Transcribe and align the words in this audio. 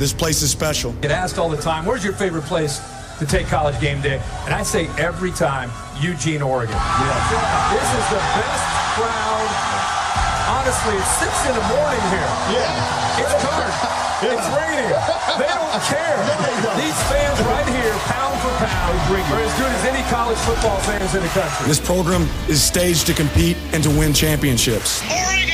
This 0.00 0.14
place 0.14 0.40
is 0.40 0.50
special. 0.50 0.96
Get 1.04 1.10
asked 1.10 1.36
all 1.36 1.50
the 1.50 1.60
time, 1.60 1.84
where's 1.84 2.02
your 2.02 2.14
favorite 2.14 2.44
place 2.48 2.80
to 3.18 3.26
take 3.26 3.48
college 3.48 3.78
game 3.82 4.00
day? 4.00 4.16
And 4.48 4.54
I 4.54 4.62
say 4.62 4.88
every 4.96 5.30
time, 5.30 5.68
Eugene, 6.00 6.40
Oregon. 6.40 6.72
Yeah. 6.72 7.68
This 7.68 7.84
is 7.84 8.06
the 8.08 8.22
best 8.32 8.64
crowd. 8.96 9.50
Honestly, 10.56 10.96
it's 10.96 11.14
six 11.20 11.32
in 11.44 11.52
the 11.52 11.66
morning 11.68 12.00
here. 12.16 12.30
Yeah. 12.48 13.20
It's 13.20 13.44
dark. 13.44 13.74
It's 14.20 14.48
raining. 14.52 14.92
They 15.40 15.48
don't 15.48 15.80
care. 15.88 16.20
These 16.76 17.00
fans 17.08 17.40
right 17.40 17.66
here, 17.72 17.94
pound 18.04 18.38
for 18.40 18.52
pound, 18.60 18.98
are 19.08 19.40
as 19.40 19.58
good 19.58 19.72
as 19.72 19.84
any 19.86 20.02
college 20.10 20.36
football 20.36 20.76
fans 20.80 21.14
in 21.14 21.22
the 21.22 21.28
country. 21.28 21.66
This 21.66 21.80
program 21.80 22.28
is 22.46 22.62
staged 22.62 23.06
to 23.06 23.14
compete 23.14 23.56
and 23.72 23.82
to 23.82 23.88
win 23.88 24.12
championships. 24.12 25.00
Oregon 25.10 25.49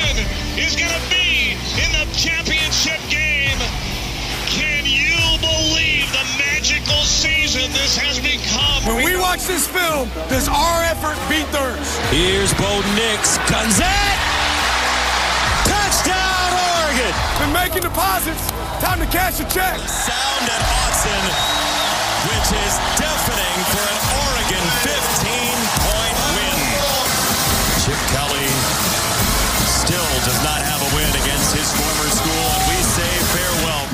season 7.67 7.83
this 7.83 7.97
has 7.99 8.19
become? 8.21 8.83
When 8.87 9.05
we 9.05 9.17
watch 9.19 9.47
this 9.47 9.67
film, 9.67 10.09
does 10.29 10.49
our 10.49 10.83
effort 10.87 11.19
beat 11.29 11.47
theirs? 11.51 11.99
Here's 12.11 12.53
Bo 12.55 12.83
Nix. 12.95 13.39
Guns 13.51 13.79
it! 13.79 14.19
Touchdown, 15.67 16.51
Oregon! 16.55 17.15
Been 17.43 17.53
making 17.53 17.83
deposits. 17.83 18.51
Time 18.79 19.01
to 19.01 19.09
cash 19.11 19.41
a 19.41 19.47
check. 19.51 19.79
Sound 19.89 20.45
at 20.47 20.63
Autzen, 20.85 21.25
which 22.31 22.49
is 22.55 22.75
deafening 23.01 23.59
for 23.73 23.83
an 23.83 24.01
Oregon 24.31 24.65
15-point 24.85 25.16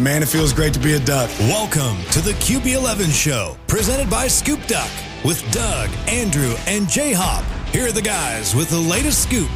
Man, 0.02 0.20
it 0.20 0.26
feels 0.26 0.52
great 0.52 0.74
to 0.74 0.80
be 0.80 0.94
a 0.94 0.98
Duck. 0.98 1.30
Welcome 1.38 1.96
to 2.10 2.20
the 2.20 2.32
QB11 2.32 3.12
show, 3.12 3.56
presented 3.68 4.10
by 4.10 4.26
Scoop 4.26 4.60
Duck, 4.66 4.90
with 5.24 5.48
Doug, 5.52 5.90
Andrew, 6.08 6.56
and 6.66 6.88
J 6.88 7.12
Hop. 7.12 7.44
Here 7.68 7.86
are 7.86 7.92
the 7.92 8.02
guys 8.02 8.52
with 8.52 8.68
the 8.68 8.80
latest 8.80 9.22
scoop. 9.22 9.48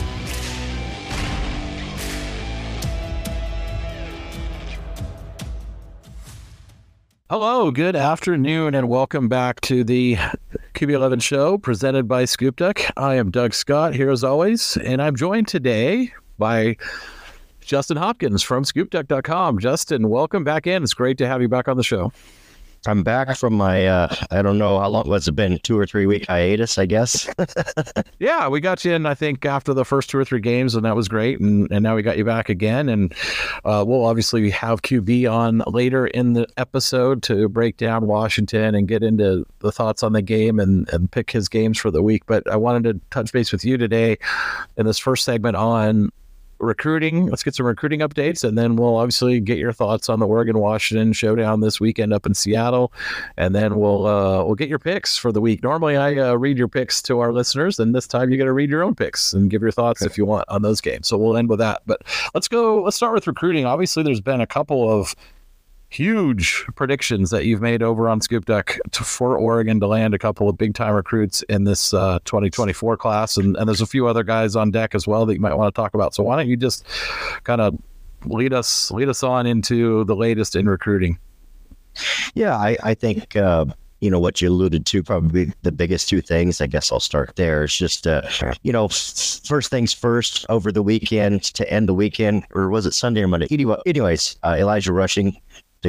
Hello, 7.29 7.73
good 7.73 7.97
afternoon, 7.97 8.77
and 8.77 8.89
welcome 8.89 9.29
back 9.29 9.61
to 9.63 9.83
the 9.83 10.15
QB11 10.75 11.21
show 11.23 11.59
presented 11.59 12.07
by 12.07 12.25
Scoop 12.25 12.55
Duck. 12.55 12.81
I 12.97 13.17
am 13.17 13.33
Doug 13.33 13.53
Scott 13.53 13.97
here 13.97 14.11
as 14.13 14.23
always, 14.23 14.77
and 14.77 15.03
I'm 15.03 15.17
joined 15.17 15.49
today 15.49 16.13
by 16.39 16.77
Justin 17.67 17.97
Hopkins 17.97 18.43
from 18.43 18.65
scoopduck.com. 18.65 19.59
Justin, 19.59 20.09
welcome 20.09 20.45
back 20.45 20.69
in. 20.69 20.85
It's 20.85 20.95
great 20.95 21.19
to 21.19 21.27
have 21.27 21.43
you 21.43 21.49
back 21.49 21.67
on 21.67 21.77
the 21.77 21.83
show. 21.83 22.13
I'm 22.87 23.03
back 23.03 23.37
from 23.37 23.55
my 23.55 23.85
uh, 23.85 24.15
I 24.31 24.43
don't 24.43 24.59
know 24.59 24.79
how 24.79 24.89
long 24.89 25.09
was 25.09 25.27
it 25.27 25.33
been 25.33 25.59
two 25.65 25.77
or 25.77 25.87
three 25.87 26.07
week 26.07 26.27
hiatus 26.27 26.79
I 26.79 26.87
guess. 26.87 27.29
yeah, 28.21 28.47
we 28.47 28.61
got 28.61 28.85
you 28.85 28.93
in 28.93 29.07
I 29.07 29.15
think 29.15 29.45
after 29.45 29.75
the 29.75 29.85
first 29.85 30.09
two 30.09 30.19
or 30.19 30.25
three 30.25 30.39
games 30.39 30.77
and 30.77 30.85
that 30.85 30.95
was 30.95 31.09
great 31.09 31.41
and, 31.41 31.69
and 31.73 31.83
now 31.83 31.97
we 31.97 32.03
got 32.03 32.17
you 32.17 32.25
back 32.25 32.49
again 32.49 32.89
and 32.89 33.13
uh, 33.65 33.85
we'll 33.85 34.05
obviously 34.05 34.49
have 34.51 34.83
QB 34.83 35.29
on 35.33 35.65
later 35.67 36.07
in 36.07 36.35
the 36.35 36.47
episode 36.59 37.25
to 37.25 37.49
break 37.49 37.77
down 37.77 38.07
Washington 38.07 38.77
and 38.77 38.87
get 38.87 39.03
into 39.03 39.45
the 39.59 39.73
thoughts 39.73 40.05
on 40.05 40.13
the 40.13 40.23
game 40.23 40.61
and, 40.61 40.89
and 40.91 41.11
pick 41.11 41.33
his 41.33 41.49
games 41.49 41.79
for 41.79 41.91
the 41.91 42.03
week. 42.03 42.23
But 42.27 42.49
I 42.49 42.55
wanted 42.55 42.85
to 42.85 43.01
touch 43.11 43.33
base 43.33 43.51
with 43.51 43.65
you 43.65 43.77
today 43.77 44.19
in 44.77 44.87
this 44.87 44.99
first 44.99 45.25
segment 45.25 45.57
on 45.57 46.13
recruiting. 46.59 47.27
Let's 47.27 47.43
get 47.43 47.55
some 47.55 47.67
recruiting 47.67 48.01
updates, 48.01 48.45
and 48.45 48.57
then 48.57 48.77
we'll 48.77 48.97
obviously 48.97 49.41
get 49.41 49.59
your 49.59 49.73
thoughts 49.73 50.09
on 50.09 50.21
the 50.21 50.27
Oregon 50.27 50.59
Washington 50.59 51.13
showdown 51.13 51.61
this 51.61 51.81
weekend 51.81 52.13
up 52.13 52.27
in 52.27 52.35
Seattle, 52.35 52.93
and 53.37 53.55
then 53.55 53.77
we'll 53.77 54.07
uh, 54.07 54.45
we'll 54.45 54.55
get 54.55 54.69
your 54.69 54.79
picks 54.79 55.17
for 55.17 55.33
the 55.33 55.41
week. 55.41 55.63
Normally, 55.63 55.97
I 55.97 56.17
uh, 56.17 56.35
read 56.35 56.59
your 56.59 56.69
picks 56.69 57.03
to 57.03 57.21
our 57.21 57.33
listeners, 57.33 57.79
and 57.79 57.95
this 57.95 58.07
time 58.07 58.31
you 58.31 58.39
got 58.39 58.45
to 58.45 58.53
read 58.53 58.71
your 58.71 58.83
own 58.83 58.95
picks 58.95 59.33
and 59.33 59.51
give 59.51 59.63
your 59.63 59.71
thoughts 59.71 60.03
if 60.03 60.17
you 60.17 60.25
want 60.25 60.49
on 60.49 60.63
those 60.63 60.81
games. 60.81 61.09
So 61.09 61.19
we'll 61.19 61.37
end 61.37 61.49
with 61.49 61.59
that. 61.59 61.83
But 61.87 62.03
let's 62.35 62.49
go. 62.49 62.83
Let's 62.83 62.97
start 62.97 63.15
with 63.15 63.27
recruiting. 63.27 63.67
Obviously, 63.67 64.03
there's 64.03 64.21
been 64.21 64.41
a 64.41 64.47
couple 64.47 64.91
of 64.91 65.15
huge 65.89 66.65
predictions 66.75 67.31
that 67.31 67.47
you've 67.47 67.61
made 67.61 67.83
over 67.83 68.09
on 68.09 68.21
Scoop 68.21 68.45
Duck 68.45 68.79
to, 68.93 69.05
for 69.05 69.37
Oregon 69.37 69.81
to 69.81 69.87
land 69.87 70.15
a 70.15 70.19
couple 70.19 70.49
of 70.49 70.59
big 70.59 70.75
time 70.75 70.95
recruits 70.95 71.43
in 71.43 71.65
this 71.65 71.95
uh, 71.95 72.19
2024 72.25 72.97
class. 72.97 73.37
And, 73.37 73.57
and 73.57 73.69
there's 73.69 73.81
a 73.81 73.87
few 73.87 74.07
other 74.07 74.23
guys 74.23 74.57
on 74.57 74.71
deck 74.71 74.95
as 74.95 75.07
well 75.07 75.27
that 75.27 75.35
you 75.35 75.41
might 75.41 75.55
want 75.55 75.75
to 75.75 75.81
talk 75.81 75.95
about. 75.95 76.15
So 76.15 76.23
why 76.23 76.37
don't 76.37 76.49
you 76.49 76.57
just 76.57 76.85
kind 77.45 77.61
of 77.61 77.79
lead 78.25 78.53
us 78.53 78.91
lead 78.91 79.09
us 79.09 79.23
on 79.23 79.47
into 79.47 80.05
the 80.05 80.17
latest 80.17 80.57
in 80.57 80.69
recruiting? 80.69 81.19
Yeah, 82.35 82.57
I, 82.57 82.77
I 82.83 82.95
think 82.95 83.37
uh, 83.37 83.67
you 84.01 84.11
know 84.11 84.21
what 84.21 84.43
you 84.43 84.49
alluded 84.51 84.85
to. 84.87 85.03
Probably 85.03 85.53
the 85.63 85.73
biggest 85.73 86.09
two 86.09 86.21
things. 86.21 86.61
I 86.61 86.67
guess 86.67 86.93
I'll 86.93 87.01
start 87.01 87.37
there. 87.37 87.65
It's 87.65 87.77
just 87.77 88.07
uh, 88.07 88.23
you 88.63 88.73
know 88.73 88.89
first 88.89 89.71
things 89.71 89.93
first. 89.95 90.45
Over 90.49 90.71
the 90.71 90.83
weekend 90.83 91.45
to 91.55 91.71
end 91.73 91.89
the 91.89 91.95
weekend, 91.95 92.45
or 92.55 92.69
was 92.69 92.87
it 92.87 92.93
Sunday 92.93 93.23
or 93.23 93.29
Monday? 93.29 93.47
Anyway, 93.51 93.77
anyways, 93.87 94.37
uh, 94.43 94.57
Elijah 94.59 94.93
Rushing 94.93 95.41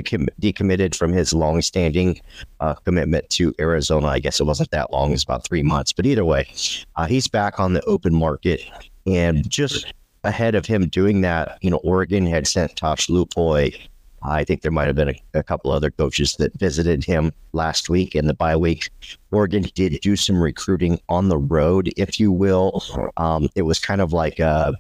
decommitted 0.03 0.95
from 0.95 1.11
his 1.11 1.33
long-standing 1.33 2.19
uh, 2.59 2.73
commitment 2.75 3.29
to 3.31 3.53
Arizona. 3.59 4.07
I 4.07 4.19
guess 4.19 4.39
it 4.39 4.45
wasn't 4.45 4.71
that 4.71 4.91
long; 4.91 5.13
it's 5.13 5.23
about 5.23 5.43
three 5.45 5.63
months. 5.63 5.93
But 5.93 6.05
either 6.05 6.25
way, 6.25 6.47
uh, 6.95 7.05
he's 7.05 7.27
back 7.27 7.59
on 7.59 7.73
the 7.73 7.83
open 7.85 8.13
market, 8.13 8.61
and 9.05 9.49
just 9.49 9.93
ahead 10.23 10.55
of 10.55 10.65
him 10.65 10.87
doing 10.87 11.21
that, 11.21 11.57
you 11.61 11.69
know, 11.69 11.77
Oregon 11.77 12.25
had 12.25 12.47
sent 12.47 12.75
Tosh 12.75 13.07
Lupoi. 13.07 13.75
I 14.23 14.43
think 14.43 14.61
there 14.61 14.71
might 14.71 14.87
have 14.87 14.95
been 14.95 15.09
a, 15.09 15.21
a, 15.35 15.43
couple 15.43 15.71
other 15.71 15.91
coaches 15.91 16.35
that 16.37 16.57
visited 16.57 17.03
him 17.03 17.31
last 17.53 17.87
week 17.87 18.15
in 18.15 18.25
the 18.25 18.33
bye 18.33 18.57
week. 18.57 18.89
Oregon 19.31 19.65
did 19.75 19.99
do 20.01 20.15
some 20.15 20.41
recruiting 20.41 20.99
on 21.07 21.29
the 21.29 21.37
road, 21.37 21.93
if 21.97 22.19
you 22.19 22.31
will. 22.31 22.83
Um, 23.17 23.47
it 23.55 23.61
was 23.61 23.79
kind 23.79 24.01
of 24.01 24.13
like 24.13 24.39
a 24.39 24.73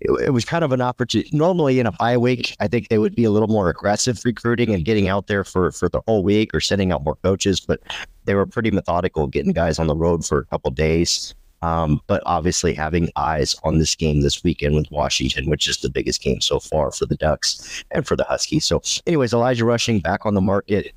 it, 0.00 0.10
it, 0.26 0.30
was 0.30 0.44
kind 0.44 0.64
of 0.64 0.72
an 0.72 0.80
opportunity. 0.80 1.30
Normally 1.32 1.80
in 1.80 1.86
a 1.86 1.92
bye 1.92 2.16
week, 2.16 2.56
I 2.60 2.68
think 2.68 2.88
they 2.88 2.98
would 2.98 3.14
be 3.14 3.24
a 3.24 3.30
little 3.30 3.48
more 3.48 3.68
aggressive 3.68 4.20
recruiting 4.24 4.74
and 4.74 4.84
getting 4.84 5.08
out 5.08 5.26
there 5.26 5.44
for, 5.44 5.72
for 5.72 5.88
the 5.88 6.00
whole 6.06 6.22
week 6.22 6.54
or 6.54 6.60
sending 6.60 6.92
out 6.92 7.04
more 7.04 7.16
coaches, 7.16 7.60
but 7.60 7.80
they 8.24 8.34
were 8.34 8.46
pretty 8.46 8.70
methodical 8.70 9.26
getting 9.26 9.52
guys 9.52 9.78
on 9.78 9.86
the 9.86 9.96
road 9.96 10.24
for 10.24 10.38
a 10.38 10.44
couple 10.46 10.70
days. 10.70 11.34
Um, 11.62 12.02
but 12.08 12.22
obviously 12.26 12.74
having 12.74 13.08
eyes 13.16 13.56
on 13.64 13.78
this 13.78 13.94
game 13.94 14.20
this 14.20 14.44
weekend 14.44 14.74
with 14.74 14.90
Washington, 14.90 15.48
which 15.48 15.66
is 15.66 15.78
the 15.78 15.88
biggest 15.88 16.20
game 16.20 16.42
so 16.42 16.60
far 16.60 16.92
for 16.92 17.06
the 17.06 17.16
Ducks 17.16 17.82
and 17.90 18.06
for 18.06 18.16
the 18.16 18.24
Huskies. 18.24 18.66
So, 18.66 18.82
anyways, 19.06 19.32
Elijah 19.32 19.64
Rushing 19.64 20.00
back 20.00 20.26
on 20.26 20.34
the 20.34 20.42
market. 20.42 20.92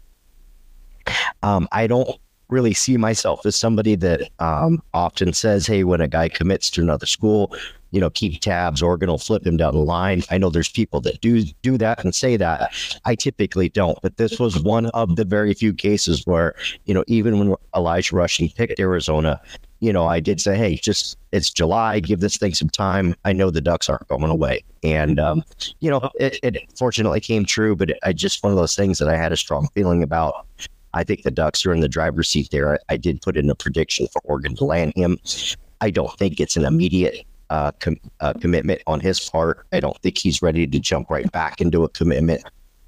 Um, 1.42 1.70
I 1.72 1.88
don't 1.88 2.20
really 2.50 2.74
see 2.74 2.98
myself 2.98 3.46
as 3.46 3.56
somebody 3.56 3.96
that 3.96 4.30
um, 4.40 4.82
often 4.94 5.32
says, 5.32 5.68
"Hey, 5.68 5.86
when 5.86 6.02
a 6.02 6.08
guy 6.08 6.28
commits 6.28 6.70
to 6.72 6.82
another 6.82 7.06
school, 7.06 7.56
you 7.92 8.00
know, 8.00 8.10
keep 8.10 8.42
tabs. 8.42 8.82
Oregon 8.82 9.10
will 9.10 9.18
flip 9.18 9.46
him 9.46 9.58
down 9.58 9.74
the 9.74 9.80
line. 9.80 10.24
I 10.30 10.38
know 10.38 10.50
there's 10.50 10.70
people 10.70 11.02
that 11.02 11.22
do 11.22 11.44
do 11.62 11.78
that 11.78 12.04
and 12.04 12.14
say 12.14 12.38
that. 12.38 12.74
I 13.06 13.16
typically 13.16 13.70
don't, 13.70 13.98
but 14.02 14.18
this 14.18 14.40
was 14.40 14.62
one 14.62 14.88
of 14.88 15.16
the 15.16 15.26
very 15.26 15.54
few 15.54 15.74
cases 15.74 16.24
where, 16.26 16.56
you 16.86 16.94
know, 16.94 17.04
even 17.08 17.40
when 17.40 17.56
Elijah 17.76 18.16
Rushing 18.16 18.50
picked 18.50 18.80
Arizona, 18.80 19.42
you 19.80 19.94
know, 19.94 20.08
I 20.08 20.20
did 20.20 20.42
say, 20.42 20.58
hey, 20.58 20.76
just 20.76 21.18
it's 21.32 21.52
July, 21.52 22.00
give 22.00 22.20
this 22.20 22.38
thing 22.38 22.54
some 22.54 22.70
time. 22.70 23.16
I 23.26 23.34
know 23.34 23.52
the 23.52 23.62
Ducks 23.62 23.90
aren't 23.90 24.08
going 24.08 24.24
away, 24.24 24.64
and 24.84 25.20
um, 25.20 25.44
you 25.80 25.90
know, 25.90 26.10
it, 26.20 26.40
it 26.42 26.58
fortunately 26.78 27.20
came 27.20 27.46
true. 27.46 27.76
But 27.76 27.92
it, 27.92 28.00
I 28.04 28.14
just 28.14 28.44
one 28.44 28.52
of 28.52 28.58
those 28.58 28.76
things 28.76 28.98
that 28.98 29.10
I 29.10 29.16
had 29.16 29.32
a 29.32 29.38
strong 29.38 29.68
feeling 29.76 30.04
about. 30.04 30.48
I 30.94 31.04
think 31.04 31.22
the 31.22 31.32
Ducks 31.32 31.64
are 31.66 31.74
in 31.74 31.82
the 31.82 31.90
driver's 31.90 32.28
seat 32.28 32.50
there. 32.52 32.74
I, 32.74 32.78
I 32.90 32.98
did 32.98 33.22
put 33.22 33.38
in 33.38 33.50
a 33.52 33.56
prediction 33.56 34.08
for 34.08 34.20
Oregon 34.24 34.56
to 34.56 34.66
land 34.66 34.94
him. 34.96 35.20
I 35.80 35.92
don't 35.92 36.18
think 36.18 36.40
it's 36.40 36.56
an 36.56 36.66
immediate 36.66 37.27
uh, 37.50 37.72
com- 37.80 38.00
uh, 38.20 38.34
commitment 38.34 38.82
on 38.88 39.00
his 39.00 39.20
part. 39.20 39.66
I 39.72 39.80
don't 39.80 39.98
think 40.02 40.18
he's 40.18 40.42
ready 40.42 40.68
to 40.68 40.80
jump 40.80 41.10
right 41.10 41.32
back 41.32 41.62
into 41.62 41.84
a 41.84 41.90
commitment. 41.90 42.44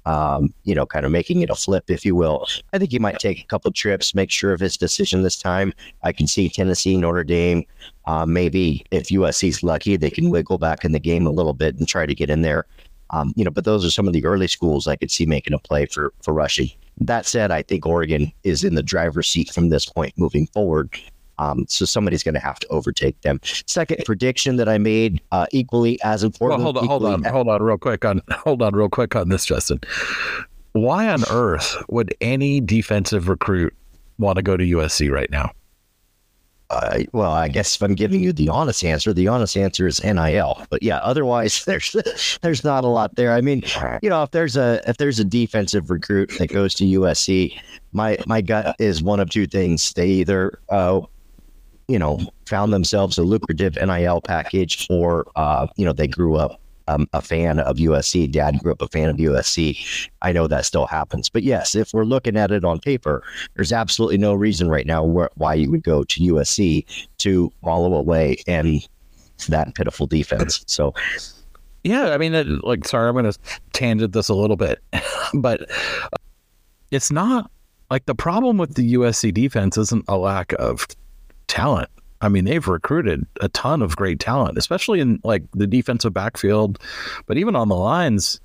Um, 0.06 0.52
you 0.64 0.74
know, 0.74 0.86
kind 0.86 1.04
of 1.04 1.12
making 1.12 1.42
it 1.42 1.50
a 1.50 1.54
flip, 1.54 1.84
if 1.88 2.06
you 2.06 2.16
will. 2.16 2.46
I 2.72 2.78
think 2.78 2.90
he 2.90 2.98
might 2.98 3.18
take 3.18 3.40
a 3.40 3.46
couple 3.46 3.70
trips, 3.70 4.14
make 4.14 4.30
sure 4.30 4.52
of 4.52 4.58
his 4.58 4.78
decision 4.78 5.22
this 5.22 5.36
time. 5.36 5.74
I 6.02 6.12
can 6.12 6.26
see 6.26 6.48
Tennessee, 6.48 6.96
Notre 6.96 7.22
Dame. 7.22 7.64
Uh, 8.06 8.24
maybe 8.24 8.84
if 8.90 9.08
USC's 9.08 9.62
lucky, 9.62 9.96
they 9.96 10.10
can 10.10 10.30
wiggle 10.30 10.56
back 10.56 10.84
in 10.86 10.92
the 10.92 10.98
game 10.98 11.26
a 11.26 11.30
little 11.30 11.52
bit 11.52 11.76
and 11.76 11.86
try 11.86 12.06
to 12.06 12.14
get 12.14 12.30
in 12.30 12.40
there. 12.40 12.64
Um, 13.10 13.32
you 13.36 13.44
know, 13.44 13.50
but 13.50 13.64
those 13.64 13.84
are 13.84 13.90
some 13.90 14.06
of 14.06 14.14
the 14.14 14.24
early 14.24 14.46
schools 14.46 14.86
I 14.86 14.96
could 14.96 15.10
see 15.10 15.26
making 15.26 15.52
a 15.52 15.58
play 15.58 15.86
for 15.86 16.12
for 16.22 16.32
rushing. 16.32 16.70
That 16.98 17.26
said, 17.26 17.50
I 17.50 17.62
think 17.62 17.86
Oregon 17.86 18.32
is 18.44 18.62
in 18.62 18.74
the 18.74 18.82
driver's 18.82 19.28
seat 19.28 19.50
from 19.50 19.68
this 19.68 19.86
point 19.86 20.12
moving 20.16 20.46
forward. 20.48 20.96
Um, 21.40 21.64
so 21.68 21.84
somebody's 21.84 22.22
going 22.22 22.34
to 22.34 22.40
have 22.40 22.58
to 22.60 22.68
overtake 22.68 23.20
them. 23.22 23.40
Second 23.66 24.04
prediction 24.04 24.56
that 24.56 24.68
I 24.68 24.78
made, 24.78 25.20
uh, 25.32 25.46
equally 25.52 26.00
as 26.02 26.22
important. 26.22 26.62
Well, 26.62 26.72
hold 26.72 26.78
on, 26.78 26.86
hold 26.86 27.04
on, 27.04 27.22
hold 27.24 27.48
on, 27.48 27.62
real 27.62 27.78
quick 27.78 28.04
on 28.04 28.22
hold 28.30 28.62
on, 28.62 28.74
real 28.74 28.88
quick 28.88 29.16
on 29.16 29.28
this, 29.28 29.44
Justin. 29.46 29.80
Why 30.72 31.08
on 31.08 31.24
earth 31.30 31.76
would 31.88 32.14
any 32.20 32.60
defensive 32.60 33.28
recruit 33.28 33.74
want 34.18 34.36
to 34.36 34.42
go 34.42 34.56
to 34.56 34.64
USC 34.64 35.10
right 35.10 35.30
now? 35.30 35.50
uh, 36.70 37.00
well, 37.12 37.32
I 37.32 37.48
guess 37.48 37.74
if 37.74 37.82
I'm 37.82 37.94
giving 37.96 38.20
you 38.20 38.32
the 38.32 38.48
honest 38.48 38.84
answer, 38.84 39.12
the 39.12 39.26
honest 39.26 39.56
answer 39.56 39.88
is 39.88 40.02
NIL. 40.04 40.64
But 40.70 40.82
yeah, 40.82 40.98
otherwise 40.98 41.64
there's 41.66 41.96
there's 42.42 42.64
not 42.64 42.84
a 42.84 42.88
lot 42.88 43.16
there. 43.16 43.32
I 43.32 43.40
mean, 43.40 43.62
you 44.02 44.08
know, 44.08 44.22
if 44.22 44.30
there's 44.30 44.56
a 44.56 44.80
if 44.86 44.96
there's 44.96 45.18
a 45.18 45.24
defensive 45.24 45.90
recruit 45.90 46.30
that 46.38 46.46
goes 46.48 46.74
to 46.74 46.84
USC, 46.84 47.58
my 47.92 48.18
my 48.26 48.40
gut 48.40 48.76
is 48.78 49.02
one 49.02 49.18
of 49.18 49.30
two 49.30 49.46
things. 49.46 49.92
They 49.94 50.06
either 50.08 50.60
uh, 50.68 51.00
you 51.90 51.98
know 51.98 52.20
found 52.46 52.72
themselves 52.72 53.18
a 53.18 53.22
lucrative 53.22 53.76
NIL 53.76 54.20
package, 54.20 54.86
or 54.88 55.26
uh, 55.36 55.66
you 55.76 55.84
know 55.84 55.92
they 55.92 56.06
grew 56.06 56.36
up 56.36 56.60
um, 56.90 57.08
a 57.12 57.20
fan 57.20 57.60
of 57.60 57.76
USC. 57.76 58.30
Dad 58.30 58.58
grew 58.60 58.72
up 58.72 58.82
a 58.82 58.88
fan 58.88 59.08
of 59.08 59.16
USC. 59.16 60.08
I 60.22 60.32
know 60.32 60.46
that 60.46 60.64
still 60.64 60.86
happens. 60.86 61.28
But 61.28 61.42
yes, 61.42 61.74
if 61.74 61.92
we're 61.92 62.04
looking 62.04 62.36
at 62.36 62.50
it 62.50 62.64
on 62.64 62.80
paper, 62.80 63.22
there's 63.54 63.72
absolutely 63.72 64.18
no 64.18 64.34
reason 64.34 64.68
right 64.68 64.86
now 64.86 65.06
wh- 65.06 65.38
why 65.38 65.54
you 65.54 65.70
would 65.70 65.82
go 65.82 66.04
to 66.04 66.20
USC 66.20 66.84
to 67.18 67.52
follow 67.62 67.94
away 67.94 68.38
and 68.46 68.86
that 69.48 69.74
pitiful 69.74 70.06
defense. 70.06 70.64
So, 70.66 70.94
yeah, 71.84 72.10
I 72.10 72.18
mean, 72.18 72.60
like, 72.62 72.86
sorry, 72.86 73.08
I'm 73.08 73.14
going 73.14 73.30
to 73.30 73.38
tangent 73.72 74.12
this 74.12 74.28
a 74.28 74.34
little 74.34 74.56
bit, 74.56 74.80
but 75.34 75.70
it's 76.90 77.10
not 77.10 77.50
like 77.90 78.06
the 78.06 78.14
problem 78.14 78.58
with 78.58 78.74
the 78.74 78.94
USC 78.94 79.32
defense 79.32 79.76
isn't 79.78 80.04
a 80.08 80.16
lack 80.16 80.52
of 80.54 80.86
talent. 81.50 81.90
I 82.22 82.28
mean, 82.28 82.44
they've 82.44 82.66
recruited 82.66 83.26
a 83.40 83.48
ton 83.48 83.82
of 83.82 83.96
great 83.96 84.20
talent, 84.20 84.56
especially 84.58 85.00
in 85.00 85.20
like 85.24 85.42
the 85.52 85.66
defensive 85.66 86.14
backfield, 86.14 86.78
but 87.26 87.36
even 87.38 87.56
on 87.56 87.68
the 87.68 87.76
lines. 87.76 88.40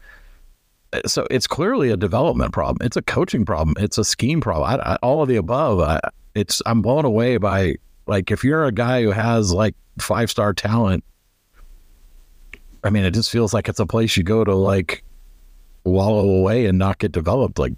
Eh, 0.93 1.01
so 1.05 1.27
it's 1.29 1.45
clearly 1.45 1.89
a 1.91 1.97
development 1.97 2.53
problem. 2.53 2.85
It's 2.85 2.97
a 2.97 3.01
coaching 3.01 3.45
problem. 3.45 3.75
It's 3.77 3.97
a 3.97 4.05
scheme 4.05 4.41
problem. 4.41 4.69
I, 4.69 4.93
I, 4.93 4.95
all 4.97 5.21
of 5.21 5.27
the 5.27 5.35
above. 5.35 5.81
I, 5.81 5.99
it's 6.35 6.61
I'm 6.65 6.81
blown 6.81 7.05
away 7.05 7.37
by 7.37 7.75
like 8.07 8.31
if 8.31 8.43
you're 8.43 8.65
a 8.65 8.71
guy 8.71 9.03
who 9.03 9.11
has 9.11 9.53
like 9.53 9.75
five 9.99 10.29
star 10.31 10.53
talent. 10.53 11.03
I 12.83 12.91
mean, 12.91 13.03
it 13.03 13.15
just 13.15 13.31
feels 13.31 13.53
like 13.53 13.67
it's 13.67 13.79
a 13.79 13.85
place 13.85 14.15
you 14.15 14.23
go 14.23 14.43
to 14.43 14.53
like 14.53 15.03
wallow 15.85 16.29
away 16.29 16.67
and 16.67 16.77
not 16.77 16.99
get 16.99 17.11
developed. 17.11 17.59
Like 17.59 17.73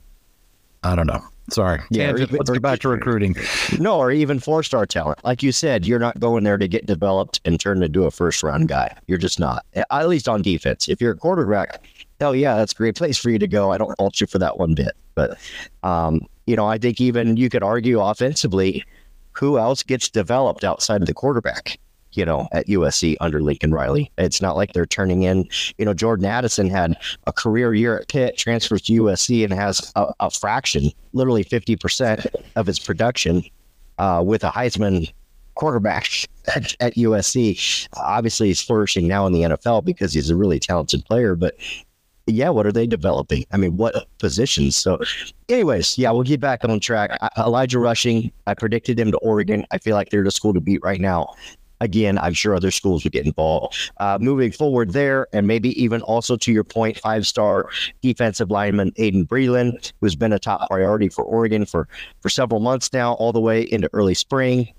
I 0.84 0.96
don't 0.96 1.08
know. 1.08 1.24
Sorry. 1.50 1.82
Yeah. 1.90 2.08
Tangent, 2.08 2.32
let's 2.34 2.50
get 2.50 2.62
back 2.62 2.80
to 2.80 2.90
recruiting. 2.90 3.36
No, 3.80 3.98
or 3.98 4.12
even 4.12 4.40
four 4.40 4.64
star 4.64 4.86
talent. 4.86 5.24
Like 5.24 5.42
you 5.42 5.52
said, 5.52 5.86
you're 5.86 6.00
not 6.00 6.20
going 6.20 6.44
there 6.44 6.58
to 6.58 6.68
get 6.68 6.86
developed 6.86 7.40
and 7.46 7.60
turn 7.60 7.82
into 7.84 8.04
a 8.04 8.12
first 8.12 8.44
round 8.44 8.68
guy. 8.68 8.96
You're 9.08 9.18
just 9.18 9.40
not. 9.40 9.66
At 9.74 10.10
least 10.10 10.28
on 10.28 10.42
defense. 10.42 10.90
If 10.90 11.00
you're 11.00 11.14
a 11.14 11.18
quarterback, 11.18 11.86
hell 12.20 12.36
yeah, 12.36 12.56
that's 12.56 12.74
a 12.74 12.76
great 12.76 12.96
place 12.96 13.18
for 13.18 13.30
you 13.30 13.40
to 13.40 13.48
go. 13.48 13.72
I 13.72 13.78
don't 13.78 13.96
fault 13.98 14.20
you 14.20 14.28
for 14.28 14.40
that 14.40 14.58
one 14.58 14.76
bit. 14.76 14.92
But 15.16 15.38
um, 15.84 16.28
you 16.46 16.56
know, 16.56 16.68
I 16.68 16.78
think 16.78 17.00
even 17.00 17.38
you 17.38 17.50
could 17.50 17.64
argue 17.64 18.02
offensively, 18.02 18.84
who 19.32 19.58
else 19.58 19.84
gets 19.84 20.10
developed 20.10 20.64
outside 20.64 21.02
of 21.02 21.08
the 21.08 21.14
quarterback? 21.14 21.80
You 22.18 22.26
know, 22.26 22.48
at 22.52 22.68
USC 22.68 23.16
under 23.22 23.42
Lincoln 23.42 23.72
Riley. 23.72 24.12
It's 24.18 24.42
not 24.42 24.56
like 24.56 24.74
they're 24.74 24.88
turning 24.88 25.24
in, 25.24 25.48
you 25.78 25.86
know, 25.86 25.94
Jordan 25.94 26.26
Addison 26.26 26.70
had 26.70 26.98
a 27.28 27.32
career 27.32 27.74
year 27.74 28.00
at 28.00 28.08
Pitt, 28.08 28.38
transfers 28.38 28.82
to 28.84 28.94
USC, 28.94 29.44
and 29.44 29.54
has 29.54 29.92
a, 29.96 30.14
a 30.20 30.32
fraction, 30.32 30.92
literally 31.14 31.46
50% 31.46 32.26
of 32.56 32.66
his 32.66 32.80
production 32.80 33.44
uh, 34.00 34.24
with 34.26 34.44
a 34.44 34.50
Heisman 34.50 35.12
quarterback 35.56 36.10
at, 36.56 36.76
at 36.80 36.96
USC. 36.96 37.88
Obviously, 37.96 38.48
he's 38.48 38.62
flourishing 38.62 39.08
now 39.08 39.28
in 39.28 39.34
the 39.34 39.42
NFL 39.42 39.86
because 39.86 40.14
he's 40.14 40.30
a 40.30 40.36
really 40.36 40.60
talented 40.60 41.06
player, 41.06 41.36
but 41.36 41.56
yeah, 42.30 42.50
what 42.50 42.66
are 42.66 42.74
they 42.74 42.86
developing? 42.86 43.46
I 43.54 43.58
mean, 43.58 43.78
what 43.78 44.06
positions? 44.18 44.76
So, 44.76 45.00
anyways, 45.48 45.98
yeah, 45.98 46.12
we'll 46.12 46.24
get 46.24 46.42
back 46.42 46.66
on 46.66 46.78
track. 46.82 47.18
Elijah 47.38 47.80
Rushing, 47.80 48.34
I 48.48 48.54
predicted 48.54 49.00
him 49.00 49.12
to 49.12 49.18
Oregon. 49.20 49.66
I 49.72 49.78
feel 49.78 49.96
like 49.96 50.10
they're 50.10 50.26
the 50.26 50.32
school 50.32 50.54
to 50.54 50.60
beat 50.60 50.82
right 50.84 51.00
now 51.00 51.34
again, 51.82 52.18
I'm 52.18 52.34
sure 52.34 52.56
other 52.56 52.72
schools 52.72 53.04
would 53.04 53.14
get 53.14 53.26
involved. 53.26 53.92
Uh, 53.98 54.18
moving 54.20 54.52
forward 54.52 54.94
there, 54.94 55.28
and 55.34 55.48
maybe 55.48 55.82
even 55.82 56.02
also 56.02 56.36
to 56.38 56.52
your 56.52 56.64
point, 56.64 57.00
five 57.00 57.26
star 57.28 57.70
defensive 58.02 58.52
lineman 58.52 58.92
Aydin 58.92 59.28
Breland, 59.28 59.94
who's 60.02 60.16
been 60.16 60.34
a 60.34 60.40
top 60.40 60.70
priority 60.70 61.10
for 61.10 61.24
Oregon 61.24 61.66
for, 61.66 61.88
for 62.22 62.30
several 62.30 62.60
months 62.60 62.92
now, 62.94 63.14
all 63.14 63.32
the 63.32 63.42
way 63.42 63.62
into 63.62 63.90
early 63.94 64.14
spring 64.14 64.70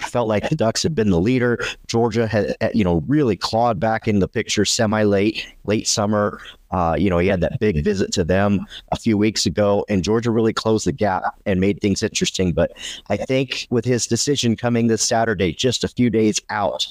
felt 0.00 0.28
like 0.28 0.48
the 0.48 0.56
Ducks 0.56 0.82
had 0.82 0.94
been 0.94 1.10
the 1.10 1.20
leader. 1.20 1.58
Georgia 1.86 2.26
had, 2.26 2.56
you 2.74 2.84
know, 2.84 3.02
really 3.06 3.36
clawed 3.36 3.78
back 3.80 4.08
in 4.08 4.18
the 4.18 4.28
picture 4.28 4.64
semi 4.64 5.02
late, 5.02 5.46
late 5.64 5.86
summer. 5.86 6.40
Uh, 6.70 6.96
you 6.98 7.10
know, 7.10 7.18
he 7.18 7.26
had 7.26 7.40
that 7.40 7.58
big 7.58 7.82
visit 7.82 8.12
to 8.12 8.24
them 8.24 8.66
a 8.92 8.96
few 8.96 9.18
weeks 9.18 9.44
ago, 9.46 9.84
and 9.88 10.04
Georgia 10.04 10.30
really 10.30 10.52
closed 10.52 10.86
the 10.86 10.92
gap 10.92 11.22
and 11.46 11.60
made 11.60 11.80
things 11.80 12.02
interesting. 12.02 12.52
But 12.52 12.72
I 13.08 13.16
think 13.16 13.66
with 13.70 13.84
his 13.84 14.06
decision 14.06 14.56
coming 14.56 14.86
this 14.86 15.02
Saturday, 15.02 15.52
just 15.52 15.82
a 15.82 15.88
few 15.88 16.10
days 16.10 16.40
out, 16.50 16.86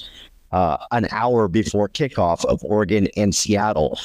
uh, 0.52 0.76
an 0.90 1.06
hour 1.12 1.48
before 1.48 1.88
kickoff 1.88 2.44
of 2.44 2.62
Oregon 2.64 3.08
and 3.16 3.34
Seattle, 3.34 3.98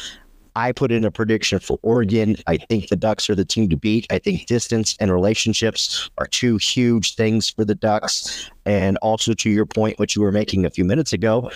I 0.55 0.71
put 0.71 0.91
in 0.91 1.03
a 1.03 1.11
prediction 1.11 1.59
for 1.59 1.79
Oregon. 1.81 2.37
I 2.47 2.57
think 2.57 2.87
the 2.87 2.95
Ducks 2.95 3.29
are 3.29 3.35
the 3.35 3.45
team 3.45 3.69
to 3.69 3.77
beat. 3.77 4.07
I 4.09 4.19
think 4.19 4.45
distance 4.45 4.95
and 4.99 5.11
relationships 5.11 6.09
are 6.17 6.27
two 6.27 6.57
huge 6.57 7.15
things 7.15 7.49
for 7.49 7.65
the 7.65 7.75
Ducks. 7.75 8.49
And 8.65 8.97
also 8.97 9.33
to 9.33 9.49
your 9.49 9.65
point, 9.65 9.99
which 9.99 10.15
you 10.15 10.21
were 10.21 10.31
making 10.31 10.65
a 10.65 10.69
few 10.69 10.85
minutes 10.85 11.13
ago, 11.13 11.51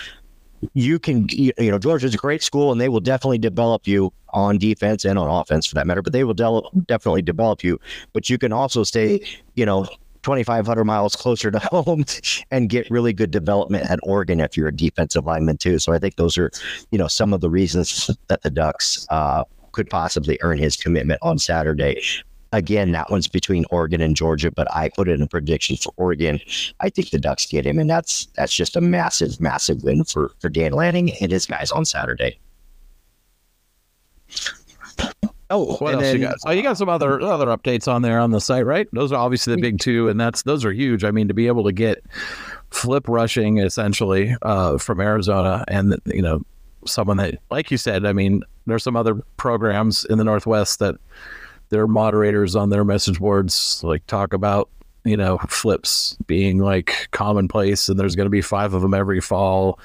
you 0.74 0.98
can, 0.98 1.26
you 1.30 1.52
know, 1.58 1.78
Georgia's 1.78 2.14
a 2.14 2.18
great 2.18 2.42
school 2.42 2.70
and 2.70 2.80
they 2.80 2.90
will 2.90 3.00
definitely 3.00 3.38
develop 3.38 3.86
you 3.86 4.12
on 4.30 4.58
defense 4.58 5.04
and 5.04 5.18
on 5.18 5.28
offense 5.28 5.66
for 5.66 5.74
that 5.74 5.86
matter, 5.86 6.02
but 6.02 6.12
they 6.12 6.24
will 6.24 6.34
de- 6.34 6.82
definitely 6.86 7.22
develop 7.22 7.64
you. 7.64 7.80
But 8.12 8.28
you 8.28 8.36
can 8.36 8.52
also 8.52 8.84
stay, 8.84 9.24
you 9.54 9.64
know, 9.64 9.88
2,500 10.22 10.84
miles 10.84 11.16
closer 11.16 11.50
to 11.50 11.58
home 11.70 12.04
and 12.50 12.68
get 12.68 12.90
really 12.90 13.12
good 13.12 13.30
development 13.30 13.90
at 13.90 13.98
Oregon 14.02 14.40
if 14.40 14.56
you're 14.56 14.68
a 14.68 14.76
defensive 14.76 15.24
lineman 15.24 15.56
too. 15.56 15.78
So 15.78 15.92
I 15.92 15.98
think 15.98 16.16
those 16.16 16.36
are, 16.38 16.50
you 16.90 16.98
know, 16.98 17.08
some 17.08 17.32
of 17.32 17.40
the 17.40 17.50
reasons 17.50 18.10
that 18.28 18.42
the 18.42 18.50
Ducks 18.50 19.06
uh, 19.10 19.44
could 19.72 19.88
possibly 19.88 20.38
earn 20.42 20.58
his 20.58 20.76
commitment 20.76 21.20
on 21.22 21.38
Saturday. 21.38 22.00
Again, 22.52 22.90
that 22.92 23.10
one's 23.10 23.28
between 23.28 23.64
Oregon 23.70 24.00
and 24.00 24.16
Georgia, 24.16 24.50
but 24.50 24.66
I 24.74 24.88
put 24.88 25.08
in 25.08 25.22
a 25.22 25.28
prediction 25.28 25.76
for 25.76 25.92
Oregon. 25.96 26.40
I 26.80 26.90
think 26.90 27.10
the 27.10 27.18
Ducks 27.20 27.46
get 27.46 27.64
him, 27.64 27.78
and 27.78 27.88
that's 27.88 28.26
that's 28.34 28.52
just 28.52 28.74
a 28.74 28.80
massive, 28.80 29.40
massive 29.40 29.84
win 29.84 30.02
for 30.02 30.32
for 30.40 30.48
Dan 30.48 30.72
Lanning 30.72 31.12
and 31.20 31.30
his 31.30 31.46
guys 31.46 31.70
on 31.70 31.84
Saturday. 31.84 32.40
Oh, 35.50 35.76
what 35.76 35.94
else 35.94 36.02
then, 36.02 36.16
you 36.16 36.22
got? 36.22 36.36
Oh, 36.46 36.52
you 36.52 36.62
got 36.62 36.78
some 36.78 36.88
other 36.88 37.20
other 37.20 37.46
updates 37.46 37.92
on 37.92 38.02
there 38.02 38.20
on 38.20 38.30
the 38.30 38.40
site, 38.40 38.64
right? 38.64 38.86
Those 38.92 39.10
are 39.10 39.16
obviously 39.16 39.56
the 39.56 39.60
big 39.60 39.80
two, 39.80 40.08
and 40.08 40.18
that's 40.18 40.42
those 40.42 40.64
are 40.64 40.72
huge. 40.72 41.02
I 41.02 41.10
mean, 41.10 41.26
to 41.28 41.34
be 41.34 41.48
able 41.48 41.64
to 41.64 41.72
get 41.72 42.04
flip 42.70 43.08
rushing 43.08 43.58
essentially 43.58 44.36
uh, 44.42 44.78
from 44.78 45.00
Arizona, 45.00 45.64
and 45.66 46.00
you 46.06 46.22
know, 46.22 46.42
someone 46.86 47.16
that, 47.16 47.40
like 47.50 47.70
you 47.72 47.76
said, 47.76 48.06
I 48.06 48.12
mean, 48.12 48.44
there's 48.66 48.84
some 48.84 48.96
other 48.96 49.16
programs 49.36 50.04
in 50.04 50.18
the 50.18 50.24
Northwest 50.24 50.78
that 50.78 50.94
their 51.70 51.88
moderators 51.88 52.54
on 52.54 52.70
their 52.70 52.84
message 52.84 53.18
boards 53.18 53.82
like 53.82 54.06
talk 54.06 54.32
about 54.32 54.68
you 55.04 55.16
know 55.16 55.38
flips 55.48 56.16
being 56.28 56.58
like 56.58 57.08
commonplace, 57.10 57.88
and 57.88 57.98
there's 57.98 58.14
going 58.14 58.26
to 58.26 58.30
be 58.30 58.42
five 58.42 58.72
of 58.72 58.82
them 58.82 58.94
every 58.94 59.20
fall 59.20 59.80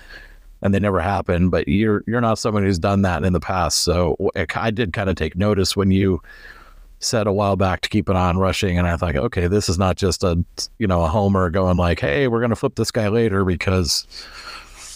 and 0.61 0.73
they 0.73 0.79
never 0.79 0.99
happen. 0.99 1.49
But 1.49 1.67
you're 1.67 2.03
you're 2.07 2.21
not 2.21 2.39
someone 2.39 2.63
who's 2.63 2.79
done 2.79 3.01
that 3.03 3.23
in 3.23 3.33
the 3.33 3.39
past, 3.39 3.79
so 3.79 4.17
I 4.55 4.71
did 4.71 4.93
kind 4.93 5.09
of 5.09 5.15
take 5.15 5.35
notice 5.35 5.75
when 5.75 5.91
you 5.91 6.21
said 6.99 7.27
a 7.27 7.33
while 7.33 7.55
back 7.55 7.81
to 7.81 7.89
keep 7.89 8.09
an 8.09 8.15
eye 8.15 8.29
on 8.29 8.37
rushing, 8.37 8.77
and 8.77 8.87
I 8.87 8.97
thought, 8.97 9.15
okay, 9.15 9.47
this 9.47 9.69
is 9.69 9.77
not 9.77 9.95
just 9.97 10.23
a 10.23 10.43
you 10.79 10.87
know 10.87 11.03
a 11.03 11.07
homer 11.07 11.49
going 11.49 11.77
like, 11.77 11.99
hey, 11.99 12.27
we're 12.27 12.41
gonna 12.41 12.55
flip 12.55 12.75
this 12.75 12.91
guy 12.91 13.07
later 13.07 13.45
because 13.45 14.07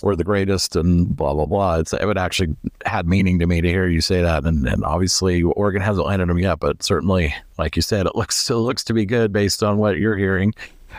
we're 0.02 0.16
the 0.16 0.24
greatest 0.24 0.76
and 0.76 1.16
blah 1.16 1.34
blah 1.34 1.46
blah. 1.46 1.78
It's 1.78 1.94
it 1.94 2.06
would 2.06 2.18
actually 2.18 2.56
had 2.86 3.08
meaning 3.08 3.40
to 3.40 3.48
me 3.48 3.62
to 3.62 3.68
hear 3.68 3.88
you 3.88 4.02
say 4.02 4.22
that, 4.22 4.46
and, 4.46 4.68
and 4.68 4.84
obviously 4.84 5.44
Oregon 5.44 5.82
hasn't 5.82 6.08
landed 6.08 6.30
him 6.30 6.40
yet, 6.40 6.60
but 6.60 6.82
certainly, 6.84 7.34
like 7.58 7.76
you 7.76 7.82
said, 7.82 8.06
it 8.06 8.16
looks 8.16 8.36
still 8.36 8.64
looks 8.64 8.84
to 8.86 8.94
be 8.94 9.06
good 9.06 9.32
based 9.32 9.64
on 9.64 9.78
what 9.78 9.98
you're 9.98 10.18
hearing. 10.18 10.54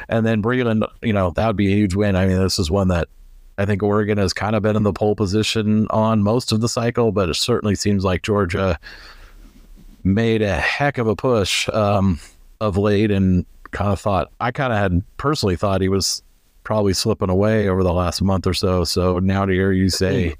And 0.08 0.24
then 0.24 0.42
Breland, 0.42 0.88
you 1.02 1.12
know, 1.12 1.30
that 1.30 1.46
would 1.46 1.56
be 1.56 1.72
a 1.72 1.76
huge 1.76 1.94
win. 1.94 2.16
I 2.16 2.26
mean, 2.26 2.38
this 2.38 2.58
is 2.58 2.70
one 2.70 2.88
that 2.88 3.08
I 3.60 3.66
think 3.66 3.82
Oregon 3.82 4.16
has 4.16 4.32
kind 4.32 4.56
of 4.56 4.62
been 4.62 4.74
in 4.74 4.84
the 4.84 4.92
pole 4.92 5.14
position 5.14 5.86
on 5.90 6.22
most 6.22 6.50
of 6.50 6.62
the 6.62 6.68
cycle, 6.68 7.12
but 7.12 7.28
it 7.28 7.34
certainly 7.34 7.74
seems 7.74 8.04
like 8.04 8.22
Georgia 8.22 8.78
made 10.02 10.40
a 10.40 10.56
heck 10.56 10.96
of 10.96 11.06
a 11.06 11.14
push 11.14 11.68
um, 11.68 12.18
of 12.62 12.78
late 12.78 13.10
and 13.10 13.44
kind 13.70 13.92
of 13.92 14.00
thought, 14.00 14.32
I 14.40 14.50
kind 14.50 14.72
of 14.72 14.78
had 14.78 15.02
personally 15.18 15.56
thought 15.56 15.82
he 15.82 15.90
was 15.90 16.22
probably 16.64 16.94
slipping 16.94 17.28
away 17.28 17.68
over 17.68 17.82
the 17.82 17.92
last 17.92 18.22
month 18.22 18.46
or 18.46 18.54
so. 18.54 18.84
So 18.84 19.18
now 19.18 19.44
to 19.44 19.52
hear 19.52 19.72
you 19.72 19.90
say, 19.90 20.36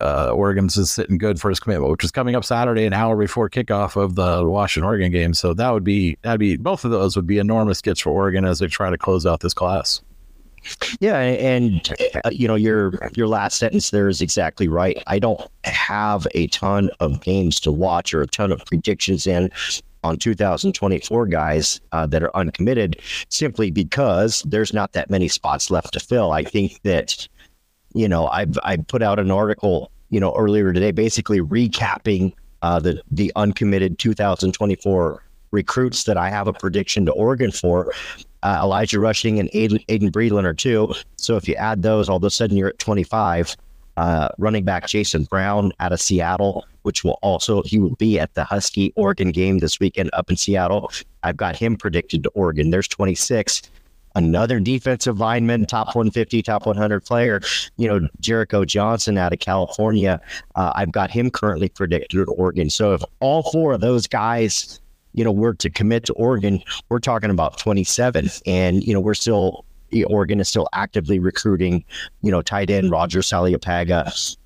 uh, 0.00 0.32
Oregon's 0.32 0.76
is 0.76 0.90
sitting 0.90 1.18
good 1.18 1.40
for 1.40 1.50
his 1.50 1.60
commitment, 1.60 1.92
which 1.92 2.02
is 2.02 2.10
coming 2.10 2.34
up 2.34 2.44
Saturday, 2.44 2.84
an 2.84 2.92
hour 2.92 3.16
before 3.16 3.48
kickoff 3.48 3.94
of 3.94 4.16
the 4.16 4.44
Washington 4.44 4.88
Oregon 4.88 5.12
game. 5.12 5.34
So 5.34 5.54
that 5.54 5.70
would 5.70 5.84
be 5.84 6.18
that'd 6.22 6.40
be 6.40 6.56
both 6.56 6.84
of 6.84 6.90
those 6.90 7.14
would 7.14 7.28
be 7.28 7.38
enormous 7.38 7.80
gets 7.80 8.00
for 8.00 8.10
Oregon 8.10 8.44
as 8.44 8.58
they 8.58 8.66
try 8.66 8.90
to 8.90 8.98
close 8.98 9.24
out 9.24 9.38
this 9.38 9.54
class. 9.54 10.02
Yeah, 11.00 11.18
and 11.18 11.92
uh, 12.24 12.30
you 12.30 12.48
know 12.48 12.54
your 12.54 12.98
your 13.14 13.26
last 13.26 13.58
sentence 13.58 13.90
there 13.90 14.08
is 14.08 14.20
exactly 14.20 14.68
right. 14.68 15.02
I 15.06 15.18
don't 15.18 15.40
have 15.64 16.26
a 16.34 16.46
ton 16.48 16.90
of 17.00 17.20
games 17.22 17.60
to 17.60 17.72
watch 17.72 18.14
or 18.14 18.22
a 18.22 18.26
ton 18.26 18.52
of 18.52 18.64
predictions 18.64 19.26
in. 19.26 19.50
on 20.04 20.18
2024 20.18 21.26
guys 21.28 21.80
uh, 21.92 22.06
that 22.06 22.22
are 22.22 22.36
uncommitted 22.36 23.00
simply 23.30 23.70
because 23.70 24.42
there's 24.42 24.74
not 24.74 24.92
that 24.92 25.08
many 25.08 25.28
spots 25.28 25.70
left 25.70 25.94
to 25.94 25.98
fill. 25.98 26.30
I 26.30 26.44
think 26.44 26.78
that, 26.82 27.26
you 27.94 28.06
know, 28.06 28.26
I've, 28.28 28.58
I 28.62 28.76
put 28.76 29.02
out 29.02 29.18
an 29.18 29.30
article, 29.30 29.90
you 30.10 30.20
know, 30.20 30.34
earlier 30.36 30.74
today, 30.74 30.90
basically 30.90 31.40
recapping 31.40 32.34
uh, 32.60 32.80
the, 32.80 33.00
the 33.10 33.32
uncommitted 33.34 33.98
2024 33.98 35.22
recruits 35.52 36.04
that 36.04 36.18
I 36.18 36.28
have 36.28 36.48
a 36.48 36.52
prediction 36.52 37.06
to 37.06 37.12
Oregon 37.12 37.50
for. 37.50 37.92
Uh, 38.44 38.60
Elijah 38.62 39.00
Rushing 39.00 39.40
and 39.40 39.50
Aydin, 39.50 39.84
Aydin 39.86 40.44
are 40.44 40.54
two. 40.54 40.92
So 41.16 41.36
if 41.36 41.48
you 41.48 41.54
add 41.54 41.82
those, 41.82 42.08
all 42.08 42.18
of 42.18 42.24
a 42.24 42.30
sudden 42.30 42.56
you're 42.56 42.68
at 42.68 42.78
25 42.78 43.56
uh, 43.96 44.28
running 44.38 44.64
back 44.64 44.86
Jason 44.86 45.24
Brown 45.24 45.72
out 45.80 45.92
of 45.92 46.00
Seattle, 46.00 46.64
which 46.82 47.04
will 47.04 47.18
also 47.22 47.62
he 47.62 47.78
will 47.78 47.94
be 47.96 48.18
at 48.18 48.34
the 48.34 48.44
Husky 48.44 48.92
Oregon 48.96 49.30
game 49.30 49.58
this 49.58 49.80
weekend 49.80 50.10
up 50.12 50.30
in 50.30 50.36
Seattle. 50.36 50.90
I've 51.22 51.36
got 51.36 51.56
him 51.56 51.76
predicted 51.76 52.22
to 52.24 52.30
Oregon. 52.30 52.70
There's 52.70 52.88
26. 52.88 53.62
Another 54.16 54.60
defensive 54.60 55.18
lineman, 55.18 55.66
top 55.66 55.88
150, 55.88 56.40
top 56.42 56.66
100 56.66 57.04
player, 57.04 57.40
you 57.76 57.88
know, 57.88 58.08
Jericho 58.20 58.64
Johnson 58.64 59.18
out 59.18 59.32
of 59.32 59.40
California. 59.40 60.20
Uh, 60.54 60.70
I've 60.76 60.92
got 60.92 61.10
him 61.10 61.32
currently 61.32 61.68
predicted 61.68 62.24
to 62.24 62.32
Oregon. 62.32 62.70
So 62.70 62.94
if 62.94 63.02
all 63.18 63.42
four 63.50 63.72
of 63.72 63.80
those 63.80 64.06
guys, 64.06 64.80
you 65.14 65.24
know, 65.24 65.32
were 65.32 65.54
to 65.54 65.70
commit 65.70 66.04
to 66.04 66.12
Oregon, 66.14 66.62
we're 66.88 66.98
talking 66.98 67.30
about 67.30 67.58
27. 67.58 68.28
And, 68.46 68.84
you 68.84 68.92
know, 68.92 69.00
we're 69.00 69.14
still 69.14 69.64
Oregon 70.08 70.40
is 70.40 70.48
still 70.48 70.68
actively 70.72 71.20
recruiting, 71.20 71.84
you 72.22 72.30
know, 72.30 72.42
tight 72.42 72.70
end 72.70 72.86
mm-hmm. 72.86 72.94
Roger 72.94 73.20
Saleapaga. 73.20 74.36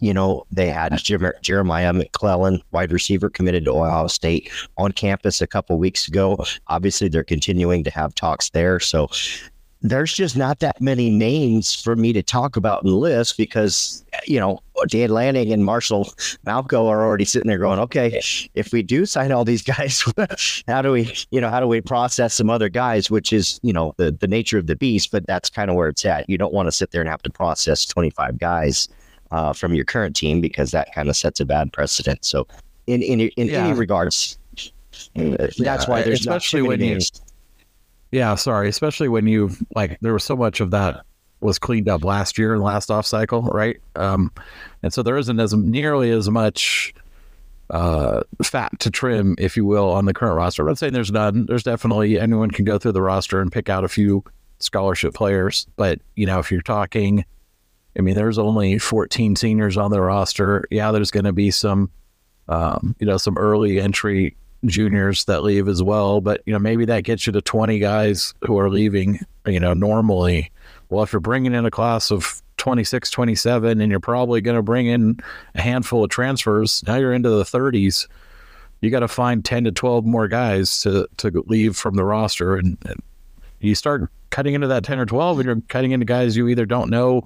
You 0.00 0.12
know, 0.12 0.44
they 0.50 0.68
had 0.68 0.98
Jeremiah 1.42 1.92
McClellan, 1.92 2.60
wide 2.72 2.90
receiver, 2.90 3.30
committed 3.30 3.64
to 3.66 3.70
Ohio 3.70 4.08
State 4.08 4.50
on 4.76 4.90
campus 4.92 5.40
a 5.40 5.46
couple 5.46 5.78
weeks 5.78 6.08
ago. 6.08 6.36
Obviously, 6.66 7.08
they're 7.08 7.22
continuing 7.22 7.84
to 7.84 7.90
have 7.90 8.14
talks 8.14 8.50
there. 8.50 8.80
So 8.80 9.08
there's 9.90 10.12
just 10.12 10.36
not 10.36 10.60
that 10.60 10.80
many 10.80 11.10
names 11.10 11.74
for 11.74 11.96
me 11.96 12.12
to 12.12 12.22
talk 12.22 12.56
about 12.56 12.82
and 12.82 12.92
list 12.92 13.36
because, 13.36 14.04
you 14.26 14.40
know, 14.40 14.60
Dan 14.88 15.10
Lanning 15.10 15.52
and 15.52 15.64
Marshall 15.64 16.04
Malchow 16.46 16.86
are 16.86 17.04
already 17.04 17.24
sitting 17.24 17.48
there 17.48 17.58
going, 17.58 17.78
okay, 17.78 18.20
if 18.54 18.72
we 18.72 18.82
do 18.82 19.06
sign 19.06 19.32
all 19.32 19.44
these 19.44 19.62
guys, 19.76 20.04
how 20.66 20.82
do 20.82 20.92
we, 20.92 21.14
you 21.30 21.40
know, 21.40 21.50
how 21.50 21.60
do 21.60 21.66
we 21.66 21.80
process 21.80 22.34
some 22.34 22.50
other 22.50 22.68
guys, 22.68 23.10
which 23.10 23.32
is, 23.32 23.60
you 23.62 23.72
know, 23.72 23.94
the, 23.96 24.12
the 24.12 24.28
nature 24.28 24.58
of 24.58 24.66
the 24.66 24.76
beast, 24.76 25.10
but 25.10 25.26
that's 25.26 25.50
kind 25.50 25.70
of 25.70 25.76
where 25.76 25.88
it's 25.88 26.04
at. 26.04 26.28
You 26.28 26.38
don't 26.38 26.52
want 26.52 26.66
to 26.66 26.72
sit 26.72 26.90
there 26.90 27.00
and 27.00 27.10
have 27.10 27.22
to 27.22 27.30
process 27.30 27.84
25 27.84 28.38
guys 28.38 28.88
uh, 29.30 29.52
from 29.52 29.74
your 29.74 29.84
current 29.84 30.16
team 30.16 30.40
because 30.40 30.70
that 30.70 30.94
kind 30.94 31.08
of 31.08 31.16
sets 31.16 31.40
a 31.40 31.44
bad 31.44 31.72
precedent. 31.72 32.24
So 32.24 32.46
in, 32.86 33.02
in, 33.02 33.20
in 33.20 33.48
yeah. 33.48 33.66
any 33.66 33.78
regards, 33.78 34.38
that's 35.14 35.58
yeah, 35.58 35.84
why 35.86 36.02
there's 36.02 36.20
especially 36.20 36.62
when 36.62 36.80
names. 36.80 37.10
Yeah, 38.16 38.34
sorry. 38.34 38.70
Especially 38.70 39.08
when 39.08 39.26
you 39.26 39.50
like 39.74 40.00
there 40.00 40.14
was 40.14 40.24
so 40.24 40.34
much 40.34 40.60
of 40.60 40.70
that 40.70 41.04
was 41.40 41.58
cleaned 41.58 41.86
up 41.86 42.02
last 42.02 42.38
year 42.38 42.54
and 42.54 42.62
last 42.62 42.90
off 42.90 43.04
cycle, 43.04 43.42
right? 43.42 43.78
Um, 43.94 44.32
and 44.82 44.90
so 44.90 45.02
there 45.02 45.18
isn't 45.18 45.38
as 45.38 45.52
nearly 45.52 46.10
as 46.10 46.30
much 46.30 46.94
uh, 47.68 48.22
fat 48.42 48.72
to 48.80 48.90
trim, 48.90 49.34
if 49.36 49.54
you 49.54 49.66
will, 49.66 49.90
on 49.90 50.06
the 50.06 50.14
current 50.14 50.34
roster. 50.34 50.62
I'm 50.62 50.68
not 50.68 50.78
saying 50.78 50.94
there's 50.94 51.12
none. 51.12 51.44
There's 51.44 51.62
definitely 51.62 52.18
anyone 52.18 52.50
can 52.50 52.64
go 52.64 52.78
through 52.78 52.92
the 52.92 53.02
roster 53.02 53.42
and 53.42 53.52
pick 53.52 53.68
out 53.68 53.84
a 53.84 53.88
few 53.88 54.24
scholarship 54.60 55.12
players, 55.12 55.66
but 55.76 56.00
you 56.14 56.24
know 56.24 56.38
if 56.38 56.50
you're 56.50 56.62
talking, 56.62 57.22
I 57.98 58.00
mean, 58.00 58.14
there's 58.14 58.38
only 58.38 58.78
14 58.78 59.36
seniors 59.36 59.76
on 59.76 59.90
the 59.90 60.00
roster. 60.00 60.64
Yeah, 60.70 60.90
there's 60.90 61.10
going 61.10 61.24
to 61.24 61.34
be 61.34 61.50
some, 61.50 61.90
um, 62.48 62.96
you 62.98 63.06
know, 63.06 63.18
some 63.18 63.36
early 63.36 63.78
entry 63.78 64.34
juniors 64.64 65.24
that 65.26 65.42
leave 65.42 65.68
as 65.68 65.82
well. 65.82 66.20
But 66.20 66.42
you 66.46 66.52
know, 66.52 66.58
maybe 66.58 66.84
that 66.86 67.04
gets 67.04 67.26
you 67.26 67.32
to 67.32 67.40
20 67.40 67.78
guys 67.78 68.34
who 68.44 68.58
are 68.58 68.70
leaving. 68.70 69.20
You 69.46 69.60
know, 69.60 69.74
normally, 69.74 70.50
well, 70.88 71.04
if 71.04 71.12
you're 71.12 71.20
bringing 71.20 71.54
in 71.54 71.66
a 71.66 71.70
class 71.70 72.10
of 72.10 72.42
26, 72.56 73.10
27, 73.10 73.80
and 73.80 73.90
you're 73.90 74.00
probably 74.00 74.40
going 74.40 74.56
to 74.56 74.62
bring 74.62 74.86
in 74.86 75.20
a 75.54 75.60
handful 75.60 76.02
of 76.02 76.10
transfers, 76.10 76.82
now 76.86 76.96
you're 76.96 77.12
into 77.12 77.30
the 77.30 77.44
30s. 77.44 78.08
You 78.80 78.90
got 78.90 79.00
to 79.00 79.08
find 79.08 79.44
10 79.44 79.64
to 79.64 79.72
12 79.72 80.04
more 80.04 80.28
guys 80.28 80.80
to 80.82 81.08
to 81.18 81.44
leave 81.46 81.76
from 81.76 81.94
the 81.94 82.04
roster, 82.04 82.56
and, 82.56 82.76
and 82.86 83.02
you 83.60 83.74
start 83.74 84.10
cutting 84.30 84.54
into 84.54 84.66
that 84.66 84.84
10 84.84 84.98
or 84.98 85.06
12, 85.06 85.38
and 85.38 85.46
you're 85.46 85.60
cutting 85.68 85.92
into 85.92 86.04
guys 86.04 86.36
you 86.36 86.48
either 86.48 86.66
don't 86.66 86.90
know 86.90 87.22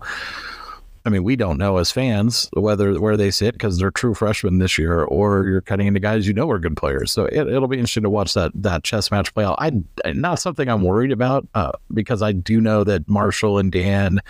I 1.07 1.09
mean, 1.09 1.25
we 1.25 1.35
don't 1.35 1.57
know 1.57 1.79
as 1.79 1.91
fans 1.91 2.51
whether 2.53 3.01
where 3.01 3.17
they 3.17 3.31
sit 3.31 3.53
because 3.55 3.79
they're 3.79 3.91
true 3.91 4.13
freshmen 4.13 4.59
this 4.59 4.77
year, 4.77 5.03
or 5.05 5.47
you're 5.47 5.63
cutting 5.63 5.87
into 5.87 6.01
guys 6.01 6.27
you 6.27 6.35
know 6.35 6.51
are 6.51 6.59
good 6.59 6.77
players. 6.77 7.11
So 7.11 7.25
it, 7.25 7.45
will 7.45 7.69
be 7.69 7.79
interesting 7.79 8.03
to 8.03 8.11
watch 8.11 8.35
that 8.35 8.53
that 8.55 8.85
chess 8.85 9.11
match 9.11 9.33
play 9.33 9.45
out. 9.45 9.57
I 9.59 9.83
not 10.13 10.41
something 10.41 10.69
I'm 10.69 10.83
worried 10.83 11.13
about 11.13 11.49
uh, 11.55 11.73
because 11.95 12.21
I 12.21 12.33
do 12.33 12.61
know 12.61 12.85
that 12.85 13.09
Marshall 13.09 13.59
and 13.59 13.73
Dan, 13.73 14.21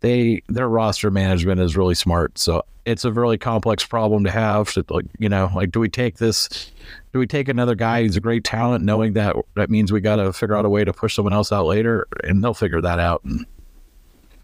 they 0.00 0.42
their 0.48 0.68
roster 0.68 1.10
management 1.10 1.60
is 1.60 1.76
really 1.76 1.94
smart. 1.94 2.38
So 2.38 2.62
it's 2.84 3.04
a 3.04 3.12
really 3.12 3.38
complex 3.38 3.86
problem 3.86 4.24
to 4.24 4.30
have. 4.30 4.76
Like 4.90 5.06
you 5.18 5.30
know, 5.30 5.50
like 5.54 5.70
do 5.70 5.80
we 5.80 5.88
take 5.88 6.18
this? 6.18 6.70
Do 7.14 7.18
we 7.18 7.26
take 7.26 7.48
another 7.48 7.74
guy 7.74 8.02
who's 8.02 8.16
a 8.16 8.20
great 8.20 8.44
talent, 8.44 8.84
knowing 8.84 9.14
that 9.14 9.36
that 9.54 9.70
means 9.70 9.92
we 9.92 10.00
got 10.00 10.16
to 10.16 10.32
figure 10.32 10.56
out 10.56 10.64
a 10.64 10.68
way 10.68 10.84
to 10.84 10.92
push 10.92 11.14
someone 11.16 11.32
else 11.32 11.52
out 11.52 11.66
later, 11.66 12.06
and 12.24 12.44
they'll 12.44 12.54
figure 12.54 12.80
that 12.82 12.98
out. 12.98 13.22
And, 13.24 13.46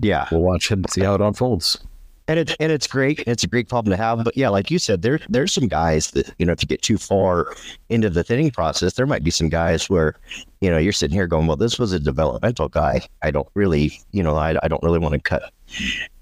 yeah, 0.00 0.28
we'll 0.30 0.40
watch 0.40 0.70
and 0.70 0.88
see 0.90 1.02
how 1.02 1.14
it 1.14 1.20
unfolds. 1.20 1.78
And 2.26 2.38
it's 2.38 2.54
and 2.60 2.70
it's 2.70 2.86
great. 2.86 3.20
It's 3.26 3.42
a 3.42 3.46
great 3.46 3.70
problem 3.70 3.90
to 3.90 3.96
have. 3.96 4.22
But 4.22 4.36
yeah, 4.36 4.50
like 4.50 4.70
you 4.70 4.78
said, 4.78 5.00
there 5.00 5.18
there's 5.30 5.52
some 5.52 5.66
guys 5.66 6.10
that 6.10 6.34
you 6.38 6.44
know 6.44 6.52
if 6.52 6.62
you 6.62 6.68
get 6.68 6.82
too 6.82 6.98
far 6.98 7.54
into 7.88 8.10
the 8.10 8.22
thinning 8.22 8.50
process, 8.50 8.94
there 8.94 9.06
might 9.06 9.24
be 9.24 9.30
some 9.30 9.48
guys 9.48 9.88
where 9.88 10.14
you 10.60 10.70
know 10.70 10.76
you're 10.76 10.92
sitting 10.92 11.14
here 11.14 11.26
going, 11.26 11.46
well, 11.46 11.56
this 11.56 11.78
was 11.78 11.92
a 11.92 11.98
developmental 11.98 12.68
guy. 12.68 13.00
I 13.22 13.30
don't 13.30 13.48
really, 13.54 13.98
you 14.12 14.22
know, 14.22 14.36
I, 14.36 14.56
I 14.62 14.68
don't 14.68 14.82
really 14.82 14.98
want 14.98 15.14
to 15.14 15.20
cut 15.20 15.50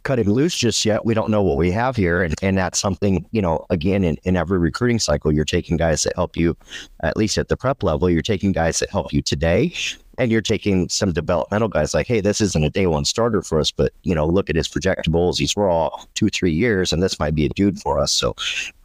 cut 0.06 0.20
him 0.20 0.28
loose 0.28 0.56
just 0.56 0.84
yet. 0.84 1.04
We 1.04 1.14
don't 1.14 1.30
know 1.30 1.42
what 1.42 1.56
we 1.56 1.72
have 1.72 1.96
here. 1.96 2.22
And, 2.22 2.32
and 2.40 2.56
that's 2.56 2.78
something, 2.78 3.26
you 3.32 3.42
know, 3.42 3.66
again, 3.70 4.04
in, 4.04 4.16
in 4.22 4.36
every 4.36 4.56
recruiting 4.56 5.00
cycle, 5.00 5.32
you're 5.32 5.44
taking 5.44 5.76
guys 5.76 6.04
that 6.04 6.14
help 6.14 6.36
you, 6.36 6.56
at 7.02 7.16
least 7.16 7.36
at 7.38 7.48
the 7.48 7.56
prep 7.56 7.82
level, 7.82 8.08
you're 8.08 8.22
taking 8.22 8.52
guys 8.52 8.78
that 8.78 8.88
help 8.88 9.12
you 9.12 9.20
today 9.20 9.74
and 10.18 10.30
you're 10.30 10.40
taking 10.40 10.88
some 10.88 11.12
developmental 11.12 11.68
guys 11.68 11.94
like, 11.94 12.06
hey, 12.06 12.20
this 12.20 12.40
isn't 12.40 12.64
a 12.64 12.70
day 12.70 12.86
one 12.86 13.04
starter 13.04 13.42
for 13.42 13.60
us, 13.60 13.70
but 13.70 13.92
you 14.02 14.14
know, 14.14 14.26
look 14.26 14.50
at 14.50 14.56
his 14.56 14.68
projectables. 14.68 15.38
He's 15.38 15.56
raw 15.56 15.90
two, 16.14 16.28
three 16.28 16.52
years, 16.52 16.92
and 16.92 17.02
this 17.02 17.18
might 17.18 17.34
be 17.34 17.46
a 17.46 17.48
dude 17.50 17.78
for 17.80 17.98
us. 17.98 18.12
So, 18.12 18.34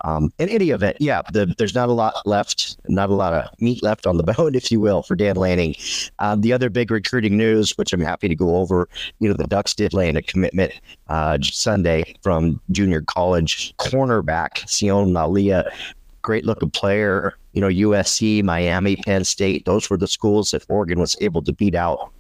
um, 0.04 0.32
in 0.40 0.50
any 0.50 0.72
event, 0.72 0.98
yeah, 1.00 1.22
the, 1.32 1.54
there's 1.58 1.76
not 1.76 1.90
a 1.90 1.94
lot 1.94 2.16
left, 2.26 2.78
not 2.88 3.10
a 3.10 3.14
lot 3.14 3.34
of 3.34 3.50
meat 3.60 3.84
left 3.84 4.08
on 4.08 4.18
the 4.18 4.24
bone, 4.38 4.56
if 4.56 4.72
you 4.72 4.80
will, 4.80 5.04
for 5.04 5.16
Dan 5.16 5.36
Lanning. 5.36 5.76
Um, 6.20 6.42
the 6.42 6.54
other 6.54 6.70
big 6.70 6.92
recruiting 6.92 7.38
news, 7.38 7.78
which 7.78 7.94
I'm 7.94 8.02
happy 8.02 8.28
to 8.28 8.36
go 8.36 8.58
over, 8.58 8.90
you 9.20 9.30
know, 9.30 9.36
the 9.36 9.48
Ducks 9.48 9.74
did 9.74 9.94
land 9.94 10.18
a 10.18 10.22
commitment 10.22 10.74
uh, 11.08 11.38
Sunday 11.42 12.16
from 12.22 12.62
junior 12.72 13.02
college 13.02 13.76
cornerback 13.78 14.66
Sione 14.66 15.12
Laulea 15.12 15.70
great 16.22 16.46
looking 16.46 16.70
player. 16.70 17.36
You 17.54 17.62
know, 17.62 17.68
USC, 17.68 18.44
Miami, 18.44 18.96
Penn 18.96 19.24
State, 19.24 19.66
those 19.66 19.90
were 19.90 19.98
the 19.98 20.08
schools 20.08 20.52
that 20.52 20.66
Oregon 20.70 21.00
was 21.00 21.16
able 21.22 21.42
to 21.44 21.54
beat 21.54 21.76
out 21.76 22.12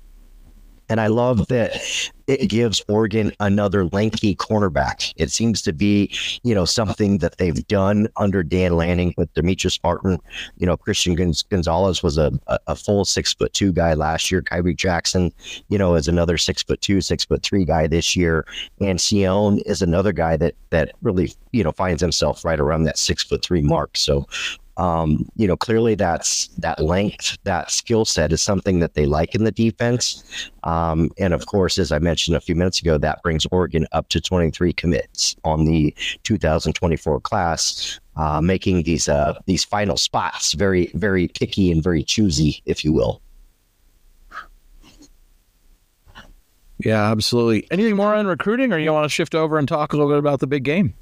and 0.91 1.00
I 1.00 1.07
love 1.07 1.47
that 1.47 1.81
it 2.27 2.50
gives 2.50 2.83
Oregon 2.89 3.31
another 3.39 3.85
lanky 3.85 4.35
cornerback. 4.35 5.13
It 5.15 5.31
seems 5.31 5.61
to 5.61 5.71
be, 5.71 6.13
you 6.43 6.53
know, 6.53 6.65
something 6.65 7.19
that 7.19 7.38
they've 7.38 7.65
done 7.67 8.09
under 8.17 8.43
Dan 8.43 8.75
Lanning 8.75 9.13
with 9.15 9.33
Demetrice 9.33 9.79
Martin. 9.85 10.19
You 10.57 10.65
know, 10.65 10.75
Christian 10.75 11.15
Gonzalez 11.15 12.03
was 12.03 12.17
a, 12.17 12.33
a, 12.67 12.75
full 12.75 13.05
six 13.05 13.33
foot 13.33 13.53
two 13.53 13.71
guy 13.71 13.93
last 13.93 14.31
year. 14.31 14.41
Khyree 14.41 14.75
Jackson, 14.75 15.31
you 15.69 15.77
know, 15.77 15.95
is 15.95 16.09
another 16.09 16.38
six 16.38 16.61
foot 16.61 16.81
two, 16.81 17.00
six 17.00 17.23
foot 17.23 17.41
three 17.41 17.63
guy 17.63 17.88
this 17.88 18.13
year. 18.13 18.45
And 18.81 19.00
Sione 19.00 19.61
is 19.65 19.81
another 19.81 20.11
guy 20.11 20.35
that 20.35 20.55
that 20.71 20.91
really, 21.01 21.33
you 21.53 21.63
know, 21.63 21.71
finds 21.71 22.01
himself 22.01 22.43
right 22.43 22.59
around 22.59 22.83
that 22.83 22.97
six 22.97 23.23
foot 23.23 23.45
three 23.45 23.61
mark. 23.61 23.95
So 23.95 24.27
um, 24.81 25.29
you 25.35 25.47
know, 25.47 25.55
clearly 25.55 25.93
that's 25.93 26.47
that 26.57 26.79
length, 26.79 27.38
that 27.43 27.69
skill 27.69 28.03
set 28.03 28.33
is 28.33 28.41
something 28.41 28.79
that 28.79 28.95
they 28.95 29.05
like 29.05 29.35
in 29.35 29.43
the 29.43 29.51
defense. 29.51 30.23
Um, 30.63 31.11
and 31.19 31.35
of 31.35 31.45
course, 31.45 31.77
as 31.77 31.91
I 31.91 32.00
mentioned 32.00 32.35
a 32.35 32.41
few 32.41 32.55
minutes 32.55 32.81
ago, 32.81 32.97
that 32.97 33.21
brings 33.21 33.45
Oregon 33.51 33.85
up 33.91 34.09
to 34.09 34.19
23 34.19 34.73
commits 34.73 35.35
on 35.43 35.65
the 35.65 35.93
2024 36.23 37.21
class, 37.21 38.00
uh, 38.15 38.41
making 38.41 38.81
these 38.81 39.07
uh, 39.07 39.35
these 39.45 39.63
final 39.63 39.97
spots 39.97 40.53
very, 40.53 40.88
very 40.95 41.27
picky 41.27 41.71
and 41.71 41.83
very 41.83 42.01
choosy, 42.03 42.63
if 42.65 42.83
you 42.83 42.91
will. 42.91 43.21
Yeah, 46.79 47.11
absolutely. 47.11 47.67
Anything 47.69 47.95
more 47.95 48.15
on 48.15 48.25
recruiting, 48.25 48.73
or 48.73 48.79
you 48.79 48.91
want 48.91 49.05
to 49.05 49.09
shift 49.09 49.35
over 49.35 49.59
and 49.59 49.67
talk 49.67 49.93
a 49.93 49.95
little 49.95 50.11
bit 50.11 50.17
about 50.17 50.39
the 50.39 50.47
big 50.47 50.63
game? 50.63 50.95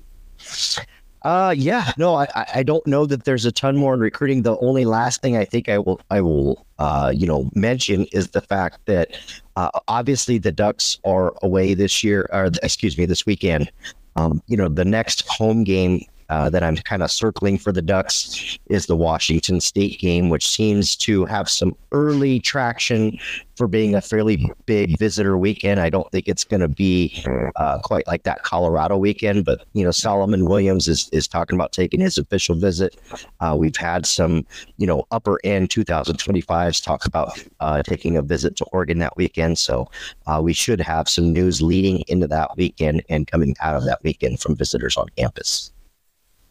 Uh, 1.24 1.54
yeah, 1.58 1.92
no, 1.98 2.16
I, 2.16 2.28
I 2.56 2.64
don't 2.64 2.86
know 2.88 3.06
that 3.06 3.26
there's 3.26 3.46
a 3.46 3.52
ton 3.52 3.76
more 3.76 3.94
in 3.94 4.00
recruiting. 4.00 4.44
The 4.44 4.58
only 4.60 4.86
last 4.86 5.22
thing 5.22 5.36
I 5.36 5.44
think 5.44 5.68
I 5.68 5.78
will, 5.78 6.00
I 6.10 6.22
will, 6.22 6.66
uh, 6.78 7.12
you 7.14 7.28
know, 7.28 7.50
mention 7.56 8.06
is 8.14 8.30
the 8.30 8.42
fact 8.42 8.80
that, 8.86 9.18
uh, 9.58 9.70
obviously 9.90 10.38
the 10.38 10.52
Ducks 10.52 10.98
are 11.04 11.34
away 11.42 11.74
this 11.74 12.04
year, 12.04 12.30
or 12.32 12.50
excuse 12.64 12.98
me, 12.98 13.06
this 13.06 13.26
weekend. 13.26 13.70
Um, 14.16 14.42
you 14.48 14.56
know, 14.56 14.70
the 14.70 14.86
next 14.86 15.28
home 15.28 15.64
game 15.64 16.06
uh, 16.30 16.50
that 16.50 16.64
I'm 16.64 16.76
kind 16.76 17.04
of 17.04 17.12
circling 17.12 17.58
for 17.58 17.72
the 17.72 17.82
Ducks 17.82 18.58
is 18.68 18.86
the 18.86 18.96
Washington 18.96 19.60
State 19.60 20.00
game, 20.00 20.30
which 20.30 20.48
seems 20.48 20.96
to 20.98 21.26
have 21.26 21.50
some 21.50 21.76
early 21.92 22.40
traction 22.40 23.18
for 23.56 23.68
being 23.68 23.94
a 23.94 24.02
fairly 24.02 24.50
big 24.66 24.98
visitor 24.98 25.38
weekend. 25.38 25.82
I 25.82 25.90
don't 25.90 26.10
think 26.12 26.28
it's 26.28 26.44
going 26.46 26.62
to 26.62 26.68
be 26.68 27.26
uh, 27.58 27.80
quite 27.80 28.08
like 28.08 28.24
that 28.24 28.44
Colorado 28.44 28.98
weekend, 28.98 29.44
but 29.44 29.66
you 29.74 29.84
know 29.84 29.92
Solomon 29.92 30.46
Williams 30.46 30.88
is 30.88 31.10
is 31.12 31.28
talking 31.28 31.56
about 31.56 31.74
taking 31.74 32.00
his 32.00 32.18
official 32.18 32.56
visit. 32.56 32.96
Uh, 33.40 33.56
we've 33.60 33.76
had 33.76 34.06
some 34.06 34.46
you 34.78 34.88
know 34.88 35.04
upper 35.12 35.40
end 35.44 35.70
2025s 35.70 36.84
talk 36.84 37.06
about 37.06 37.44
uh, 37.60 37.84
taking 37.84 38.16
a 38.16 38.22
visit 38.22 38.56
to 38.56 38.66
Oregon 38.66 39.00
that 39.00 39.18
weekend, 39.18 39.58
so 39.58 39.90
uh, 40.28 40.40
we 40.42 40.54
should 40.54 40.80
have 40.80 41.10
some 41.10 41.34
news 41.34 41.62
leading 41.62 42.04
into 42.08 42.28
that 42.28 42.56
weekend 42.56 43.04
and 43.10 43.28
coming 43.28 43.56
out 43.62 43.76
of 43.76 43.84
that 43.86 44.00
weekend 44.04 44.40
from 44.40 44.56
visitors 44.56 44.96
on 44.96 45.10
campus. 45.18 45.72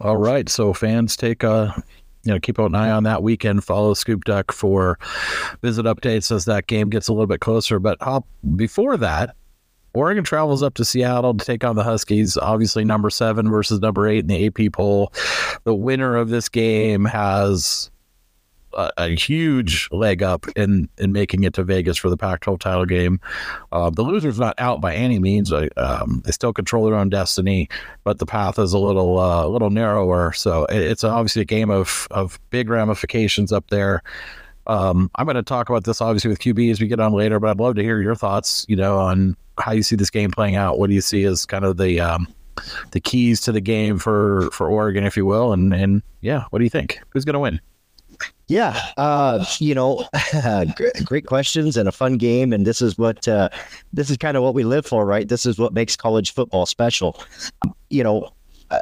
All 0.01 0.17
right. 0.17 0.49
So 0.49 0.73
fans 0.73 1.17
take 1.17 1.43
a 1.43 1.83
you 2.25 2.33
know 2.33 2.41
keep 2.41 2.59
an 2.59 2.75
eye 2.75 2.91
on 2.91 3.05
that 3.05 3.23
weekend. 3.23 3.65
Follow 3.65 3.95
Scoop 3.95 4.25
Duck 4.25 4.53
for 4.53 4.99
visit 5.63 5.87
updates 5.87 6.31
as 6.31 6.45
that 6.45 6.67
game 6.67 6.91
gets 6.91 7.09
a 7.09 7.13
little 7.13 7.27
bit 7.27 7.41
closer. 7.41 7.79
But 7.79 7.99
uh, 8.01 8.21
before 8.57 8.97
that, 8.99 9.35
Oregon 9.95 10.25
travels 10.25 10.63
up 10.63 10.75
to 10.75 10.85
Seattle 10.85 11.35
to 11.35 11.45
take 11.45 11.65
on 11.65 11.77
the 11.77 11.83
Huskies. 11.83 12.37
Obviously, 12.37 12.85
number 12.85 13.11
seven 13.11 13.51
versus 13.51 13.81
number 13.81 14.07
eight 14.07 14.21
in 14.21 14.27
the 14.27 14.47
AP 14.47 14.73
poll. 14.73 15.13
The 15.65 15.75
winner 15.75 16.17
of 16.17 16.29
this 16.29 16.49
game 16.49 17.05
has 17.05 17.91
a, 18.79 18.91
a, 18.97 19.09
huge 19.17 19.89
leg 19.91 20.23
up 20.23 20.47
in 20.57 20.89
in 20.99 21.13
making 21.13 21.43
it 21.43 21.53
to 21.55 21.65
Vegas 21.65 21.97
for 21.97 22.09
the 22.09 22.17
Pac-12 22.17 22.61
title 22.61 22.87
game. 22.87 23.21
Uh, 23.73 23.91
the 23.91 24.03
loser's 24.03 24.39
not 24.39 24.55
out 24.59 24.81
by 24.81 24.95
any 24.95 25.19
means. 25.19 25.53
Um, 25.77 26.23
they 26.25 26.31
still 26.31 26.53
control 26.53 26.87
their 26.87 26.95
own 26.95 27.11
destiny, 27.11 27.69
but 28.05 28.19
the 28.19 28.27
path 28.27 28.59
is 28.59 28.73
a 28.73 28.79
little 28.79 29.19
uh, 29.19 29.45
a 29.45 29.49
little 29.49 29.71
narrower. 29.71 30.33
So 30.33 30.65
it, 30.67 30.79
it's 30.79 31.05
obviously 31.05 31.43
a 31.43 31.47
game 31.47 31.71
of 31.71 32.07
of 32.11 32.39
big 32.51 32.71
ramifications 32.71 33.53
up 33.53 33.69
there. 33.69 34.03
Um, 34.67 35.11
I'm 35.17 35.25
going 35.25 35.37
to 35.37 35.43
talk 35.43 35.69
about 35.71 35.85
this 35.85 36.01
obviously 36.01 36.29
with 36.29 36.41
QB 36.41 36.71
as 36.71 36.81
we 36.81 36.87
get 36.87 37.01
on 37.01 37.13
later, 37.13 37.41
but 37.41 37.51
I'd 37.51 37.61
love 37.61 37.75
to 37.77 37.83
hear 37.83 38.01
your 38.01 38.15
thoughts. 38.15 38.65
You 38.69 38.77
know, 38.77 38.99
on 38.99 39.37
how 39.59 39.73
you 39.73 39.83
see 39.83 39.97
this 39.97 40.11
game 40.11 40.31
playing 40.31 40.57
out. 40.57 40.79
What 40.79 40.89
do 40.89 40.95
you 40.95 41.01
see 41.01 41.25
as 41.25 41.45
kind 41.45 41.65
of 41.65 41.79
the 41.79 42.01
um, 42.01 42.29
the 42.93 43.01
keys 43.01 43.41
to 43.43 43.53
the 43.53 43.61
game 43.61 43.99
for 43.99 44.51
for 44.53 44.69
Oregon, 44.69 45.05
if 45.05 45.17
you 45.17 45.27
will, 45.27 45.53
and 45.53 45.75
and 45.75 46.03
yeah, 46.21 46.45
what 46.51 46.59
do 46.61 46.65
you 46.65 46.71
think? 46.71 47.01
Who's 47.11 47.25
going 47.25 47.35
to 47.35 47.41
win? 47.41 47.61
Yeah, 48.49 48.81
uh, 48.97 49.45
you 49.59 49.75
know, 49.75 50.09
great 51.05 51.27
questions 51.27 51.77
and 51.77 51.87
a 51.87 51.93
fun 51.93 52.17
game, 52.17 52.53
and 52.55 52.67
this 52.67 52.81
is 52.81 52.97
what 52.97 53.29
uh, 53.29 53.51
this 53.93 54.09
is 54.09 54.17
kind 54.17 54.39
of 54.39 54.43
what 54.43 54.55
we 54.55 54.65
live 54.65 54.87
for, 54.87 55.05
right? 55.05 55.29
This 55.29 55.45
is 55.45 55.59
what 55.59 55.75
makes 55.75 55.97
college 55.97 56.33
football 56.33 56.65
special. 56.65 57.21
You 57.91 58.03
know, 58.03 58.31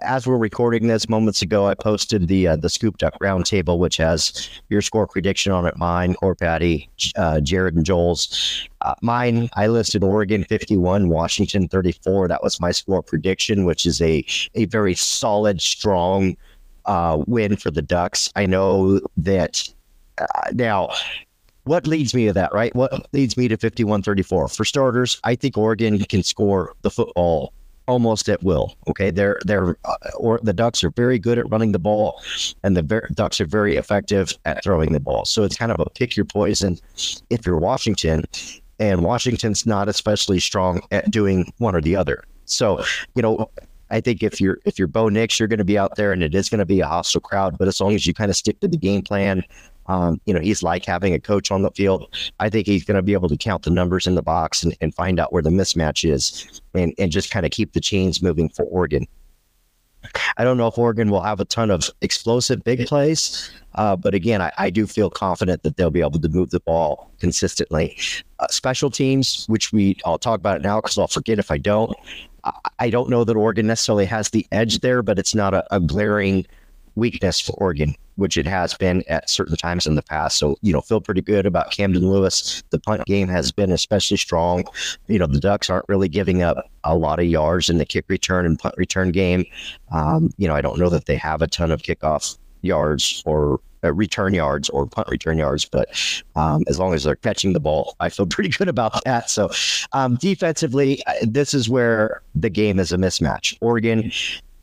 as 0.03 0.27
we're 0.27 0.37
recording 0.37 0.87
this 0.87 1.09
moments 1.09 1.43
ago, 1.43 1.67
I 1.67 1.75
posted 1.75 2.29
the 2.29 2.49
uh, 2.49 2.57
the 2.57 2.69
Scoop 2.69 2.99
Duck 2.99 3.15
Roundtable, 3.21 3.79
which 3.79 3.97
has 3.99 4.49
your 4.69 4.83
score 4.83 5.07
prediction 5.07 5.53
on 5.53 5.67
it, 5.67 5.77
mine, 5.77 6.15
Core 6.15 6.35
Patty, 6.35 6.89
uh, 7.17 7.41
Jared, 7.41 7.75
and 7.75 7.85
Joel's. 7.85 8.69
Uh, 8.83 8.95
mine, 9.03 9.49
I 9.55 9.67
listed 9.67 10.05
Oregon 10.05 10.45
51, 10.45 11.09
Washington 11.09 11.67
34. 11.69 12.29
That 12.29 12.43
was 12.43 12.61
my 12.61 12.71
score 12.71 13.03
prediction, 13.03 13.65
which 13.65 13.87
is 13.87 14.01
a 14.01 14.25
a 14.55 14.67
very 14.67 14.95
solid, 14.95 15.61
strong 15.61 16.37
uh, 16.87 17.23
win 17.27 17.57
for 17.57 17.71
the 17.71 17.83
Ducks. 17.83 18.31
I 18.37 18.47
know 18.47 19.01
that 19.17 19.69
uh, 20.19 20.27
now. 20.53 20.91
What 21.65 21.85
leads 21.85 22.15
me 22.15 22.27
to 22.27 22.33
that, 22.33 22.55
right? 22.55 22.73
What 22.77 23.13
leads 23.13 23.37
me 23.37 23.49
to 23.49 23.57
51 23.57 24.05
34? 24.05 24.47
For 24.47 24.65
starters, 24.65 25.21
I 25.25 25.35
think 25.35 25.59
Oregon 25.59 25.99
can 26.05 26.23
score 26.23 26.75
the 26.83 26.91
football 26.93 27.53
almost 27.87 28.29
at 28.29 28.43
will. 28.43 28.77
Okay, 28.89 29.11
they're 29.11 29.39
they're 29.45 29.77
uh, 29.85 29.97
or 30.17 30.41
the 30.43 30.53
Ducks 30.53 30.83
are 30.85 30.91
very 30.91 31.19
good 31.19 31.39
at 31.39 31.51
running 31.51 31.73
the 31.73 31.79
ball, 31.79 32.21
and 32.63 32.77
the 32.77 32.83
ver- 32.83 33.09
Ducks 33.15 33.41
are 33.41 33.47
very 33.47 33.77
effective 33.77 34.33
at 34.45 34.63
throwing 34.63 34.93
the 34.93 35.01
ball. 35.01 35.25
So 35.25 35.45
it's 35.45 35.57
kind 35.57 35.73
of 35.73 35.81
a 35.81 35.91
pick 35.91 36.17
your 36.17 36.25
poison 36.25 36.79
if 37.31 37.47
you're 37.47 37.59
Washington, 37.59 38.25
and 38.79 39.03
Washington's 39.03 39.67
not 39.67 39.89
especially 39.89 40.41
strong 40.41 40.83
at 40.91 41.11
doing 41.11 41.53
one 41.59 41.75
or 41.75 41.81
the 41.81 41.97
other. 41.97 42.25
So 42.45 42.85
you 43.15 43.23
know, 43.23 43.51
I 43.91 44.01
think 44.01 44.23
if 44.23 44.41
you're 44.41 44.59
if 44.65 44.79
you're 44.79 44.89
Bo 44.89 45.09
Nix, 45.09 45.39
you're 45.39 45.49
going 45.49 45.59
to 45.59 45.65
be 45.65 45.79
out 45.79 45.97
there, 45.97 46.13
and 46.13 46.23
it 46.23 46.35
is 46.35 46.49
going 46.49 46.59
to 46.59 46.67
be 46.67 46.81
a 46.81 46.87
hostile 46.87 47.21
crowd. 47.21 47.57
But 47.59 47.69
as 47.69 47.81
long 47.81 47.95
as 47.95 48.07
you 48.07 48.15
kind 48.15 48.31
of 48.31 48.37
stick 48.37 48.61
to 48.61 48.69
the 48.69 48.77
game 48.77 49.03
plan, 49.03 49.45
um, 49.87 50.21
you 50.27 50.35
know, 50.35 50.41
he's 50.41 50.63
like 50.63 50.85
having 50.85 51.15
a 51.15 51.21
coach 51.21 51.51
on 51.51 51.63
the 51.63 51.71
field. 51.71 52.13
I 52.41 52.51
think 52.51 52.67
he's 52.67 52.85
going 52.85 52.97
to 52.97 53.03
be 53.03 53.13
able 53.13 53.29
to 53.29 53.37
count 53.37 53.63
the 53.63 53.71
numbers 53.71 54.07
in 54.07 54.15
the 54.15 54.23
box 54.23 54.63
and, 54.63 54.77
and 54.81 54.95
find 54.95 55.21
out 55.21 55.33
where 55.33 55.43
the 55.43 55.51
mismatch 55.51 56.09
is, 56.09 56.61
and 56.75 56.93
and 56.99 57.13
just 57.13 57.31
kind 57.31 57.47
of 57.47 57.53
keep 57.53 57.73
the 57.73 57.81
chains 57.81 58.23
moving 58.23 58.49
for 58.49 58.65
Oregon. 58.65 59.07
I 60.37 60.45
don't 60.45 60.57
know 60.57 60.67
if 60.67 60.79
Oregon 60.79 61.11
will 61.11 61.23
have 61.23 61.41
a 61.41 61.45
ton 61.45 61.71
of 61.71 61.91
explosive 62.01 62.63
big 62.65 62.87
plays, 62.87 63.51
uh, 63.75 63.97
but 63.97 64.15
again, 64.15 64.41
I, 64.43 64.53
I, 64.59 64.71
do 64.71 64.87
feel 64.87 65.11
confident 65.11 65.63
that 65.63 65.77
they'll 65.77 65.91
be 65.91 66.01
able 66.01 66.21
to 66.21 66.29
move 66.29 66.51
the 66.51 66.61
ball 66.61 67.11
consistently. 67.21 67.97
Uh, 68.39 68.47
special 68.49 68.91
teams, 68.91 69.47
which 69.49 69.73
we 69.73 69.97
I'll 70.05 70.19
talk 70.19 70.39
about 70.39 70.57
it 70.57 70.63
now 70.63 70.81
because 70.81 70.99
I'll 70.99 71.07
forget 71.09 71.39
if 71.39 71.51
I 71.51 71.59
don't. 71.59 71.95
I 72.79 72.91
don't 72.91 73.11
know 73.11 73.25
that 73.25 73.37
Oregon 73.37 73.67
necessarily 73.67 74.05
has 74.07 74.31
the 74.31 74.47
edge 74.53 74.79
there, 74.79 75.03
but 75.03 75.19
it's 75.19 75.35
not 75.35 75.53
a, 75.53 75.67
a 75.75 75.81
glaring 75.81 76.47
weakness 76.97 77.41
for 77.41 77.53
Oregon, 77.53 77.95
which 78.17 78.37
it 78.37 78.47
has 78.47 78.75
been 78.75 79.05
at 79.09 79.31
certain 79.31 79.57
times 79.57 79.87
in 79.87 79.95
the 79.95 80.03
past. 80.03 80.39
So, 80.39 80.57
you 80.63 80.73
know, 80.73 80.81
feel 80.81 81.01
pretty 81.01 81.21
good 81.21 81.47
about 81.47 81.71
Camden 81.71 82.11
Lewis. 82.11 82.63
The 82.71 82.81
punt 82.81 83.05
game 83.07 83.29
has 83.29 83.53
been 83.53 83.71
especially 83.71 84.17
strong. 84.17 84.65
You 85.07 85.19
know, 85.19 85.27
the 85.27 85.41
Ducks 85.41 85.71
aren't 85.71 85.89
really 85.89 86.09
giving 86.09 86.43
up 86.43 86.71
a 86.85 86.97
lot 86.97 87.21
of 87.21 87.27
yards 87.27 87.71
in 87.71 87.79
the 87.79 87.87
kick 87.87 88.07
return 88.09 88.45
and 88.47 88.59
punt 88.59 88.75
return 88.77 89.13
game. 89.13 89.45
Um, 89.93 90.31
you 90.39 90.49
know, 90.49 90.55
I 90.55 90.61
don't 90.61 90.79
know 90.79 90.89
that 90.89 91.07
they 91.07 91.17
have 91.17 91.43
a 91.43 91.47
ton 91.47 91.71
of 91.71 91.83
kickoff 91.83 92.39
yards 92.63 93.23
or 93.27 93.61
uh, 93.85 93.93
return 93.93 94.35
yards 94.35 94.69
or 94.71 94.87
punt 94.87 95.09
return 95.09 95.39
yards, 95.39 95.65
but 95.65 95.89
um, 96.35 96.65
as 96.67 96.79
long 96.79 96.95
as 96.95 97.05
they're 97.05 97.17
catching 97.17 97.53
the 97.53 97.61
ball, 97.61 97.95
I 98.01 98.09
feel 98.09 98.27
pretty 98.27 98.51
good 98.51 98.69
about 98.69 99.05
that. 99.05 99.31
So, 99.31 99.51
um, 99.93 100.17
defensively, 100.17 101.05
uh, 101.07 101.15
this 101.23 101.55
is 101.55 101.69
where 101.69 102.23
the 102.35 102.51
game 102.51 102.79
is 102.79 102.93
a 102.93 102.97
mismatch. 102.97 103.57
Oregon 103.61 104.11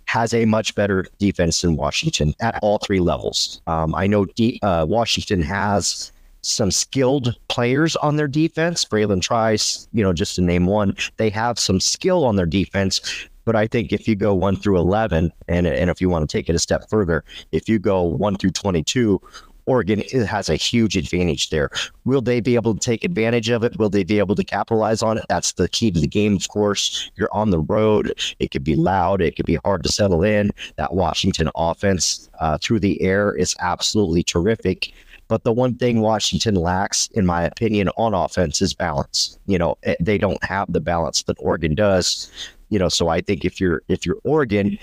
has 0.06 0.34
a 0.34 0.46
much 0.46 0.76
better 0.76 1.06
defense 1.18 1.62
than 1.62 1.76
Washington 1.76 2.34
at 2.42 2.60
all 2.62 2.78
three 2.80 3.00
levels. 3.00 3.62
Um, 3.68 3.96
I 3.96 4.08
know 4.08 4.26
D- 4.26 4.60
uh, 4.62 4.86
Washington 4.88 5.42
has 5.42 6.12
some 6.42 6.72
skilled 6.72 7.38
players 7.48 7.96
on 7.98 8.18
their 8.18 8.28
defense. 8.28 8.86
Bralen 8.86 9.22
Trice, 9.22 9.88
you 9.94 10.04
know, 10.04 10.14
just 10.14 10.36
to 10.36 10.42
name 10.42 10.66
one, 10.66 10.96
they 11.18 11.30
have 11.30 11.58
some 11.58 11.80
skill 11.80 12.26
on 12.26 12.36
their 12.36 12.46
defense, 12.46 13.28
but 13.46 13.56
I 13.56 13.68
think 13.68 13.92
if 13.92 14.08
you 14.08 14.16
go 14.16 14.34
one 14.34 14.56
through 14.56 14.78
11, 14.78 15.32
and, 15.48 15.68
and 15.68 15.90
if 15.90 16.00
you 16.02 16.10
want 16.10 16.30
to 16.30 16.38
take 16.38 16.50
it 16.50 16.56
a 16.56 16.60
step 16.60 16.90
further, 16.90 17.24
if 17.52 17.68
you 17.68 17.80
go 17.80 18.02
one 18.02 18.36
through 18.36 18.52
22, 18.52 19.22
Oregon 19.66 20.02
has 20.28 20.50
a 20.50 20.56
huge 20.56 20.98
advantage 20.98 21.50
there. 21.50 21.70
Will 22.06 22.22
they 22.22 22.40
be 22.40 22.56
able 22.56 22.74
to 22.74 22.80
take 22.80 23.04
advantage 23.04 23.50
of 23.50 23.64
it? 23.64 23.78
Will 23.78 23.90
they 23.90 24.04
be 24.04 24.20
able 24.20 24.36
to 24.36 24.44
capitalize 24.44 25.02
on 25.02 25.18
it? 25.18 25.26
That's 25.30 25.54
the 25.54 25.70
key 25.70 25.92
to 25.92 26.00
the 26.00 26.08
game, 26.08 26.36
of 26.36 26.48
course. 26.50 27.12
You're 27.16 27.34
on 27.34 27.50
the 27.50 27.60
road. 27.60 28.14
It 28.40 28.52
could 28.52 28.64
be 28.64 28.76
loud. 28.76 29.22
It 29.22 29.36
could 29.36 29.46
be 29.46 29.60
hard 29.64 29.84
to 29.84 29.92
settle 29.92 30.24
in. 30.24 30.52
That 30.76 30.94
Washington 30.94 31.50
offense 31.56 32.30
uh, 32.40 32.58
through 32.62 32.80
the 32.80 33.02
air 33.02 33.36
is 33.36 33.56
absolutely 33.60 34.24
terrific. 34.24 34.94
But 35.28 35.44
the 35.44 35.54
one 35.54 35.76
thing 35.76 36.02
Washington 36.02 36.56
lacks, 36.56 37.08
in 37.14 37.26
my 37.26 37.44
opinion, 37.44 37.90
on 37.98 38.14
offense 38.14 38.62
is 38.62 38.74
balance. 38.74 39.40
You 39.48 39.58
know, 39.58 39.78
eh, 39.84 39.96
they 40.00 40.18
don't 40.18 40.44
have 40.44 40.72
the 40.72 40.82
balance 40.82 41.24
that 41.24 41.38
Oregon 41.40 41.76
does. 41.76 42.32
You 42.70 42.80
know, 42.80 42.90
so 42.90 43.08
I 43.08 43.22
think 43.22 43.46
if 43.46 43.62
you're 43.62 43.82
if 43.88 44.06
you're 44.06 44.20
Oregon, 44.24 44.78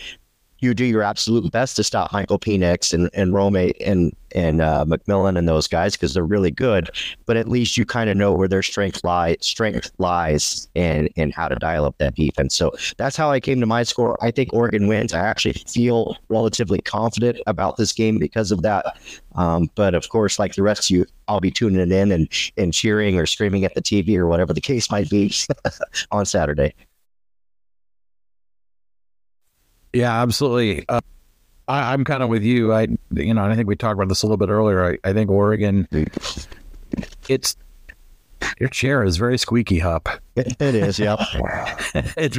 you 0.61 0.75
do 0.75 0.85
your 0.85 1.03
absolute 1.03 1.51
best 1.51 1.77
to 1.77 1.85
stop 1.85 2.13
Michael 2.13 2.39
Penix 2.39 2.93
and 2.93 3.11
and 3.15 3.33
Rome 3.33 3.57
and 3.57 4.15
and 4.33 4.61
uh, 4.61 4.85
McMillan 4.87 5.37
and 5.37 5.49
those 5.49 5.67
guys 5.67 5.97
because 5.97 6.15
they're 6.15 6.25
really 6.25 6.51
good. 6.51 6.91
But 7.27 7.37
at 7.37 7.49
least 7.49 7.77
you 7.77 7.85
kind 7.85 8.09
of 8.11 8.17
know 8.17 8.33
where 8.33 8.49
their 8.49 8.63
strength 8.63 9.03
lies, 9.03 9.39
strength 9.41 9.91
lies, 9.99 10.69
and 10.77 11.09
and 11.17 11.35
how 11.35 11.49
to 11.49 11.57
dial 11.57 11.85
up 11.85 11.97
that 11.99 12.15
defense. 12.15 12.55
So 12.55 12.73
that's 12.97 13.17
how 13.17 13.31
I 13.31 13.41
came 13.41 13.61
to 13.61 13.67
my 13.67 13.83
score. 13.83 14.19
I 14.23 14.31
think 14.31 14.53
Oregon 14.53 14.87
wins. 14.87 15.13
I 15.13 15.21
actually 15.21 15.55
feel 15.55 16.17
relatively 16.29 16.81
confident 16.81 17.41
about 17.47 17.77
this 17.77 17.93
game 17.93 18.19
because 18.19 18.53
of 18.53 18.63
that. 18.63 18.99
Um, 19.35 19.71
but 19.75 19.95
of 19.95 20.09
course, 20.09 20.39
like 20.39 20.55
the 20.55 20.63
rest 20.63 20.91
of 20.91 20.97
you, 20.97 21.07
I'll 21.29 21.41
be 21.41 21.51
tuning 21.51 21.91
in 21.91 22.13
and 22.13 22.29
and 22.57 22.73
cheering 22.73 23.19
or 23.19 23.27
screaming 23.27 23.65
at 23.65 23.75
the 23.75 23.83
TV 23.83 24.17
or 24.17 24.27
whatever 24.27 24.53
the 24.53 24.61
case 24.61 24.91
might 24.91 25.09
be 25.09 25.33
on 26.11 26.27
Saturday. 26.27 26.75
Yeah, 29.93 30.23
absolutely. 30.23 30.85
Uh, 30.89 31.01
I, 31.69 31.95
am 31.95 32.05
kind 32.05 32.23
of 32.23 32.29
with 32.29 32.43
you. 32.43 32.73
I, 32.73 32.89
you 33.13 33.35
know, 33.35 33.45
I 33.45 33.55
think 33.55 33.69
we 33.69 33.77
talked 33.77 33.95
about 33.95 34.09
this 34.09 34.23
a 34.23 34.27
little 34.27 34.37
bit 34.37 34.49
earlier. 34.49 34.93
I, 34.93 35.09
I 35.09 35.13
think 35.13 35.31
Oregon, 35.31 35.89
it's 37.29 37.57
your 38.59 38.69
chair 38.69 39.05
is 39.05 39.17
very 39.17 39.39
squeaky, 39.39 39.79
Hop. 39.79 40.09
it, 40.37 40.57
it 40.61 40.75
is. 40.75 40.99
Yep. 40.99 41.21
it's 42.17 42.39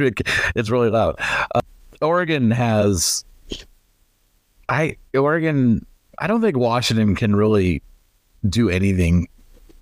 it's 0.54 0.70
really 0.70 0.90
loud. 0.90 1.16
Uh, 1.54 1.60
Oregon 2.00 2.50
has, 2.50 3.24
I 4.68 4.96
Oregon. 5.14 5.86
I 6.18 6.26
don't 6.26 6.40
think 6.40 6.56
Washington 6.56 7.14
can 7.16 7.34
really 7.34 7.82
do 8.48 8.68
anything 8.68 9.28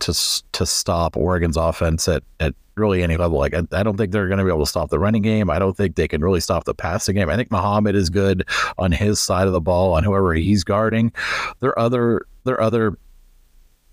to 0.01 0.13
to 0.53 0.67
stop 0.67 1.17
Oregon's 1.17 1.57
offense 1.57 2.09
at 2.09 2.23
at 2.41 2.55
really 2.81 3.03
any 3.03 3.17
level. 3.17 3.39
Like 3.39 3.55
I, 3.55 3.63
I 3.73 3.83
don't 3.83 3.97
think 3.97 4.13
they're 4.13 4.27
going 4.27 4.39
to 4.39 4.45
be 4.45 4.51
able 4.51 4.65
to 4.65 4.71
stop 4.71 4.91
the 4.91 4.99
running 4.99 5.23
game. 5.23 5.51
I 5.51 5.59
don't 5.59 5.77
think 5.77 5.97
they 5.97 6.09
can 6.09 6.23
really 6.23 6.41
stop 6.41 6.65
the 6.65 6.75
passing 6.75 7.15
game. 7.15 7.29
I 7.29 7.37
think 7.37 7.51
Muhammad 7.51 7.95
is 7.95 8.11
good 8.11 8.47
on 8.79 8.91
his 8.91 9.21
side 9.21 9.47
of 9.47 9.53
the 9.53 9.61
ball 9.61 9.93
on 9.95 10.03
whoever 10.03 10.35
he's 10.35 10.65
guarding. 10.65 11.13
There 11.61 11.71
are 11.71 11.79
other 11.79 12.27
there 12.45 12.57
are 12.57 12.63
other 12.63 12.97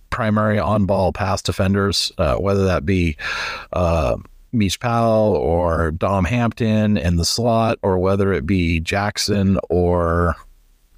primary 0.10 0.58
on 0.58 0.86
ball 0.86 1.14
pass 1.14 1.42
defenders, 1.42 2.12
uh, 2.18 2.36
whether 2.38 2.66
that 2.66 2.86
be 2.86 3.18
uh, 3.74 4.18
Mish 4.52 4.80
Powell 4.80 5.36
or 5.36 5.92
Dom 5.92 6.26
Hampton 6.26 6.98
in 6.98 7.18
the 7.18 7.26
slot, 7.26 7.78
or 7.82 8.00
whether 8.00 8.34
it 8.34 8.46
be 8.46 8.80
Jackson 8.80 9.60
or 9.70 10.36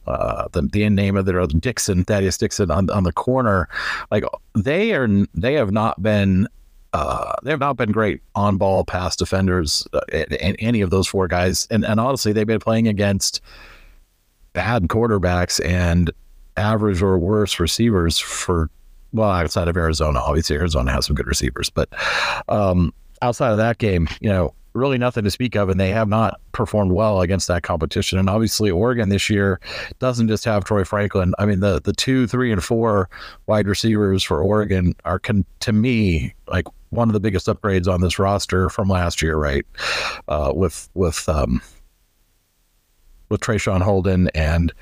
uh, 0.08 0.48
the 0.52 0.64
the 0.64 0.90
name 0.90 1.16
of 1.16 1.26
their 1.26 1.46
Dixon, 1.48 2.04
Thaddeus 2.04 2.38
Dixon 2.38 2.72
on 2.72 2.90
on 2.90 3.04
the 3.04 3.14
corner. 3.14 3.70
Like 4.10 4.24
they 4.56 4.94
are, 4.94 5.08
they 5.34 5.54
have 5.54 5.72
not 5.72 6.02
been. 6.02 6.48
Uh, 6.94 7.34
they 7.44 7.52
have 7.52 7.60
not 7.60 7.78
been 7.78 7.92
great 7.92 8.22
on 8.36 8.58
ball 8.58 8.84
pass 8.84 9.16
defenders, 9.16 9.88
uh, 9.94 10.02
any 10.12 10.82
of 10.82 10.90
those 10.90 11.08
four 11.08 11.28
guys. 11.28 11.68
And, 11.70 11.86
and 11.86 12.00
honestly, 12.00 12.34
they've 12.34 12.48
been 12.48 12.60
playing 12.60 12.88
against 12.88 13.42
bad 14.54 14.84
quarterbacks 14.84 15.64
and 15.64 16.12
average 16.58 17.02
or 17.02 17.18
worse 17.18 17.60
receivers 17.60 18.18
for 18.18 18.70
well, 19.12 19.32
outside 19.32 19.68
of 19.68 19.76
Arizona, 19.76 20.20
obviously 20.20 20.56
Arizona 20.56 20.92
has 20.92 21.08
some 21.08 21.16
good 21.16 21.26
receivers, 21.28 21.70
but 21.70 21.90
um, 22.48 22.94
outside 23.22 23.52
of 23.52 23.58
that 23.58 23.80
game, 23.80 24.08
you 24.22 24.30
know, 24.30 24.54
really 24.74 24.98
nothing 24.98 25.24
to 25.24 25.32
speak 25.32 25.56
of, 25.56 25.70
and 25.70 25.80
they 25.80 25.90
have 25.90 26.08
not 26.08 26.40
performed 26.52 26.92
well 26.92 27.22
against 27.22 27.48
that 27.48 27.64
competition. 27.64 28.20
And 28.20 28.30
obviously, 28.30 28.70
Oregon 28.70 29.10
this 29.10 29.30
year 29.30 29.60
doesn't 30.00 30.28
just 30.28 30.46
have 30.46 30.64
Troy 30.64 30.84
Franklin. 30.84 31.34
I 31.40 31.46
mean, 31.46 31.60
the 31.60 31.82
the 31.82 31.94
two, 31.94 32.28
three, 32.28 32.52
and 32.52 32.64
four 32.64 33.10
wide 33.48 33.68
receivers 33.68 34.24
for 34.24 34.42
Oregon 34.42 34.96
are, 35.06 35.20
con- 35.20 35.46
to 35.62 35.74
me, 35.74 36.34
like 36.48 36.66
one 36.90 37.10
of 37.10 37.14
the 37.14 37.20
biggest 37.20 37.48
upgrades 37.48 37.92
on 37.92 38.02
this 38.02 38.20
roster 38.20 38.70
from 38.70 38.88
last 38.88 39.22
year, 39.22 39.38
right? 39.38 39.66
Uh, 40.28 40.52
with 40.56 40.90
with 40.94 41.28
um, 41.30 41.62
with 43.30 43.42
Traeshon 43.42 43.82
Holden 43.82 44.30
and 44.34 44.74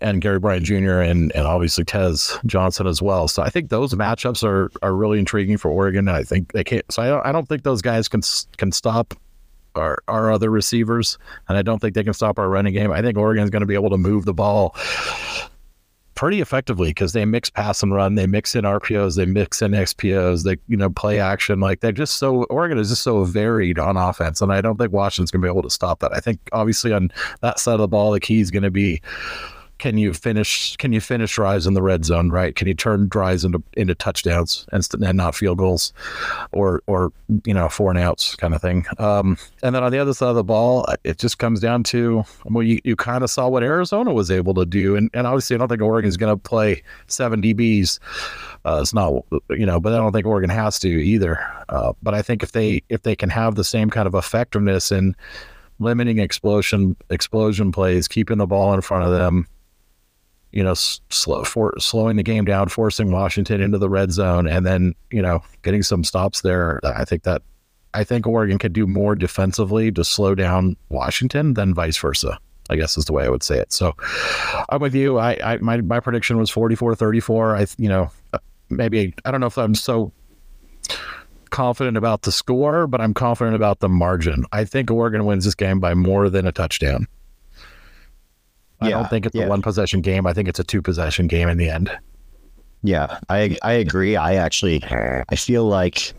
and 0.00 0.20
Gary 0.20 0.38
Bryant 0.38 0.64
Jr. 0.64 1.00
and 1.00 1.32
and 1.34 1.46
obviously 1.46 1.84
Tez 1.84 2.38
Johnson 2.46 2.86
as 2.86 3.02
well. 3.02 3.28
So 3.28 3.42
I 3.42 3.50
think 3.50 3.70
those 3.70 3.94
matchups 3.94 4.44
are 4.44 4.70
are 4.82 4.94
really 4.94 5.18
intriguing 5.18 5.56
for 5.56 5.70
Oregon. 5.70 6.08
I 6.08 6.22
think 6.22 6.52
they 6.52 6.64
can't. 6.64 6.90
So 6.90 7.02
I 7.02 7.08
don't, 7.08 7.26
I 7.26 7.32
don't 7.32 7.48
think 7.48 7.62
those 7.62 7.82
guys 7.82 8.08
can 8.08 8.22
can 8.56 8.72
stop 8.72 9.14
our 9.74 9.98
our 10.08 10.32
other 10.32 10.50
receivers, 10.50 11.18
and 11.48 11.58
I 11.58 11.62
don't 11.62 11.80
think 11.80 11.94
they 11.94 12.04
can 12.04 12.14
stop 12.14 12.38
our 12.38 12.48
running 12.48 12.74
game. 12.74 12.92
I 12.92 13.02
think 13.02 13.18
Oregon's 13.18 13.50
going 13.50 13.60
to 13.60 13.66
be 13.66 13.74
able 13.74 13.90
to 13.90 13.98
move 13.98 14.24
the 14.24 14.34
ball 14.34 14.76
pretty 16.18 16.40
effectively 16.40 16.88
because 16.88 17.12
they 17.12 17.24
mix 17.24 17.48
pass 17.48 17.80
and 17.80 17.94
run, 17.94 18.16
they 18.16 18.26
mix 18.26 18.56
in 18.56 18.64
RPOs, 18.64 19.14
they 19.14 19.24
mix 19.24 19.62
in 19.62 19.70
XPOs, 19.70 20.42
they 20.42 20.56
you 20.66 20.76
know 20.76 20.90
play 20.90 21.20
action. 21.20 21.60
Like 21.60 21.78
they're 21.78 21.92
just 21.92 22.16
so 22.16 22.42
Oregon 22.44 22.76
is 22.76 22.88
just 22.88 23.02
so 23.02 23.22
varied 23.22 23.78
on 23.78 23.96
offense, 23.96 24.40
and 24.40 24.52
I 24.52 24.60
don't 24.60 24.76
think 24.76 24.92
Washington's 24.92 25.30
going 25.30 25.42
to 25.42 25.46
be 25.46 25.48
able 25.48 25.62
to 25.62 25.70
stop 25.70 26.00
that. 26.00 26.12
I 26.12 26.18
think 26.18 26.40
obviously 26.50 26.92
on 26.92 27.12
that 27.42 27.60
side 27.60 27.74
of 27.74 27.78
the 27.78 27.86
ball, 27.86 28.10
the 28.10 28.18
key 28.18 28.40
is 28.40 28.50
going 28.50 28.64
to 28.64 28.70
be 28.70 29.00
can 29.78 29.96
you 29.96 30.12
finish 30.12 30.76
can 30.76 30.92
you 30.92 31.00
finish 31.00 31.34
drives 31.34 31.66
in 31.66 31.74
the 31.74 31.82
red 31.82 32.04
zone 32.04 32.30
right? 32.30 32.54
Can 32.54 32.68
you 32.68 32.74
turn 32.74 33.08
drives 33.08 33.44
into 33.44 33.62
into 33.74 33.94
touchdowns 33.94 34.66
and, 34.72 34.86
and 35.02 35.16
not 35.16 35.34
field 35.34 35.58
goals 35.58 35.92
or 36.52 36.82
or 36.86 37.12
you 37.44 37.54
know 37.54 37.68
four 37.68 37.90
and 37.90 37.98
outs 37.98 38.34
kind 38.36 38.54
of 38.54 38.60
thing? 38.60 38.86
Um, 38.98 39.38
and 39.62 39.74
then 39.74 39.82
on 39.82 39.92
the 39.92 39.98
other 39.98 40.14
side 40.14 40.30
of 40.30 40.36
the 40.36 40.44
ball 40.44 40.86
it 41.04 41.18
just 41.18 41.38
comes 41.38 41.60
down 41.60 41.82
to 41.84 42.24
well 42.44 42.62
you, 42.62 42.80
you 42.84 42.96
kind 42.96 43.24
of 43.24 43.30
saw 43.30 43.48
what 43.48 43.62
arizona 43.62 44.12
was 44.12 44.30
able 44.30 44.54
to 44.54 44.66
do. 44.66 44.96
And, 44.96 45.10
and 45.14 45.26
obviously 45.26 45.56
i 45.56 45.58
don't 45.58 45.68
think 45.68 45.82
oregon's 45.82 46.16
going 46.16 46.34
to 46.34 46.40
play 46.40 46.82
seven 47.06 47.40
dbs 47.40 47.98
uh, 48.64 48.78
it's 48.82 48.92
not 48.92 49.12
you 49.50 49.66
know 49.66 49.80
but 49.80 49.92
i 49.92 49.96
don't 49.96 50.12
think 50.12 50.26
oregon 50.26 50.50
has 50.50 50.78
to 50.80 50.88
either. 50.88 51.38
Uh, 51.68 51.92
but 52.02 52.14
i 52.14 52.22
think 52.22 52.42
if 52.42 52.52
they 52.52 52.82
if 52.88 53.02
they 53.02 53.14
can 53.14 53.30
have 53.30 53.54
the 53.54 53.64
same 53.64 53.90
kind 53.90 54.06
of 54.06 54.14
effectiveness 54.14 54.90
in 54.90 55.14
limiting 55.78 56.18
explosion 56.18 56.96
explosion 57.10 57.70
plays 57.70 58.08
keeping 58.08 58.38
the 58.38 58.46
ball 58.46 58.74
in 58.74 58.80
front 58.80 59.04
of 59.04 59.12
them 59.12 59.46
you 60.52 60.62
know, 60.62 60.74
slow 60.74 61.44
for 61.44 61.74
slowing 61.78 62.16
the 62.16 62.22
game 62.22 62.44
down, 62.44 62.68
forcing 62.68 63.12
Washington 63.12 63.60
into 63.60 63.78
the 63.78 63.88
red 63.88 64.12
zone, 64.12 64.46
and 64.48 64.64
then 64.64 64.94
you 65.10 65.22
know 65.22 65.42
getting 65.62 65.82
some 65.82 66.04
stops 66.04 66.40
there. 66.42 66.80
Uh, 66.82 66.92
I 66.96 67.04
think 67.04 67.22
that 67.24 67.42
I 67.94 68.04
think 68.04 68.26
Oregon 68.26 68.58
could 68.58 68.72
do 68.72 68.86
more 68.86 69.14
defensively 69.14 69.90
to 69.92 70.04
slow 70.04 70.34
down 70.34 70.76
Washington 70.88 71.54
than 71.54 71.74
vice 71.74 71.96
versa. 71.96 72.38
I 72.70 72.76
guess 72.76 72.98
is 72.98 73.06
the 73.06 73.14
way 73.14 73.24
I 73.24 73.28
would 73.30 73.42
say 73.42 73.58
it. 73.58 73.72
So 73.72 73.96
I'm 74.68 74.80
with 74.80 74.94
you. 74.94 75.18
I, 75.18 75.38
I 75.42 75.56
my 75.58 75.80
my 75.80 76.00
prediction 76.00 76.36
was 76.36 76.50
44-34. 76.50 77.58
I 77.58 77.66
you 77.82 77.88
know 77.88 78.10
uh, 78.32 78.38
maybe 78.68 79.14
I 79.24 79.30
don't 79.30 79.40
know 79.40 79.46
if 79.46 79.58
I'm 79.58 79.74
so 79.74 80.12
confident 81.50 81.96
about 81.96 82.22
the 82.22 82.32
score, 82.32 82.86
but 82.86 83.00
I'm 83.00 83.14
confident 83.14 83.56
about 83.56 83.80
the 83.80 83.88
margin. 83.88 84.44
I 84.52 84.64
think 84.64 84.90
Oregon 84.90 85.24
wins 85.24 85.44
this 85.44 85.54
game 85.54 85.80
by 85.80 85.94
more 85.94 86.28
than 86.28 86.46
a 86.46 86.52
touchdown. 86.52 87.06
I 88.80 88.90
don't 88.90 89.10
think 89.10 89.26
it's 89.26 89.34
yeah. 89.34 89.44
a 89.44 89.48
one 89.48 89.62
possession 89.62 90.00
game. 90.00 90.26
I 90.26 90.32
think 90.32 90.48
it's 90.48 90.60
a 90.60 90.64
two 90.64 90.82
possession 90.82 91.26
game 91.26 91.48
in 91.48 91.58
the 91.58 91.68
end. 91.68 91.90
Yeah, 92.82 93.18
I 93.28 93.56
I 93.62 93.72
agree. 93.72 94.16
I 94.16 94.34
actually 94.34 94.82
I 94.84 95.36
feel 95.36 95.64
like 95.64 96.12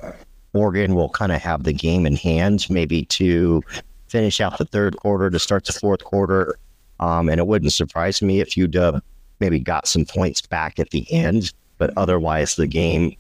Oregon 0.54 0.96
will 0.96 1.10
kind 1.10 1.32
of 1.32 1.42
have 1.42 1.64
the 1.64 1.74
game 1.74 2.06
in 2.06 2.16
hand, 2.16 2.68
maybe 2.70 3.06
to 3.06 3.64
finish 4.08 4.42
out 4.42 4.58
the 4.58 4.66
third 4.66 4.98
quarter 4.98 5.30
to 5.30 5.40
start 5.40 5.66
the 5.66 5.74
fourth 5.74 6.04
quarter. 6.04 6.58
Um, 7.00 7.30
and 7.30 7.40
it 7.40 7.48
wouldn't 7.48 7.72
surprise 7.72 8.22
me 8.22 8.42
if 8.42 8.58
you'd 8.58 8.76
uh, 8.76 9.00
maybe 9.40 9.60
got 9.60 9.88
some 9.88 10.06
points 10.06 10.42
back 10.42 10.80
at 10.80 10.90
the 10.90 11.10
end, 11.12 11.54
but 11.78 11.94
otherwise 11.96 12.56
the 12.56 12.68
game, 12.68 13.16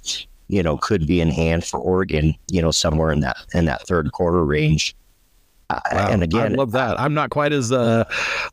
you 0.50 0.62
know, 0.62 0.78
could 0.78 1.08
be 1.08 1.22
in 1.22 1.30
hand 1.30 1.64
for 1.64 1.80
Oregon, 1.80 2.36
you 2.52 2.62
know, 2.62 2.72
somewhere 2.72 3.12
in 3.12 3.22
that 3.22 3.38
in 3.54 3.66
that 3.66 3.88
third 3.88 4.12
quarter 4.12 4.44
range. 4.44 4.96
Wow. 5.70 6.08
And 6.10 6.24
again, 6.24 6.54
I 6.54 6.56
love 6.56 6.72
that. 6.72 7.00
I'm 7.00 7.14
not 7.14 7.30
quite 7.30 7.54
as 7.54 7.72
uh, 7.72 8.04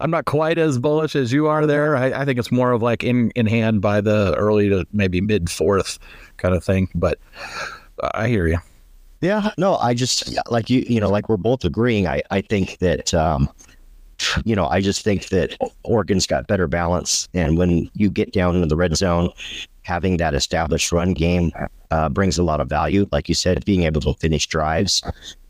I'm 0.00 0.10
not 0.10 0.26
quite 0.26 0.58
as 0.58 0.78
bullish 0.78 1.16
as 1.16 1.32
you 1.32 1.46
are 1.46 1.66
there. 1.66 1.96
I, 1.96 2.12
I, 2.12 2.24
think 2.26 2.38
it's 2.38 2.52
more 2.52 2.72
of 2.72 2.82
like 2.82 3.02
in 3.02 3.30
in 3.30 3.46
hand 3.46 3.80
by 3.80 4.02
the 4.02 4.34
early 4.36 4.68
to 4.68 4.86
maybe 4.92 5.22
mid 5.22 5.48
fourth 5.48 5.98
kind 6.36 6.54
of 6.54 6.62
thing. 6.62 6.88
But 6.94 7.18
I 8.12 8.28
hear 8.28 8.46
you. 8.46 8.58
Yeah, 9.22 9.50
no, 9.56 9.76
I 9.76 9.94
just 9.94 10.30
like 10.50 10.68
you. 10.68 10.84
You 10.86 11.00
know, 11.00 11.08
like 11.08 11.30
we're 11.30 11.38
both 11.38 11.64
agreeing. 11.64 12.06
I 12.06 12.22
I 12.30 12.42
think 12.42 12.78
that. 12.78 13.14
Um, 13.14 13.48
you 14.46 14.56
know, 14.56 14.66
I 14.66 14.80
just 14.80 15.04
think 15.04 15.28
that 15.28 15.58
Oregon's 15.84 16.26
got 16.26 16.46
better 16.46 16.66
balance, 16.66 17.28
and 17.34 17.58
when 17.58 17.90
you 17.92 18.08
get 18.08 18.32
down 18.32 18.54
into 18.54 18.66
the 18.66 18.74
red 18.74 18.96
zone, 18.96 19.28
having 19.82 20.16
that 20.16 20.32
established 20.32 20.90
run 20.90 21.12
game 21.12 21.52
uh, 21.90 22.08
brings 22.08 22.38
a 22.38 22.42
lot 22.42 22.60
of 22.60 22.68
value. 22.68 23.06
Like 23.12 23.28
you 23.28 23.34
said, 23.34 23.64
being 23.64 23.84
able 23.84 24.00
to 24.02 24.14
finish 24.14 24.46
drives, 24.46 25.02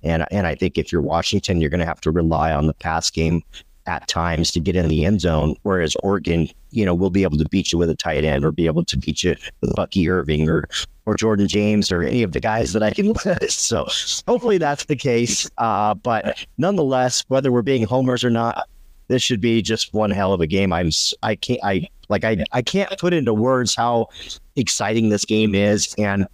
and 0.03 0.25
and 0.31 0.47
I 0.47 0.55
think 0.55 0.79
if 0.79 0.93
you're 0.93 1.03
Washington, 1.03 1.61
you're 1.61 1.71
going 1.71 1.81
to 1.81 1.87
have 1.87 2.01
to 2.03 2.11
rely 2.11 2.53
on 2.53 2.67
the 2.67 2.75
pass 2.75 3.11
game 3.11 3.43
at 3.87 4.09
times 4.09 4.51
to 4.51 4.61
get 4.61 4.77
in 4.77 4.89
the 4.89 5.05
end 5.05 5.21
zone. 5.21 5.57
Whereas 5.63 5.97
Oregon, 6.03 6.49
you 6.71 6.85
know, 6.85 6.95
will 6.95 7.11
be 7.11 7.23
able 7.23 7.39
to 7.39 7.49
beat 7.49 7.73
you 7.73 7.79
with 7.79 7.89
a 7.89 7.95
tight 7.95 8.25
end 8.25 8.45
or 8.45 8.51
be 8.51 8.67
able 8.67 8.85
to 8.85 8.97
beat 8.99 9.23
you 9.23 9.37
with 9.61 9.75
Bucky 9.75 10.09
Irving 10.09 10.49
or 10.49 10.69
or 11.07 11.15
Jordan 11.15 11.47
James 11.47 11.93
or 11.93 12.03
any 12.03 12.25
of 12.25 12.33
the 12.33 12.41
guys 12.41 12.73
that 12.73 12.83
I 12.83 12.91
can 12.91 13.13
list. 13.25 13.61
So 13.61 13.87
hopefully 14.27 14.59
that's 14.59 14.87
the 14.87 14.97
case. 14.97 15.49
Uh, 15.57 15.95
but 15.95 16.45
nonetheless, 16.59 17.25
whether 17.29 17.53
we're 17.53 17.63
being 17.63 17.85
homers 17.85 18.25
or 18.25 18.31
not, 18.31 18.69
this 19.09 19.23
should 19.23 19.41
be 19.41 19.63
just 19.63 19.95
one 19.95 20.11
hell 20.11 20.33
of 20.33 20.41
a 20.41 20.47
game. 20.47 20.73
I'm 20.73 20.91
I 21.23 21.35
can't 21.37 21.61
I 21.63 21.89
like 22.09 22.25
I 22.25 22.45
I 22.53 22.63
can't 22.63 22.99
put 22.99 23.13
into 23.13 23.35
words 23.35 23.75
how 23.75 24.09
exciting 24.57 25.09
this 25.09 25.25
game 25.25 25.55
is 25.55 25.95
and 25.99 26.27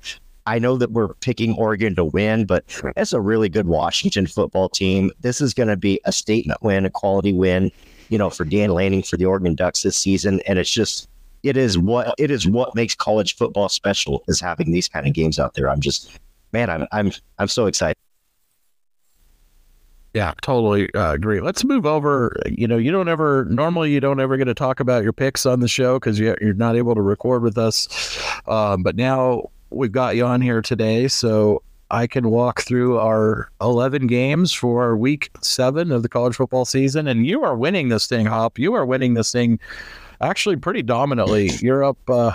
I 0.46 0.58
know 0.58 0.76
that 0.76 0.90
we're 0.90 1.14
picking 1.14 1.54
Oregon 1.54 1.94
to 1.96 2.04
win, 2.04 2.46
but 2.46 2.64
it's 2.96 3.12
a 3.12 3.20
really 3.20 3.48
good 3.48 3.66
Washington 3.66 4.26
football 4.26 4.68
team. 4.68 5.12
This 5.20 5.40
is 5.40 5.54
going 5.54 5.68
to 5.68 5.76
be 5.76 6.00
a 6.04 6.12
statement 6.12 6.62
win, 6.62 6.85
a 6.85 6.90
quality 6.90 7.32
win, 7.32 7.70
you 8.08 8.18
know, 8.18 8.28
for 8.28 8.44
Dan 8.44 8.70
Lanning 8.70 9.02
for 9.02 9.16
the 9.16 9.24
Oregon 9.24 9.54
Ducks 9.54 9.82
this 9.82 9.96
season. 9.96 10.40
And 10.46 10.58
it's 10.58 10.70
just, 10.70 11.08
it 11.42 11.56
is 11.56 11.78
what 11.78 12.14
it 12.18 12.30
is 12.30 12.46
what 12.46 12.74
makes 12.74 12.94
college 12.94 13.37
football 13.37 13.68
special 13.68 14.24
is 14.28 14.40
having 14.40 14.72
these 14.72 14.88
kind 14.88 15.06
of 15.06 15.12
games 15.12 15.38
out 15.38 15.54
there. 15.54 15.68
I'm 15.68 15.80
just, 15.80 16.18
man, 16.52 16.70
I'm 16.70 16.87
I'm 16.92 17.12
I'm 17.38 17.48
so 17.48 17.66
excited. 17.66 17.96
Yeah, 20.14 20.35
totally 20.42 20.92
uh, 20.94 21.12
agree. 21.14 21.40
Let's 21.40 21.64
move 21.64 21.87
over. 21.87 22.37
You 22.46 22.68
know, 22.68 22.77
you 22.77 22.92
don't 22.92 23.09
ever 23.09 23.46
normally 23.46 23.92
you 23.92 24.01
don't 24.01 24.20
ever 24.20 24.37
get 24.37 24.44
to 24.44 24.55
talk 24.55 24.79
about 24.79 25.03
your 25.03 25.12
picks 25.12 25.46
on 25.46 25.61
the 25.61 25.68
show 25.68 25.98
because 25.98 26.18
you, 26.18 26.37
are 26.42 26.53
not 26.55 26.77
able 26.77 26.94
to 26.94 27.01
record 27.01 27.42
with 27.42 27.57
us. 27.57 27.88
Um, 28.46 28.83
but 28.83 28.94
now 28.94 29.51
we've 29.70 29.92
got 29.92 30.16
you 30.16 30.27
on 30.27 30.42
here 30.42 30.61
today, 30.61 31.09
so 31.09 31.62
I 31.90 32.07
can 32.07 32.31
walk 32.31 32.61
through 32.61 32.98
our 32.98 33.51
11 33.62 34.07
games 34.07 34.53
for 34.53 34.96
week 34.96 35.31
seven 35.40 35.90
of 35.90 36.03
the 36.03 36.11
college 36.11 36.37
football 36.37 36.66
season, 36.66 37.09
and 37.09 37.27
you 37.27 37.42
are 37.42 37.57
winning 37.57 37.88
this 37.88 38.07
thing, 38.07 38.27
Hop. 38.27 38.59
You 38.59 38.75
are 38.75 38.85
winning 38.85 39.14
this 39.14 39.33
thing 39.33 39.61
actually 40.20 40.57
pretty 40.57 40.83
dominantly. 40.83 41.51
You're 41.61 41.85
up. 41.85 41.98
Uh, 42.09 42.33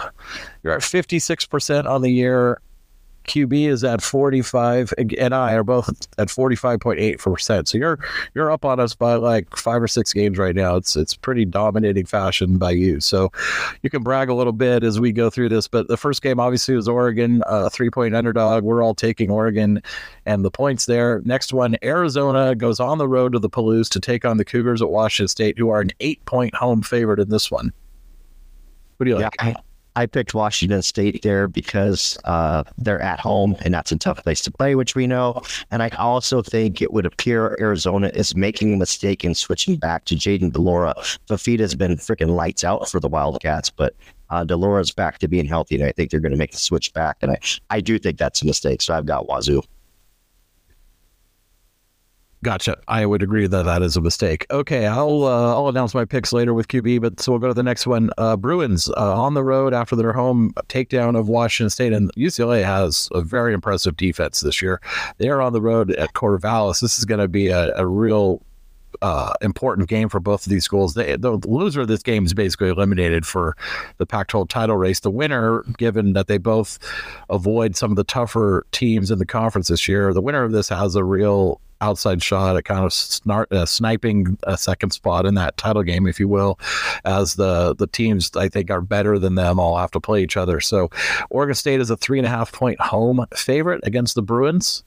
you're 0.63 0.73
at 0.73 0.83
56 0.83 1.45
percent 1.45 1.85
on 1.85 2.01
the 2.01 2.09
year 2.09 2.59
QB 3.27 3.67
is 3.67 3.83
at 3.83 4.01
45, 4.01 4.93
and 5.17 5.35
I 5.35 5.53
are 5.53 5.63
both 5.63 5.89
at 6.17 6.29
45.8 6.29 7.19
percent. 7.19 7.67
So 7.67 7.77
you're 7.77 7.99
you're 8.33 8.51
up 8.51 8.65
on 8.65 8.79
us 8.79 8.95
by 8.95 9.15
like 9.15 9.55
five 9.55 9.81
or 9.81 9.87
six 9.87 10.13
games 10.13 10.37
right 10.37 10.55
now. 10.55 10.75
It's 10.75 10.95
it's 10.95 11.15
pretty 11.15 11.45
dominating 11.45 12.05
fashion 12.05 12.57
by 12.57 12.71
you. 12.71 12.99
So 12.99 13.31
you 13.83 13.89
can 13.89 14.03
brag 14.03 14.29
a 14.29 14.33
little 14.33 14.53
bit 14.53 14.83
as 14.83 14.99
we 14.99 15.11
go 15.11 15.29
through 15.29 15.49
this. 15.49 15.67
But 15.67 15.87
the 15.87 15.97
first 15.97 16.21
game 16.21 16.39
obviously 16.39 16.75
was 16.75 16.87
Oregon, 16.87 17.43
uh, 17.47 17.69
three 17.69 17.89
point 17.89 18.15
underdog. 18.15 18.63
We're 18.63 18.83
all 18.83 18.95
taking 18.95 19.29
Oregon 19.29 19.81
and 20.25 20.43
the 20.43 20.51
points 20.51 20.85
there. 20.85 21.21
Next 21.25 21.53
one, 21.53 21.75
Arizona 21.83 22.55
goes 22.55 22.79
on 22.79 22.97
the 22.97 23.07
road 23.07 23.33
to 23.33 23.39
the 23.39 23.49
Palouse 23.49 23.89
to 23.89 23.99
take 23.99 24.25
on 24.25 24.37
the 24.37 24.45
Cougars 24.45 24.81
at 24.81 24.89
Washington 24.89 25.27
State, 25.27 25.57
who 25.57 25.69
are 25.69 25.81
an 25.81 25.91
eight 25.99 26.23
point 26.25 26.55
home 26.55 26.81
favorite 26.81 27.19
in 27.19 27.29
this 27.29 27.51
one. 27.51 27.71
What 28.97 29.03
do 29.03 29.11
you 29.11 29.17
like? 29.17 29.35
Yeah, 29.39 29.53
I, 29.53 29.55
I 29.97 30.05
picked 30.05 30.35
Washington 30.35 30.83
State 30.83 31.23
there 31.23 31.47
because 31.47 32.19
uh, 32.23 32.63
they're 32.77 33.01
at 33.01 33.19
home 33.19 33.55
and 33.61 33.73
that's 33.73 33.91
a 33.91 33.97
tough 33.97 34.21
place 34.21 34.41
to 34.43 34.51
play, 34.51 34.75
which 34.75 34.93
we 34.93 35.07
know. 35.07 35.41
And 35.71 35.81
I 35.81 35.89
also 35.97 36.43
think 36.43 36.83
it 36.83 36.93
would 36.93 37.07
appear 37.07 37.57
Arizona 37.59 38.11
is 38.13 38.35
making 38.35 38.75
a 38.75 38.77
mistake 38.77 39.25
in 39.25 39.33
switching 39.33 39.75
back 39.75 40.05
to 40.05 40.15
Jayden 40.15 40.53
de 40.53 40.61
Laura. 40.61 40.93
Fifita's 41.27 41.73
been 41.73 41.95
freaking 41.95 42.35
lights 42.35 42.63
out 42.63 42.87
for 42.87 42.99
the 42.99 43.07
Wildcats, 43.07 43.71
but 43.71 43.95
uh, 44.29 44.43
de 44.43 44.55
Laura's 44.55 44.91
back 44.91 45.17
to 45.17 45.27
being 45.27 45.47
healthy, 45.47 45.73
and 45.73 45.85
I 45.85 45.91
think 45.93 46.11
they're 46.11 46.19
going 46.19 46.31
to 46.31 46.37
make 46.37 46.51
the 46.51 46.57
switch 46.57 46.93
back. 46.93 47.17
And 47.23 47.31
I, 47.31 47.39
I 47.71 47.81
do 47.81 47.97
think 47.97 48.19
that's 48.19 48.43
a 48.43 48.45
mistake. 48.45 48.83
So 48.83 48.93
I've 48.93 49.07
got 49.07 49.27
Wazoo. 49.27 49.63
Gotcha. 52.43 52.77
I 52.87 53.05
would 53.05 53.23
agree 53.23 53.47
that 53.47 53.63
that 53.63 53.81
is 53.81 53.97
a 53.97 54.01
mistake. 54.01 54.45
Okay, 54.51 54.85
I'll 54.85 55.23
uh, 55.23 55.55
I'll 55.55 55.69
announce 55.69 55.95
my 55.95 56.05
picks 56.05 56.31
later 56.31 56.53
with 56.53 56.67
QB, 56.67 57.01
but 57.01 57.19
so 57.19 57.31
we'll 57.31 57.39
go 57.39 57.47
to 57.47 57.53
the 57.53 57.63
next 57.63 57.87
one. 57.87 58.11
Uh, 58.17 58.37
Bruins 58.37 58.89
uh, 58.89 59.19
on 59.19 59.33
the 59.33 59.43
road 59.43 59.73
after 59.73 59.95
their 59.95 60.13
home 60.13 60.53
takedown 60.67 61.17
of 61.17 61.29
Washington 61.29 61.71
State, 61.71 61.93
and 61.93 62.13
UCLA 62.13 62.63
has 62.63 63.09
a 63.11 63.21
very 63.21 63.53
impressive 63.53 63.97
defense 63.97 64.41
this 64.41 64.61
year. 64.61 64.79
They 65.17 65.29
are 65.29 65.41
on 65.41 65.53
the 65.53 65.61
road 65.61 65.91
at 65.91 66.13
Corvallis. 66.13 66.79
This 66.79 66.99
is 66.99 67.05
going 67.05 67.19
to 67.19 67.27
be 67.27 67.47
a, 67.47 67.75
a 67.75 67.87
real 67.87 68.43
uh, 69.01 69.33
important 69.41 69.89
game 69.89 70.07
for 70.07 70.19
both 70.19 70.45
of 70.45 70.51
these 70.51 70.63
schools. 70.63 70.93
They, 70.93 71.15
the 71.15 71.37
loser 71.47 71.81
of 71.81 71.87
this 71.87 72.03
game 72.03 72.25
is 72.25 72.33
basically 72.33 72.69
eliminated 72.69 73.25
for 73.25 73.55
the 73.97 74.05
Pac-12 74.05 74.47
title 74.47 74.77
race. 74.77 74.99
The 74.99 75.11
winner, 75.11 75.63
given 75.77 76.13
that 76.13 76.27
they 76.27 76.37
both 76.37 76.79
avoid 77.29 77.75
some 77.75 77.91
of 77.91 77.97
the 77.97 78.03
tougher 78.03 78.65
teams 78.71 79.11
in 79.11 79.19
the 79.19 79.25
conference 79.25 79.67
this 79.67 79.87
year, 79.87 80.13
the 80.13 80.21
winner 80.21 80.43
of 80.43 80.51
this 80.51 80.69
has 80.69 80.95
a 80.95 81.03
real 81.03 81.59
outside 81.81 82.21
shot 82.21 82.57
at 82.57 82.65
kind 82.65 82.83
of 82.83 82.91
snart, 82.91 83.51
uh, 83.51 83.65
sniping 83.65 84.37
a 84.43 84.57
second 84.57 84.91
spot 84.91 85.25
in 85.25 85.35
that 85.35 85.57
title 85.57 85.83
game, 85.83 86.07
if 86.07 86.19
you 86.19 86.27
will, 86.27 86.59
as 87.05 87.35
the 87.35 87.75
the 87.75 87.87
teams 87.87 88.31
I 88.35 88.49
think 88.49 88.69
are 88.71 88.81
better 88.81 89.19
than 89.19 89.35
them 89.35 89.59
all 89.59 89.77
have 89.77 89.91
to 89.91 89.99
play 89.99 90.23
each 90.23 90.37
other. 90.37 90.59
So, 90.59 90.89
Oregon 91.29 91.55
State 91.55 91.79
is 91.79 91.89
a 91.89 91.97
three 91.97 92.19
and 92.19 92.25
a 92.25 92.29
half 92.29 92.51
point 92.51 92.79
home 92.79 93.25
favorite 93.35 93.81
against 93.83 94.15
the 94.15 94.21
Bruins. 94.21 94.83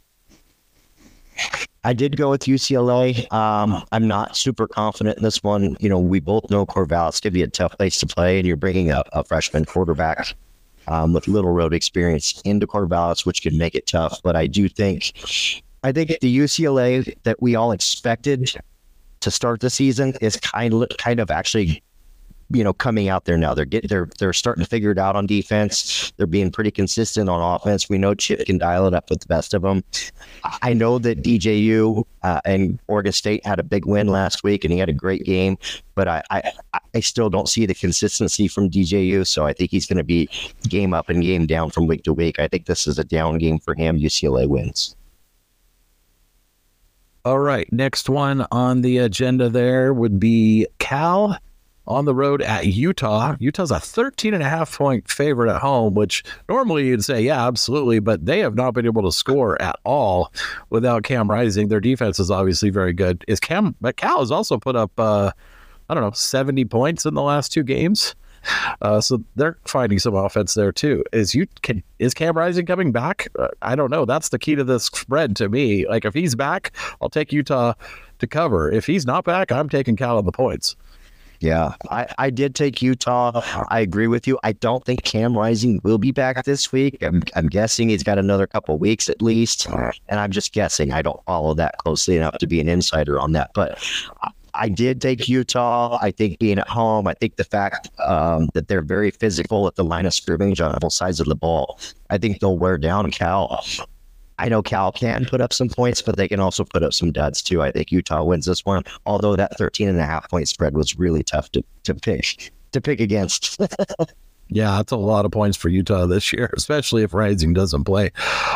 I 1.85 1.95
did 1.95 2.17
go 2.17 2.31
with 2.31 2.43
UCLA. 2.43 3.33
Um, 3.33 3.83
I'm 3.93 4.07
not 4.07 4.37
super 4.37 4.69
confident 4.69 5.17
in 5.17 5.23
this 5.23 5.43
one. 5.43 5.77
You 5.81 5.89
know, 5.89 5.99
we 5.99 6.21
both 6.21 6.51
know 6.51 6.67
Corvallis 6.67 7.23
could 7.23 7.33
be 7.33 7.43
a 7.43 7.49
tough 7.49 7.77
place 7.79 7.99
to 8.01 8.07
play, 8.07 8.39
and 8.39 8.47
you're 8.47 8.57
bringing 8.57 8.91
a, 8.91 9.03
a 9.13 9.25
freshman 9.25 9.65
quarterback 9.65 10.35
um, 10.89 11.13
with 11.13 11.29
little 11.29 11.53
road 11.53 11.73
experience 11.73 12.41
into 12.45 12.67
Corvallis, 12.67 13.25
which 13.25 13.43
could 13.43 13.55
make 13.55 13.75
it 13.75 13.87
tough. 13.87 14.21
But 14.23 14.37
I 14.37 14.47
do 14.47 14.69
think, 14.69 15.13
I 15.83 15.93
think 15.93 16.19
the 16.21 16.39
UCLA 16.39 17.17
that 17.23 17.41
we 17.41 17.55
all 17.55 17.73
expected 17.73 18.53
to 19.21 19.31
start 19.31 19.61
the 19.61 19.71
season 19.71 20.15
is 20.21 20.37
kind 20.37 20.75
of 20.75 20.89
kind 20.99 21.21
of 21.21 21.31
actually 21.31 21.83
you 22.51 22.65
know 22.65 22.73
coming 22.73 23.09
out 23.09 23.25
there 23.25 23.39
now. 23.39 23.55
They're 23.55 23.65
getting 23.65 23.89
they're 23.89 24.09
they're 24.19 24.33
starting 24.33 24.65
to 24.65 24.69
figure 24.69 24.91
it 24.91 24.99
out 24.99 25.17
on 25.17 25.27
defense. 25.27 26.13
They're 26.17 26.27
being 26.27 26.51
pretty 26.51 26.71
consistent 26.71 27.29
on 27.29 27.41
offense. 27.41 27.89
We 27.89 27.99
know 27.99 28.15
Chip 28.15 28.45
can 28.47 28.59
dial 28.59 28.87
it 28.87 28.95
up 28.95 29.09
with 29.09 29.21
the 29.21 29.27
best 29.27 29.55
of 29.55 29.63
them. 29.63 29.83
I 30.63 30.73
know 30.73 30.99
that 30.99 31.23
DJU 31.23 32.05
uh, 32.23 32.41
and 32.45 32.79
Oregon 32.89 33.13
State 33.13 33.45
had 33.47 33.59
a 33.59 33.63
big 33.63 33.87
win 33.87 34.09
last 34.09 34.43
week, 34.43 34.65
and 34.65 34.73
he 34.73 34.79
had 34.79 34.89
a 34.89 34.95
great 34.95 35.25
game. 35.25 35.57
But 35.95 36.09
I 36.09 36.23
I, 36.31 36.53
I 36.95 37.01
still 37.01 37.31
don't 37.31 37.49
see 37.49 37.67
the 37.67 37.75
consistency 37.75 38.49
from 38.49 38.69
DJU. 38.69 39.27
So 39.27 39.47
I 39.47 39.53
think 39.53 39.71
he's 39.71 39.87
going 39.87 39.99
to 39.99 40.05
be 40.05 40.29
game 40.69 40.93
up 40.93 41.09
and 41.09 41.23
game 41.23 41.47
down 41.47 41.71
from 41.71 41.87
week 41.87 42.03
to 42.05 42.13
week. 42.13 42.39
I 42.39 42.49
think 42.49 42.67
this 42.67 42.87
is 42.87 42.99
a 42.99 43.05
down 43.05 43.39
game 43.39 43.59
for 43.59 43.75
him. 43.75 43.99
UCLA 43.99 44.47
wins. 44.49 44.97
All 47.23 47.39
right, 47.39 47.71
next 47.71 48.09
one 48.09 48.47
on 48.51 48.81
the 48.81 48.97
agenda 48.97 49.51
there 49.51 49.93
would 49.93 50.19
be 50.19 50.67
Cal 50.79 51.37
on 51.87 52.07
the 52.07 52.15
road 52.15 52.41
at 52.41 52.67
Utah. 52.67 53.37
Utah's 53.39 53.71
a 53.71 53.79
13 53.79 54.33
and 54.33 54.43
a 54.43 54.49
half 54.49 54.79
point 54.79 55.11
favorite 55.11 55.55
at 55.55 55.61
home, 55.61 55.95
which 55.95 56.25
normally 56.49 56.87
you'd 56.87 57.05
say, 57.05 57.21
yeah, 57.21 57.47
absolutely, 57.47 57.99
but 57.99 58.25
they 58.25 58.39
have 58.39 58.55
not 58.55 58.73
been 58.73 58.87
able 58.87 59.03
to 59.03 59.13
score 59.13 59.61
at 59.61 59.77
all 59.85 60.33
without 60.71 61.03
Cam 61.03 61.31
Rising. 61.31 61.69
Their 61.69 61.81
defense 61.81 62.19
is 62.19 62.31
obviously 62.31 62.71
very 62.71 62.95
good. 62.95 63.23
Is 63.29 63.39
Cam, 63.39 63.75
but 63.83 63.97
Cal 63.97 64.21
has 64.21 64.31
also 64.31 64.57
put 64.57 64.75
up, 64.75 64.93
uh, 64.99 65.31
I 65.91 65.95
don't 65.95 66.03
know, 66.03 66.13
70 66.13 66.65
points 66.67 67.05
in 67.05 67.13
the 67.13 67.23
last 67.23 67.53
two 67.53 67.65
games. 67.65 68.15
Uh, 68.83 68.99
so 68.99 69.23
they're 69.37 69.59
finding 69.67 69.99
some 69.99 70.15
offense 70.15 70.55
there 70.55 70.73
too. 70.73 71.05
Is 71.13 71.35
you 71.35 71.47
can 71.61 71.83
is 71.99 72.15
Cam 72.15 72.35
Rising 72.35 72.65
coming 72.65 72.93
back? 72.93 73.29
Uh, 73.39 73.49
I 73.61 73.77
don't 73.77 73.91
know. 73.91 74.07
That's 74.07 74.31
the 74.31 74.39
key 74.39 74.55
to 74.55 74.65
this 74.65 74.85
spread 74.87 75.37
to 75.37 75.51
me. 75.51 75.87
Like 75.87 76.07
if 76.07 76.15
he's 76.15 76.35
back, 76.35 76.73
I'll 77.03 77.11
take 77.11 77.31
Utah 77.31 77.75
to 78.21 78.27
cover. 78.27 78.73
If 78.73 78.87
he's 78.87 79.05
not 79.05 79.25
back, 79.25 79.53
I'm 79.53 79.69
taking 79.69 79.97
Cal 79.97 80.17
on 80.17 80.25
the 80.25 80.33
points. 80.33 80.77
Yeah, 81.41 81.75
I, 81.91 82.07
I 82.19 82.31
did 82.31 82.55
take 82.55 82.83
Utah. 82.83 83.41
I 83.71 83.81
agree 83.81 84.07
with 84.07 84.27
you. 84.27 84.39
I 84.45 84.53
don't 84.53 84.85
think 84.85 85.05
Cam 85.05 85.37
Rising 85.37 85.81
will 85.83 85.97
be 85.97 86.11
back 86.13 86.45
this 86.45 86.71
week. 86.71 87.03
I'm, 87.03 87.23
I'm 87.35 87.47
guessing 87.47 87.89
he's 87.89 88.03
got 88.03 88.19
another 88.19 88.47
couple 88.47 88.77
weeks 88.77 89.09
at 89.09 89.23
least. 89.23 89.67
And 89.67 90.21
I'm 90.21 90.31
just 90.31 90.53
guessing. 90.53 90.93
I 90.93 91.01
don't 91.01 91.23
follow 91.25 91.55
that 91.55 91.79
closely 91.79 92.17
enough 92.17 92.37
to 92.39 92.47
be 92.47 92.61
an 92.61 92.69
insider 92.69 93.19
on 93.19 93.33
that. 93.33 93.53
But 93.55 93.83
I 94.55 94.69
did 94.69 95.01
take 95.01 95.29
Utah. 95.29 95.99
I 96.01 96.11
think 96.11 96.39
being 96.39 96.59
at 96.59 96.69
home, 96.69 97.07
I 97.07 97.15
think 97.15 97.37
the 97.37 97.45
fact 97.45 97.91
um, 98.01 98.49
that 98.55 98.69
they're 98.69 98.83
very 98.83 99.11
physical 99.11 99.67
at 99.67 99.77
the 99.77 99.85
line 99.85 100.07
of 100.07 100.15
scrimmage 100.15 100.61
on 100.61 100.77
both 100.81 100.93
sides 100.93 101.21
of 101.21 101.27
the 101.27 101.35
ball, 101.35 101.79
I 102.11 102.19
think 102.19 102.41
they'll 102.41 102.59
wear 102.59 102.79
down 102.79 103.11
Cal. 103.11 103.65
I 104.39 104.49
know 104.49 104.63
Cal 104.63 104.91
can 104.91 105.27
put 105.27 105.41
up 105.41 105.53
some 105.53 105.69
points, 105.69 106.01
but 106.01 106.17
they 106.17 106.27
can 106.27 106.41
also 106.41 106.65
put 106.65 106.83
up 106.83 106.95
some 106.95 107.13
duds 107.13 107.43
too. 107.43 107.63
I 107.63 107.71
think 107.71 107.93
Utah 107.93 108.25
wins 108.25 108.47
this 108.47 108.65
one, 108.65 108.85
although 109.05 109.37
that 109.37 109.59
13 109.59 109.89
and 109.89 109.99
a 109.99 110.07
half 110.07 110.31
point 110.31 110.49
spread 110.49 110.75
was 110.75 110.99
really 110.99 111.23
tough 111.23 111.51
to, 111.53 111.63
to 111.85 111.95
pick 111.95 112.51
to 112.73 112.81
pick 112.81 113.01
against. 113.01 113.61
Yeah, 114.51 114.77
that's 114.77 114.93
a 114.93 114.97
lot 114.97 115.25
of 115.25 115.31
points 115.31 115.57
for 115.57 115.69
Utah 115.69 116.07
this 116.07 116.33
year, 116.33 116.51
especially 116.57 117.03
if 117.03 117.15
Rising 117.15 117.53
doesn't 117.53 117.85
play. 117.85 118.11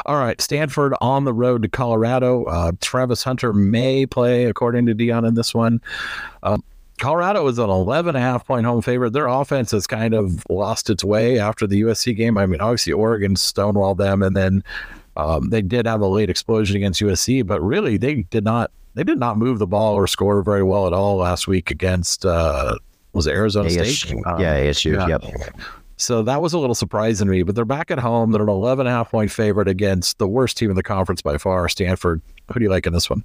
All 0.04 0.16
right, 0.16 0.40
Stanford 0.40 0.94
on 1.00 1.24
the 1.24 1.32
road 1.32 1.62
to 1.62 1.68
Colorado. 1.68 2.44
Uh, 2.44 2.72
Travis 2.80 3.22
Hunter 3.22 3.52
may 3.52 4.06
play, 4.06 4.44
according 4.44 4.86
to 4.86 4.94
Deion, 4.94 5.26
in 5.26 5.34
this 5.34 5.54
one. 5.54 5.80
Um, 6.42 6.62
Colorado 6.98 7.46
is 7.48 7.58
an 7.58 7.70
11 7.70 8.14
and 8.14 8.16
a 8.16 8.20
half 8.20 8.46
point 8.46 8.66
home 8.66 8.80
favorite. 8.80 9.12
Their 9.12 9.26
offense 9.26 9.72
has 9.72 9.86
kind 9.86 10.14
of 10.14 10.44
lost 10.48 10.90
its 10.90 11.02
way 11.02 11.38
after 11.38 11.66
the 11.66 11.82
USC 11.82 12.16
game. 12.16 12.38
I 12.38 12.46
mean, 12.46 12.60
obviously, 12.60 12.92
Oregon 12.92 13.34
stonewalled 13.34 13.98
them, 13.98 14.22
and 14.22 14.36
then 14.36 14.62
um, 15.16 15.50
they 15.50 15.62
did 15.62 15.86
have 15.86 16.00
a 16.00 16.06
late 16.06 16.30
explosion 16.30 16.76
against 16.76 17.00
USC, 17.00 17.46
but 17.46 17.60
really, 17.62 17.96
they 17.96 18.22
did 18.22 18.44
not. 18.44 18.70
They 18.94 19.02
did 19.02 19.18
not 19.18 19.38
move 19.38 19.58
the 19.58 19.66
ball 19.66 19.94
or 19.94 20.06
score 20.06 20.40
very 20.40 20.62
well 20.62 20.86
at 20.86 20.92
all 20.92 21.16
last 21.16 21.48
week 21.48 21.72
against 21.72 22.24
uh, 22.24 22.76
was 23.14 23.26
it 23.26 23.32
Arizona 23.32 23.66
AS, 23.68 23.98
State? 23.98 24.14
Yeah, 24.24 24.60
ASU. 24.60 24.92
Yeah. 24.94 25.08
Yep. 25.08 25.54
So 26.04 26.22
that 26.22 26.42
was 26.42 26.52
a 26.52 26.58
little 26.58 26.74
surprising 26.74 27.28
to 27.28 27.30
me, 27.30 27.42
but 27.44 27.54
they're 27.54 27.64
back 27.64 27.90
at 27.90 27.98
home. 27.98 28.30
They're 28.30 28.42
an 28.42 28.48
11 28.48 28.86
and 28.86 28.92
a 28.92 28.96
half 28.96 29.10
point 29.10 29.30
favorite 29.30 29.68
against 29.68 30.18
the 30.18 30.28
worst 30.28 30.58
team 30.58 30.68
in 30.68 30.76
the 30.76 30.82
conference 30.82 31.22
by 31.22 31.38
far, 31.38 31.66
Stanford. 31.70 32.20
Who 32.52 32.60
do 32.60 32.64
you 32.64 32.70
like 32.70 32.86
in 32.86 32.92
this 32.92 33.08
one? 33.08 33.24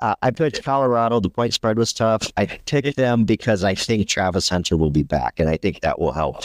Uh, 0.00 0.14
I 0.22 0.30
picked 0.32 0.62
Colorado. 0.62 1.18
The 1.18 1.30
point 1.30 1.54
spread 1.54 1.78
was 1.78 1.94
tough. 1.94 2.30
I 2.36 2.44
picked 2.44 2.96
them 2.96 3.24
because 3.24 3.64
I 3.64 3.74
think 3.74 4.06
Travis 4.06 4.50
Hunter 4.50 4.76
will 4.76 4.90
be 4.90 5.02
back, 5.02 5.40
and 5.40 5.48
I 5.48 5.56
think 5.56 5.80
that 5.80 5.98
will 5.98 6.12
help 6.12 6.44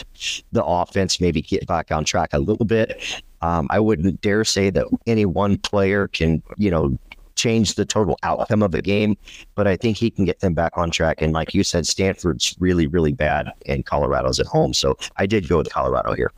the 0.53 0.63
offense 0.63 1.19
maybe 1.19 1.41
get 1.41 1.67
back 1.67 1.91
on 1.91 2.05
track 2.05 2.29
a 2.31 2.39
little 2.39 2.65
bit. 2.65 3.21
Um, 3.41 3.67
I 3.69 3.81
wouldn't 3.81 4.21
dare 4.21 4.45
say 4.45 4.69
that 4.69 4.85
any 5.07 5.25
one 5.25 5.57
player 5.57 6.07
can, 6.07 6.41
you 6.57 6.71
know, 6.71 6.97
change 7.35 7.75
the 7.75 7.85
total 7.85 8.17
outcome 8.23 8.63
of 8.63 8.71
the 8.71 8.81
game, 8.81 9.17
but 9.55 9.67
I 9.67 9.75
think 9.75 9.97
he 9.97 10.09
can 10.09 10.25
get 10.25 10.39
them 10.39 10.53
back 10.53 10.73
on 10.77 10.91
track. 10.91 11.21
And 11.21 11.33
like 11.33 11.53
you 11.53 11.63
said, 11.63 11.85
Stanford's 11.85 12.55
really, 12.59 12.87
really 12.87 13.13
bad, 13.13 13.51
and 13.65 13.85
Colorado's 13.85 14.39
at 14.39 14.45
home. 14.45 14.73
So 14.73 14.97
I 15.17 15.25
did 15.25 15.47
go 15.47 15.57
with 15.57 15.69
Colorado 15.71 16.13
here. 16.13 16.31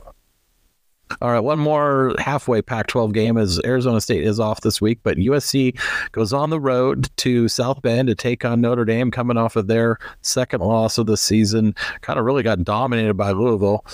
All 1.22 1.30
right, 1.30 1.40
one 1.40 1.60
more 1.60 2.14
halfway 2.18 2.60
Pac 2.60 2.88
12 2.88 3.12
game 3.12 3.38
as 3.38 3.60
Arizona 3.64 4.00
State 4.00 4.24
is 4.24 4.40
off 4.40 4.62
this 4.62 4.80
week, 4.80 4.98
but 5.04 5.18
USC 5.18 5.78
goes 6.10 6.32
on 6.32 6.50
the 6.50 6.58
road 6.58 7.08
to 7.18 7.46
South 7.48 7.80
Bend 7.80 8.08
to 8.08 8.14
take 8.14 8.44
on 8.44 8.60
Notre 8.60 8.84
Dame, 8.84 9.12
coming 9.12 9.36
off 9.36 9.54
of 9.54 9.68
their 9.68 9.98
second 10.22 10.60
loss 10.62 10.98
of 10.98 11.06
the 11.06 11.16
season. 11.16 11.76
Kind 12.00 12.18
of 12.18 12.24
really 12.24 12.42
got 12.42 12.64
dominated 12.64 13.14
by 13.14 13.30
Louisville. 13.30 13.86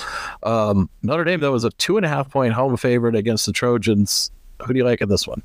Um, 0.43 0.89
Notre 1.03 1.25
Dame, 1.25 1.41
though, 1.41 1.53
was 1.53 1.65
a 1.65 1.71
two 1.73 1.99
and 1.99 2.07
a 2.07 2.09
half 2.09 2.31
point 2.31 2.55
home 2.55 2.79
favorite 2.79 3.15
against 3.15 3.45
the 3.45 3.53
Trojans. 3.53 4.31
Who 4.67 4.73
do 4.73 4.79
you 4.79 4.85
like 4.85 5.03
in 5.03 5.11
this 5.11 5.29
one? 5.29 5.43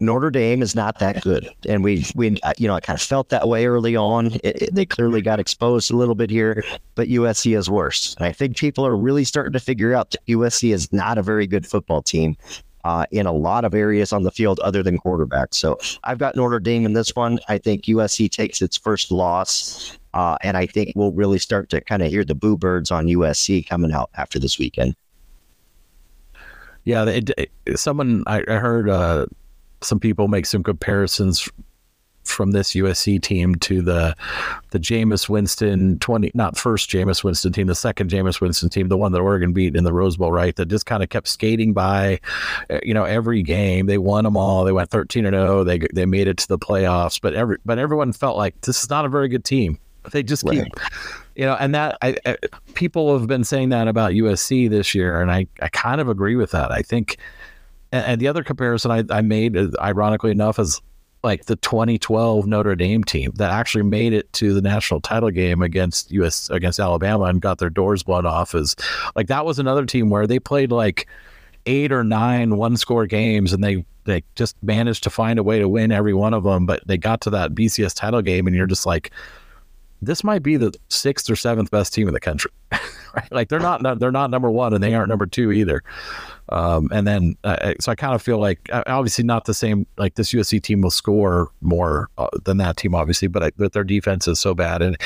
Notre 0.00 0.30
Dame 0.30 0.62
is 0.62 0.74
not 0.74 0.98
that 0.98 1.22
good, 1.22 1.48
and 1.68 1.82
we 1.84 2.04
we 2.14 2.38
uh, 2.42 2.52
you 2.58 2.68
know 2.68 2.74
I 2.74 2.80
kind 2.80 2.98
of 2.98 3.02
felt 3.02 3.28
that 3.30 3.48
way 3.48 3.66
early 3.66 3.96
on. 3.96 4.32
It, 4.42 4.62
it, 4.62 4.74
they 4.74 4.86
clearly 4.86 5.22
got 5.22 5.40
exposed 5.40 5.90
a 5.90 5.96
little 5.96 6.14
bit 6.14 6.30
here, 6.30 6.64
but 6.94 7.08
USC 7.08 7.56
is 7.56 7.70
worse. 7.70 8.14
And 8.16 8.26
I 8.26 8.32
think 8.32 8.56
people 8.56 8.86
are 8.86 8.96
really 8.96 9.24
starting 9.24 9.52
to 9.52 9.60
figure 9.60 9.94
out 9.94 10.10
that 10.10 10.24
USC 10.26 10.72
is 10.72 10.92
not 10.92 11.18
a 11.18 11.22
very 11.22 11.46
good 11.46 11.66
football 11.66 12.02
team. 12.02 12.36
Uh, 12.82 13.04
in 13.10 13.26
a 13.26 13.32
lot 13.32 13.66
of 13.66 13.74
areas 13.74 14.10
on 14.10 14.22
the 14.22 14.30
field 14.30 14.58
other 14.60 14.82
than 14.82 14.96
quarterback. 14.96 15.52
So 15.52 15.78
I've 16.04 16.16
got 16.16 16.34
Notre 16.34 16.58
Dame 16.58 16.86
in 16.86 16.94
this 16.94 17.14
one. 17.14 17.38
I 17.46 17.58
think 17.58 17.84
USC 17.84 18.30
takes 18.30 18.62
its 18.62 18.78
first 18.78 19.12
loss. 19.12 19.98
Uh, 20.14 20.38
and 20.42 20.56
I 20.56 20.64
think 20.64 20.94
we'll 20.96 21.12
really 21.12 21.38
start 21.38 21.68
to 21.70 21.82
kind 21.82 22.00
of 22.00 22.08
hear 22.08 22.24
the 22.24 22.34
boo 22.34 22.56
birds 22.56 22.90
on 22.90 23.04
USC 23.04 23.68
coming 23.68 23.92
out 23.92 24.08
after 24.14 24.38
this 24.38 24.58
weekend. 24.58 24.94
Yeah, 26.84 27.04
it, 27.04 27.30
it, 27.36 27.78
someone 27.78 28.24
I, 28.26 28.42
I 28.48 28.54
heard 28.54 28.88
uh, 28.88 29.26
some 29.82 30.00
people 30.00 30.28
make 30.28 30.46
some 30.46 30.62
comparisons 30.62 31.48
from 32.24 32.52
this 32.52 32.74
USC 32.74 33.20
team 33.20 33.54
to 33.56 33.82
the 33.82 34.14
the 34.70 34.78
Jameis 34.78 35.28
Winston 35.28 35.98
twenty 35.98 36.30
not 36.34 36.56
first 36.56 36.90
Jameis 36.90 37.24
Winston 37.24 37.52
team, 37.52 37.66
the 37.66 37.74
second 37.74 38.10
Jameis 38.10 38.40
Winston 38.40 38.68
team, 38.68 38.88
the 38.88 38.96
one 38.96 39.12
that 39.12 39.20
Oregon 39.20 39.52
beat 39.52 39.74
in 39.74 39.84
the 39.84 39.92
Rose 39.92 40.16
Bowl, 40.16 40.30
right? 40.30 40.54
That 40.56 40.66
just 40.66 40.86
kind 40.86 41.02
of 41.02 41.08
kept 41.08 41.28
skating 41.28 41.72
by, 41.72 42.20
uh, 42.68 42.78
you 42.82 42.94
know, 42.94 43.04
every 43.04 43.42
game. 43.42 43.86
They 43.86 43.98
won 43.98 44.24
them 44.24 44.36
all. 44.36 44.64
They 44.64 44.72
went 44.72 44.90
thirteen 44.90 45.24
and 45.24 45.34
zero. 45.34 45.64
They 45.64 45.80
they 45.92 46.06
made 46.06 46.28
it 46.28 46.36
to 46.38 46.48
the 46.48 46.58
playoffs, 46.58 47.20
but 47.20 47.34
every 47.34 47.56
but 47.64 47.78
everyone 47.78 48.12
felt 48.12 48.36
like 48.36 48.60
this 48.62 48.82
is 48.82 48.90
not 48.90 49.04
a 49.04 49.08
very 49.08 49.28
good 49.28 49.44
team. 49.44 49.78
They 50.12 50.22
just 50.22 50.48
keep, 50.48 50.60
right. 50.60 50.72
You 51.34 51.44
know, 51.44 51.56
and 51.58 51.74
that 51.74 51.98
I, 52.02 52.16
I, 52.26 52.36
people 52.74 53.16
have 53.18 53.26
been 53.26 53.44
saying 53.44 53.70
that 53.70 53.88
about 53.88 54.12
USC 54.12 54.68
this 54.68 54.94
year, 54.94 55.20
and 55.20 55.30
I 55.30 55.46
I 55.60 55.68
kind 55.68 56.00
of 56.00 56.08
agree 56.08 56.36
with 56.36 56.50
that. 56.52 56.70
I 56.70 56.82
think. 56.82 57.16
And, 57.92 58.04
and 58.04 58.20
the 58.20 58.28
other 58.28 58.44
comparison 58.44 58.92
I, 58.92 59.02
I 59.10 59.20
made, 59.20 59.56
uh, 59.56 59.68
ironically 59.80 60.30
enough, 60.30 60.60
is 60.60 60.80
like 61.22 61.46
the 61.46 61.56
2012 61.56 62.46
Notre 62.46 62.74
Dame 62.74 63.04
team 63.04 63.32
that 63.36 63.50
actually 63.50 63.84
made 63.84 64.12
it 64.12 64.32
to 64.34 64.54
the 64.54 64.62
national 64.62 65.00
title 65.00 65.30
game 65.30 65.62
against 65.62 66.10
US 66.12 66.48
against 66.50 66.80
Alabama 66.80 67.24
and 67.24 67.40
got 67.40 67.58
their 67.58 67.70
doors 67.70 68.02
blown 68.02 68.26
off 68.26 68.54
is 68.54 68.74
like 69.14 69.26
that 69.26 69.44
was 69.44 69.58
another 69.58 69.84
team 69.84 70.08
where 70.08 70.26
they 70.26 70.38
played 70.38 70.72
like 70.72 71.06
eight 71.66 71.92
or 71.92 72.02
nine 72.02 72.56
one 72.56 72.76
score 72.76 73.06
games 73.06 73.52
and 73.52 73.62
they 73.62 73.84
they 74.04 74.22
just 74.34 74.56
managed 74.62 75.02
to 75.04 75.10
find 75.10 75.38
a 75.38 75.42
way 75.42 75.58
to 75.58 75.68
win 75.68 75.92
every 75.92 76.14
one 76.14 76.32
of 76.32 76.44
them 76.44 76.64
but 76.64 76.86
they 76.86 76.96
got 76.96 77.20
to 77.20 77.30
that 77.30 77.54
BCS 77.54 77.94
title 77.94 78.22
game 78.22 78.46
and 78.46 78.56
you're 78.56 78.66
just 78.66 78.86
like 78.86 79.10
this 80.02 80.24
might 80.24 80.42
be 80.42 80.56
the 80.56 80.72
sixth 80.88 81.28
or 81.28 81.36
seventh 81.36 81.70
best 81.70 81.92
team 81.92 82.08
in 82.08 82.14
the 82.14 82.20
country 82.20 82.50
right 83.14 83.30
like 83.30 83.48
they're 83.48 83.60
not 83.60 83.82
they're 83.98 84.12
not 84.12 84.30
number 84.30 84.50
1 84.50 84.74
and 84.74 84.82
they 84.82 84.94
aren't 84.94 85.08
number 85.08 85.26
2 85.26 85.52
either 85.52 85.82
um, 86.50 86.88
and 86.92 87.06
then, 87.06 87.36
uh, 87.44 87.74
so 87.78 87.92
I 87.92 87.94
kind 87.94 88.14
of 88.14 88.20
feel 88.20 88.38
like 88.38 88.68
obviously 88.72 89.24
not 89.24 89.44
the 89.44 89.54
same. 89.54 89.86
Like 89.96 90.16
this 90.16 90.32
USC 90.32 90.60
team 90.60 90.80
will 90.80 90.90
score 90.90 91.50
more 91.60 92.08
uh, 92.18 92.28
than 92.44 92.56
that 92.56 92.76
team, 92.76 92.94
obviously, 92.94 93.28
but, 93.28 93.42
I, 93.42 93.50
but 93.56 93.72
their 93.72 93.84
defense 93.84 94.26
is 94.26 94.40
so 94.40 94.54
bad. 94.54 94.82
And 94.82 94.96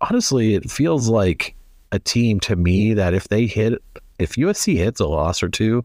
honestly, 0.00 0.54
it 0.54 0.70
feels 0.70 1.08
like 1.08 1.54
a 1.92 1.98
team 1.98 2.40
to 2.40 2.56
me 2.56 2.94
that 2.94 3.12
if 3.12 3.28
they 3.28 3.46
hit, 3.46 3.74
if 4.18 4.32
USC 4.32 4.76
hits 4.76 5.00
a 5.00 5.06
loss 5.06 5.42
or 5.42 5.48
two, 5.48 5.84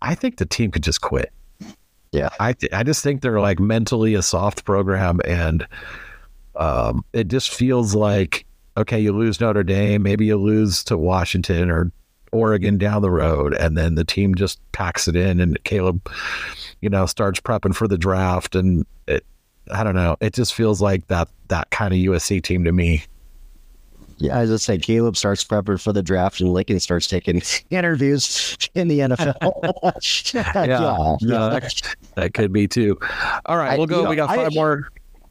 I 0.00 0.14
think 0.14 0.38
the 0.38 0.46
team 0.46 0.70
could 0.70 0.82
just 0.82 1.02
quit. 1.02 1.30
Yeah, 2.12 2.30
I 2.40 2.54
th- 2.54 2.72
I 2.72 2.82
just 2.82 3.04
think 3.04 3.20
they're 3.20 3.40
like 3.40 3.60
mentally 3.60 4.14
a 4.14 4.22
soft 4.22 4.64
program, 4.64 5.20
and 5.24 5.64
um, 6.60 7.04
it 7.12 7.28
just 7.28 7.52
feels 7.52 7.94
like 7.94 8.46
okay, 8.76 9.00
you 9.00 9.12
lose 9.12 9.40
Notre 9.40 9.62
Dame, 9.62 10.02
maybe 10.02 10.26
you 10.26 10.36
lose 10.36 10.84
to 10.84 10.96
Washington 10.96 11.70
or 11.70 11.90
Oregon 12.32 12.78
down 12.78 13.02
the 13.02 13.10
road, 13.10 13.54
and 13.54 13.76
then 13.76 13.94
the 13.96 14.04
team 14.04 14.34
just 14.34 14.60
packs 14.72 15.08
it 15.08 15.16
in, 15.16 15.40
and 15.40 15.62
Caleb, 15.64 16.08
you 16.80 16.88
know, 16.88 17.06
starts 17.06 17.40
prepping 17.40 17.74
for 17.74 17.88
the 17.88 17.98
draft, 17.98 18.54
and 18.54 18.86
it, 19.08 19.24
I 19.72 19.82
don't 19.82 19.96
know, 19.96 20.16
it 20.20 20.32
just 20.32 20.54
feels 20.54 20.80
like 20.80 21.06
that 21.08 21.28
that 21.48 21.70
kind 21.70 21.92
of 21.92 21.98
USC 21.98 22.42
team 22.42 22.64
to 22.64 22.72
me. 22.72 23.02
Yeah, 24.18 24.32
as 24.32 24.36
I 24.36 24.40
was 24.40 24.50
just 24.50 24.66
say 24.66 24.78
Caleb 24.78 25.16
starts 25.16 25.42
prepping 25.42 25.80
for 25.80 25.92
the 25.92 26.02
draft, 26.02 26.40
and 26.40 26.52
Lincoln 26.52 26.78
starts 26.78 27.08
taking 27.08 27.42
interviews 27.70 28.56
in 28.74 28.88
the 28.88 29.00
NFL. 29.00 30.34
yeah, 30.34 30.52
yeah, 30.54 31.16
yeah. 31.20 31.48
That, 31.48 31.96
that, 32.16 32.34
could 32.34 32.52
be 32.52 32.68
too. 32.68 32.98
All 33.46 33.56
right, 33.56 33.78
we'll 33.78 33.86
go. 33.86 33.98
You 33.98 34.02
know, 34.04 34.10
we 34.10 34.16
got 34.16 34.28
five 34.28 34.52
I, 34.52 34.54
more. 34.54 34.90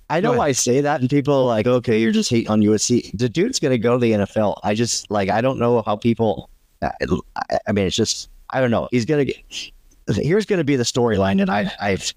I 0.10 0.22
know 0.22 0.42
I 0.42 0.54
say 0.54 0.82
that, 0.82 1.02
and 1.02 1.10
people 1.10 1.34
are 1.34 1.46
like, 1.46 1.68
"Okay, 1.68 2.00
you're 2.00 2.12
just 2.12 2.30
hating 2.30 2.50
on 2.50 2.62
USC." 2.62 3.18
The 3.18 3.30
dude's 3.30 3.60
to 3.60 3.78
go 3.78 3.94
to 3.94 4.00
the 4.00 4.12
NFL. 4.14 4.60
I 4.64 4.74
just 4.74 5.12
like 5.12 5.30
I 5.30 5.42
don't 5.42 5.60
know 5.60 5.84
how 5.84 5.96
people 5.96 6.50
I 6.82 7.72
mean, 7.72 7.88
it's 7.88 7.96
just 7.96 8.30
I 8.50 8.62
don't 8.62 8.72
know. 8.72 8.88
He's 8.92 9.06
gonna 9.06 9.26
get. 9.26 9.38
Here's 10.08 10.46
gonna 10.46 10.64
be 10.64 10.76
the 10.76 10.84
storyline, 10.84 11.42
and 11.42 11.50
I, 11.50 11.72
I've 11.80 12.14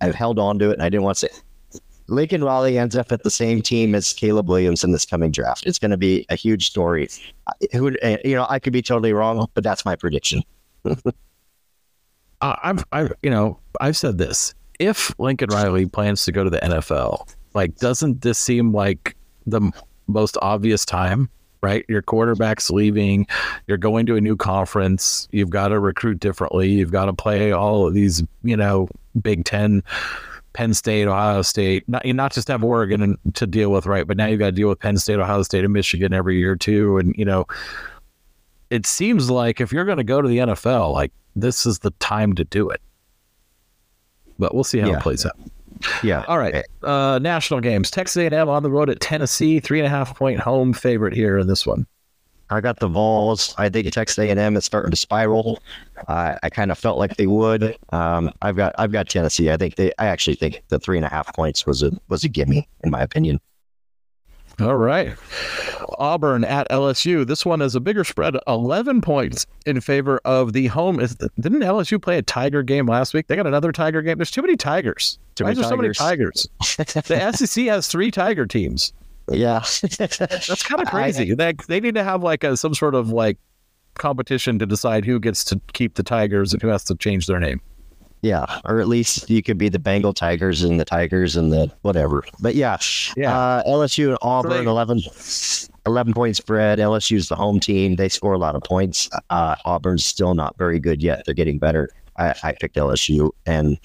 I've 0.00 0.14
held 0.14 0.38
on 0.38 0.58
to 0.60 0.70
it, 0.70 0.74
and 0.74 0.82
I 0.82 0.88
didn't 0.88 1.04
want 1.04 1.18
to 1.18 1.28
say. 1.28 1.80
Lincoln 2.08 2.44
Riley 2.44 2.78
ends 2.78 2.94
up 2.94 3.10
at 3.10 3.24
the 3.24 3.30
same 3.30 3.60
team 3.60 3.92
as 3.92 4.12
Caleb 4.12 4.48
Williams 4.48 4.84
in 4.84 4.92
this 4.92 5.04
coming 5.04 5.32
draft. 5.32 5.66
It's 5.66 5.80
going 5.80 5.90
to 5.90 5.96
be 5.96 6.24
a 6.28 6.36
huge 6.36 6.68
story. 6.68 7.08
Who, 7.72 7.96
you 8.24 8.36
know, 8.36 8.46
I 8.48 8.60
could 8.60 8.72
be 8.72 8.80
totally 8.80 9.12
wrong, 9.12 9.48
but 9.54 9.64
that's 9.64 9.84
my 9.84 9.96
prediction. 9.96 10.44
uh, 10.84 11.00
I've, 12.40 12.84
I've, 12.92 13.12
you 13.24 13.30
know, 13.30 13.58
I've 13.80 13.96
said 13.96 14.18
this. 14.18 14.54
If 14.78 15.18
Lincoln 15.18 15.48
Riley 15.50 15.86
plans 15.86 16.24
to 16.26 16.32
go 16.32 16.44
to 16.44 16.50
the 16.50 16.60
NFL, 16.60 17.26
like, 17.56 17.76
doesn't 17.76 18.22
this 18.22 18.38
seem 18.38 18.72
like 18.72 19.16
the 19.46 19.72
most 20.06 20.38
obvious 20.40 20.84
time 20.84 21.28
right? 21.62 21.84
Your 21.88 22.02
quarterback's 22.02 22.70
leaving, 22.70 23.26
you're 23.66 23.76
going 23.76 24.06
to 24.06 24.14
a 24.14 24.20
new 24.20 24.36
conference, 24.36 25.26
you've 25.32 25.50
got 25.50 25.68
to 25.68 25.80
recruit 25.80 26.20
differently, 26.20 26.70
you've 26.70 26.92
got 26.92 27.06
to 27.06 27.12
play 27.12 27.50
all 27.50 27.88
of 27.88 27.94
these, 27.94 28.22
you 28.44 28.56
know, 28.56 28.88
Big 29.20 29.44
Ten, 29.44 29.82
Penn 30.52 30.74
State, 30.74 31.08
Ohio 31.08 31.42
State, 31.42 31.82
not, 31.88 32.06
not 32.06 32.32
just 32.32 32.46
have 32.48 32.62
Oregon 32.62 33.18
to 33.34 33.46
deal 33.46 33.70
with, 33.72 33.84
right? 33.84 34.06
But 34.06 34.16
now 34.16 34.26
you've 34.26 34.38
got 34.38 34.46
to 34.46 34.52
deal 34.52 34.68
with 34.68 34.78
Penn 34.78 34.96
State, 34.96 35.18
Ohio 35.18 35.42
State, 35.42 35.64
and 35.64 35.72
Michigan 35.72 36.12
every 36.12 36.38
year 36.38 36.54
too. 36.56 36.98
And, 36.98 37.16
you 37.16 37.24
know, 37.24 37.46
it 38.70 38.86
seems 38.86 39.28
like 39.28 39.60
if 39.60 39.72
you're 39.72 39.84
going 39.84 39.98
to 39.98 40.04
go 40.04 40.22
to 40.22 40.28
the 40.28 40.38
NFL, 40.38 40.92
like 40.92 41.12
this 41.34 41.66
is 41.66 41.80
the 41.80 41.90
time 41.98 42.34
to 42.34 42.44
do 42.44 42.70
it. 42.70 42.80
But 44.38 44.54
we'll 44.54 44.64
see 44.64 44.78
how 44.78 44.88
yeah. 44.88 44.98
it 44.98 45.02
plays 45.02 45.26
out. 45.26 45.38
Yeah. 46.02 46.24
All 46.28 46.38
right. 46.38 46.64
Uh, 46.82 47.18
national 47.20 47.60
games. 47.60 47.90
Texas 47.90 48.16
A&M 48.16 48.48
on 48.48 48.62
the 48.62 48.70
road 48.70 48.90
at 48.90 49.00
Tennessee, 49.00 49.60
three 49.60 49.78
and 49.78 49.86
a 49.86 49.90
half 49.90 50.16
point 50.16 50.40
home 50.40 50.72
favorite 50.72 51.14
here 51.14 51.38
in 51.38 51.46
this 51.46 51.66
one. 51.66 51.86
I 52.48 52.60
got 52.60 52.78
the 52.78 52.88
Vols. 52.88 53.54
I 53.58 53.68
think 53.68 53.90
Texas 53.90 54.18
A&M 54.18 54.56
is 54.56 54.64
starting 54.64 54.90
to 54.90 54.96
spiral. 54.96 55.60
Uh, 56.06 56.36
I 56.42 56.48
kind 56.48 56.70
of 56.70 56.78
felt 56.78 56.98
like 56.98 57.16
they 57.16 57.26
would. 57.26 57.76
Um, 57.90 58.30
I've 58.42 58.56
got 58.56 58.74
I've 58.78 58.92
got 58.92 59.08
Tennessee. 59.08 59.50
I 59.50 59.56
think 59.56 59.74
they. 59.74 59.92
I 59.98 60.06
actually 60.06 60.36
think 60.36 60.62
the 60.68 60.78
three 60.78 60.96
and 60.96 61.04
a 61.04 61.08
half 61.08 61.34
points 61.34 61.66
was 61.66 61.82
a 61.82 61.90
was 62.08 62.22
a 62.22 62.28
gimme 62.28 62.68
in 62.84 62.90
my 62.90 63.02
opinion. 63.02 63.40
All 64.58 64.76
right. 64.76 65.14
Auburn 65.98 66.42
at 66.44 66.68
LSU. 66.70 67.26
This 67.26 67.44
one 67.44 67.60
is 67.60 67.74
a 67.74 67.80
bigger 67.80 68.04
spread, 68.04 68.36
11 68.46 69.02
points 69.02 69.46
in 69.66 69.80
favor 69.80 70.18
of 70.24 70.54
the 70.54 70.68
home. 70.68 70.98
Is 70.98 71.14
didn't 71.14 71.60
LSU 71.60 72.00
play 72.00 72.16
a 72.16 72.22
Tiger 72.22 72.62
game 72.62 72.86
last 72.86 73.12
week? 73.12 73.26
They 73.26 73.36
got 73.36 73.46
another 73.46 73.70
Tiger 73.70 74.00
game. 74.00 74.16
There's 74.16 74.30
too 74.30 74.42
many 74.42 74.56
Tigers. 74.56 75.18
Too 75.34 75.44
Why 75.44 75.50
many 75.50 75.60
there 75.60 75.70
tigers. 75.92 75.98
so 75.98 76.08
many 76.08 76.16
Tigers? 76.16 76.48
the 77.06 77.32
SEC 77.32 77.66
has 77.66 77.86
three 77.88 78.10
Tiger 78.10 78.46
teams. 78.46 78.94
Yeah. 79.30 79.62
That's 79.98 80.62
kind 80.62 80.80
of 80.80 80.88
crazy. 80.90 81.32
I, 81.32 81.34
they, 81.34 81.52
they 81.68 81.80
need 81.80 81.94
to 81.96 82.04
have 82.04 82.22
like 82.22 82.42
a, 82.42 82.56
some 82.56 82.74
sort 82.74 82.94
of 82.94 83.10
like 83.10 83.36
competition 83.94 84.58
to 84.58 84.66
decide 84.66 85.04
who 85.04 85.20
gets 85.20 85.44
to 85.44 85.60
keep 85.74 85.94
the 85.94 86.02
Tigers 86.02 86.54
and 86.54 86.62
who 86.62 86.68
has 86.68 86.84
to 86.84 86.94
change 86.94 87.26
their 87.26 87.40
name. 87.40 87.60
Yeah, 88.26 88.44
or 88.64 88.80
at 88.80 88.88
least 88.88 89.30
you 89.30 89.40
could 89.40 89.56
be 89.56 89.68
the 89.68 89.78
Bengal 89.78 90.12
Tigers 90.12 90.64
and 90.64 90.80
the 90.80 90.84
Tigers 90.84 91.36
and 91.36 91.52
the 91.52 91.70
whatever. 91.82 92.24
But 92.40 92.56
yeah, 92.56 92.76
yeah. 93.16 93.38
Uh, 93.38 93.62
LSU 93.62 94.08
and 94.08 94.18
Auburn, 94.20 94.66
11, 94.66 95.02
11 95.86 96.12
point 96.12 96.34
spread. 96.34 96.80
LSU's 96.80 97.28
the 97.28 97.36
home 97.36 97.60
team. 97.60 97.94
They 97.94 98.08
score 98.08 98.32
a 98.32 98.38
lot 98.38 98.56
of 98.56 98.64
points. 98.64 99.08
Uh, 99.30 99.54
Auburn's 99.64 100.04
still 100.04 100.34
not 100.34 100.58
very 100.58 100.80
good 100.80 101.04
yet. 101.04 101.24
They're 101.24 101.34
getting 101.34 101.60
better. 101.60 101.88
I, 102.16 102.34
I 102.42 102.52
picked 102.52 102.74
LSU 102.74 103.30
and, 103.46 103.78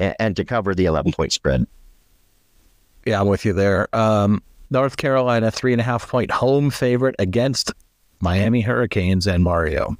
and, 0.00 0.16
and 0.18 0.36
to 0.36 0.44
cover 0.44 0.74
the 0.74 0.86
eleven 0.86 1.12
point 1.12 1.32
spread. 1.32 1.64
Yeah, 3.06 3.20
I'm 3.20 3.28
with 3.28 3.44
you 3.44 3.52
there. 3.52 3.94
Um, 3.94 4.42
North 4.70 4.96
Carolina 4.96 5.52
three 5.52 5.72
and 5.72 5.80
a 5.80 5.84
half 5.84 6.08
point 6.08 6.32
home 6.32 6.70
favorite 6.70 7.14
against 7.20 7.72
Miami 8.20 8.60
Hurricanes 8.60 9.28
and 9.28 9.44
Mario. 9.44 9.96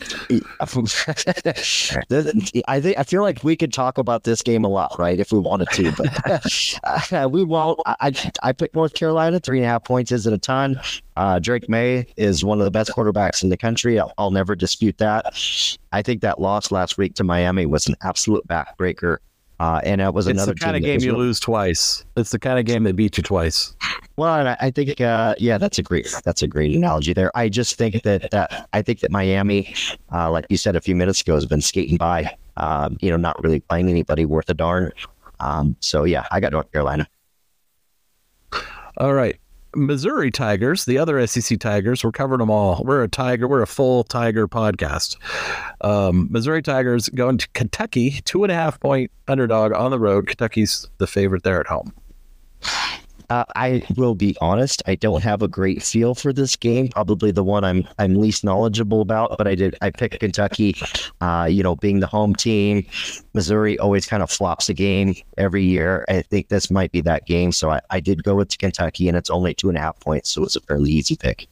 I 2.68 2.80
think 2.80 2.98
I 2.98 3.02
feel 3.02 3.22
like 3.22 3.42
we 3.42 3.56
could 3.56 3.72
talk 3.72 3.98
about 3.98 4.24
this 4.24 4.42
game 4.42 4.64
a 4.64 4.68
lot, 4.68 4.94
right? 4.98 5.18
If 5.18 5.32
we 5.32 5.38
wanted 5.38 5.68
to, 5.72 5.92
but 5.92 6.80
uh, 7.12 7.28
we 7.28 7.44
won't. 7.44 7.80
I 7.86 8.12
I 8.42 8.52
picked 8.52 8.74
North 8.74 8.94
Carolina. 8.94 9.40
Three 9.40 9.58
and 9.58 9.64
a 9.64 9.68
half 9.68 9.84
points 9.84 10.12
isn't 10.12 10.32
a 10.32 10.38
ton. 10.38 10.80
Uh, 11.16 11.38
Drake 11.40 11.68
Maye 11.68 12.06
is 12.16 12.44
one 12.44 12.60
of 12.60 12.64
the 12.64 12.70
best 12.70 12.92
quarterbacks 12.92 13.42
in 13.42 13.48
the 13.48 13.56
country. 13.56 13.98
I'll, 13.98 14.12
I'll 14.18 14.30
never 14.30 14.54
dispute 14.54 14.98
that. 14.98 15.36
I 15.90 16.02
think 16.02 16.22
that 16.22 16.40
loss 16.40 16.70
last 16.70 16.96
week 16.96 17.14
to 17.14 17.24
Miami 17.24 17.66
was 17.66 17.88
an 17.88 17.96
absolute 18.02 18.46
backbreaker. 18.46 19.18
Uh, 19.60 19.80
and 19.84 20.00
that 20.00 20.14
was 20.14 20.26
it's 20.26 20.36
another 20.36 20.54
the 20.54 20.60
kind 20.60 20.76
of 20.76 20.82
game 20.82 21.00
you 21.00 21.16
lose 21.16 21.40
twice. 21.40 22.04
It's 22.16 22.30
the 22.30 22.38
kind 22.38 22.58
of 22.58 22.64
game 22.64 22.84
that 22.84 22.94
beat 22.94 23.16
you 23.16 23.22
twice. 23.22 23.74
Well, 24.16 24.46
I, 24.48 24.56
I 24.60 24.70
think, 24.70 25.00
uh, 25.00 25.34
yeah, 25.38 25.58
that's 25.58 25.78
a 25.78 25.82
great, 25.82 26.08
that's 26.24 26.42
a 26.42 26.46
great 26.46 26.74
analogy 26.74 27.12
there. 27.12 27.30
I 27.36 27.48
just 27.48 27.76
think 27.76 28.02
that, 28.02 28.30
that 28.30 28.68
I 28.72 28.82
think 28.82 29.00
that 29.00 29.10
Miami, 29.10 29.74
uh, 30.12 30.30
like 30.30 30.46
you 30.48 30.56
said 30.56 30.76
a 30.76 30.80
few 30.80 30.94
minutes 30.94 31.20
ago, 31.20 31.34
has 31.34 31.46
been 31.46 31.60
skating 31.60 31.96
by 31.96 32.36
Um, 32.56 32.96
you 33.00 33.08
know, 33.08 33.16
not 33.16 33.40
really 33.40 33.60
playing 33.60 33.88
anybody 33.88 34.24
worth 34.24 34.50
a 34.50 34.54
darn. 34.54 34.90
Um, 35.38 35.76
so 35.78 36.02
yeah, 36.02 36.26
I 36.32 36.40
got 36.40 36.50
North 36.50 36.72
Carolina. 36.72 37.06
All 38.96 39.14
right. 39.14 39.38
Missouri 39.74 40.30
Tigers, 40.30 40.84
the 40.84 40.98
other 40.98 41.24
SEC 41.26 41.58
Tigers, 41.58 42.02
we're 42.02 42.12
covering 42.12 42.38
them 42.38 42.50
all. 42.50 42.82
We're 42.84 43.02
a 43.02 43.08
Tiger, 43.08 43.46
we're 43.46 43.62
a 43.62 43.66
full 43.66 44.04
Tiger 44.04 44.48
podcast. 44.48 45.16
Um, 45.80 46.28
Missouri 46.30 46.62
Tigers 46.62 47.08
going 47.10 47.38
to 47.38 47.48
Kentucky, 47.50 48.20
two 48.24 48.44
and 48.44 48.52
a 48.52 48.54
half 48.54 48.80
point 48.80 49.10
underdog 49.26 49.72
on 49.72 49.90
the 49.90 49.98
road. 49.98 50.26
Kentucky's 50.26 50.86
the 50.98 51.06
favorite 51.06 51.42
there 51.42 51.60
at 51.60 51.66
home. 51.66 51.92
Uh, 53.30 53.44
I 53.56 53.82
will 53.96 54.14
be 54.14 54.36
honest. 54.40 54.82
I 54.86 54.94
don't 54.94 55.22
have 55.22 55.42
a 55.42 55.48
great 55.48 55.82
feel 55.82 56.14
for 56.14 56.32
this 56.32 56.56
game. 56.56 56.88
Probably 56.88 57.30
the 57.30 57.44
one 57.44 57.62
I'm 57.62 57.86
I'm 57.98 58.14
least 58.14 58.42
knowledgeable 58.42 59.02
about. 59.02 59.36
But 59.36 59.46
I 59.46 59.54
did. 59.54 59.76
I 59.82 59.90
picked 59.90 60.20
Kentucky. 60.20 60.76
Uh, 61.20 61.46
you 61.50 61.62
know, 61.62 61.76
being 61.76 62.00
the 62.00 62.06
home 62.06 62.34
team, 62.34 62.86
Missouri 63.34 63.78
always 63.78 64.06
kind 64.06 64.22
of 64.22 64.30
flops 64.30 64.68
a 64.68 64.74
game 64.74 65.14
every 65.36 65.62
year. 65.62 66.06
I 66.08 66.22
think 66.22 66.48
this 66.48 66.70
might 66.70 66.90
be 66.90 67.02
that 67.02 67.26
game. 67.26 67.52
So 67.52 67.70
I, 67.70 67.80
I 67.90 68.00
did 68.00 68.24
go 68.24 68.34
with 68.34 68.56
Kentucky, 68.56 69.08
and 69.08 69.16
it's 69.16 69.30
only 69.30 69.52
two 69.52 69.68
and 69.68 69.76
a 69.76 69.80
half 69.80 70.00
points. 70.00 70.30
So 70.30 70.42
it's 70.42 70.56
a 70.56 70.60
fairly 70.60 70.90
easy 70.90 71.16
pick. 71.16 71.48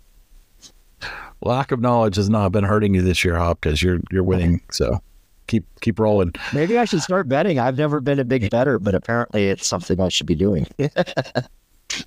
Lack 1.42 1.72
of 1.72 1.80
knowledge 1.80 2.16
has 2.16 2.30
not 2.30 2.52
been 2.52 2.64
hurting 2.64 2.94
you 2.94 3.02
this 3.02 3.22
year, 3.22 3.36
Hop, 3.36 3.60
because 3.60 3.82
you're 3.82 4.00
you're 4.10 4.24
winning. 4.24 4.62
So 4.70 5.02
keep 5.46 5.66
keep 5.82 5.98
rolling. 5.98 6.32
Maybe 6.54 6.78
I 6.78 6.86
should 6.86 7.02
start 7.02 7.28
betting. 7.28 7.58
I've 7.58 7.76
never 7.76 8.00
been 8.00 8.18
a 8.18 8.24
big 8.24 8.50
better, 8.50 8.78
but 8.78 8.94
apparently 8.94 9.48
it's 9.48 9.66
something 9.66 10.00
I 10.00 10.08
should 10.08 10.26
be 10.26 10.34
doing. 10.34 10.66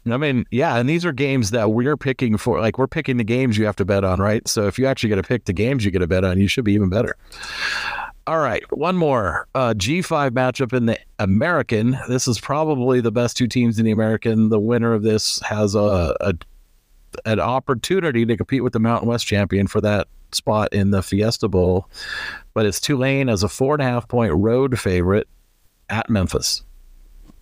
I 0.09 0.17
mean, 0.17 0.45
yeah, 0.51 0.75
and 0.75 0.89
these 0.89 1.05
are 1.05 1.11
games 1.11 1.51
that 1.51 1.71
we're 1.71 1.97
picking 1.97 2.37
for. 2.37 2.59
Like 2.59 2.77
we're 2.77 2.87
picking 2.87 3.17
the 3.17 3.23
games 3.23 3.57
you 3.57 3.65
have 3.65 3.75
to 3.77 3.85
bet 3.85 4.03
on, 4.03 4.19
right? 4.19 4.47
So 4.47 4.67
if 4.67 4.79
you 4.79 4.85
actually 4.85 5.09
get 5.09 5.15
to 5.15 5.23
pick 5.23 5.45
the 5.45 5.53
games 5.53 5.85
you 5.85 5.91
get 5.91 5.99
to 5.99 6.07
bet 6.07 6.23
on, 6.23 6.39
you 6.39 6.47
should 6.47 6.65
be 6.65 6.73
even 6.73 6.89
better. 6.89 7.15
All 8.27 8.39
right, 8.39 8.63
one 8.77 8.95
more 8.95 9.47
uh, 9.55 9.73
G5 9.75 10.31
matchup 10.31 10.71
in 10.71 10.85
the 10.85 10.99
American. 11.17 11.97
This 12.07 12.27
is 12.27 12.39
probably 12.39 13.01
the 13.01 13.11
best 13.11 13.35
two 13.35 13.47
teams 13.47 13.79
in 13.79 13.85
the 13.85 13.91
American. 13.91 14.49
The 14.49 14.59
winner 14.59 14.93
of 14.93 15.01
this 15.01 15.39
has 15.41 15.73
a, 15.73 16.15
a 16.21 16.33
an 17.25 17.39
opportunity 17.39 18.25
to 18.25 18.37
compete 18.37 18.63
with 18.63 18.73
the 18.73 18.79
Mountain 18.79 19.09
West 19.09 19.25
champion 19.25 19.65
for 19.65 19.81
that 19.81 20.07
spot 20.31 20.71
in 20.71 20.91
the 20.91 21.01
Fiesta 21.01 21.47
Bowl, 21.47 21.89
but 22.53 22.67
it's 22.67 22.79
Tulane 22.79 23.29
as 23.29 23.41
a 23.41 23.49
four 23.49 23.73
and 23.73 23.81
a 23.81 23.85
half 23.85 24.07
point 24.07 24.33
road 24.33 24.79
favorite 24.79 25.27
at 25.89 26.07
Memphis. 26.07 26.63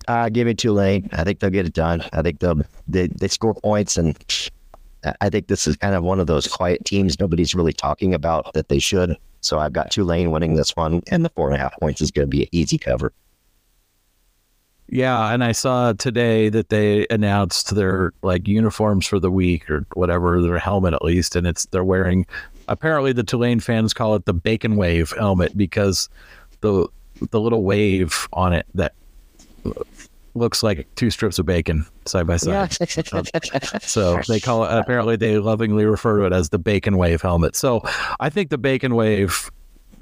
Uh, 0.08 0.30
give 0.30 0.47
me 0.47 0.53
Tulane. 0.53 1.10
I 1.12 1.24
think 1.24 1.39
they'll 1.39 1.49
get 1.49 1.66
it 1.66 1.74
done. 1.74 2.03
I 2.14 2.22
think 2.22 2.39
they'll 2.39 2.62
they, 2.88 3.08
they 3.08 3.28
score 3.28 3.53
points, 3.53 3.97
and 3.97 4.18
I 5.22 5.30
think 5.30 5.47
this 5.47 5.68
is 5.68 5.76
kind 5.76 5.95
of 5.95 6.03
one 6.03 6.20
of 6.20 6.28
those 6.28 6.47
quiet 6.47 6.86
teams 6.86 7.20
nobody's 7.20 7.53
really 7.53 7.74
talking 7.74 8.14
about 8.14 8.53
that 8.53 8.70
they 8.70 8.80
should. 8.80 9.18
So 9.41 9.60
I've 9.60 9.74
got 9.74 9.91
Tulane 9.91 10.32
winning 10.32 10.55
this 10.55 10.76
one, 10.76 11.01
and 11.12 11.26
the 11.26 11.30
four 11.30 11.47
and 11.47 11.55
a 11.55 11.60
half 11.60 11.78
points 11.80 12.01
is 12.01 12.12
going 12.12 12.28
to 12.28 12.30
be 12.30 12.43
an 12.43 12.49
easy 12.51 12.78
cover. 12.78 13.14
Yeah, 14.89 15.34
and 15.34 15.43
I 15.43 15.51
saw 15.51 15.91
today 15.91 16.47
that 16.49 16.70
they 16.70 17.05
announced 17.10 17.76
their 17.76 18.14
like 18.22 18.47
uniforms 18.47 19.05
for 19.05 19.20
the 19.20 19.30
week 19.30 19.70
or 19.70 19.86
whatever, 19.93 20.41
their 20.41 20.58
helmet 20.58 20.93
at 20.93 21.03
least, 21.03 21.36
and 21.36 21.45
it's 21.45 21.66
they're 21.66 21.84
wearing. 21.84 22.26
Apparently, 22.70 23.12
the 23.12 23.24
Tulane 23.24 23.60
fans 23.60 23.93
call 23.93 24.16
it 24.16 24.26
the 24.26 24.34
bacon 24.34 24.78
wave 24.78 25.14
helmet 25.18 25.58
because 25.58 26.08
the 26.62 26.88
the 27.32 27.39
little 27.39 27.64
wave 27.64 28.28
on 28.32 28.53
it 28.53 28.66
that 28.76 28.93
looks 30.38 30.64
like 30.64 30.88
two 30.96 31.10
strips 31.10 31.40
of 31.40 31.46
bacon 31.46 31.86
side 32.06 32.28
by 32.28 32.38
side. 32.38 32.72
so 33.82 34.22
they 34.28 34.40
call 34.40 34.64
it. 34.64 34.72
Apparently, 34.72 35.16
they 35.16 35.38
lovingly 35.38 35.86
refer 35.86 36.20
to 36.20 36.26
it 36.26 36.34
as 36.34 36.50
the 36.50 36.60
bacon 36.60 36.98
wave 36.98 37.22
helmet. 37.22 37.56
So 37.56 37.82
I 38.20 38.30
think 38.30 38.50
the 38.50 38.58
bacon 38.58 38.96
wave 38.96 39.50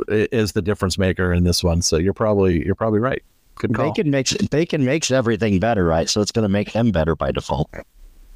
is 0.10 0.54
the 0.54 0.62
difference 0.62 0.98
maker 0.98 1.34
in 1.34 1.44
this 1.44 1.64
one. 1.64 1.82
So 1.82 1.98
you're 1.98 2.14
probably 2.14 2.66
you're 2.66 2.76
probably 2.76 3.00
right. 3.00 3.22
Good 3.56 3.74
call. 3.74 3.92
Bacon 3.92 4.12
makes 4.12 4.34
bacon 4.34 4.84
makes 4.84 5.12
everything 5.12 5.60
better, 5.60 5.86
right? 5.86 6.10
So 6.10 6.22
it's 6.22 6.32
going 6.32 6.44
to 6.44 6.50
make 6.50 6.74
them 6.74 6.92
better 6.92 7.16
by 7.16 7.32
default. 7.32 7.70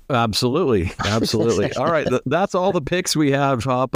Absolutely, 0.10 0.92
absolutely. 1.06 1.72
all 1.78 1.92
right, 1.92 2.08
th- 2.08 2.22
that's 2.26 2.56
all 2.56 2.72
the 2.72 2.82
picks 2.82 3.16
we 3.16 3.32
have. 3.32 3.64
Hop. 3.66 3.96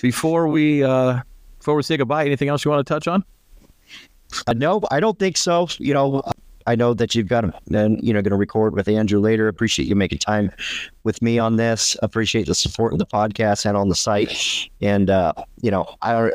Before 0.00 0.48
we 0.48 0.82
uh, 0.82 1.20
before 1.58 1.76
we 1.76 1.82
say 1.82 1.96
goodbye, 1.96 2.24
anything 2.24 2.48
else 2.48 2.64
you 2.64 2.70
want 2.70 2.84
to 2.84 2.92
touch 2.92 3.06
on? 3.06 3.24
Uh, 4.46 4.54
no, 4.54 4.80
I 4.90 4.98
don't 4.98 5.18
think 5.18 5.36
so. 5.36 5.68
You 5.78 5.94
know, 5.94 6.22
I 6.66 6.74
know 6.74 6.94
that 6.94 7.14
you've 7.14 7.28
got, 7.28 7.44
and 7.72 8.02
you 8.02 8.12
know, 8.12 8.22
going 8.22 8.30
to 8.30 8.36
record 8.36 8.74
with 8.74 8.88
Andrew 8.88 9.20
later. 9.20 9.48
Appreciate 9.48 9.88
you 9.88 9.94
making 9.94 10.18
time 10.18 10.50
with 11.04 11.20
me 11.22 11.38
on 11.38 11.56
this. 11.56 11.96
Appreciate 12.02 12.46
the 12.46 12.54
support 12.54 12.92
of 12.92 12.98
the 12.98 13.06
podcast 13.06 13.66
and 13.66 13.76
on 13.76 13.88
the 13.88 13.94
site. 13.94 14.68
And 14.80 15.10
uh, 15.10 15.32
you 15.60 15.70
know, 15.70 15.94
I. 16.02 16.30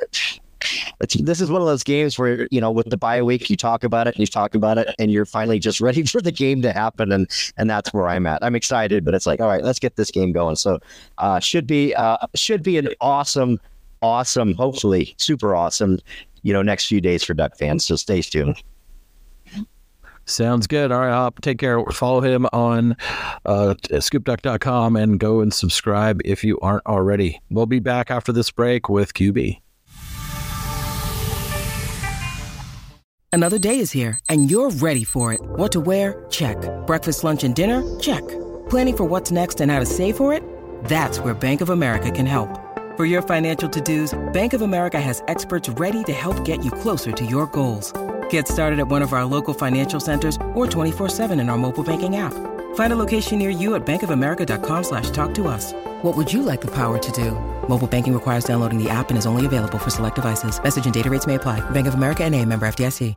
this 1.20 1.40
is 1.40 1.52
one 1.52 1.62
of 1.62 1.68
those 1.68 1.84
games 1.84 2.18
where 2.18 2.48
you 2.50 2.60
know 2.60 2.72
with 2.72 2.90
the 2.90 2.98
bye 2.98 3.22
week 3.22 3.50
you 3.50 3.56
talk 3.56 3.84
about 3.84 4.08
it 4.08 4.16
and 4.16 4.20
you 4.20 4.26
talk 4.26 4.56
about 4.56 4.78
it 4.80 4.94
and 4.98 5.12
you're 5.12 5.26
finally 5.26 5.60
just 5.60 5.80
ready 5.88 6.04
for 6.04 6.20
the 6.20 6.32
game 6.32 6.62
to 6.64 6.74
happen 6.74 7.12
and 7.12 7.30
and 7.58 7.70
that's 7.70 7.94
where 7.94 8.08
I'm 8.08 8.26
at. 8.26 8.44
I'm 8.44 8.56
excited, 8.56 9.06
but 9.06 9.14
it's 9.14 9.28
like 9.28 9.40
all 9.40 9.48
right, 9.48 9.64
let's 9.64 9.80
get 9.80 9.96
this 9.96 10.12
game 10.12 10.32
going. 10.32 10.56
So 10.56 10.80
uh, 11.20 11.40
should 11.40 11.68
be 11.68 11.94
uh, 11.94 12.18
should 12.36 12.64
be 12.64 12.78
an 12.78 12.90
awesome, 13.02 13.60
awesome, 14.02 14.54
hopefully 14.56 15.14
super 15.18 15.56
awesome, 15.56 16.00
you 16.42 16.54
know, 16.54 16.62
next 16.62 16.88
few 16.88 17.02
days 17.02 17.24
for 17.24 17.34
Duck 17.34 17.58
fans. 17.58 17.86
So 17.86 17.96
stay 17.96 18.22
tuned. 18.22 18.62
Sounds 20.28 20.68
good. 20.68 20.92
All 20.92 21.00
right, 21.00 21.10
Hop. 21.10 21.42
Take 21.42 21.58
care. 21.58 21.84
Follow 21.86 22.22
him 22.22 22.46
on 22.52 22.98
uh, 23.46 23.76
scoopduck.com 23.90 24.96
and 24.98 25.20
go 25.20 25.40
and 25.40 25.54
subscribe 25.54 26.22
if 26.26 26.44
you 26.44 26.60
aren't 26.60 26.86
already. 26.86 27.42
We'll 27.50 27.66
be 27.66 27.80
back 27.80 28.12
after 28.12 28.32
this 28.34 28.52
break 28.52 28.90
with 28.90 29.14
QB. 29.14 29.62
Another 33.32 33.60
day 33.60 33.80
is 33.80 33.92
here 33.92 34.20
and 34.28 34.52
you're 34.52 34.70
ready 34.72 35.04
for 35.04 35.32
it. 35.32 35.40
What 35.42 35.72
to 35.72 35.80
wear? 35.80 36.26
Check. 36.30 36.58
Breakfast, 36.86 37.24
lunch, 37.24 37.44
and 37.44 37.56
dinner? 37.56 37.84
Check. 38.00 38.28
Planning 38.70 38.98
for 38.98 39.06
what's 39.06 39.32
next 39.32 39.62
and 39.62 39.72
how 39.72 39.80
to 39.80 39.86
save 39.86 40.18
for 40.18 40.34
it? 40.34 40.44
That's 40.86 41.20
where 41.20 41.34
Bank 41.34 41.62
of 41.62 41.70
America 41.70 42.12
can 42.12 42.26
help. 42.26 42.50
For 42.98 43.06
your 43.06 43.22
financial 43.22 43.70
to 43.70 43.80
dos, 43.80 44.18
Bank 44.34 44.54
of 44.54 44.62
America 44.62 45.00
has 45.00 45.24
experts 45.28 45.70
ready 45.70 46.04
to 46.04 46.12
help 46.12 46.44
get 46.44 46.66
you 46.66 46.72
closer 46.72 47.12
to 47.12 47.26
your 47.26 47.46
goals. 47.48 47.94
Get 48.30 48.48
started 48.48 48.80
at 48.80 48.88
one 48.88 49.04
of 49.04 49.14
our 49.14 49.26
local 49.26 49.54
financial 49.54 50.00
centers 50.00 50.36
or 50.56 50.66
24-7 50.66 51.40
in 51.40 51.50
our 51.50 51.58
mobile 51.58 51.84
banking 51.84 52.16
app. 52.16 52.34
Find 52.76 52.94
a 52.94 52.96
location 52.96 53.38
near 53.38 53.52
you 53.52 53.76
at 53.76 53.86
bankofamerica.com 53.86 54.84
slash 54.84 55.12
talk 55.12 55.36
to 55.36 55.48
us. 55.48 55.74
What 56.02 56.18
would 56.18 56.34
you 56.34 56.42
like 56.42 56.62
the 56.62 56.72
power 56.72 56.98
to 56.98 57.12
do? 57.12 57.32
Mobile 57.70 57.88
banking 57.88 58.14
requires 58.14 58.44
downloading 58.44 58.84
the 58.84 58.90
app 58.90 59.10
and 59.10 59.18
is 59.18 59.28
only 59.28 59.46
available 59.46 59.78
for 59.78 59.92
select 59.92 60.16
devices. 60.16 60.62
Message 60.64 60.86
and 60.86 60.94
data 60.94 61.12
rates 61.12 61.28
may 61.28 61.36
apply. 61.36 61.60
Bank 61.70 61.86
of 61.86 61.94
America 61.94 62.24
and 62.24 62.34
a 62.34 62.44
member 62.44 62.68
FDIC. 62.68 63.14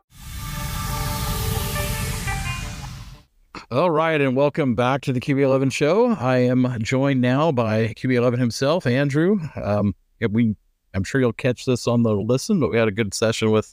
All 3.72 3.90
right, 3.90 4.20
and 4.20 4.34
welcome 4.34 4.74
back 4.74 5.02
to 5.02 5.12
the 5.12 5.20
QB11 5.20 5.70
show. 5.70 6.11
I 6.11 6.38
am 6.38 6.76
joined 6.82 7.20
now 7.20 7.52
by 7.52 7.94
QB11 7.94 8.38
himself, 8.38 8.84
Andrew. 8.84 9.38
Um, 9.54 9.94
we, 10.28 10.56
I'm 10.92 11.04
sure 11.04 11.20
you'll 11.20 11.32
catch 11.32 11.66
this 11.66 11.86
on 11.86 12.02
the 12.02 12.12
listen, 12.12 12.58
but 12.58 12.72
we 12.72 12.78
had 12.78 12.88
a 12.88 12.90
good 12.90 13.14
session 13.14 13.52
with 13.52 13.72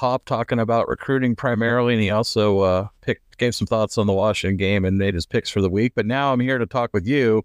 Hop 0.00 0.24
talking 0.24 0.58
about 0.58 0.88
recruiting 0.88 1.36
primarily, 1.36 1.92
and 1.92 2.02
he 2.02 2.10
also 2.10 2.60
uh, 2.60 2.88
picked 3.02 3.36
gave 3.36 3.54
some 3.54 3.66
thoughts 3.66 3.98
on 3.98 4.06
the 4.06 4.12
Washington 4.12 4.56
game 4.56 4.84
and 4.84 4.96
made 4.98 5.14
his 5.14 5.26
picks 5.26 5.50
for 5.50 5.60
the 5.60 5.68
week. 5.68 5.92
But 5.94 6.06
now 6.06 6.32
I'm 6.32 6.40
here 6.40 6.58
to 6.58 6.66
talk 6.66 6.90
with 6.94 7.06
you 7.06 7.44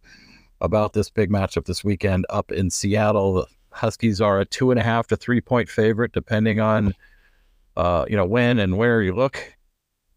about 0.62 0.93
this 0.93 1.10
big 1.10 1.30
matchup 1.30 1.66
this 1.66 1.84
weekend 1.84 2.26
up 2.30 2.51
in 2.51 2.70
Seattle. 2.70 3.34
The 3.34 3.47
Huskies 3.72 4.22
are 4.22 4.39
a 4.39 4.45
two 4.45 4.72
and 4.72 4.80
a 4.80 4.84
half 4.84 5.08
to 5.08 5.18
three 5.18 5.41
point 5.41 5.68
favorite, 5.68 6.14
depending 6.14 6.62
on 6.62 6.93
uh, 7.76 8.06
you 8.08 8.16
know 8.16 8.26
when 8.26 8.60
and 8.60 8.78
where 8.78 9.01
you 9.01 9.14
look. 9.14 9.38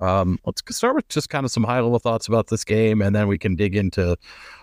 Um, 0.01 0.39
let's 0.47 0.62
start 0.76 0.95
with 0.95 1.09
just 1.09 1.28
kind 1.28 1.45
of 1.45 1.51
some 1.51 1.64
high 1.64 1.80
level 1.80 1.99
thoughts 1.99 2.28
about 2.28 2.47
this 2.47 2.62
game, 2.62 3.03
and 3.03 3.16
then 3.16 3.26
we 3.26 3.36
can 3.36 3.57
dig 3.57 3.74
into. 3.74 4.16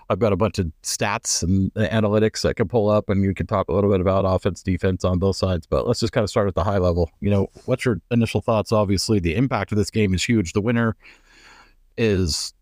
I've 0.10 0.20
got 0.20 0.34
a 0.34 0.36
bunch 0.36 0.60
of 0.60 0.72
stats 0.84 1.42
and 1.42 1.74
analytics 1.74 2.48
I 2.48 2.54
can 2.54 2.68
pull 2.68 2.90
up, 2.90 3.10
and 3.10 3.24
you 3.24 3.34
can 3.34 3.48
talk 3.48 3.68
a 3.70 3.74
little 3.74 3.90
bit 3.90 4.02
about 4.02 4.24
offense, 4.26 4.62
defense 4.62 5.04
on 5.04 5.18
both 5.18 5.36
sides. 5.36 5.66
But 5.66 5.88
let's 5.88 6.00
just 6.00 6.14
kind 6.14 6.24
of 6.24 6.30
start 6.30 6.48
at 6.48 6.56
the 6.56 6.64
high 6.64 6.78
level. 6.78 7.10
You 7.22 7.32
know, 7.32 7.48
what's 7.66 7.86
your 7.86 8.00
initial 8.12 8.42
thoughts? 8.42 8.72
Obviously, 8.72 9.20
the 9.20 9.36
impact 9.36 9.72
of 9.72 9.78
this 9.78 9.90
game 9.90 10.14
is 10.14 10.24
huge. 10.24 10.54
The 10.54 10.62
winner 10.62 10.96
is 11.98 12.54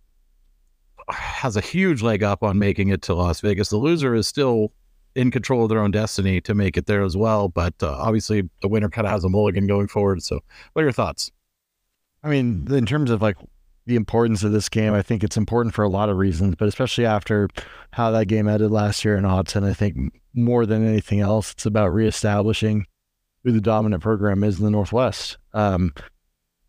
has 1.09 1.57
a 1.57 1.61
huge 1.61 2.01
leg 2.01 2.23
up 2.23 2.43
on 2.43 2.57
making 2.57 2.89
it 2.89 3.01
to 3.03 3.13
Las 3.13 3.41
Vegas. 3.41 3.69
The 3.69 3.77
loser 3.77 4.15
is 4.15 4.25
still 4.25 4.71
in 5.15 5.31
control 5.31 5.63
of 5.63 5.69
their 5.69 5.79
own 5.79 5.91
destiny 5.91 6.41
to 6.41 6.55
make 6.55 6.77
it 6.77 6.85
there 6.85 7.03
as 7.03 7.15
well. 7.17 7.49
But 7.49 7.73
uh, 7.83 7.97
obviously, 7.99 8.49
the 8.61 8.67
winner 8.67 8.89
kind 8.89 9.05
of 9.05 9.11
has 9.11 9.23
a 9.23 9.29
mulligan 9.29 9.67
going 9.67 9.87
forward. 9.87 10.23
So, 10.23 10.39
what 10.73 10.81
are 10.81 10.85
your 10.85 10.93
thoughts? 10.93 11.31
I 12.23 12.29
mean, 12.29 12.67
in 12.71 12.85
terms 12.85 13.11
of 13.11 13.21
like 13.21 13.35
the 13.85 13.95
importance 13.95 14.43
of 14.43 14.51
this 14.51 14.69
game, 14.69 14.93
I 14.93 15.01
think 15.01 15.23
it's 15.23 15.37
important 15.37 15.75
for 15.75 15.83
a 15.83 15.89
lot 15.89 16.09
of 16.09 16.17
reasons, 16.17 16.55
but 16.55 16.67
especially 16.67 17.05
after 17.05 17.49
how 17.91 18.11
that 18.11 18.27
game 18.27 18.47
ended 18.47 18.71
last 18.71 19.03
year 19.03 19.17
in 19.17 19.25
Autzen, 19.25 19.63
I 19.63 19.73
think 19.73 20.21
more 20.33 20.65
than 20.65 20.87
anything 20.87 21.19
else, 21.19 21.51
it's 21.51 21.65
about 21.65 21.93
reestablishing 21.93 22.85
who 23.43 23.51
the 23.51 23.59
dominant 23.59 24.01
program 24.01 24.43
is 24.43 24.57
in 24.57 24.63
the 24.65 24.71
Northwest. 24.71 25.37
Um, 25.53 25.93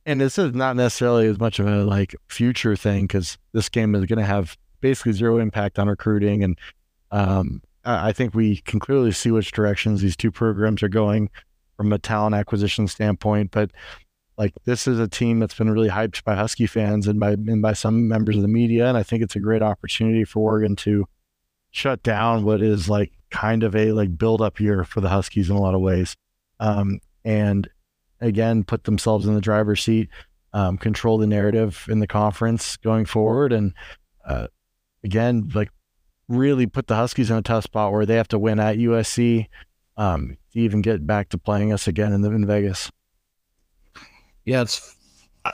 and 0.05 0.21
this 0.21 0.39
is 0.39 0.55
not 0.55 0.77
necessarily 0.77 1.29
as 1.29 1.39
much 1.39 1.59
of 1.61 1.67
a 1.67 1.85
like 1.85 2.17
future 2.29 2.77
thing 2.77 3.05
because 3.07 3.39
this 3.53 3.69
game 3.69 3.95
is 3.95 4.07
going 4.07 4.19
to 4.19 4.25
have 4.25 4.57
basically 4.81 5.12
zero 5.12 5.39
impact 5.39 5.79
on 5.79 5.89
recruiting, 5.89 6.43
and 6.43 6.59
um, 7.11 7.62
I 7.85 8.12
think 8.12 8.35
we 8.35 8.57
can 8.62 8.81
clearly 8.81 9.12
see 9.12 9.31
which 9.31 9.53
directions 9.53 10.03
these 10.03 10.17
two 10.17 10.31
programs 10.33 10.83
are 10.83 10.89
going. 10.89 11.31
from 11.77 11.93
a 11.93 11.99
talent 11.99 12.35
acquisition 12.35 12.87
standpoint. 12.87 13.51
But 13.51 13.71
like 14.37 14.53
this 14.64 14.87
is 14.87 14.99
a 14.99 15.09
team 15.09 15.39
that's 15.39 15.55
been 15.55 15.70
really 15.70 15.89
hyped 15.89 16.24
by 16.24 16.35
Husky 16.35 16.66
fans 16.66 17.07
and 17.07 17.20
by 17.20 17.32
and 17.32 17.62
by 17.62 17.72
some 17.72 18.09
members 18.09 18.37
of 18.37 18.43
the 18.43 18.49
media, 18.49 18.87
and 18.89 18.97
I 18.97 19.03
think 19.03 19.22
it's 19.22 19.37
a 19.37 19.41
great 19.41 19.62
opportunity 19.62 20.24
for 20.24 20.41
Oregon 20.41 20.76
to 20.76 21.07
shut 21.70 22.03
down 22.03 22.45
what 22.45 22.62
is 22.62 22.89
like 22.89 23.12
kind 23.30 23.62
of 23.62 23.74
a 23.76 23.93
like 23.93 24.16
build 24.16 24.41
up 24.41 24.61
year 24.61 24.85
for 24.85 25.01
the 25.01 25.09
Huskies 25.09 25.51
in 25.51 25.57
a 25.57 25.61
lot 25.61 25.74
of 25.74 25.80
ways, 25.80 26.16
um, 26.61 27.01
and 27.24 27.68
again 28.20 28.64
put 28.64 28.85
themselves 28.85 29.26
in 29.26 29.35
the 29.35 29.41
driver's 29.41 29.82
seat, 29.82 30.09
um, 30.53 30.78
control 30.78 31.18
the 31.18 31.26
narrative 31.26 31.87
in 31.89 32.01
the 32.01 32.07
conference 32.07 32.76
going 32.78 33.05
forward, 33.05 33.53
and 33.53 33.72
uh, 34.26 34.49
again 35.05 35.51
like 35.55 35.70
really 36.28 36.66
put 36.66 36.87
the 36.87 36.97
Huskies 36.97 37.30
in 37.30 37.37
a 37.37 37.43
tough 37.43 37.64
spot 37.64 37.93
where 37.93 38.07
they 38.07 38.16
have 38.16 38.28
to 38.28 38.39
win 38.39 38.59
at 38.59 38.78
USC 38.78 39.47
um, 39.97 40.37
to 40.53 40.59
even 40.59 40.82
get 40.82 41.07
back 41.07 41.28
to 41.30 41.39
playing 41.39 41.72
us 41.72 41.87
again 41.87 42.12
in 42.12 42.22
the 42.22 42.30
in 42.30 42.47
Vegas. 42.47 42.91
Yeah, 44.45 44.63
it's 44.63 44.97
uh, 45.45 45.53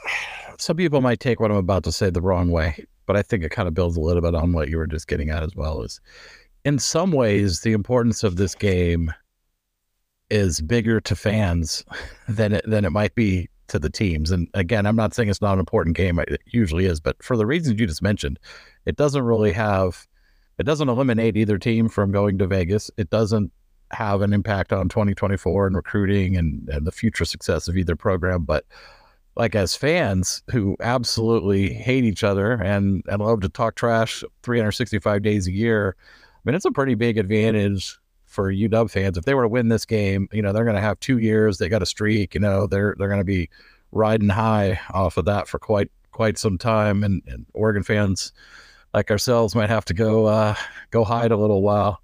some 0.58 0.76
people 0.76 1.00
might 1.00 1.20
take 1.20 1.40
what 1.40 1.50
I'm 1.50 1.56
about 1.56 1.84
to 1.84 1.92
say 1.92 2.10
the 2.10 2.20
wrong 2.20 2.50
way, 2.50 2.84
but 3.06 3.16
I 3.16 3.22
think 3.22 3.44
it 3.44 3.50
kind 3.50 3.68
of 3.68 3.74
builds 3.74 3.96
a 3.96 4.00
little 4.00 4.22
bit 4.22 4.34
on 4.34 4.52
what 4.52 4.68
you 4.68 4.76
were 4.78 4.86
just 4.86 5.08
getting 5.08 5.30
at 5.30 5.42
as 5.42 5.54
well. 5.54 5.82
Is 5.82 6.00
in 6.64 6.78
some 6.78 7.12
ways 7.12 7.60
the 7.60 7.72
importance 7.72 8.22
of 8.24 8.36
this 8.36 8.54
game 8.54 9.12
is 10.28 10.60
bigger 10.60 11.00
to 11.00 11.16
fans 11.16 11.84
than 12.28 12.52
it 12.52 12.64
than 12.68 12.84
it 12.84 12.90
might 12.90 13.14
be 13.14 13.48
to 13.68 13.78
the 13.78 13.90
teams. 13.90 14.30
And 14.30 14.48
again, 14.54 14.84
I'm 14.84 14.96
not 14.96 15.14
saying 15.14 15.28
it's 15.28 15.40
not 15.40 15.54
an 15.54 15.60
important 15.60 15.96
game. 15.96 16.18
It 16.18 16.40
usually 16.46 16.86
is, 16.86 17.00
but 17.00 17.22
for 17.22 17.36
the 17.36 17.46
reasons 17.46 17.80
you 17.80 17.86
just 17.86 18.02
mentioned, 18.02 18.38
it 18.84 18.96
doesn't 18.96 19.22
really 19.22 19.52
have. 19.52 20.06
It 20.58 20.64
doesn't 20.64 20.90
eliminate 20.90 21.38
either 21.38 21.56
team 21.56 21.88
from 21.88 22.12
going 22.12 22.36
to 22.38 22.46
Vegas. 22.46 22.90
It 22.98 23.08
doesn't 23.08 23.50
have 23.92 24.22
an 24.22 24.32
impact 24.32 24.72
on 24.72 24.88
2024 24.88 25.66
and 25.66 25.76
recruiting 25.76 26.36
and, 26.36 26.68
and 26.68 26.86
the 26.86 26.92
future 26.92 27.24
success 27.24 27.68
of 27.68 27.76
either 27.76 27.96
program. 27.96 28.44
But 28.44 28.64
like 29.36 29.54
as 29.54 29.74
fans 29.74 30.42
who 30.50 30.76
absolutely 30.80 31.72
hate 31.72 32.04
each 32.04 32.24
other 32.24 32.52
and, 32.52 33.02
and 33.08 33.22
love 33.22 33.40
to 33.40 33.48
talk 33.48 33.74
trash 33.74 34.22
365 34.42 35.22
days 35.22 35.46
a 35.46 35.52
year, 35.52 35.96
I 35.98 36.40
mean, 36.44 36.54
it's 36.54 36.64
a 36.64 36.70
pretty 36.70 36.94
big 36.94 37.18
advantage 37.18 37.98
for 38.26 38.52
UW 38.52 38.90
fans. 38.90 39.18
If 39.18 39.24
they 39.24 39.34
were 39.34 39.42
to 39.42 39.48
win 39.48 39.68
this 39.68 39.84
game, 39.84 40.28
you 40.32 40.40
know, 40.40 40.52
they're 40.52 40.64
going 40.64 40.76
to 40.76 40.82
have 40.82 41.00
two 41.00 41.18
years. 41.18 41.58
They 41.58 41.68
got 41.68 41.82
a 41.82 41.86
streak, 41.86 42.34
you 42.34 42.40
know, 42.40 42.66
they're, 42.66 42.94
they're 42.96 43.08
going 43.08 43.20
to 43.20 43.24
be 43.24 43.50
riding 43.92 44.28
high 44.28 44.80
off 44.94 45.16
of 45.16 45.24
that 45.24 45.48
for 45.48 45.58
quite, 45.58 45.90
quite 46.12 46.38
some 46.38 46.56
time. 46.56 47.02
And, 47.02 47.22
and 47.26 47.44
Oregon 47.54 47.82
fans 47.82 48.32
like 48.94 49.10
ourselves 49.10 49.54
might 49.54 49.70
have 49.70 49.84
to 49.86 49.94
go, 49.94 50.26
uh, 50.26 50.54
go 50.90 51.02
hide 51.02 51.32
a 51.32 51.36
little 51.36 51.62
while. 51.62 52.00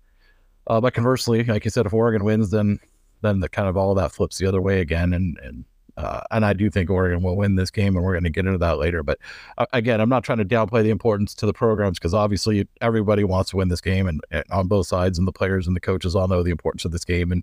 Uh, 0.67 0.81
but 0.81 0.95
conversely, 0.95 1.45
like 1.45 1.65
you 1.65 1.71
said, 1.71 1.87
if 1.87 1.95
Oregon 1.95 2.25
wins, 2.25 2.51
then 2.51 2.79
then 3.23 3.41
the 3.41 3.49
kind 3.49 3.69
of 3.69 3.77
all 3.77 3.91
of 3.91 3.97
that 3.97 4.13
flips 4.13 4.39
the 4.39 4.47
other 4.47 4.61
way 4.61 4.81
again, 4.81 5.13
and 5.13 5.39
and 5.43 5.65
uh, 5.97 6.21
and 6.31 6.45
I 6.45 6.53
do 6.53 6.69
think 6.69 6.91
Oregon 6.91 7.23
will 7.23 7.37
win 7.37 7.55
this 7.55 7.71
game, 7.71 7.97
and 7.97 8.05
we're 8.05 8.13
going 8.13 8.25
to 8.25 8.31
get 8.31 8.47
into 8.47 8.59
that 8.59 8.79
later. 8.79 9.03
But 9.03 9.19
uh, 9.57 9.67
again, 9.73 10.01
I'm 10.01 10.09
not 10.09 10.25
trying 10.25 10.39
to 10.39 10.45
downplay 10.45 10.83
the 10.83 10.91
importance 10.91 11.35
to 11.37 11.47
the 11.47 11.55
programs 11.55 11.99
because 11.99 12.13
obviously 12.13 12.69
everybody 12.81 13.25
wants 13.25 13.51
to 13.51 13.57
win 13.57 13.69
this 13.69 13.81
game, 13.81 14.07
and, 14.07 14.21
and, 14.31 14.45
on 14.51 14.69
both 14.69 14.87
sides, 14.87 15.19
and 15.19 15.27
the 15.27 15.33
players 15.33 15.67
and 15.67 15.75
the 15.75 15.81
coaches 15.81 16.15
all 16.15 16.29
know 16.29 16.43
the 16.43 16.51
importance 16.51 16.85
of 16.85 16.93
this 16.93 17.05
game, 17.05 17.33
and 17.33 17.43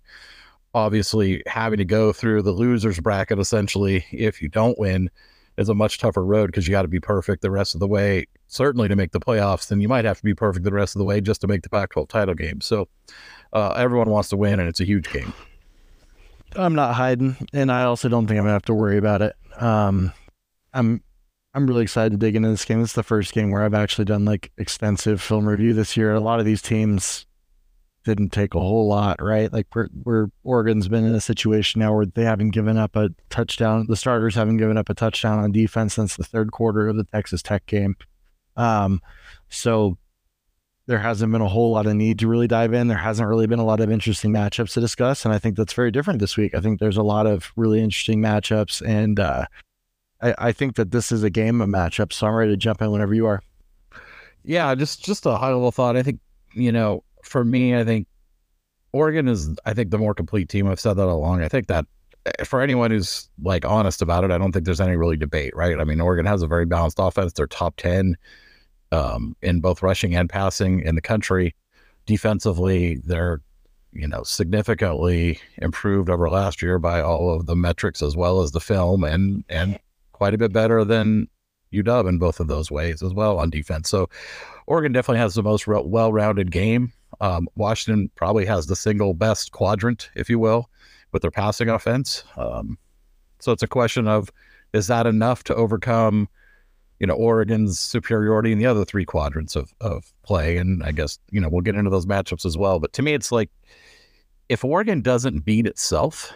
obviously 0.75 1.43
having 1.47 1.77
to 1.77 1.85
go 1.85 2.11
through 2.11 2.41
the 2.41 2.51
losers 2.51 2.99
bracket 2.99 3.37
essentially 3.37 4.03
if 4.11 4.41
you 4.41 4.49
don't 4.49 4.79
win 4.79 5.07
is 5.57 5.69
a 5.69 5.75
much 5.75 5.99
tougher 5.99 6.25
road 6.25 6.47
because 6.47 6.67
you 6.67 6.71
got 6.71 6.81
to 6.81 6.87
be 6.87 6.99
perfect 6.99 7.43
the 7.43 7.51
rest 7.51 7.75
of 7.75 7.79
the 7.79 7.87
way, 7.87 8.25
certainly 8.53 8.87
to 8.87 8.95
make 8.95 9.11
the 9.11 9.19
playoffs. 9.19 9.67
Then 9.67 9.81
you 9.81 9.87
might 9.87 10.05
have 10.05 10.17
to 10.17 10.23
be 10.23 10.33
perfect 10.33 10.63
the 10.65 10.73
rest 10.73 10.95
of 10.95 10.99
the 10.99 11.05
way 11.05 11.21
just 11.21 11.41
to 11.41 11.47
make 11.47 11.63
the 11.63 11.69
Pac 11.69 11.91
12 11.91 12.07
title 12.07 12.35
game. 12.35 12.61
So 12.61 12.87
uh, 13.51 13.71
everyone 13.71 14.09
wants 14.09 14.29
to 14.29 14.37
win, 14.37 14.59
and 14.59 14.69
it's 14.69 14.79
a 14.79 14.85
huge 14.85 15.11
game. 15.11 15.33
I'm 16.55 16.75
not 16.75 16.95
hiding, 16.95 17.35
and 17.51 17.71
I 17.71 17.83
also 17.83 18.09
don't 18.09 18.27
think 18.27 18.37
I'm 18.37 18.43
gonna 18.43 18.53
have 18.53 18.61
to 18.63 18.73
worry 18.73 18.97
about 18.97 19.21
it. 19.21 19.35
Um, 19.59 20.13
I'm 20.73 21.01
I'm 21.55 21.67
really 21.67 21.83
excited 21.83 22.11
to 22.11 22.17
dig 22.17 22.35
into 22.35 22.49
this 22.49 22.65
game. 22.65 22.81
It's 22.81 22.93
the 22.93 23.03
first 23.03 23.33
game 23.33 23.51
where 23.51 23.63
I've 23.63 23.73
actually 23.73 24.05
done 24.05 24.25
like 24.25 24.51
extensive 24.57 25.21
film 25.21 25.47
review 25.47 25.73
this 25.73 25.95
year. 25.95 26.13
A 26.13 26.19
lot 26.19 26.39
of 26.39 26.45
these 26.45 26.61
teams 26.61 27.25
didn't 28.03 28.31
take 28.31 28.53
a 28.53 28.59
whole 28.59 28.87
lot, 28.87 29.21
right? 29.21 29.51
Like 29.51 29.67
we're, 29.73 29.87
we're 30.03 30.27
Oregon's 30.43 30.87
been 30.87 31.05
in 31.05 31.15
a 31.15 31.21
situation 31.21 31.79
now 31.79 31.95
where 31.95 32.05
they 32.05 32.23
haven't 32.23 32.51
given 32.51 32.77
up 32.77 32.95
a 32.95 33.09
touchdown. 33.29 33.85
The 33.87 33.95
starters 33.95 34.35
haven't 34.35 34.57
given 34.57 34.77
up 34.77 34.89
a 34.89 34.93
touchdown 34.93 35.39
on 35.39 35.51
defense 35.51 35.93
since 35.93 36.15
the 36.15 36.23
third 36.23 36.51
quarter 36.51 36.87
of 36.87 36.97
the 36.97 37.05
Texas 37.05 37.41
Tech 37.41 37.65
game. 37.65 37.95
Um, 38.55 39.01
so 39.49 39.97
there 40.85 40.99
hasn't 40.99 41.31
been 41.31 41.41
a 41.41 41.47
whole 41.47 41.71
lot 41.71 41.85
of 41.85 41.95
need 41.95 42.19
to 42.19 42.27
really 42.27 42.47
dive 42.47 42.73
in. 42.73 42.87
There 42.87 42.97
hasn't 42.97 43.27
really 43.27 43.47
been 43.47 43.59
a 43.59 43.65
lot 43.65 43.79
of 43.79 43.89
interesting 43.89 44.31
matchups 44.31 44.73
to 44.73 44.81
discuss, 44.81 45.25
and 45.25 45.33
I 45.33 45.39
think 45.39 45.55
that's 45.55 45.73
very 45.73 45.91
different 45.91 46.19
this 46.19 46.35
week. 46.35 46.53
I 46.53 46.59
think 46.59 46.79
there's 46.79 46.97
a 46.97 47.03
lot 47.03 47.25
of 47.25 47.51
really 47.55 47.81
interesting 47.81 48.19
matchups, 48.19 48.85
and 48.85 49.19
uh, 49.19 49.45
I, 50.21 50.35
I 50.37 50.51
think 50.51 50.75
that 50.75 50.91
this 50.91 51.11
is 51.11 51.23
a 51.23 51.29
game 51.29 51.61
of 51.61 51.69
matchups. 51.69 52.13
So 52.13 52.27
I'm 52.27 52.33
ready 52.33 52.51
to 52.51 52.57
jump 52.57 52.81
in 52.81 52.91
whenever 52.91 53.13
you 53.13 53.25
are. 53.27 53.41
Yeah, 54.43 54.75
just 54.75 55.05
just 55.05 55.25
a 55.25 55.37
high 55.37 55.53
level 55.53 55.71
thought. 55.71 55.95
I 55.95 56.03
think 56.03 56.19
you 56.53 56.71
know 56.71 57.03
for 57.23 57.43
me, 57.43 57.75
I 57.75 57.83
think 57.83 58.07
Oregon 58.91 59.27
is, 59.27 59.49
I 59.65 59.73
think, 59.73 59.89
the 59.89 59.97
more 59.97 60.13
complete 60.13 60.49
team. 60.49 60.67
I've 60.67 60.79
said 60.79 60.93
that 60.93 61.07
all 61.07 61.17
along. 61.17 61.41
I 61.41 61.49
think 61.49 61.67
that 61.67 61.85
eh, 62.25 62.43
for 62.43 62.61
anyone 62.61 62.91
who's 62.91 63.29
like 63.41 63.65
honest 63.65 64.01
about 64.01 64.23
it, 64.23 64.31
I 64.31 64.37
don't 64.37 64.51
think 64.51 64.65
there's 64.65 64.81
any 64.81 64.95
really 64.95 65.17
debate, 65.17 65.55
right? 65.55 65.79
I 65.79 65.83
mean, 65.83 65.99
Oregon 65.99 66.25
has 66.25 66.41
a 66.41 66.47
very 66.47 66.65
balanced 66.65 66.97
offense. 66.99 67.33
They're 67.33 67.47
top 67.47 67.75
10 67.77 68.15
um, 68.93 69.35
in 69.41 69.59
both 69.59 69.81
rushing 69.81 70.15
and 70.15 70.29
passing 70.29 70.81
in 70.81 70.95
the 70.95 71.01
country. 71.01 71.55
Defensively, 72.05 73.01
they're, 73.03 73.41
you 73.91 74.07
know, 74.07 74.23
significantly 74.23 75.39
improved 75.57 76.09
over 76.09 76.29
last 76.29 76.61
year 76.61 76.79
by 76.79 77.01
all 77.01 77.33
of 77.33 77.45
the 77.45 77.55
metrics 77.55 78.01
as 78.01 78.15
well 78.15 78.41
as 78.41 78.51
the 78.51 78.59
film 78.59 79.03
and, 79.03 79.43
and 79.49 79.79
quite 80.11 80.33
a 80.33 80.37
bit 80.37 80.53
better 80.53 80.83
than 80.83 81.27
UW 81.73 82.07
in 82.07 82.17
both 82.19 82.39
of 82.39 82.47
those 82.47 82.69
ways 82.69 83.01
as 83.01 83.13
well 83.13 83.39
on 83.39 83.49
defense. 83.49 83.89
So 83.89 84.09
Oregon 84.67 84.91
definitely 84.91 85.19
has 85.19 85.35
the 85.35 85.43
most 85.43 85.65
well 85.67 86.11
rounded 86.11 86.51
game 86.51 86.93
um, 87.21 87.47
Washington 87.55 88.09
probably 88.15 88.45
has 88.45 88.67
the 88.67 88.75
single 88.75 89.13
best 89.13 89.51
quadrant, 89.51 90.09
if 90.15 90.29
you 90.29 90.39
will, 90.39 90.69
with 91.11 91.21
their 91.21 91.31
passing 91.31 91.69
offense. 91.69 92.23
Um, 92.37 92.77
so 93.39 93.51
it's 93.51 93.63
a 93.63 93.67
question 93.67 94.07
of 94.07 94.31
is 94.73 94.87
that 94.87 95.05
enough 95.05 95.43
to 95.45 95.55
overcome, 95.55 96.27
you 96.99 97.07
know, 97.07 97.15
Oregon's 97.15 97.79
superiority 97.79 98.51
in 98.51 98.59
the 98.59 98.65
other 98.65 98.85
three 98.85 99.05
quadrants 99.05 99.55
of, 99.55 99.73
of 99.81 100.11
play? 100.23 100.57
And 100.57 100.83
I 100.83 100.91
guess, 100.91 101.19
you 101.31 101.41
know, 101.41 101.49
we'll 101.49 101.61
get 101.61 101.75
into 101.75 101.89
those 101.89 102.05
matchups 102.05 102.45
as 102.45 102.57
well. 102.57 102.79
But 102.79 102.93
to 102.93 103.01
me, 103.01 103.13
it's 103.13 103.31
like 103.31 103.49
if 104.49 104.63
Oregon 104.63 105.01
doesn't 105.01 105.45
beat 105.45 105.65
itself, 105.67 106.33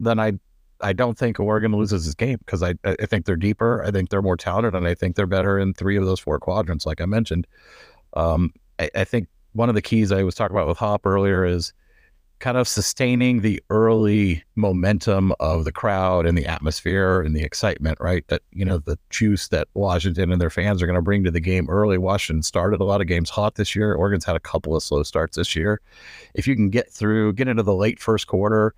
then 0.00 0.18
I 0.18 0.32
I 0.80 0.92
don't 0.92 1.18
think 1.18 1.40
Oregon 1.40 1.72
loses 1.72 2.06
this 2.06 2.14
game 2.14 2.38
because 2.38 2.62
I 2.62 2.74
I 2.84 3.06
think 3.06 3.26
they're 3.26 3.36
deeper. 3.36 3.82
I 3.84 3.90
think 3.90 4.10
they're 4.10 4.22
more 4.22 4.36
talented, 4.36 4.74
and 4.74 4.86
I 4.86 4.94
think 4.94 5.16
they're 5.16 5.26
better 5.26 5.58
in 5.58 5.74
three 5.74 5.96
of 5.96 6.04
those 6.04 6.20
four 6.20 6.38
quadrants, 6.38 6.86
like 6.86 7.00
I 7.00 7.06
mentioned. 7.06 7.46
Um, 8.14 8.52
I, 8.78 8.90
I 8.94 9.04
think 9.04 9.28
one 9.52 9.68
of 9.68 9.74
the 9.74 9.82
keys 9.82 10.12
I 10.12 10.22
was 10.22 10.34
talking 10.34 10.56
about 10.56 10.68
with 10.68 10.78
Hop 10.78 11.04
earlier 11.04 11.44
is 11.44 11.72
kind 12.40 12.56
of 12.56 12.68
sustaining 12.68 13.40
the 13.40 13.62
early 13.68 14.44
momentum 14.54 15.32
of 15.40 15.64
the 15.64 15.72
crowd 15.72 16.24
and 16.24 16.38
the 16.38 16.46
atmosphere 16.46 17.20
and 17.20 17.34
the 17.34 17.42
excitement, 17.42 17.98
right? 18.00 18.26
That, 18.28 18.42
you 18.52 18.64
know, 18.64 18.78
the 18.78 18.98
juice 19.10 19.48
that 19.48 19.68
Washington 19.74 20.30
and 20.30 20.40
their 20.40 20.50
fans 20.50 20.80
are 20.80 20.86
going 20.86 20.96
to 20.96 21.02
bring 21.02 21.24
to 21.24 21.30
the 21.30 21.40
game 21.40 21.68
early. 21.68 21.98
Washington 21.98 22.42
started 22.42 22.80
a 22.80 22.84
lot 22.84 23.00
of 23.00 23.06
games 23.06 23.28
hot 23.28 23.56
this 23.56 23.74
year. 23.74 23.94
Oregon's 23.94 24.24
had 24.24 24.36
a 24.36 24.40
couple 24.40 24.76
of 24.76 24.82
slow 24.82 25.02
starts 25.02 25.36
this 25.36 25.56
year. 25.56 25.80
If 26.34 26.46
you 26.46 26.54
can 26.54 26.70
get 26.70 26.90
through, 26.90 27.32
get 27.32 27.48
into 27.48 27.64
the 27.64 27.74
late 27.74 27.98
first 27.98 28.28
quarter, 28.28 28.74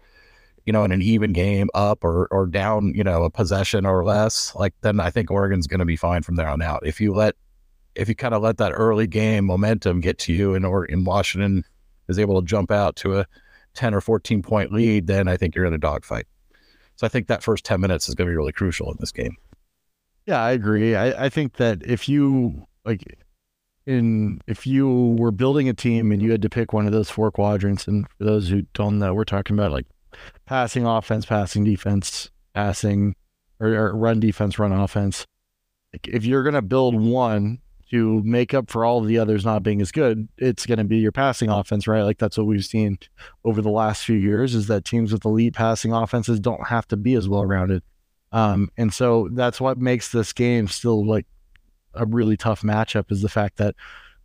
you 0.65 0.73
know, 0.73 0.85
in 0.85 0.93
an 0.93 1.03
even 1.03 1.33
game 1.33 1.69
up 1.75 2.03
or, 2.03 2.29
or 2.31 2.47
down, 2.47 2.95
you 2.95 3.05
know, 3.05 3.25
a 3.25 3.31
possession 3.31 3.85
or 3.85 4.05
less, 4.05 4.55
like 4.55 4.75
then 4.81 5.01
I 5.01 5.11
think 5.11 5.31
Oregon's 5.31 5.67
going 5.67 5.81
to 5.81 5.87
be 5.87 5.97
fine 5.97 6.23
from 6.23 6.37
there 6.37 6.49
on 6.49 6.63
out. 6.63 6.87
If 6.87 7.01
you 7.01 7.13
let 7.13 7.35
if 7.97 8.09
you 8.09 8.15
kind 8.15 8.35
of 8.35 8.43
let 8.43 8.57
that 8.59 8.71
early 8.71 9.07
game 9.07 9.47
momentum 9.47 10.01
get 10.01 10.17
to 10.17 10.33
you 10.33 10.55
and 10.55 10.65
or 10.65 10.85
in 10.85 11.05
Washington 11.05 11.65
is 12.09 12.19
able 12.19 12.41
to 12.41 12.47
jump 12.47 12.71
out 12.71 12.97
to 12.97 13.19
a 13.19 13.27
10 13.75 13.95
or 13.95 14.01
14 14.01 14.43
point 14.43 14.73
lead, 14.73 15.07
then 15.07 15.29
I 15.29 15.37
think 15.37 15.55
you're 15.55 15.65
in 15.65 15.75
a 15.75 15.79
dogfight. 15.79 16.27
So 16.97 17.07
I 17.07 17.09
think 17.09 17.29
that 17.29 17.43
first 17.43 17.65
10 17.65 17.81
minutes 17.81 18.09
is 18.09 18.15
going 18.15 18.27
to 18.27 18.33
be 18.33 18.37
really 18.37 18.53
crucial 18.53 18.91
in 18.91 18.97
this 19.01 19.13
game. 19.13 19.37
Yeah, 20.27 20.43
I 20.43 20.51
agree. 20.53 20.95
I, 20.95 21.27
I 21.27 21.29
think 21.29 21.55
that 21.55 21.83
if 21.85 22.09
you 22.09 22.67
like 22.85 23.03
in 23.87 24.41
if 24.47 24.67
you 24.67 25.17
were 25.19 25.31
building 25.31 25.69
a 25.69 25.75
team 25.75 26.13
and 26.13 26.21
you 26.21 26.31
had 26.31 26.43
to 26.43 26.51
pick 26.51 26.73
one 26.73 26.87
of 26.87 26.93
those 26.93 27.11
four 27.11 27.31
quadrants, 27.31 27.89
and 27.89 28.07
for 28.19 28.25
those 28.25 28.49
who 28.49 28.63
don't 28.75 28.99
know, 28.99 29.15
we're 29.15 29.25
talking 29.25 29.59
about 29.59 29.73
like 29.73 29.87
passing 30.47 30.87
offense, 30.87 31.25
passing 31.25 31.65
defense, 31.65 32.31
passing 32.55 33.17
or, 33.59 33.69
or 33.69 33.97
run 33.97 34.21
defense, 34.21 34.59
run 34.59 34.73
offense. 34.73 35.27
Like 35.93 36.07
if 36.07 36.25
you're 36.25 36.43
gonna 36.43 36.63
build 36.63 36.95
one 36.95 37.61
to 37.91 38.23
make 38.25 38.55
up 38.55 38.71
for 38.71 38.85
all 38.85 38.99
of 38.99 39.07
the 39.07 39.19
others 39.19 39.45
not 39.45 39.63
being 39.63 39.81
as 39.81 39.91
good, 39.93 40.29
it's 40.39 40.67
going 40.67 40.79
to 40.79 40.85
be 40.85 40.99
your 40.99 41.13
passing 41.13 41.51
offense, 41.51 41.87
right? 41.87 42.03
Like 42.03 42.19
that's 42.19 42.39
what 42.39 42.47
we've 42.47 42.65
seen 42.65 42.99
over 43.45 43.61
the 43.61 43.71
last 43.71 44.05
few 44.05 44.17
years 44.17 44.55
is 44.55 44.69
that 44.69 44.85
teams 44.85 45.13
with 45.13 45.25
elite 45.25 45.55
passing 45.55 45.93
offenses 45.93 46.39
don't 46.41 46.67
have 46.69 46.87
to 46.89 46.97
be 46.97 47.15
as 47.15 47.29
well 47.29 47.45
rounded. 47.45 47.83
Um, 48.33 48.71
and 48.77 48.93
so 48.93 49.29
that's 49.33 49.61
what 49.61 49.79
makes 49.79 50.13
this 50.13 50.33
game 50.33 50.69
still 50.69 51.05
like 51.05 51.27
a 51.95 52.07
really 52.07 52.37
tough 52.37 52.63
matchup 52.63 53.11
is 53.11 53.23
the 53.23 53.29
fact 53.29 53.57
that 53.57 53.75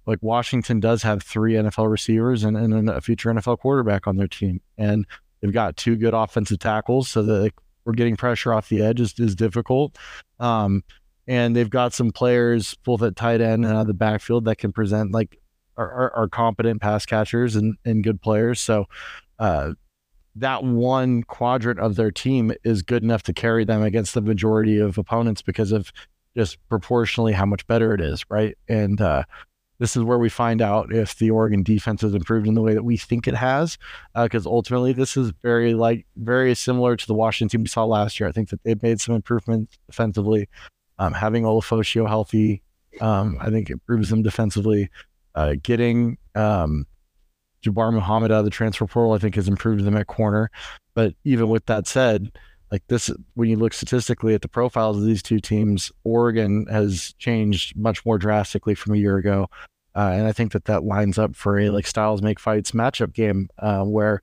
like 0.06 0.20
Washington 0.22 0.80
does 0.80 1.02
have 1.02 1.24
three 1.24 1.54
NFL 1.54 1.90
receivers 1.90 2.44
and, 2.44 2.56
and 2.56 2.90
a 2.90 3.02
future 3.02 3.34
NFL 3.34 3.58
quarterback 3.60 4.06
on 4.06 4.18
their 4.18 4.28
team. 4.28 4.62
And 4.78 5.08
They've 5.46 5.54
got 5.54 5.78
two 5.78 5.96
good 5.96 6.16
offensive 6.16 6.58
tackles, 6.58 7.08
so 7.08 7.22
that 7.22 7.42
like, 7.42 7.54
we're 7.86 7.94
getting 7.94 8.16
pressure 8.16 8.52
off 8.52 8.68
the 8.68 8.82
edge 8.82 9.00
is, 9.00 9.14
is 9.20 9.36
difficult. 9.36 9.96
Um, 10.40 10.84
and 11.28 11.56
they've 11.56 11.70
got 11.70 11.94
some 11.94 12.12
players 12.12 12.76
both 12.84 13.02
at 13.02 13.16
tight 13.16 13.42
end 13.42 13.66
and 13.66 13.74
out 13.74 13.82
of 13.82 13.88
the 13.88 13.94
backfield 13.94 14.46
that 14.46 14.58
can 14.58 14.72
present 14.72 15.12
like 15.12 15.40
are, 15.78 15.92
are, 15.92 16.16
are 16.16 16.28
competent 16.28 16.82
pass 16.82 17.06
catchers 17.06 17.56
and, 17.56 17.76
and 17.86 18.04
good 18.04 18.22
players. 18.22 18.62
So 18.62 18.86
uh, 19.40 19.72
that 20.36 20.64
one 20.64 21.24
quadrant 21.24 21.80
of 21.80 21.96
their 21.96 22.12
team 22.12 22.54
is 22.64 22.82
good 22.82 23.04
enough 23.04 23.24
to 23.24 23.34
carry 23.34 23.66
them 23.66 23.82
against 23.82 24.14
the 24.14 24.22
majority 24.22 24.80
of 24.80 24.98
opponents 24.98 25.42
because 25.42 25.72
of 25.72 25.92
just 26.36 26.58
proportionally 26.70 27.34
how 27.34 27.46
much 27.46 27.66
better 27.68 27.94
it 27.94 28.02
is, 28.02 28.26
right? 28.30 28.58
And 28.68 29.00
uh, 29.00 29.24
this 29.80 29.96
is 29.96 30.04
where 30.04 30.18
we 30.18 30.30
find 30.30 30.62
out 30.62 30.94
if 30.94 31.18
the 31.18 31.32
Oregon 31.32 31.64
defense 31.64 32.02
has 32.02 32.14
improved 32.14 32.48
in 32.48 32.54
the 32.54 32.62
way 32.62 32.74
that 32.74 32.84
we 32.84 32.98
think 32.98 33.28
it 33.28 33.36
has, 33.36 33.78
because 34.16 34.46
uh, 34.46 34.50
ultimately 34.50 34.94
this 34.94 35.18
is 35.18 35.32
very 35.42 35.74
like 35.74 36.06
very 36.18 36.56
similar 36.56 36.96
to 36.96 37.08
the 37.08 37.14
Washington 37.14 37.60
team 37.60 37.64
we 37.64 37.70
saw 37.70 37.86
last 37.86 38.20
year. 38.20 38.28
I 38.28 38.32
think 38.32 38.50
that 38.50 38.64
they've 38.64 38.82
made 38.82 39.00
some 39.02 39.16
improvements 39.16 39.78
defensively. 39.88 40.48
Um, 40.98 41.14
having 41.14 41.44
Ulofoshio 41.44 42.08
healthy, 42.08 42.62
um, 43.02 43.38
I 43.42 43.50
think 43.50 43.70
improves 43.70 44.10
them 44.10 44.24
defensively. 44.24 44.90
Uh, 45.34 45.56
getting 45.62 46.18
um, 46.36 46.88
Jabbar 47.64 47.94
Muhammad 47.94 48.32
out 48.32 48.40
of 48.40 48.46
the 48.46 48.52
transfer 48.52 48.86
portal, 48.86 49.14
I 49.14 49.18
think, 49.18 49.36
has 49.36 49.48
improved 49.48 49.84
them 49.84 49.98
at 49.98 50.08
corner. 50.08 50.50
But 50.94 51.14
even 51.24 51.50
with 51.50 51.66
that 51.66 51.88
said, 51.88 52.32
like 52.72 52.84
this, 52.88 53.12
when 53.36 53.50
you 53.50 53.58
look 53.58 53.74
statistically 53.74 54.34
at 54.34 54.42
the 54.42 54.48
profiles 54.48 54.98
of 54.98 55.04
these 55.04 55.22
two 55.22 55.40
teams, 55.40 55.92
Oregon 56.04 56.66
has 56.70 57.14
changed 57.18 57.76
much 57.76 58.06
more 58.06 58.18
drastically 58.18 58.76
from 58.76 58.94
a 58.94 58.98
year 58.98 59.18
ago. 59.18 59.50
Uh, 59.96 60.12
and 60.14 60.28
I 60.28 60.34
think 60.34 60.52
that 60.52 60.66
that 60.66 60.84
lines 60.84 61.18
up 61.18 61.36
for 61.36 61.58
a 61.58 61.70
like 61.70 61.88
styles 61.88 62.22
make 62.22 62.40
fights 62.40 62.72
matchup 62.72 63.14
game 63.14 63.50
uh, 63.60 63.84
where 63.84 64.22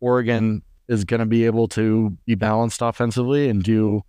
Oregon 0.00 0.62
is 0.88 1.04
going 1.04 1.20
to 1.20 1.26
be 1.26 1.46
able 1.46 1.68
to 1.68 2.16
be 2.26 2.34
balanced 2.34 2.82
offensively 2.82 3.48
and 3.48 3.62
do 3.62 4.02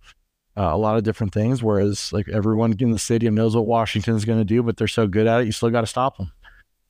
uh, 0.56 0.70
a 0.72 0.76
lot 0.76 0.96
of 0.96 1.02
different 1.02 1.32
things. 1.32 1.62
Whereas 1.62 2.12
like 2.12 2.28
everyone 2.28 2.74
in 2.78 2.90
the 2.90 2.98
stadium 2.98 3.34
knows 3.34 3.56
what 3.56 3.66
Washington 3.66 4.14
is 4.14 4.24
going 4.24 4.38
to 4.38 4.44
do, 4.44 4.62
but 4.62 4.76
they're 4.76 4.88
so 4.88 5.06
good 5.06 5.26
at 5.26 5.40
it, 5.40 5.46
you 5.46 5.52
still 5.52 5.70
got 5.70 5.82
to 5.82 5.86
stop 5.86 6.16
them. 6.16 6.32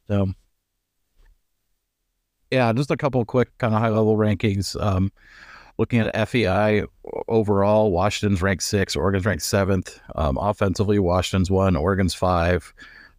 So, 0.08 0.32
yeah, 2.50 2.72
just 2.72 2.90
a 2.90 2.96
couple 2.96 3.24
quick 3.24 3.56
kind 3.58 3.74
of 3.74 3.80
high 3.80 3.88
level 3.88 4.16
rankings. 4.16 4.80
Um, 4.80 5.10
looking 5.78 6.00
at 6.00 6.28
FEI 6.28 6.84
overall, 7.28 7.90
Washington's 7.90 8.42
ranked 8.42 8.62
six, 8.62 8.94
Oregon's 8.94 9.26
ranked 9.26 9.42
seventh. 9.42 9.98
Um, 10.14 10.36
offensively, 10.38 10.98
Washington's 10.98 11.50
one, 11.50 11.76
Oregon's 11.76 12.14
five. 12.14 12.72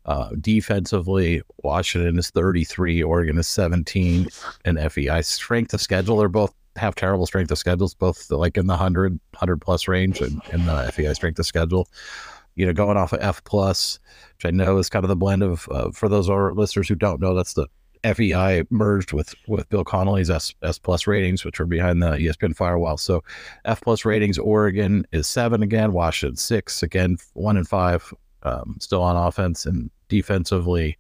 Uh, 0.06 0.30
defensively, 0.40 1.42
Washington 1.64 2.20
is 2.20 2.30
33, 2.30 3.02
Oregon 3.02 3.40
is 3.40 3.48
17, 3.48 4.28
and 4.64 4.92
FEI 4.92 5.22
strength 5.22 5.74
of 5.74 5.82
schedule. 5.82 6.18
They're 6.18 6.30
both 6.30 6.54
have 6.76 6.96
terrible 6.96 7.26
strength 7.26 7.52
of 7.52 7.58
schedules, 7.58 7.94
both 7.94 8.30
like 8.32 8.58
in 8.58 8.68
the 8.68 8.74
100, 8.74 9.12
100 9.12 9.62
plus 9.62 9.88
range 9.88 10.22
and 10.22 10.42
in 10.52 10.66
the 10.66 10.92
FEI 10.92 11.14
strength 11.14 11.40
of 11.40 11.46
schedule. 11.46 11.88
You 12.56 12.66
know, 12.66 12.74
going 12.74 12.98
off 12.98 13.14
of 13.14 13.20
F 13.22 13.44
plus, 13.44 14.00
which 14.38 14.46
I 14.46 14.52
know 14.52 14.78
is 14.78 14.90
kind 14.90 15.04
of 15.04 15.10
the 15.10 15.16
blend 15.16 15.44
of, 15.44 15.68
uh, 15.72 15.92
for 15.92 16.08
those 16.08 16.30
our 16.30 16.54
listeners 16.54 16.88
who 16.88 16.96
don't 16.96 17.20
know, 17.20 17.34
that's 17.34 17.54
the 17.54 17.68
FEI 18.14 18.64
merged 18.70 19.14
with 19.14 19.34
with 19.48 19.68
Bill 19.70 19.84
Connelly's 19.84 20.30
S 20.30 20.54
S 20.62 20.78
plus 20.78 21.08
ratings, 21.08 21.44
which 21.44 21.60
are 21.60 21.66
behind 21.66 22.02
the 22.02 22.12
ESPN 22.12 22.56
firewall. 22.56 22.98
So 22.98 23.24
F 23.66 23.82
plus 23.82 24.06
ratings, 24.06 24.38
Oregon 24.38 25.06
is 25.12 25.28
seven 25.28 25.64
again, 25.64 25.92
Washington 25.92 26.38
six 26.38 26.84
again, 26.84 27.18
one 27.34 27.58
and 27.58 27.68
five, 27.68 28.14
um, 28.44 28.78
still 28.80 29.02
on 29.02 29.16
offense 29.16 29.66
and 29.66 29.90
defensively. 30.08 30.98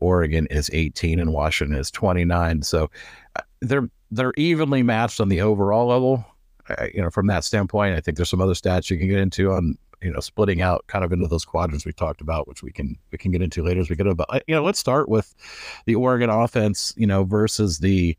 Oregon 0.00 0.46
is 0.50 0.68
18 0.72 1.20
and 1.20 1.32
Washington 1.32 1.78
is 1.78 1.90
29. 1.90 2.62
So 2.62 2.90
uh, 3.36 3.42
they're 3.60 3.88
they're 4.12 4.34
evenly 4.36 4.82
matched 4.82 5.20
on 5.20 5.28
the 5.28 5.40
overall 5.40 5.88
level. 5.88 6.24
You 6.94 7.02
know, 7.02 7.10
from 7.10 7.26
that 7.26 7.44
standpoint, 7.44 7.96
I 7.96 8.00
think 8.00 8.16
there's 8.16 8.30
some 8.30 8.40
other 8.40 8.54
stats 8.54 8.88
you 8.88 8.96
can 8.96 9.08
get 9.08 9.18
into 9.18 9.50
on 9.52 9.76
you 10.00 10.12
know 10.12 10.20
splitting 10.20 10.62
out 10.62 10.84
kind 10.86 11.04
of 11.04 11.12
into 11.12 11.26
those 11.26 11.44
quadrants 11.44 11.84
we 11.84 11.92
talked 11.92 12.20
about, 12.20 12.46
which 12.46 12.62
we 12.62 12.70
can 12.70 12.96
we 13.10 13.18
can 13.18 13.32
get 13.32 13.42
into 13.42 13.64
later 13.64 13.80
as 13.80 13.90
we 13.90 13.96
get 13.96 14.06
about. 14.06 14.28
Uh, 14.30 14.40
you 14.46 14.54
know, 14.54 14.62
let's 14.62 14.78
start 14.78 15.08
with 15.08 15.34
the 15.86 15.94
Oregon 15.94 16.30
offense, 16.30 16.94
you 16.96 17.06
know, 17.06 17.24
versus 17.24 17.80
the 17.80 18.16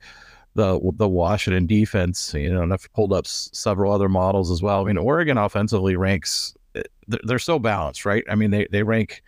the 0.55 0.79
the 0.97 1.07
Washington 1.07 1.65
defense. 1.65 2.33
You 2.33 2.53
know, 2.53 2.63
and 2.63 2.73
I've 2.73 2.91
pulled 2.93 3.13
up 3.13 3.25
s- 3.25 3.49
several 3.53 3.93
other 3.93 4.09
models 4.09 4.51
as 4.51 4.61
well. 4.61 4.81
I 4.81 4.85
mean, 4.85 4.97
Oregon 4.97 5.37
offensively 5.37 5.95
ranks 5.95 6.53
they're, 7.07 7.21
they're 7.23 7.39
so 7.39 7.59
balanced, 7.59 8.05
right? 8.05 8.23
I 8.29 8.35
mean, 8.35 8.51
they 8.51 8.67
they 8.71 8.83
rank 8.83 9.23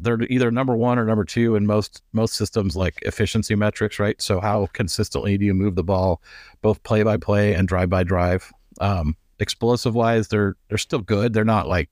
they're 0.00 0.22
either 0.22 0.50
number 0.50 0.76
one 0.76 0.98
or 0.98 1.04
number 1.04 1.24
two 1.24 1.54
in 1.54 1.66
most 1.66 2.02
most 2.12 2.34
systems 2.34 2.76
like 2.76 2.98
efficiency 3.02 3.54
metrics 3.54 3.98
right? 3.98 4.20
So 4.20 4.40
how 4.40 4.66
consistently 4.72 5.36
do 5.38 5.44
you 5.44 5.54
move 5.54 5.74
the 5.74 5.84
ball 5.84 6.22
both 6.62 6.82
play 6.82 7.02
by 7.02 7.16
play 7.16 7.54
and 7.54 7.68
drive 7.68 7.90
by 7.90 8.02
drive? 8.02 8.50
Um, 8.80 9.16
explosive 9.38 9.94
wise 9.94 10.28
they're 10.28 10.56
they're 10.68 10.78
still 10.78 11.00
good. 11.00 11.32
They're 11.32 11.44
not 11.44 11.68
like 11.68 11.90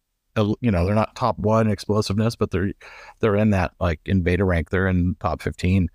you 0.60 0.70
know 0.70 0.84
they're 0.84 0.94
not 0.94 1.16
top 1.16 1.38
one 1.38 1.70
explosiveness 1.70 2.36
but 2.36 2.50
they're 2.50 2.72
they're 3.20 3.36
in 3.36 3.50
that 3.50 3.72
like 3.80 4.00
in 4.04 4.20
beta 4.20 4.44
rank 4.44 4.68
they're 4.68 4.86
in 4.86 5.16
top 5.18 5.40
15 5.40 5.88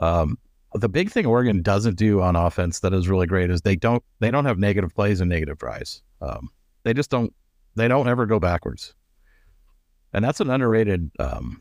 um, 0.00 0.36
the 0.74 0.88
big 0.88 1.10
thing 1.10 1.26
oregon 1.26 1.62
doesn't 1.62 1.96
do 1.96 2.20
on 2.20 2.36
offense 2.36 2.80
that 2.80 2.92
is 2.92 3.08
really 3.08 3.26
great 3.26 3.50
is 3.50 3.62
they 3.62 3.76
don't 3.76 4.02
they 4.20 4.30
don't 4.30 4.44
have 4.44 4.58
negative 4.58 4.94
plays 4.94 5.20
and 5.20 5.30
negative 5.30 5.58
drives. 5.58 6.02
Um, 6.20 6.50
they 6.82 6.92
just 6.92 7.10
don't 7.10 7.32
they 7.74 7.88
don't 7.88 8.08
ever 8.08 8.26
go 8.26 8.38
backwards 8.38 8.94
and 10.12 10.24
that's 10.24 10.40
an 10.40 10.50
underrated 10.50 11.10
um, 11.18 11.60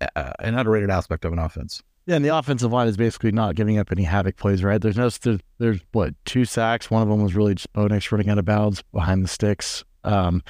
uh, 0.00 0.32
an 0.40 0.56
underrated 0.56 0.90
aspect 0.90 1.24
of 1.24 1.32
an 1.32 1.38
offense. 1.38 1.82
Yeah, 2.06 2.16
and 2.16 2.24
the 2.24 2.34
offensive 2.34 2.72
line 2.72 2.88
is 2.88 2.96
basically 2.96 3.32
not 3.32 3.54
giving 3.54 3.78
up 3.78 3.92
any 3.92 4.02
havoc 4.02 4.36
plays, 4.36 4.64
right? 4.64 4.80
There's 4.80 4.96
no 4.96 5.10
there's, 5.10 5.40
there's 5.58 5.80
what 5.92 6.14
two 6.24 6.44
sacks. 6.44 6.90
One 6.90 7.02
of 7.02 7.08
them 7.08 7.22
was 7.22 7.34
really 7.34 7.54
just 7.54 7.72
Bo 7.72 7.86
Nix 7.86 8.10
running 8.10 8.30
out 8.30 8.38
of 8.38 8.46
bounds 8.46 8.82
behind 8.92 9.22
the 9.22 9.28
sticks. 9.28 9.84
Um, 10.04 10.42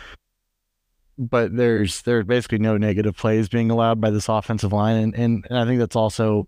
but 1.18 1.56
there's 1.56 2.02
there's 2.02 2.24
basically 2.26 2.58
no 2.58 2.76
negative 2.76 3.16
plays 3.16 3.48
being 3.48 3.70
allowed 3.70 4.00
by 4.00 4.10
this 4.10 4.28
offensive 4.28 4.72
line, 4.72 4.96
and 4.96 5.14
and, 5.16 5.46
and 5.50 5.58
I 5.58 5.64
think 5.64 5.80
that's 5.80 5.96
also 5.96 6.46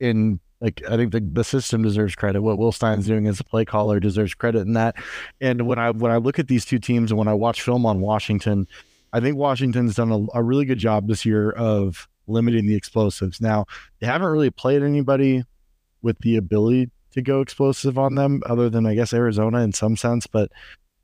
in 0.00 0.38
like 0.60 0.82
I 0.88 0.96
think 0.96 1.12
the, 1.12 1.20
the 1.20 1.44
system 1.44 1.82
deserves 1.82 2.14
credit. 2.14 2.42
What 2.42 2.58
Will 2.58 2.72
Stein's 2.72 3.06
doing 3.06 3.26
as 3.26 3.40
a 3.40 3.44
play 3.44 3.64
caller 3.64 4.00
deserves 4.00 4.34
credit 4.34 4.60
in 4.60 4.74
that. 4.74 4.96
And 5.40 5.66
when 5.66 5.78
I 5.78 5.90
when 5.92 6.12
I 6.12 6.18
look 6.18 6.38
at 6.38 6.48
these 6.48 6.66
two 6.66 6.78
teams 6.78 7.10
and 7.10 7.18
when 7.18 7.28
I 7.28 7.34
watch 7.34 7.62
film 7.62 7.86
on 7.86 8.00
Washington, 8.00 8.68
I 9.12 9.20
think 9.20 9.36
Washington's 9.36 9.94
done 9.94 10.10
a, 10.10 10.38
a 10.38 10.42
really 10.42 10.64
good 10.64 10.78
job 10.78 11.06
this 11.06 11.26
year 11.26 11.50
of 11.50 12.08
limiting 12.26 12.66
the 12.66 12.74
explosives. 12.74 13.40
Now, 13.40 13.66
they 14.00 14.06
haven't 14.06 14.28
really 14.28 14.50
played 14.50 14.82
anybody 14.82 15.44
with 16.02 16.18
the 16.20 16.36
ability 16.36 16.90
to 17.12 17.22
go 17.22 17.40
explosive 17.40 17.98
on 17.98 18.14
them, 18.14 18.42
other 18.46 18.70
than 18.70 18.86
I 18.86 18.94
guess 18.94 19.12
Arizona 19.12 19.60
in 19.60 19.72
some 19.72 19.96
sense. 19.96 20.26
But 20.26 20.50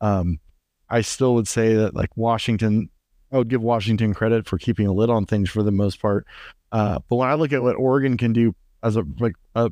um, 0.00 0.40
I 0.88 1.02
still 1.02 1.34
would 1.34 1.48
say 1.48 1.74
that 1.74 1.94
like 1.94 2.16
Washington, 2.16 2.88
I 3.30 3.38
would 3.38 3.48
give 3.48 3.62
Washington 3.62 4.14
credit 4.14 4.46
for 4.46 4.59
keeping 4.59 4.86
a 4.86 4.92
lid 4.92 5.11
on 5.11 5.26
things 5.26 5.50
for 5.50 5.62
the 5.62 5.70
most 5.70 6.00
part. 6.00 6.26
Uh, 6.72 6.98
but 7.09 7.16
when 7.16 7.28
I 7.28 7.34
look 7.34 7.52
at 7.52 7.62
what 7.62 7.76
Oregon 7.76 8.16
can 8.16 8.32
do 8.32 8.54
as 8.82 8.96
a 8.96 9.04
like 9.18 9.34
a, 9.54 9.70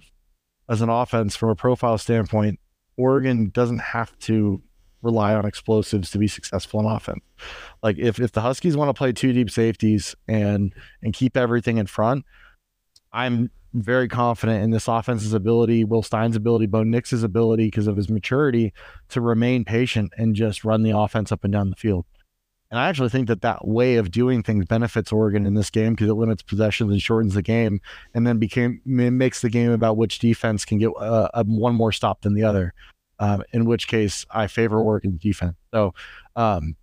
as 0.68 0.82
an 0.82 0.89
offense 0.89 1.37
from 1.37 1.51
a 1.51 1.55
profile 1.55 1.99
standpoint, 1.99 2.59
Oregon 2.97 3.51
doesn't 3.51 3.80
have 3.80 4.18
to 4.20 4.62
rely 5.03 5.34
on 5.34 5.47
explosives 5.47 6.11
to 6.11 6.18
be 6.18 6.28
successful 6.28 6.80
in 6.80 6.86
offense. 6.86 7.22
Like 7.82 7.99
if 7.99 8.18
if 8.18 8.32
the 8.32 8.40
Huskies 8.40 8.76
want 8.76 8.88
to 8.88 8.94
play 8.94 9.12
two 9.12 9.32
deep 9.32 9.51
safeties 9.51 10.14
and 10.28 10.74
and 11.03 11.14
keep 11.14 11.36
everything 11.36 11.78
in 11.78 11.86
front, 11.86 12.24
I'm 13.12 13.51
very 13.74 14.09
confident 14.09 14.64
in 14.64 14.70
this 14.70 14.88
offense's 14.88 15.34
ability, 15.34 15.84
Will 15.84 16.03
Stein's 16.03 16.36
ability, 16.36 16.66
Bo 16.66 16.82
Nix's 16.82 17.22
ability 17.22 17.66
because 17.66 17.86
of 17.86 17.97
his 17.97 18.09
maturity 18.09 18.72
to 19.11 19.20
remain 19.20 19.64
patient 19.64 20.12
and 20.16 20.34
just 20.34 20.64
run 20.64 20.82
the 20.82 20.97
offense 20.97 21.30
up 21.30 21.44
and 21.44 21.53
down 21.53 21.70
the 21.70 21.76
field. 21.76 22.07
And 22.70 22.80
I 22.80 22.88
actually 22.88 23.11
think 23.11 23.28
that 23.28 23.42
that 23.42 23.66
way 23.66 23.97
of 23.97 24.11
doing 24.11 24.42
things 24.42 24.64
benefits 24.64 25.12
Oregon 25.12 25.47
in 25.47 25.55
this 25.55 25.70
game 25.70 25.92
because 25.92 26.09
it 26.09 26.14
limits 26.14 26.42
possessions 26.42 26.90
and 26.90 27.01
shortens 27.01 27.34
the 27.34 27.42
game, 27.42 27.80
and 28.12 28.26
then 28.26 28.38
became 28.38 28.80
makes 28.84 29.40
the 29.40 29.51
game 29.51 29.70
about 29.70 29.97
which 29.97 30.18
defense 30.18 30.64
can 30.64 30.78
get 30.78 30.90
uh, 30.99 31.44
one 31.44 31.74
more 31.74 31.92
stop 31.92 32.22
than 32.22 32.34
the 32.34 32.42
other 32.42 32.74
um, 33.19 33.43
in 33.53 33.64
which 33.64 33.89
case 33.89 34.27
I 34.31 34.47
favor 34.47 34.81
Oregon 34.81 35.19
defense. 35.21 35.57
So 35.73 35.95
um, 36.35 36.77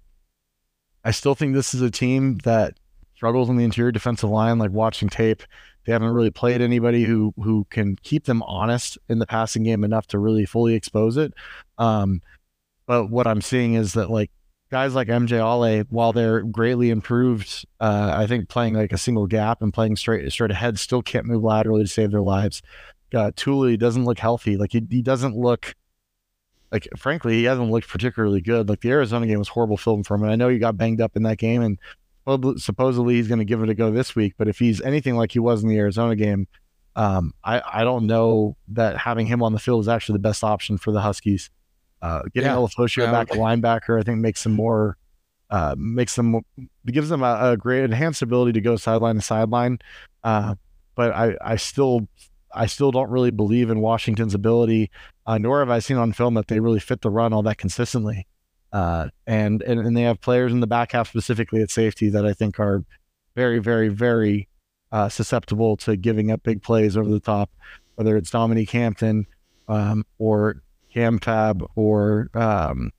I 1.04 1.12
still 1.12 1.36
think 1.36 1.54
this 1.54 1.74
is 1.74 1.82
a 1.82 1.92
team 1.92 2.38
that 2.44 2.76
struggles 3.16 3.50
on 3.50 3.58
the 3.58 3.64
interior 3.64 3.92
defensive 3.92 4.30
line. 4.30 4.58
Like 4.58 4.72
watching 4.72 5.10
tape, 5.10 5.44
they 5.86 5.92
haven't 5.94 6.10
really 6.10 6.32
played 6.32 6.62
anybody 6.62 7.04
who 7.04 7.34
who 7.38 7.66
can 7.70 7.96
keep 8.04 8.26
them 8.26 8.42
honest 8.44 8.98
in 9.10 9.20
the 9.20 9.28
passing 9.28 9.64
game 9.64 9.84
enough 9.84 10.08
to 10.08 10.20
really 10.20 10.46
fully 10.46 10.74
expose 10.74 11.18
it. 11.18 11.34
Um, 11.78 12.22
but 12.86 13.10
what 13.10 13.28
I'm 13.28 13.42
seeing 13.42 13.76
is 13.76 13.94
that 13.94 14.10
like 14.10 14.32
guys 14.72 14.96
like 14.96 15.08
MJ 15.08 15.34
Ale, 15.34 15.86
while 15.90 16.14
they're 16.14 16.42
greatly 16.42 16.90
improved, 16.90 17.66
uh, 17.80 18.14
I 18.16 18.26
think 18.28 18.50
playing 18.50 18.74
like 18.74 18.92
a 18.92 18.98
single 18.98 19.28
gap 19.28 19.62
and 19.62 19.74
playing 19.74 19.98
straight 19.98 20.32
straight 20.32 20.52
ahead 20.52 20.80
still 20.80 21.02
can't 21.02 21.26
move 21.26 21.44
laterally 21.44 21.84
to 21.84 21.90
save 21.90 22.12
their 22.12 22.22
lives. 22.22 22.62
Uh, 23.14 23.32
Tuli 23.36 23.78
doesn't 23.78 24.06
look 24.06 24.18
healthy. 24.18 24.58
Like 24.58 24.72
he, 24.72 24.82
he 24.90 25.02
doesn't 25.02 25.36
look 25.36 25.76
like 26.74 26.90
frankly, 26.98 27.36
he 27.36 27.44
hasn't 27.46 27.72
looked 27.72 27.88
particularly 27.88 28.42
good. 28.42 28.68
Like 28.68 28.82
the 28.82 28.90
Arizona 28.90 29.28
game 29.28 29.40
was 29.40 29.48
horrible 29.48 29.78
film 29.78 30.04
for 30.04 30.16
him, 30.16 30.24
and 30.24 30.32
I 30.32 30.36
know 30.36 30.50
he 30.50 30.58
got 30.58 30.76
banged 30.76 31.00
up 31.00 31.16
in 31.16 31.24
that 31.24 31.38
game, 31.38 31.62
and 31.62 31.80
supposedly 32.60 33.16
he's 33.16 33.28
going 33.28 33.40
to 33.40 33.46
give 33.46 33.62
it 33.64 33.70
a 33.70 33.76
go 33.76 33.92
this 33.92 34.16
week. 34.16 34.34
But 34.38 34.48
if 34.48 34.60
he's 34.60 34.82
anything 34.82 35.16
like 35.16 35.32
he 35.32 35.40
was 35.40 35.64
in 35.64 35.70
the 35.70 35.78
Arizona 35.78 36.16
game, 36.16 36.48
Um, 36.96 37.34
I 37.44 37.62
I 37.66 37.84
don't 37.84 38.08
know 38.08 38.56
that 38.70 38.98
having 38.98 39.26
him 39.28 39.42
on 39.42 39.54
the 39.54 39.60
field 39.60 39.82
is 39.82 39.88
actually 39.88 40.14
the 40.14 40.28
best 40.30 40.44
option 40.44 40.78
for 40.78 40.92
the 40.92 41.02
Huskies. 41.02 41.50
Uh, 42.02 42.24
getting 42.34 42.50
yeah. 42.50 42.56
Yeah. 43.06 43.12
back 43.12 43.32
at 43.32 43.38
linebacker, 43.38 44.00
I 44.00 44.04
think 44.04 44.20
makes 44.20 44.44
them 44.44 44.54
more 44.54 44.98
uh, 45.50 45.76
makes 45.78 46.16
them 46.16 46.42
gives 46.88 47.10
them 47.10 47.24
a, 47.24 47.52
a, 47.52 47.58
great 47.58 47.84
enhanced 47.84 48.22
ability 48.22 48.54
to 48.54 48.62
go 48.62 48.76
sideline 48.76 49.16
to 49.16 49.22
sideline. 49.22 49.80
Uh, 50.24 50.56
but 50.96 51.12
I 51.14 51.38
I 51.42 51.56
still 51.56 52.08
I 52.54 52.68
still 52.68 52.92
don't 52.92 53.10
really 53.10 53.32
believe 53.32 53.70
in 53.70 53.80
Washington's 53.80 54.34
ability, 54.34 54.92
uh, 55.26 55.38
nor 55.38 55.60
have 55.60 55.70
I 55.70 55.80
seen 55.80 55.98
on 55.98 56.14
film 56.14 56.36
that 56.36 56.48
they 56.48 56.60
really 56.60 56.80
fit 56.80 57.02
the 57.02 57.10
run 57.10 57.34
all 57.34 57.44
that 57.44 57.58
consistently. 57.58 58.28
Uh, 58.72 59.10
and, 59.28 59.62
and 59.62 59.80
and 59.80 59.96
they 59.96 60.02
have 60.02 60.20
players 60.20 60.52
in 60.52 60.60
the 60.60 60.68
back 60.68 60.94
half 60.94 61.08
specifically 61.08 61.62
at 61.62 61.70
safety 61.70 62.10
that 62.10 62.26
I 62.26 62.34
think 62.34 62.60
are 62.60 62.84
very, 63.36 63.60
very, 63.60 63.90
very 63.90 64.48
uh, 64.92 65.10
susceptible 65.10 65.78
to 65.78 65.96
giving 65.96 66.32
up 66.32 66.44
big 66.44 66.62
plays 66.62 66.98
over 66.98 67.10
the 67.10 67.20
top, 67.20 67.50
whether 67.96 68.18
it's 68.18 68.30
Dominique 68.30 68.72
Hampton 68.72 69.28
um, 69.68 70.06
or 70.18 70.62
Cam 70.94 71.20
Fab 71.20 71.64
or 71.76 72.30
um, 72.34 72.92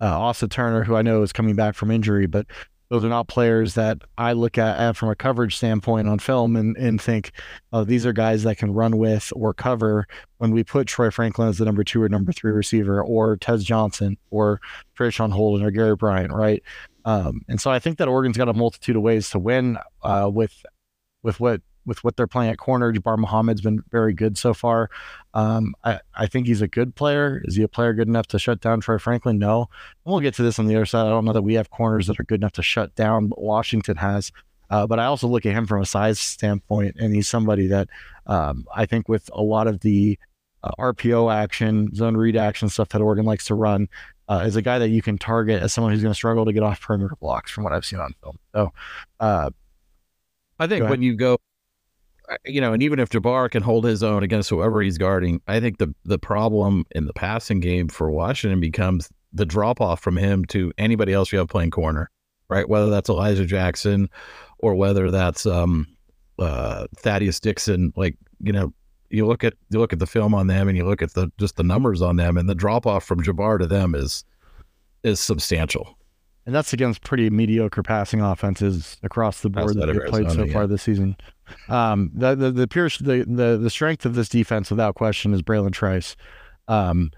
uh, 0.00 0.20
Asa 0.20 0.48
Turner, 0.48 0.84
who 0.84 0.96
I 0.96 1.02
know 1.02 1.22
is 1.22 1.32
coming 1.32 1.54
back 1.54 1.74
from 1.74 1.90
injury, 1.90 2.26
but 2.26 2.46
those 2.92 3.06
are 3.06 3.08
not 3.08 3.26
players 3.26 3.72
that 3.72 4.02
I 4.18 4.34
look 4.34 4.58
at, 4.58 4.78
at 4.78 4.98
from 4.98 5.08
a 5.08 5.14
coverage 5.14 5.56
standpoint 5.56 6.08
on 6.08 6.18
film 6.18 6.56
and, 6.56 6.76
and 6.76 7.00
think, 7.00 7.32
oh, 7.72 7.84
these 7.84 8.04
are 8.04 8.12
guys 8.12 8.42
that 8.42 8.58
can 8.58 8.70
run 8.70 8.98
with 8.98 9.32
or 9.34 9.54
cover 9.54 10.06
when 10.36 10.50
we 10.50 10.62
put 10.62 10.88
Troy 10.88 11.10
Franklin 11.10 11.48
as 11.48 11.56
the 11.56 11.64
number 11.64 11.84
two 11.84 12.02
or 12.02 12.10
number 12.10 12.32
three 12.32 12.52
receiver, 12.52 13.02
or 13.02 13.38
Tez 13.38 13.64
Johnson, 13.64 14.18
or 14.30 14.60
Traeshon 14.98 15.32
Holden, 15.32 15.64
or 15.64 15.70
Gary 15.70 15.96
Bryant, 15.96 16.34
right? 16.34 16.62
Um, 17.06 17.40
and 17.48 17.58
so 17.58 17.70
I 17.70 17.78
think 17.78 17.96
that 17.96 18.08
Oregon's 18.08 18.36
got 18.36 18.50
a 18.50 18.52
multitude 18.52 18.96
of 18.96 19.00
ways 19.00 19.30
to 19.30 19.38
win 19.38 19.78
uh, 20.02 20.30
with 20.30 20.62
with 21.22 21.40
what 21.40 21.62
with 21.86 22.02
what 22.04 22.16
they're 22.16 22.26
playing 22.26 22.50
at 22.50 22.58
corner. 22.58 22.92
Jabbar 22.92 23.18
Muhammad's 23.18 23.60
been 23.60 23.82
very 23.90 24.12
good 24.14 24.38
so 24.38 24.54
far. 24.54 24.90
Um, 25.34 25.74
I, 25.84 26.00
I 26.14 26.26
think 26.26 26.46
he's 26.46 26.62
a 26.62 26.68
good 26.68 26.94
player. 26.94 27.42
Is 27.44 27.56
he 27.56 27.62
a 27.62 27.68
player 27.68 27.92
good 27.92 28.08
enough 28.08 28.26
to 28.28 28.38
shut 28.38 28.60
down 28.60 28.80
Troy 28.80 28.98
Franklin? 28.98 29.38
No. 29.38 29.68
And 30.04 30.12
we'll 30.12 30.20
get 30.20 30.34
to 30.34 30.42
this 30.42 30.58
on 30.58 30.66
the 30.66 30.76
other 30.76 30.86
side. 30.86 31.06
I 31.06 31.10
don't 31.10 31.24
know 31.24 31.32
that 31.32 31.42
we 31.42 31.54
have 31.54 31.70
corners 31.70 32.06
that 32.06 32.20
are 32.20 32.24
good 32.24 32.40
enough 32.40 32.52
to 32.52 32.62
shut 32.62 32.94
down, 32.94 33.28
but 33.28 33.40
Washington 33.40 33.96
has. 33.96 34.30
Uh, 34.70 34.86
but 34.86 34.98
I 34.98 35.04
also 35.04 35.26
look 35.28 35.44
at 35.44 35.52
him 35.52 35.66
from 35.66 35.82
a 35.82 35.86
size 35.86 36.18
standpoint, 36.18 36.96
and 36.98 37.14
he's 37.14 37.28
somebody 37.28 37.66
that 37.66 37.88
um, 38.26 38.66
I 38.74 38.86
think 38.86 39.08
with 39.08 39.28
a 39.34 39.42
lot 39.42 39.66
of 39.66 39.80
the 39.80 40.18
uh, 40.64 40.70
RPO 40.78 41.32
action, 41.32 41.94
zone 41.94 42.16
read 42.16 42.36
action 42.36 42.68
stuff 42.68 42.88
that 42.90 43.02
Oregon 43.02 43.26
likes 43.26 43.44
to 43.46 43.54
run, 43.54 43.88
uh, 44.28 44.44
is 44.46 44.56
a 44.56 44.62
guy 44.62 44.78
that 44.78 44.88
you 44.88 45.02
can 45.02 45.18
target 45.18 45.62
as 45.62 45.74
someone 45.74 45.92
who's 45.92 46.02
going 46.02 46.12
to 46.12 46.16
struggle 46.16 46.46
to 46.46 46.54
get 46.54 46.62
off 46.62 46.80
perimeter 46.80 47.16
blocks, 47.20 47.50
from 47.50 47.64
what 47.64 47.74
I've 47.74 47.84
seen 47.84 47.98
on 47.98 48.14
film. 48.22 48.38
So, 48.54 48.72
uh, 49.20 49.50
I 50.58 50.66
think 50.66 50.88
when 50.88 51.02
you 51.02 51.16
go 51.16 51.38
you 52.44 52.60
know, 52.60 52.72
and 52.72 52.82
even 52.82 52.98
if 52.98 53.10
Jabbar 53.10 53.50
can 53.50 53.62
hold 53.62 53.84
his 53.84 54.02
own 54.02 54.22
against 54.22 54.50
whoever 54.50 54.82
he's 54.82 54.98
guarding, 54.98 55.40
I 55.48 55.60
think 55.60 55.78
the 55.78 55.94
the 56.04 56.18
problem 56.18 56.84
in 56.92 57.06
the 57.06 57.12
passing 57.12 57.60
game 57.60 57.88
for 57.88 58.10
Washington 58.10 58.60
becomes 58.60 59.10
the 59.32 59.46
drop 59.46 59.80
off 59.80 60.00
from 60.00 60.16
him 60.16 60.44
to 60.46 60.72
anybody 60.78 61.12
else 61.12 61.32
you 61.32 61.38
have 61.38 61.48
playing 61.48 61.70
corner, 61.70 62.10
right? 62.48 62.68
Whether 62.68 62.90
that's 62.90 63.08
Elijah 63.08 63.46
Jackson 63.46 64.08
or 64.58 64.74
whether 64.74 65.10
that's 65.10 65.46
um, 65.46 65.86
uh, 66.38 66.86
Thaddeus 66.98 67.40
Dixon. 67.40 67.92
Like 67.96 68.16
you 68.40 68.52
know, 68.52 68.72
you 69.10 69.26
look 69.26 69.44
at 69.44 69.54
you 69.70 69.78
look 69.78 69.92
at 69.92 69.98
the 69.98 70.06
film 70.06 70.34
on 70.34 70.46
them 70.46 70.68
and 70.68 70.76
you 70.76 70.84
look 70.84 71.02
at 71.02 71.14
the 71.14 71.30
just 71.38 71.56
the 71.56 71.62
numbers 71.62 72.02
on 72.02 72.16
them, 72.16 72.36
and 72.36 72.48
the 72.48 72.54
drop 72.54 72.86
off 72.86 73.04
from 73.04 73.22
Jabbar 73.22 73.58
to 73.58 73.66
them 73.66 73.94
is 73.94 74.24
is 75.02 75.20
substantial. 75.20 75.98
And 76.44 76.54
that's 76.54 76.72
against 76.72 77.04
pretty 77.04 77.30
mediocre 77.30 77.82
passing 77.82 78.20
offenses 78.20 78.96
across 79.02 79.40
the 79.40 79.50
board 79.50 79.76
that 79.76 79.86
they've 79.86 80.06
played 80.06 80.30
so 80.32 80.44
yeah. 80.44 80.52
far 80.52 80.66
this 80.66 80.82
season. 80.82 81.16
Um, 81.68 82.10
the 82.14 82.34
the 82.34 82.50
the, 82.50 82.66
pure, 82.66 82.88
the 82.88 83.24
the 83.28 83.58
the 83.58 83.70
strength 83.70 84.04
of 84.04 84.14
this 84.14 84.28
defense, 84.28 84.70
without 84.70 84.96
question, 84.96 85.34
is 85.34 85.42
Bralen 85.42 85.72
Trice. 85.72 86.16
Um, 86.66 87.12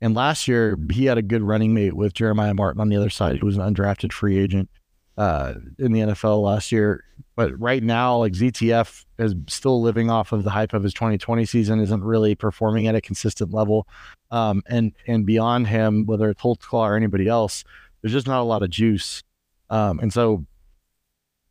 and 0.00 0.14
last 0.14 0.48
year 0.48 0.78
he 0.90 1.04
had 1.04 1.18
a 1.18 1.22
good 1.22 1.42
running 1.42 1.74
mate 1.74 1.94
with 1.94 2.14
Jeremiah 2.14 2.54
Martin 2.54 2.80
on 2.80 2.88
the 2.88 2.96
other 2.96 3.10
side, 3.10 3.38
who 3.38 3.46
was 3.46 3.58
an 3.58 3.74
undrafted 3.74 4.12
free 4.12 4.38
agent 4.38 4.70
uh, 5.18 5.54
in 5.78 5.92
the 5.92 6.00
NFL 6.00 6.42
last 6.42 6.72
year. 6.72 7.04
But 7.36 7.58
right 7.60 7.82
now, 7.82 8.16
like 8.16 8.32
ZTF 8.32 9.04
is 9.18 9.34
still 9.46 9.82
living 9.82 10.10
off 10.10 10.32
of 10.32 10.44
the 10.44 10.50
hype 10.50 10.72
of 10.72 10.82
his 10.82 10.94
2020 10.94 11.44
season, 11.44 11.80
isn't 11.80 12.02
really 12.02 12.34
performing 12.34 12.86
at 12.86 12.94
a 12.94 13.00
consistent 13.00 13.52
level. 13.52 13.86
Um, 14.30 14.62
and 14.68 14.92
and 15.06 15.26
beyond 15.26 15.66
him, 15.66 16.06
whether 16.06 16.30
it's 16.30 16.40
Holtzclaw 16.40 16.88
or 16.88 16.96
anybody 16.96 17.28
else, 17.28 17.64
there's 18.02 18.12
just 18.12 18.26
not 18.26 18.40
a 18.40 18.44
lot 18.44 18.62
of 18.62 18.70
juice. 18.70 19.22
Um, 19.68 20.00
and 20.00 20.12
so 20.12 20.44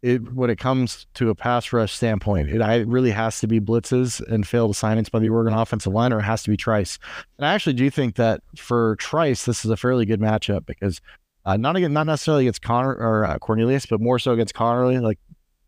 it 0.01 0.33
when 0.33 0.49
it 0.49 0.57
comes 0.57 1.07
to 1.15 1.29
a 1.29 1.35
pass 1.35 1.73
rush 1.73 1.93
standpoint, 1.93 2.49
it, 2.49 2.87
really 2.87 3.11
has 3.11 3.39
to 3.39 3.47
be 3.47 3.59
blitzes 3.59 4.25
and 4.31 4.47
failed 4.47 4.71
assignments 4.71 5.09
by 5.09 5.19
the 5.19 5.29
Oregon 5.29 5.53
offensive 5.53 5.93
line, 5.93 6.13
or 6.13 6.19
it 6.19 6.23
has 6.23 6.43
to 6.43 6.49
be 6.49 6.57
Trice. 6.57 6.97
And 7.37 7.45
I 7.45 7.53
actually 7.53 7.73
do 7.73 7.89
think 7.89 8.15
that 8.15 8.41
for 8.55 8.95
Trice, 8.97 9.45
this 9.45 9.65
is 9.65 9.71
a 9.71 9.77
fairly 9.77 10.05
good 10.05 10.21
matchup 10.21 10.65
because 10.65 11.01
uh, 11.45 11.57
not 11.57 11.75
again, 11.75 11.93
not 11.93 12.05
necessarily 12.05 12.43
against 12.45 12.61
Connor 12.61 12.93
or 12.93 13.25
uh, 13.25 13.37
Cornelius, 13.39 13.85
but 13.85 13.99
more 13.99 14.19
so 14.19 14.31
against 14.31 14.53
Conerly. 14.53 15.01
Like 15.01 15.19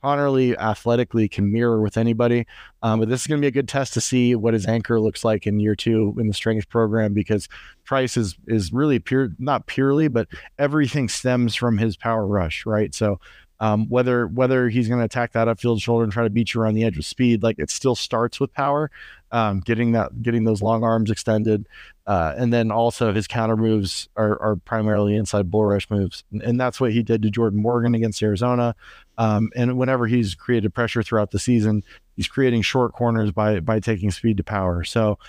Conerly 0.03 0.55
athletically 0.57 1.27
can 1.27 1.51
mirror 1.51 1.82
with 1.82 1.97
anybody, 1.97 2.45
um, 2.82 2.99
but 2.99 3.09
this 3.09 3.21
is 3.21 3.27
going 3.27 3.39
to 3.39 3.43
be 3.43 3.47
a 3.47 3.51
good 3.51 3.67
test 3.67 3.93
to 3.93 4.01
see 4.01 4.36
what 4.36 4.53
his 4.53 4.65
anchor 4.65 4.99
looks 4.99 5.23
like 5.23 5.45
in 5.45 5.59
year 5.59 5.75
two 5.75 6.15
in 6.19 6.27
the 6.27 6.34
strength 6.34 6.69
program 6.69 7.13
because 7.13 7.47
Trice 7.92 8.16
is 8.16 8.38
is 8.48 8.72
really 8.72 9.00
pure, 9.00 9.32
not 9.38 9.68
purely, 9.68 10.08
but 10.08 10.30
everything 10.58 11.10
stems 11.10 11.56
from 11.56 11.78
his 11.78 11.98
power 11.98 12.26
rush, 12.26 12.66
right? 12.66 12.96
So 12.96 13.20
um, 13.60 13.89
whether 13.89 14.28
whether 14.28 14.70
he's 14.70 14.88
going 14.88 15.00
to 15.00 15.06
attack 15.06 15.34
that 15.34 15.50
upfield 15.50 15.82
shoulder 15.82 16.06
and 16.06 16.14
try 16.14 16.24
to 16.24 16.30
beat 16.30 16.54
you 16.54 16.62
around 16.62 16.76
the 16.76 16.86
edge 16.86 16.96
with 16.96 17.06
speed, 17.06 17.44
like 17.44 17.60
it 17.60 17.70
still 17.70 17.96
starts 17.96 18.39
with 18.39 18.54
power, 18.54 18.89
um, 19.34 19.60
getting 19.60 19.92
that 19.92 20.22
getting 20.22 20.46
those 20.46 20.62
long 20.62 20.86
arms 20.86 21.12
extended, 21.12 21.68
uh, 22.08 22.34
and 22.38 22.54
then 22.54 22.72
also 22.72 23.12
his 23.12 23.28
counter 23.28 23.58
moves 23.58 24.08
are, 24.16 24.42
are 24.42 24.56
primarily 24.56 25.14
inside 25.14 25.52
bull 25.52 25.66
rush 25.66 25.89
moves, 25.89 26.24
and, 26.32 26.42
and, 26.44 26.62
that's 26.62 26.80
what 26.80 26.94
he 26.94 27.04
did 27.04 27.22
to 27.24 27.30
Jordan 27.30 27.62
Morgan 27.62 27.94
against 27.94 28.24
Arizona. 28.24 28.74
Um, 29.18 29.52
and 29.54 29.78
whenever 29.78 30.08
he's 30.08 30.34
created 30.34 30.74
pressure 30.74 31.04
throughout 31.04 31.32
the 31.32 31.39
season, 31.39 31.84
he's 32.16 32.30
creating 32.30 32.62
short 32.62 32.94
corners 32.94 33.34
by 33.34 33.60
by 33.60 33.82
taking 33.82 34.12
speed 34.12 34.38
to 34.38 34.46
power. 34.46 34.86
So. 34.86 35.20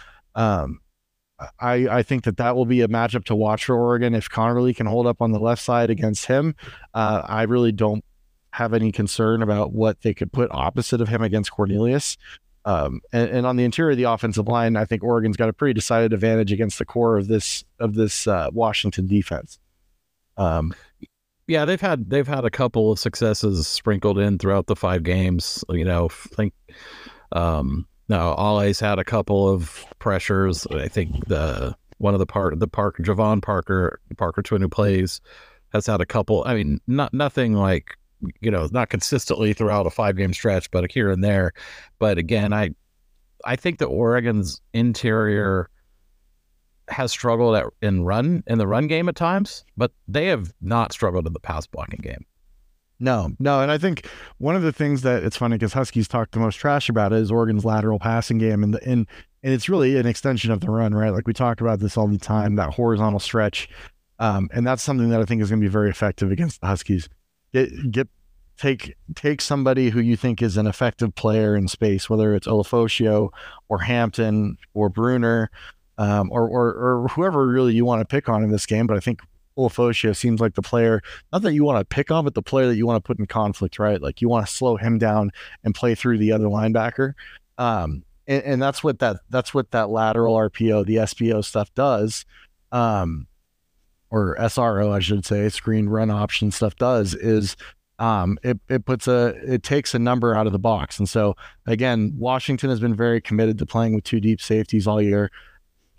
I, 1.61 1.99
I 1.99 2.03
think 2.03 2.24
that 2.24 2.36
that 2.36 2.57
will 2.57 2.66
be 2.66 2.80
a 2.80 2.88
matchup 2.88 3.24
to 3.24 3.34
watch 3.34 3.66
for 3.66 3.76
Oregon 3.76 4.14
if 4.14 4.28
Conerly 4.28 4.74
can 4.74 4.86
hold 4.86 5.07
up 5.07 5.20
on 5.20 5.32
the 5.32 5.38
left 5.38 5.62
side 5.62 5.90
against 5.90 6.26
him. 6.26 6.55
Uh, 6.95 7.22
I 7.24 7.43
really 7.43 7.72
don't 7.72 8.05
have 8.53 8.74
any 8.74 8.93
concern 8.93 9.43
about 9.43 9.72
what 9.72 10.03
they 10.03 10.14
could 10.14 10.32
put 10.32 10.51
opposite 10.53 11.01
of 11.01 11.09
him 11.09 11.22
against 11.22 11.51
Cornelius. 11.51 12.16
Um, 12.64 13.01
and, 13.12 13.28
and, 13.30 13.47
on 13.47 13.57
the 13.57 13.64
interior 13.64 13.93
of 13.93 13.97
the 13.97 14.05
offensive 14.05 14.47
line, 14.47 14.76
I 14.76 14.84
think 14.84 15.03
Oregon's 15.03 15.36
got 15.36 15.49
a 15.49 15.53
pretty 15.53 15.74
decided 15.74 16.12
advantage 16.12 16.53
against 16.53 16.78
the 16.78 16.84
core 16.84 17.16
of 17.16 17.26
this 17.26 17.64
of 17.80 17.95
this 17.95 18.28
uh, 18.28 18.51
Washington 18.53 19.09
defense. 19.09 19.59
Um, 20.36 20.72
yeah, 21.49 21.64
they've 21.64 21.80
had 21.80 22.09
they've 22.09 22.26
had 22.26 22.45
a 22.45 22.51
couple 22.51 22.93
of 22.93 23.01
successes 23.01 23.66
sprinkled 23.66 24.18
in 24.18 24.38
throughout 24.38 24.68
the 24.68 24.76
five 24.76 25.03
games. 25.03 25.64
You 25.70 25.84
know, 25.84 26.09
think 26.09 26.55
um, 27.32 27.88
no, 28.13 28.35
Ole's 28.37 28.79
had 28.79 28.99
a 28.99 29.05
couple 29.05 29.49
of 29.49 29.87
pressures. 29.99 30.67
I 30.67 30.87
think 30.87 31.27
the 31.29 31.75
one 31.97 32.13
of 32.13 32.21
the 32.21 32.27
part 32.27 32.59
the 32.61 32.69
park 32.69 32.99
Jayvon 32.99 33.41
Parker 33.41 34.01
Parker 34.19 34.43
twin 34.43 34.61
who 34.61 34.69
plays 34.69 35.23
has 35.73 35.87
had 35.87 36.03
a 36.03 36.05
couple. 36.05 36.45
I 36.47 36.55
mean, 36.55 36.79
not 36.87 37.15
nothing 37.15 37.55
like 37.55 37.97
you 38.43 38.51
know, 38.51 38.69
not 38.71 38.91
consistently 38.91 39.55
throughout 39.55 39.87
a 39.87 39.91
five 39.91 40.19
game 40.19 40.35
stretch, 40.35 40.71
but 40.71 40.93
here 40.93 41.11
and 41.11 41.25
there. 41.25 41.55
But 41.99 42.19
again, 42.19 42.53
I 42.53 42.73
I 43.47 43.57
think 43.57 43.79
that 43.79 43.87
Oregon's 43.87 44.61
interior 44.75 45.71
has 46.89 47.13
struggled 47.13 47.57
at, 47.57 47.65
in 47.81 48.05
run 48.05 48.45
in 48.47 48.59
the 48.59 48.67
run 48.67 48.89
game 48.89 49.09
at 49.09 49.17
times, 49.17 49.65
but 49.75 49.91
they 50.07 50.27
have 50.27 50.53
not 50.61 50.93
struggled 50.93 51.27
in 51.27 51.33
the 51.33 51.41
pass 51.41 51.67
blocking 51.67 52.01
game. 52.03 52.27
No, 53.03 53.32
no, 53.40 53.61
and 53.61 53.70
I 53.70 53.78
think 53.78 54.09
one 54.38 54.55
of 54.55 54.62
the 54.62 54.72
things 54.72 55.03
that 55.03 55.24
it's 55.24 55.36
funny 55.36 55.57
because 55.57 55.72
Huskies 55.72 56.07
talk 56.07 56.30
the 56.30 56.38
most 56.38 56.55
trash 56.55 56.88
about 56.88 57.12
is 57.12 57.32
Oregon's 57.32 57.64
lateral 57.64 57.98
passing 57.98 58.38
game, 58.38 58.62
and 58.62 58.74
the, 58.74 58.82
and 58.88 59.09
and 59.42 59.53
it's 59.53 59.68
really 59.68 59.96
an 59.96 60.07
extension 60.07 60.53
of 60.53 60.61
the 60.61 60.70
run, 60.70 60.94
right? 60.94 61.11
Like 61.11 61.26
we 61.26 61.32
talk 61.32 61.61
about 61.61 61.80
this 61.80 61.96
all 61.96 62.07
the 62.07 62.16
time, 62.16 62.55
that 62.57 62.74
horizontal 62.74 63.18
stretch, 63.18 63.68
um, 64.20 64.48
and 64.53 64.64
that's 64.66 64.82
something 64.84 65.09
that 65.09 65.20
I 65.20 65.24
think 65.24 65.42
is 65.42 65.50
going 65.50 65.61
to 65.61 65.64
be 65.64 65.70
very 65.70 65.90
effective 65.90 66.30
against 66.30 66.61
the 66.61 66.68
Huskies 66.68 67.09
get 67.53 67.90
get 67.90 68.09
take 68.57 68.96
take 69.14 69.40
somebody 69.40 69.90
who 69.90 70.00
you 70.00 70.16
think 70.16 70.42
is 70.42 70.57
an 70.57 70.66
effective 70.66 71.14
player 71.14 71.57
in 71.57 71.68
space, 71.68 72.09
whether 72.09 72.34
it's 72.34 72.46
Ulofoshio 72.46 73.30
or 73.68 73.78
Hampton 73.78 74.57
or 74.74 74.90
Bruener, 74.90 75.48
um, 75.98 76.30
or, 76.30 76.48
or 76.48 76.68
or 76.72 77.09
whoever 77.09 77.46
really 77.46 77.74
you 77.74 77.84
want 77.84 78.00
to 78.00 78.07
pick 78.07 78.28
on 78.28 78.42
in 78.42 78.50
this 78.50 78.66
game. 78.66 78.86
But 78.86 78.96
I 78.96 79.00
think 79.00 79.20
Ulofoshio 79.57 80.16
seems 80.16 80.40
like 80.40 80.55
the 80.55 80.62
player, 80.62 81.03
not 81.32 81.42
that 81.42 81.55
you 81.55 81.64
want 81.64 81.78
to 81.78 81.94
pick 81.94 82.11
on, 82.11 82.24
but 82.24 82.34
the 82.34 82.42
player 82.42 82.66
that 82.66 82.76
you 82.76 82.86
want 82.86 83.03
to 83.03 83.07
put 83.07 83.18
in 83.18 83.26
conflict, 83.26 83.78
right? 83.78 84.00
Like 84.00 84.20
you 84.20 84.28
want 84.28 84.46
to 84.46 84.53
slow 84.53 84.76
him 84.76 84.98
down 84.98 85.30
and 85.64 85.74
play 85.74 85.94
through 85.94 86.18
the 86.18 86.32
other 86.32 86.46
linebacker. 86.46 87.14
Um, 87.59 88.05
and, 88.26 88.42
and, 88.44 88.62
that's 88.62 88.82
what 88.82 89.00
that 89.00 89.18
that's 89.30 89.53
what 89.53 89.70
that 89.72 89.90
lateral 89.90 90.34
RPO, 90.36 90.86
the 90.86 90.96
SPO 90.96 91.44
stuff 91.44 91.72
does. 91.74 92.24
Um, 92.70 93.26
or 94.11 94.36
SRO, 94.38 94.92
I 94.92 95.00
should 95.00 95.24
say, 95.24 95.48
screen 95.48 95.88
run 95.88 96.11
option 96.11 96.50
stuff 96.50 96.76
does 96.76 97.14
is 97.14 97.57
um, 97.98 98.38
it, 98.42 98.59
it 98.68 98.84
puts 98.84 99.09
a 99.09 99.28
it 99.44 99.62
takes 99.62 99.94
a 99.94 99.98
number 99.98 100.34
out 100.34 100.46
of 100.46 100.53
the 100.53 100.59
box. 100.59 100.98
And 100.98 101.09
so 101.09 101.34
again, 101.66 102.12
Washington 102.16 102.68
has 102.68 102.80
been 102.80 102.94
very 102.94 103.20
committed 103.20 103.59
to 103.59 103.66
playing 103.66 103.94
with 103.94 104.05
two 104.05 104.20
deep 104.20 104.40
safeties 104.40 104.86
all 104.86 105.00
year. 105.00 105.30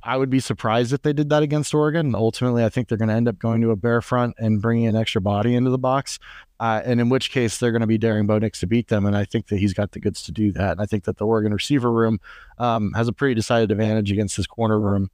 I 0.06 0.18
would 0.18 0.30
be 0.30 0.40
surprised 0.40 0.92
if 0.92 1.02
they 1.02 1.14
did 1.14 1.30
that 1.30 1.44
against 1.44 1.74
Oregon. 1.74 2.14
Ultimately, 2.14 2.64
I 2.64 2.70
think 2.70 2.88
they're 2.88 2.98
going 2.98 3.10
to 3.10 3.16
end 3.16 3.28
up 3.28 3.40
going 3.40 3.62
to 3.62 3.72
a 3.72 3.76
bear 3.76 4.02
front 4.02 4.36
and 4.38 4.62
bringing 4.62 4.88
an 4.88 4.96
extra 4.96 5.22
body 5.22 5.56
into 5.56 5.70
the 5.70 5.78
box. 5.78 6.20
Uh, 6.60 6.82
and 6.84 7.00
in 7.00 7.10
which 7.10 7.32
case, 7.32 7.58
they're 7.58 7.72
going 7.72 7.82
to 7.82 7.88
be 7.88 7.98
daring 7.98 8.28
Bo 8.28 8.38
Nix 8.38 8.60
to 8.60 8.68
beat 8.68 8.90
them. 8.90 9.06
And 9.06 9.16
I 9.16 9.24
think 9.24 9.48
that 9.48 9.60
he's 9.60 9.74
got 9.74 9.94
the 9.94 10.00
goods 10.00 10.22
to 10.24 10.32
do 10.32 10.52
that. 10.52 10.74
And 10.74 10.82
I 10.82 10.86
think 10.86 11.06
that 11.06 11.18
the 11.18 11.26
Oregon 11.26 11.54
receiver 11.54 11.92
room 11.92 12.20
um, 12.58 12.92
has 12.94 13.08
a 13.08 13.14
pretty 13.14 13.36
decided 13.36 13.72
advantage 13.72 14.12
against 14.12 14.36
this 14.36 14.48
corner 14.48 14.80
room. 14.80 15.10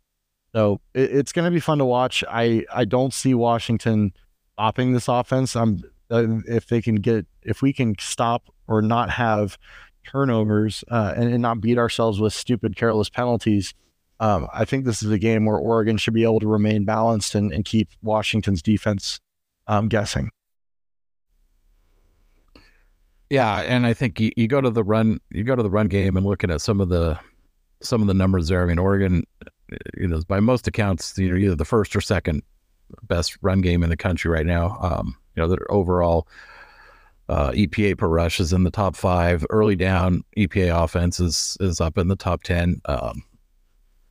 So 0.54 0.82
it, 0.96 1.12
it's 1.12 1.32
going 1.32 1.46
to 1.46 1.52
be 1.52 1.60
fun 1.60 1.78
to 1.78 1.86
watch. 1.86 2.24
I, 2.28 2.66
I 2.74 2.86
don't 2.86 3.14
see 3.14 3.36
Washington 3.36 4.14
stopping 4.54 4.94
this 4.94 5.08
offense. 5.08 5.56
I'm 5.56 5.84
uh, 6.12 6.40
if 6.48 6.68
they 6.68 6.82
can 6.82 6.96
get 6.96 7.28
if 7.44 7.62
we 7.62 7.72
can 7.72 7.96
stop 8.00 8.50
or 8.68 8.82
not 8.82 9.12
have 9.12 9.58
turnovers 10.06 10.84
uh, 10.90 11.14
and, 11.16 11.32
and, 11.32 11.42
not 11.42 11.62
beat 11.62 11.78
ourselves 11.78 12.20
with 12.20 12.34
stupid 12.34 12.76
careless 12.76 13.10
penalties. 13.10 13.76
Um, 14.20 14.48
I 14.54 14.66
think 14.66 14.86
this 14.86 15.02
is 15.02 15.12
a 15.12 15.20
game 15.20 15.46
where 15.46 15.58
Oregon 15.58 15.98
should 15.98 16.14
be 16.14 16.24
able 16.24 16.42
to 16.42 16.48
remain 16.48 16.84
balanced 16.84 17.36
and, 17.36 17.54
and 17.54 17.64
keep 17.64 17.90
Washington's 18.02 18.62
defense 18.62 19.20
um, 19.68 19.88
guessing. 19.88 20.32
Yeah, 23.30 23.62
and 23.62 23.86
I 23.86 23.94
think 23.94 24.20
you, 24.20 24.32
you 24.36 24.48
go 24.48 24.60
to 24.60 24.72
the 24.72 24.84
run 24.84 25.20
you 25.30 25.44
go 25.44 25.56
to 25.56 25.62
the 25.62 25.70
run 25.70 25.88
game 25.88 26.18
and 26.18 26.26
looking 26.26 26.50
at 26.50 26.62
some 26.62 26.82
of 26.82 26.90
the 26.90 27.20
some 27.82 28.02
of 28.02 28.08
the 28.08 28.14
numbers 28.14 28.48
there. 28.48 28.64
I 28.64 28.66
mean, 28.66 28.80
Oregon, 28.80 29.24
you 29.98 30.08
know, 30.08 30.22
by 30.28 30.40
most 30.40 30.68
accounts, 30.68 31.18
you 31.18 31.30
know, 31.30 31.38
either 31.38 31.56
the 31.56 31.66
first 31.66 31.96
or 31.96 32.02
second 32.02 32.42
best 33.04 33.38
run 33.42 33.62
game 33.62 33.84
in 33.84 33.90
the 33.90 33.98
country 33.98 34.32
right 34.32 34.46
now. 34.46 34.78
Um, 34.82 35.16
you 35.36 35.44
know, 35.44 35.48
their 35.48 35.72
overall 35.72 36.28
uh, 37.30 37.52
EPA 37.52 37.98
per 37.98 38.08
rush 38.08 38.40
is 38.40 38.52
in 38.52 38.64
the 38.64 38.72
top 38.72 38.96
five. 38.96 39.46
Early 39.52 39.76
down 39.76 40.24
EPA 40.36 40.84
offense 40.84 41.20
is 41.20 41.56
is 41.60 41.80
up 41.80 41.98
in 41.98 42.08
the 42.08 42.16
top 42.16 42.44
ten. 42.44 42.82
Um, 42.86 43.24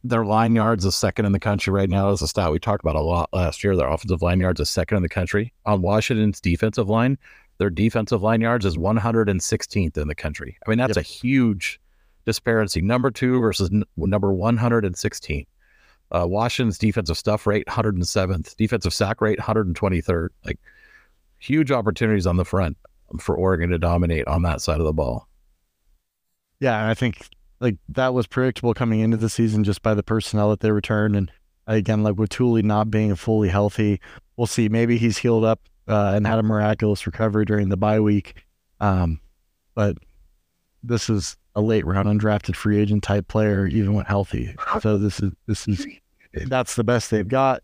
their 0.04 0.24
line 0.24 0.54
yards 0.54 0.84
is 0.84 0.94
second 0.94 1.26
in 1.26 1.32
the 1.32 1.40
country 1.40 1.72
right 1.72 1.90
now. 1.90 2.10
Is 2.10 2.22
a 2.22 2.28
stat 2.28 2.52
we 2.52 2.58
talked 2.58 2.84
about 2.84 2.96
a 2.96 3.00
lot 3.00 3.28
last 3.32 3.64
year. 3.64 3.76
Their 3.76 3.88
offensive 3.88 4.22
line 4.22 4.40
yards 4.40 4.60
is 4.60 4.70
second 4.70 4.96
in 4.96 5.02
the 5.02 5.08
country. 5.08 5.52
On 5.66 5.82
Washington's 5.82 6.40
defensive 6.40 6.88
line, 6.88 7.18
their 7.58 7.70
defensive 7.70 8.22
line 8.22 8.40
yards 8.40 8.64
is 8.64 8.76
116th 8.76 9.96
in 9.96 10.08
the 10.08 10.14
country. 10.14 10.56
I 10.64 10.70
mean, 10.70 10.78
that's 10.78 10.96
yep. 10.96 11.04
a 11.04 11.08
huge 11.08 11.80
disparity. 12.24 12.80
Number 12.80 13.10
two 13.10 13.40
versus 13.40 13.70
n- 13.72 13.84
number 13.96 14.32
116. 14.32 15.46
Uh, 16.10 16.26
Washington's 16.26 16.78
defensive 16.78 17.18
stuff 17.18 17.46
rate 17.46 17.66
107th, 17.66 18.56
defensive 18.56 18.94
sack 18.94 19.20
rate 19.20 19.38
123rd. 19.38 20.28
Like 20.44 20.58
huge 21.38 21.70
opportunities 21.70 22.26
on 22.26 22.36
the 22.36 22.44
front 22.44 22.76
for 23.18 23.36
Oregon 23.36 23.70
to 23.70 23.78
dominate 23.78 24.26
on 24.26 24.42
that 24.42 24.60
side 24.60 24.78
of 24.78 24.86
the 24.86 24.92
ball. 24.92 25.28
Yeah, 26.60 26.80
and 26.80 26.90
I 26.90 26.94
think 26.94 27.28
like 27.60 27.76
that 27.88 28.14
was 28.14 28.26
predictable 28.26 28.74
coming 28.74 29.00
into 29.00 29.16
the 29.16 29.28
season 29.28 29.64
just 29.64 29.82
by 29.82 29.94
the 29.94 30.02
personnel 30.02 30.50
that 30.50 30.60
they 30.60 30.70
returned, 30.70 31.16
and 31.16 31.30
again, 31.66 32.02
like 32.02 32.16
with 32.16 32.30
Tuli 32.30 32.62
not 32.62 32.90
being 32.90 33.14
fully 33.14 33.48
healthy, 33.48 34.00
we'll 34.36 34.46
see. 34.46 34.68
Maybe 34.68 34.98
he's 34.98 35.18
healed 35.18 35.44
up 35.44 35.60
uh, 35.86 36.12
and 36.14 36.26
had 36.26 36.38
a 36.38 36.42
miraculous 36.42 37.06
recovery 37.06 37.44
during 37.44 37.68
the 37.68 37.76
bye 37.76 38.00
week, 38.00 38.34
um, 38.80 39.20
but 39.74 39.96
this 40.82 41.10
is 41.10 41.36
a 41.54 41.60
late 41.60 41.84
round 41.84 42.08
undrafted 42.08 42.54
free 42.54 42.78
agent 42.78 43.02
type 43.02 43.28
player, 43.28 43.66
even 43.66 43.94
when 43.94 44.04
healthy. 44.04 44.54
So 44.80 44.98
this 44.98 45.20
is 45.20 45.32
this 45.46 45.66
is 45.66 45.86
that's 46.46 46.76
the 46.76 46.84
best 46.84 47.10
they've 47.10 47.26
got. 47.26 47.62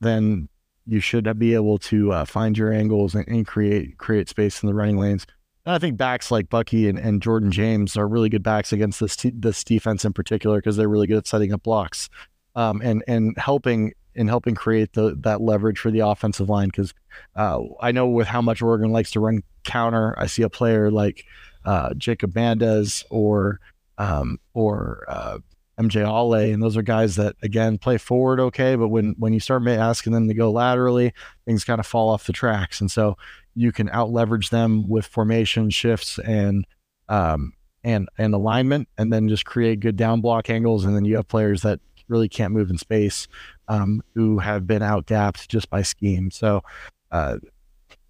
Then 0.00 0.48
you 0.86 1.00
should 1.00 1.38
be 1.38 1.54
able 1.54 1.78
to 1.78 2.12
uh, 2.12 2.24
find 2.24 2.56
your 2.56 2.72
angles 2.72 3.14
and, 3.14 3.26
and, 3.28 3.46
create 3.46 3.98
create 3.98 4.28
space 4.28 4.62
in 4.62 4.66
the 4.68 4.74
running 4.74 4.98
lanes. 4.98 5.26
And 5.66 5.74
I 5.74 5.78
think 5.78 5.96
backs 5.96 6.30
like 6.30 6.48
Bucky 6.48 6.88
and, 6.88 6.96
and 6.96 7.20
Jordan 7.20 7.50
James 7.50 7.96
are 7.96 8.06
really 8.06 8.28
good 8.28 8.44
backs 8.44 8.72
against 8.72 9.00
this 9.00 9.16
t- 9.16 9.32
this 9.34 9.64
defense 9.64 10.04
in 10.04 10.12
particular 10.12 10.58
because 10.58 10.76
they're 10.76 10.88
really 10.88 11.08
good 11.08 11.18
at 11.18 11.26
setting 11.26 11.52
up 11.52 11.64
blocks 11.64 12.08
um, 12.54 12.80
and 12.82 13.02
and 13.08 13.36
helping 13.36 13.92
in 14.14 14.28
helping 14.28 14.54
create 14.54 14.92
the 14.92 15.16
that 15.22 15.40
leverage 15.40 15.80
for 15.80 15.90
the 15.90 16.00
offensive 16.00 16.48
line. 16.48 16.68
Because 16.68 16.94
uh, 17.34 17.60
I 17.80 17.90
know 17.90 18.06
with 18.06 18.28
how 18.28 18.40
much 18.40 18.62
Oregon 18.62 18.92
likes 18.92 19.10
to 19.10 19.20
run 19.20 19.42
counter, 19.64 20.14
I 20.16 20.26
see 20.26 20.42
a 20.42 20.48
player 20.48 20.88
like 20.90 21.24
uh, 21.64 21.94
Jacob 21.94 22.32
Bandes 22.32 23.04
or 23.10 23.58
um, 23.98 24.38
or 24.54 25.04
uh, 25.08 25.38
MJ 25.80 26.06
Ale, 26.06 26.52
and 26.52 26.62
those 26.62 26.76
are 26.76 26.82
guys 26.82 27.16
that 27.16 27.34
again 27.42 27.76
play 27.76 27.98
forward 27.98 28.38
okay, 28.38 28.76
but 28.76 28.88
when 28.88 29.16
when 29.18 29.32
you 29.32 29.40
start 29.40 29.66
asking 29.66 30.12
them 30.12 30.28
to 30.28 30.34
go 30.34 30.52
laterally, 30.52 31.12
things 31.44 31.64
kind 31.64 31.80
of 31.80 31.86
fall 31.86 32.08
off 32.08 32.26
the 32.26 32.32
tracks, 32.32 32.80
and 32.80 32.88
so 32.90 33.16
you 33.56 33.72
can 33.72 33.88
out 33.88 34.10
leverage 34.10 34.50
them 34.50 34.88
with 34.88 35.06
formation 35.06 35.70
shifts 35.70 36.18
and 36.20 36.64
um, 37.08 37.52
and 37.82 38.08
and 38.18 38.34
alignment, 38.34 38.88
and 38.98 39.12
then 39.12 39.28
just 39.28 39.44
create 39.44 39.80
good 39.80 39.96
down 39.96 40.20
block 40.20 40.50
angles, 40.50 40.84
and 40.84 40.94
then 40.94 41.04
you 41.04 41.16
have 41.16 41.26
players 41.26 41.62
that 41.62 41.80
really 42.08 42.28
can't 42.28 42.52
move 42.52 42.70
in 42.70 42.78
space 42.78 43.26
um, 43.66 44.02
who 44.14 44.38
have 44.38 44.66
been 44.66 44.82
out 44.82 45.06
gapped 45.06 45.48
just 45.48 45.68
by 45.70 45.82
scheme. 45.82 46.30
So. 46.30 46.62
Uh, 47.10 47.38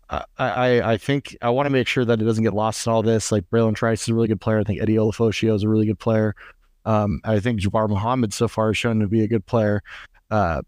I, 0.08 0.92
I 0.92 0.96
think 0.98 1.36
I 1.42 1.50
want 1.50 1.66
to 1.66 1.70
make 1.70 1.88
sure 1.88 2.04
that 2.04 2.22
it 2.22 2.24
doesn't 2.24 2.44
get 2.44 2.54
lost 2.54 2.86
in 2.86 2.92
all 2.92 3.02
this. 3.02 3.32
Like 3.32 3.42
Bralen 3.50 3.74
Trice 3.74 4.02
is 4.02 4.08
a 4.08 4.14
really 4.14 4.28
good 4.28 4.40
player. 4.40 4.60
I 4.60 4.62
think 4.62 4.80
Eddie 4.80 4.94
Ulofoshio 4.94 5.52
is 5.52 5.64
a 5.64 5.68
really 5.68 5.86
good 5.86 5.98
player. 5.98 6.36
Um, 6.84 7.20
I 7.24 7.40
think 7.40 7.60
Jabbar 7.60 7.88
Muhammad 7.88 8.32
so 8.32 8.46
far 8.46 8.68
has 8.68 8.78
shown 8.78 9.00
to 9.00 9.08
be 9.08 9.22
a 9.22 9.26
good 9.26 9.44
player. 9.44 9.82
Uh, 10.30 10.62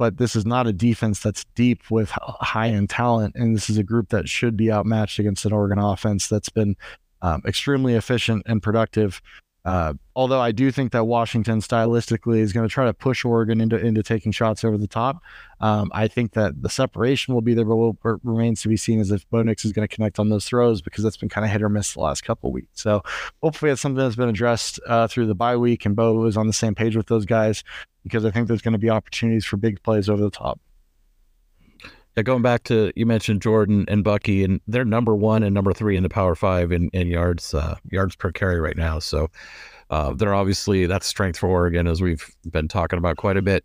but 0.00 0.16
this 0.16 0.34
is 0.34 0.46
not 0.46 0.66
a 0.66 0.72
defense 0.72 1.20
that's 1.20 1.44
deep 1.54 1.82
with 1.90 2.08
high 2.12 2.68
end 2.68 2.88
talent. 2.88 3.36
And 3.36 3.54
this 3.54 3.68
is 3.68 3.76
a 3.76 3.82
group 3.82 4.08
that 4.08 4.30
should 4.30 4.56
be 4.56 4.72
outmatched 4.72 5.18
against 5.18 5.44
an 5.44 5.52
Oregon 5.52 5.78
offense 5.78 6.26
that's 6.26 6.48
been 6.48 6.74
um, 7.20 7.42
extremely 7.46 7.96
efficient 7.96 8.44
and 8.46 8.62
productive 8.62 9.20
uh, 9.64 9.92
although 10.16 10.40
I 10.40 10.52
do 10.52 10.70
think 10.70 10.92
that 10.92 11.04
Washington 11.04 11.60
stylistically 11.60 12.38
is 12.38 12.52
going 12.52 12.66
to 12.66 12.72
try 12.72 12.86
to 12.86 12.94
push 12.94 13.24
Oregon 13.24 13.60
into 13.60 13.76
into 13.76 14.02
taking 14.02 14.32
shots 14.32 14.64
over 14.64 14.78
the 14.78 14.86
top. 14.86 15.22
Um, 15.60 15.90
I 15.92 16.08
think 16.08 16.32
that 16.32 16.62
the 16.62 16.70
separation 16.70 17.34
will 17.34 17.42
be 17.42 17.52
there, 17.52 17.66
but 17.66 17.76
what 17.76 17.96
remains 18.24 18.62
to 18.62 18.68
be 18.68 18.78
seen 18.78 19.00
is 19.00 19.10
if 19.10 19.28
Bo 19.28 19.42
Nix 19.42 19.64
is 19.64 19.72
going 19.72 19.86
to 19.86 19.94
connect 19.94 20.18
on 20.18 20.30
those 20.30 20.46
throws 20.46 20.80
because 20.80 21.04
that's 21.04 21.18
been 21.18 21.28
kind 21.28 21.44
of 21.44 21.50
hit 21.50 21.62
or 21.62 21.68
miss 21.68 21.92
the 21.92 22.00
last 22.00 22.22
couple 22.22 22.50
weeks. 22.50 22.80
So 22.80 23.02
hopefully 23.42 23.70
it's 23.70 23.82
something 23.82 24.02
that's 24.02 24.16
been 24.16 24.30
addressed 24.30 24.80
uh, 24.86 25.06
through 25.08 25.26
the 25.26 25.34
bye 25.34 25.56
week, 25.56 25.84
and 25.84 25.94
Bo 25.94 26.24
is 26.24 26.38
on 26.38 26.46
the 26.46 26.52
same 26.54 26.74
page 26.74 26.96
with 26.96 27.08
those 27.08 27.26
guys 27.26 27.62
because 28.02 28.24
I 28.24 28.30
think 28.30 28.48
there's 28.48 28.62
going 28.62 28.72
to 28.72 28.78
be 28.78 28.88
opportunities 28.88 29.44
for 29.44 29.58
big 29.58 29.82
plays 29.82 30.08
over 30.08 30.22
the 30.22 30.30
top. 30.30 30.58
Yeah, 32.16 32.24
going 32.24 32.42
back 32.42 32.64
to 32.64 32.92
you 32.96 33.06
mentioned 33.06 33.40
Jordan 33.40 33.84
and 33.88 34.02
Bucky, 34.02 34.42
and 34.42 34.60
they're 34.66 34.84
number 34.84 35.14
one 35.14 35.42
and 35.42 35.54
number 35.54 35.72
three 35.72 35.96
in 35.96 36.02
the 36.02 36.08
Power 36.08 36.34
Five 36.34 36.72
in, 36.72 36.90
in 36.92 37.06
yards 37.06 37.54
uh, 37.54 37.76
yards 37.90 38.16
per 38.16 38.32
carry 38.32 38.60
right 38.60 38.76
now. 38.76 38.98
So 38.98 39.30
uh, 39.90 40.12
they're 40.14 40.34
obviously 40.34 40.86
that's 40.86 41.06
strength 41.06 41.38
for 41.38 41.48
Oregon, 41.48 41.86
as 41.86 42.02
we've 42.02 42.28
been 42.50 42.68
talking 42.68 42.98
about 42.98 43.16
quite 43.16 43.36
a 43.36 43.42
bit. 43.42 43.64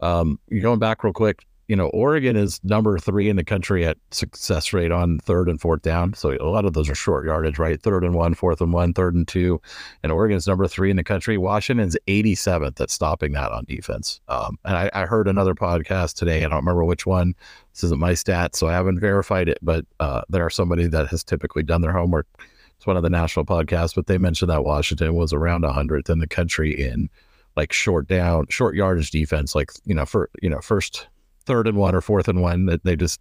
Um, 0.00 0.38
going 0.60 0.78
back 0.78 1.04
real 1.04 1.14
quick, 1.14 1.46
you 1.68 1.74
know, 1.74 1.88
Oregon 1.88 2.36
is 2.36 2.60
number 2.62 2.96
three 2.98 3.28
in 3.28 3.34
the 3.34 3.44
country 3.44 3.84
at 3.84 3.96
success 4.12 4.72
rate 4.72 4.92
on 4.92 5.18
third 5.18 5.48
and 5.48 5.60
fourth 5.60 5.82
down. 5.82 6.14
So 6.14 6.36
a 6.40 6.48
lot 6.48 6.64
of 6.64 6.74
those 6.74 6.88
are 6.88 6.94
short 6.94 7.26
yardage, 7.26 7.58
right? 7.58 7.82
Third 7.82 8.04
and 8.04 8.14
one, 8.14 8.34
fourth 8.34 8.60
and 8.60 8.72
one, 8.72 8.92
third 8.92 9.14
and 9.14 9.26
two. 9.26 9.60
And 10.04 10.12
Oregon's 10.12 10.46
number 10.46 10.68
three 10.68 10.90
in 10.90 10.96
the 10.96 11.02
country. 11.02 11.36
Washington's 11.38 11.96
87th 12.06 12.80
at 12.80 12.90
stopping 12.90 13.32
that 13.32 13.50
on 13.50 13.64
defense. 13.64 14.20
Um, 14.28 14.58
and 14.64 14.76
I, 14.76 14.90
I, 14.94 15.06
heard 15.06 15.26
another 15.26 15.54
podcast 15.54 16.14
today. 16.14 16.38
I 16.38 16.48
don't 16.48 16.58
remember 16.58 16.84
which 16.84 17.04
one. 17.04 17.34
This 17.72 17.84
isn't 17.84 18.00
my 18.00 18.14
stat, 18.14 18.54
so 18.54 18.68
I 18.68 18.72
haven't 18.72 19.00
verified 19.00 19.48
it, 19.48 19.58
but 19.60 19.84
uh, 19.98 20.22
there 20.28 20.46
are 20.46 20.50
somebody 20.50 20.86
that 20.86 21.08
has 21.08 21.24
typically 21.24 21.64
done 21.64 21.80
their 21.80 21.92
homework. 21.92 22.28
It's 22.76 22.86
one 22.86 22.96
of 22.96 23.02
the 23.02 23.10
national 23.10 23.44
podcasts, 23.44 23.94
but 23.94 24.06
they 24.06 24.18
mentioned 24.18 24.50
that 24.50 24.64
Washington 24.64 25.14
was 25.14 25.32
around 25.32 25.64
100th 25.64 26.10
in 26.10 26.20
the 26.20 26.28
country 26.28 26.72
in 26.72 27.08
like 27.56 27.72
short 27.72 28.06
down, 28.06 28.46
short 28.50 28.76
yardage 28.76 29.10
defense, 29.10 29.54
like, 29.54 29.72
you 29.84 29.94
know, 29.94 30.06
for, 30.06 30.30
you 30.42 30.50
know, 30.50 30.60
first 30.60 31.08
third 31.46 31.66
and 31.66 31.76
one 31.76 31.94
or 31.94 32.00
fourth 32.00 32.28
and 32.28 32.42
one 32.42 32.66
that 32.66 32.84
they 32.84 32.96
just 32.96 33.20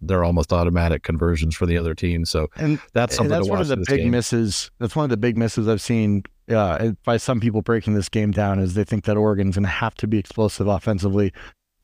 they're 0.00 0.24
almost 0.24 0.52
automatic 0.52 1.02
conversions 1.02 1.56
for 1.56 1.66
the 1.66 1.76
other 1.76 1.94
team. 1.94 2.24
So 2.24 2.48
and 2.56 2.80
that's 2.92 3.16
something 3.16 3.32
and 3.32 3.42
that's 3.42 3.50
one 3.50 3.60
of 3.60 3.68
the 3.68 3.76
big 3.76 4.02
game. 4.02 4.10
misses. 4.10 4.70
That's 4.78 4.94
one 4.94 5.04
of 5.04 5.10
the 5.10 5.16
big 5.16 5.36
misses 5.36 5.68
I've 5.68 5.80
seen 5.80 6.24
uh, 6.48 6.92
by 7.04 7.16
some 7.16 7.40
people 7.40 7.62
breaking 7.62 7.94
this 7.94 8.08
game 8.08 8.30
down 8.30 8.58
is 8.58 8.74
they 8.74 8.84
think 8.84 9.04
that 9.04 9.16
Oregon's 9.16 9.56
going 9.56 9.64
to 9.64 9.68
have 9.68 9.94
to 9.96 10.06
be 10.06 10.18
explosive 10.18 10.66
offensively. 10.66 11.32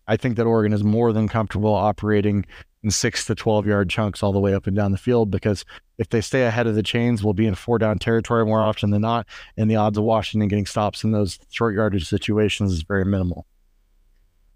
I 0.06 0.16
think 0.16 0.36
that 0.36 0.46
Oregon 0.46 0.72
is 0.72 0.84
more 0.84 1.12
than 1.12 1.28
comfortable 1.28 1.74
operating 1.74 2.44
in 2.82 2.90
six 2.90 3.24
to 3.26 3.34
12 3.34 3.66
yard 3.66 3.88
chunks 3.88 4.22
all 4.22 4.32
the 4.32 4.38
way 4.38 4.54
up 4.54 4.66
and 4.66 4.76
down 4.76 4.92
the 4.92 4.98
field 4.98 5.30
because 5.30 5.64
if 5.96 6.10
they 6.10 6.20
stay 6.20 6.44
ahead 6.44 6.66
of 6.66 6.74
the 6.74 6.82
chains, 6.82 7.24
we'll 7.24 7.32
be 7.32 7.46
in 7.46 7.54
four 7.54 7.78
down 7.78 7.98
territory 7.98 8.44
more 8.44 8.60
often 8.60 8.90
than 8.90 9.02
not. 9.02 9.26
And 9.56 9.70
the 9.70 9.76
odds 9.76 9.96
of 9.96 10.04
Washington 10.04 10.48
getting 10.48 10.66
stops 10.66 11.04
in 11.04 11.12
those 11.12 11.38
short 11.50 11.74
yardage 11.74 12.08
situations 12.08 12.72
is 12.72 12.82
very 12.82 13.04
minimal. 13.04 13.46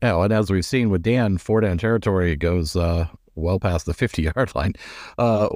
Yeah, 0.03 0.23
and 0.23 0.33
as 0.33 0.51
we've 0.51 0.65
seen 0.65 0.91
with 0.91 1.03
Dan, 1.03 1.39
four 1.39 1.61
down 1.61 1.79
territory 1.79 2.37
goes 2.37 2.77
uh, 2.77 3.09
well 3.35 3.59
past 3.59 3.87
the 3.87 3.95
50 3.95 4.23
yard 4.37 4.55
line. 4.55 4.75
Uh, 5.17 5.49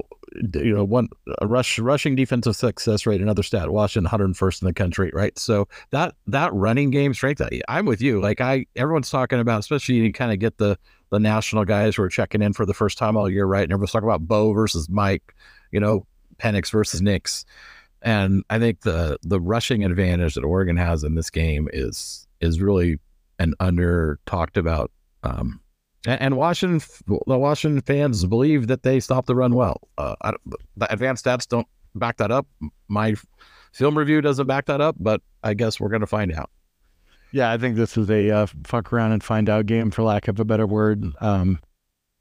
you 0.55 0.75
know, 0.75 0.85
one 0.85 1.09
rush 1.43 1.79
rushing 1.79 2.17
defensive 2.17 2.57
success 2.57 3.05
rate, 3.07 3.21
another 3.21 3.43
stat, 3.43 3.71
Washington 3.71 4.11
101st 4.11 4.63
in 4.63 4.67
the 4.67 4.73
country, 4.73 5.11
right? 5.13 5.39
So 5.39 5.69
that 5.91 6.15
that 6.27 6.53
running 6.55 6.91
game 6.91 7.13
strength, 7.15 7.43
I'm 7.69 7.87
with 7.87 8.01
you. 8.01 8.21
Like 8.21 8.41
I, 8.41 8.67
everyone's 8.75 9.11
talking 9.11 9.41
about, 9.41 9.61
especially 9.61 9.97
you 9.97 10.13
kind 10.13 10.33
of 10.33 10.39
get 10.39 10.59
the 10.59 10.79
the 11.11 11.21
national 11.21 11.67
guys 11.67 11.97
who 11.97 12.03
are 12.03 12.09
checking 12.09 12.41
in 12.41 12.55
for 12.55 12.65
the 12.65 12.73
first 12.73 12.97
time 12.97 13.17
all 13.17 13.29
year, 13.29 13.45
right? 13.45 13.65
And 13.65 13.73
everyone's 13.73 13.93
talking 13.93 14.09
about 14.09 14.27
Bo 14.27 14.53
versus 14.55 14.89
Mike, 14.89 15.35
you 15.71 15.79
know, 15.79 16.07
Penix 16.39 16.71
versus 16.71 17.03
Nix. 17.03 17.45
And 18.01 18.43
I 18.49 18.59
think 18.59 18.81
the 18.81 19.19
the 19.23 19.41
rushing 19.41 19.85
advantage 19.85 20.35
that 20.35 20.45
Oregon 20.45 20.77
has 20.79 21.05
in 21.05 21.15
this 21.15 21.31
game 21.31 21.69
is 21.73 22.27
is 22.41 22.61
really 22.61 22.99
an 23.43 23.55
under 23.61 24.19
talked 24.27 24.57
about. 24.57 24.91
Um, 25.23 25.61
and, 26.07 26.21
and, 26.21 26.37
Washington, 26.37 26.87
the 27.27 27.39
Washington 27.39 27.81
fans 27.83 28.25
believe 28.25 28.67
that 28.67 28.83
they 28.83 29.01
stopped 29.01 29.27
the 29.27 29.37
run 29.37 29.55
well. 29.55 29.81
Uh, 29.99 30.17
I, 30.23 30.33
the 30.77 30.93
advanced 30.93 31.25
stats 31.25 31.47
don't 31.47 31.67
back 31.95 32.17
that 32.17 32.31
up. 32.31 32.47
My 32.89 33.15
film 33.73 33.97
review 33.97 34.21
doesn't 34.21 34.47
back 34.47 34.67
that 34.67 34.81
up, 34.81 34.97
but 34.99 35.21
I 35.43 35.55
guess 35.55 35.79
we're 35.79 35.89
going 35.89 36.01
to 36.01 36.07
find 36.07 36.33
out. 36.33 36.51
Yeah, 37.33 37.51
I 37.51 37.57
think 37.57 37.77
this 37.77 37.97
is 37.97 38.11
a 38.11 38.31
uh, 38.31 38.47
fuck 38.65 38.93
around 38.93 39.13
and 39.13 39.25
find 39.25 39.49
out 39.49 39.67
game, 39.67 39.91
for 39.91 40.03
lack 40.03 40.29
of 40.29 40.39
a 40.39 40.45
better 40.45 40.67
word. 40.67 41.05
Um, 41.21 41.61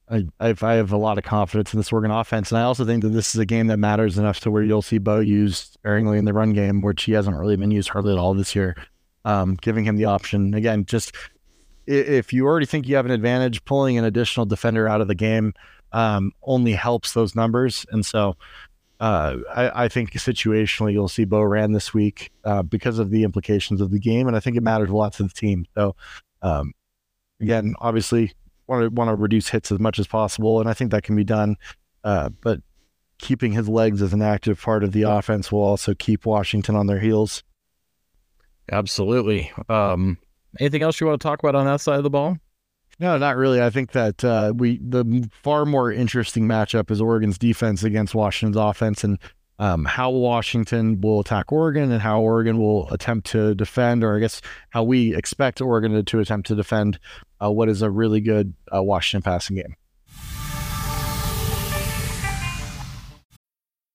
I, 0.10 0.26
I 0.40 0.74
have 0.74 0.92
a 0.92 0.98
lot 0.98 1.18
of 1.18 1.24
confidence 1.24 1.74
in 1.74 1.80
this 1.80 1.92
Oregon 1.92 2.12
offense, 2.12 2.52
and 2.52 2.60
I 2.60 2.64
also 2.64 2.86
think 2.86 3.04
that 3.04 3.10
this 3.10 3.34
is 3.34 3.40
a 3.40 3.46
game 3.46 3.68
that 3.68 3.78
matters 3.78 4.18
enough 4.18 4.40
to 4.42 4.52
where 4.52 4.64
you'll 4.64 4.82
see 4.82 4.98
Bo 4.98 5.20
used 5.20 5.74
sparingly 5.74 6.18
in 6.18 6.26
the 6.26 6.34
run 6.34 6.54
game, 6.54 6.82
which 6.82 7.04
he 7.04 7.14
hasn't 7.14 7.38
really 7.38 7.56
been 7.56 7.72
used 7.72 7.90
hardly 7.90 8.14
at 8.14 8.20
all 8.20 8.34
this 8.34 8.56
year. 8.56 8.76
Um, 9.24 9.56
giving 9.62 9.86
him 9.86 9.98
the 9.98 10.06
option 10.06 10.56
again, 10.56 10.86
just 10.86 11.16
if 11.86 12.34
you 12.34 12.46
already 12.46 12.66
think 12.66 12.88
you 12.88 12.96
have 12.96 13.06
an 13.06 13.12
advantage, 13.12 13.64
pulling 13.66 13.98
an 13.98 14.06
additional 14.06 14.46
defender 14.46 14.88
out 14.88 15.02
of 15.02 15.08
the 15.08 15.16
game 15.16 15.54
um, 15.92 16.32
only 16.44 16.74
helps 16.74 17.14
those 17.14 17.36
numbers, 17.36 17.86
and 17.92 18.06
so 18.06 18.36
uh, 19.02 19.38
I, 19.54 19.86
I, 19.86 19.88
think 19.88 20.12
situationally 20.12 20.94
you'll 20.94 21.08
see 21.08 21.26
Bo 21.26 21.42
ran 21.42 21.72
this 21.72 21.92
week 21.92 22.32
uh, 22.46 22.62
because 22.62 23.00
of 23.00 23.10
the 23.10 23.24
implications 23.24 23.82
of 23.82 23.90
the 23.90 24.00
game, 24.00 24.28
and 24.28 24.38
I 24.38 24.40
think 24.40 24.58
it 24.58 24.62
matters 24.62 24.92
a 24.92 24.96
lot 24.96 25.14
to 25.14 25.24
the 25.24 25.30
team. 25.30 25.66
So, 25.74 25.96
um, 26.44 26.74
again, 27.42 27.74
obviously, 27.82 28.32
want 28.68 28.84
to 28.84 28.90
want 28.90 29.10
to 29.10 29.16
reduce 29.16 29.50
hits 29.50 29.72
as 29.72 29.80
much 29.80 29.98
as 29.98 30.06
possible, 30.06 30.60
and 30.60 30.70
I 30.70 30.74
think 30.74 30.92
that 30.92 31.02
can 31.02 31.16
be 31.16 31.24
done. 31.24 31.56
Uh, 32.04 32.30
but 32.42 32.60
keeping 33.18 33.52
his 33.54 33.68
legs 33.68 34.04
as 34.04 34.14
an 34.14 34.22
active 34.22 34.62
part 34.62 34.84
of 34.84 34.92
the 34.92 35.04
offense 35.04 35.52
will 35.52 35.64
also 35.64 35.96
keep 35.96 36.28
Washington 36.28 36.76
on 36.76 36.86
their 36.86 37.00
heels. 37.00 37.44
Absolutely. 38.72 39.52
Um, 39.70 40.18
anything 40.60 40.82
else 40.82 41.00
you 41.00 41.08
want 41.08 41.20
to 41.20 41.28
talk 41.28 41.40
about 41.40 41.56
on 41.56 41.66
that 41.66 41.82
side 41.82 41.98
of 41.98 42.04
the 42.04 42.10
ball? 42.10 42.38
No, 43.00 43.18
not 43.18 43.36
really. 43.36 43.62
I 43.62 43.70
think 43.70 43.92
that 43.92 44.24
uh, 44.24 44.54
we 44.56 44.78
the 44.78 45.28
far 45.44 45.66
more 45.66 45.92
interesting 45.92 46.48
matchup 46.48 46.92
is 46.92 47.02
Oregon's 47.02 47.38
defense 47.38 47.84
against 47.84 48.14
Washington's 48.14 48.58
offense, 48.58 49.04
and 49.04 49.18
um, 49.60 49.86
how 49.86 50.12
Washington 50.12 51.02
will 51.02 51.20
attack 51.20 51.52
Oregon 51.52 51.92
and 51.92 52.02
how 52.02 52.22
Oregon 52.22 52.58
will 52.60 52.90
attempt 52.92 53.28
to 53.32 53.56
defend, 53.56 54.04
or 54.04 54.16
I 54.16 54.20
guess 54.20 54.42
how 54.70 54.84
we 54.84 55.16
expect 55.16 55.62
Oregon 55.62 55.94
to, 55.94 56.04
to 56.04 56.20
attempt 56.20 56.48
to 56.48 56.56
defend 56.56 57.00
uh, 57.44 57.52
what 57.52 57.70
is 57.70 57.82
a 57.82 57.90
really 57.90 58.22
good 58.22 58.54
uh, 58.74 58.84
Washington 58.84 59.24
passing 59.24 59.56
game. 59.56 59.76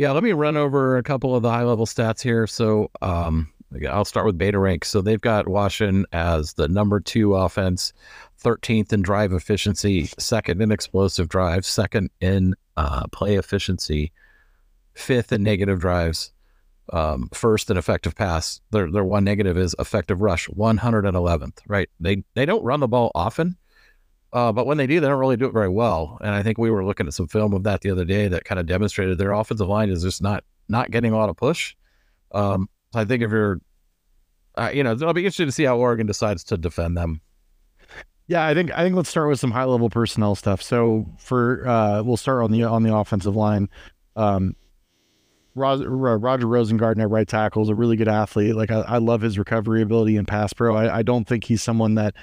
Yeah, 0.00 0.12
let 0.12 0.22
me 0.22 0.32
run 0.32 0.56
over 0.56 0.96
a 0.96 1.02
couple 1.02 1.36
of 1.36 1.42
the 1.42 1.50
high 1.50 1.62
level 1.62 1.84
stats 1.84 2.22
here. 2.22 2.46
So 2.46 2.90
um, 3.02 3.52
I'll 3.86 4.06
start 4.06 4.24
with 4.24 4.38
beta 4.38 4.58
rank. 4.58 4.86
So 4.86 5.02
they've 5.02 5.20
got 5.20 5.46
Washington 5.46 6.06
as 6.10 6.54
the 6.54 6.68
number 6.68 7.00
two 7.00 7.34
offense, 7.34 7.92
13th 8.42 8.94
in 8.94 9.02
drive 9.02 9.34
efficiency, 9.34 10.06
second 10.18 10.62
in 10.62 10.72
explosive 10.72 11.28
drives, 11.28 11.66
second 11.66 12.08
in 12.22 12.54
uh, 12.78 13.08
play 13.08 13.34
efficiency, 13.34 14.10
fifth 14.94 15.32
in 15.32 15.42
negative 15.42 15.80
drives, 15.80 16.32
um, 16.94 17.28
first 17.34 17.70
in 17.70 17.76
effective 17.76 18.14
pass. 18.14 18.62
Their 18.70 18.90
their 18.90 19.04
one 19.04 19.24
negative 19.24 19.58
is 19.58 19.76
effective 19.78 20.22
rush, 20.22 20.48
111th. 20.48 21.58
Right? 21.66 21.90
They 22.00 22.24
they 22.32 22.46
don't 22.46 22.64
run 22.64 22.80
the 22.80 22.88
ball 22.88 23.12
often, 23.14 23.58
uh, 24.32 24.52
but 24.52 24.66
when 24.66 24.76
they 24.76 24.86
do, 24.86 25.00
they 25.00 25.08
don't 25.08 25.18
really 25.18 25.36
do 25.36 25.46
it 25.46 25.52
very 25.52 25.68
well. 25.68 26.18
And 26.20 26.30
I 26.30 26.42
think 26.42 26.58
we 26.58 26.70
were 26.70 26.84
looking 26.84 27.06
at 27.06 27.14
some 27.14 27.26
film 27.26 27.52
of 27.52 27.64
that 27.64 27.80
the 27.80 27.90
other 27.90 28.04
day 28.04 28.28
that 28.28 28.44
kind 28.44 28.58
of 28.58 28.66
demonstrated 28.66 29.18
their 29.18 29.32
offensive 29.32 29.68
line 29.68 29.90
is 29.90 30.02
just 30.02 30.22
not 30.22 30.44
not 30.68 30.90
getting 30.90 31.12
a 31.12 31.16
lot 31.16 31.28
of 31.28 31.36
push. 31.36 31.74
Um, 32.32 32.68
so 32.92 33.00
I 33.00 33.04
think 33.04 33.22
if 33.22 33.30
you're, 33.30 33.60
uh, 34.56 34.70
you 34.72 34.84
know, 34.84 34.96
I'll 35.02 35.12
be 35.12 35.22
interested 35.22 35.46
to 35.46 35.52
see 35.52 35.64
how 35.64 35.78
Oregon 35.78 36.06
decides 36.06 36.44
to 36.44 36.56
defend 36.56 36.96
them. 36.96 37.20
Yeah, 38.28 38.46
I 38.46 38.54
think 38.54 38.70
I 38.70 38.84
think 38.84 38.94
let's 38.94 39.08
start 39.08 39.28
with 39.28 39.40
some 39.40 39.50
high 39.50 39.64
level 39.64 39.90
personnel 39.90 40.36
stuff. 40.36 40.62
So 40.62 41.06
for 41.18 41.66
uh, 41.66 42.02
we'll 42.04 42.16
start 42.16 42.44
on 42.44 42.52
the 42.52 42.62
on 42.62 42.84
the 42.84 42.94
offensive 42.94 43.34
line. 43.34 43.68
Um, 44.14 44.54
Roger, 45.56 45.90
Roger 45.90 46.46
Rosengarten 46.46 47.02
at 47.02 47.10
right 47.10 47.26
tackle 47.26 47.62
is 47.62 47.68
a 47.68 47.74
really 47.74 47.96
good 47.96 48.06
athlete. 48.06 48.54
Like 48.54 48.70
I, 48.70 48.82
I 48.82 48.98
love 48.98 49.20
his 49.20 49.36
recovery 49.36 49.82
ability 49.82 50.16
in 50.16 50.26
pass 50.26 50.52
pro. 50.52 50.76
I, 50.76 50.98
I, 50.98 51.02
don't 51.02 51.26
think 51.26 51.42
he's 51.42 51.60
someone 51.60 51.96
that 51.96 52.14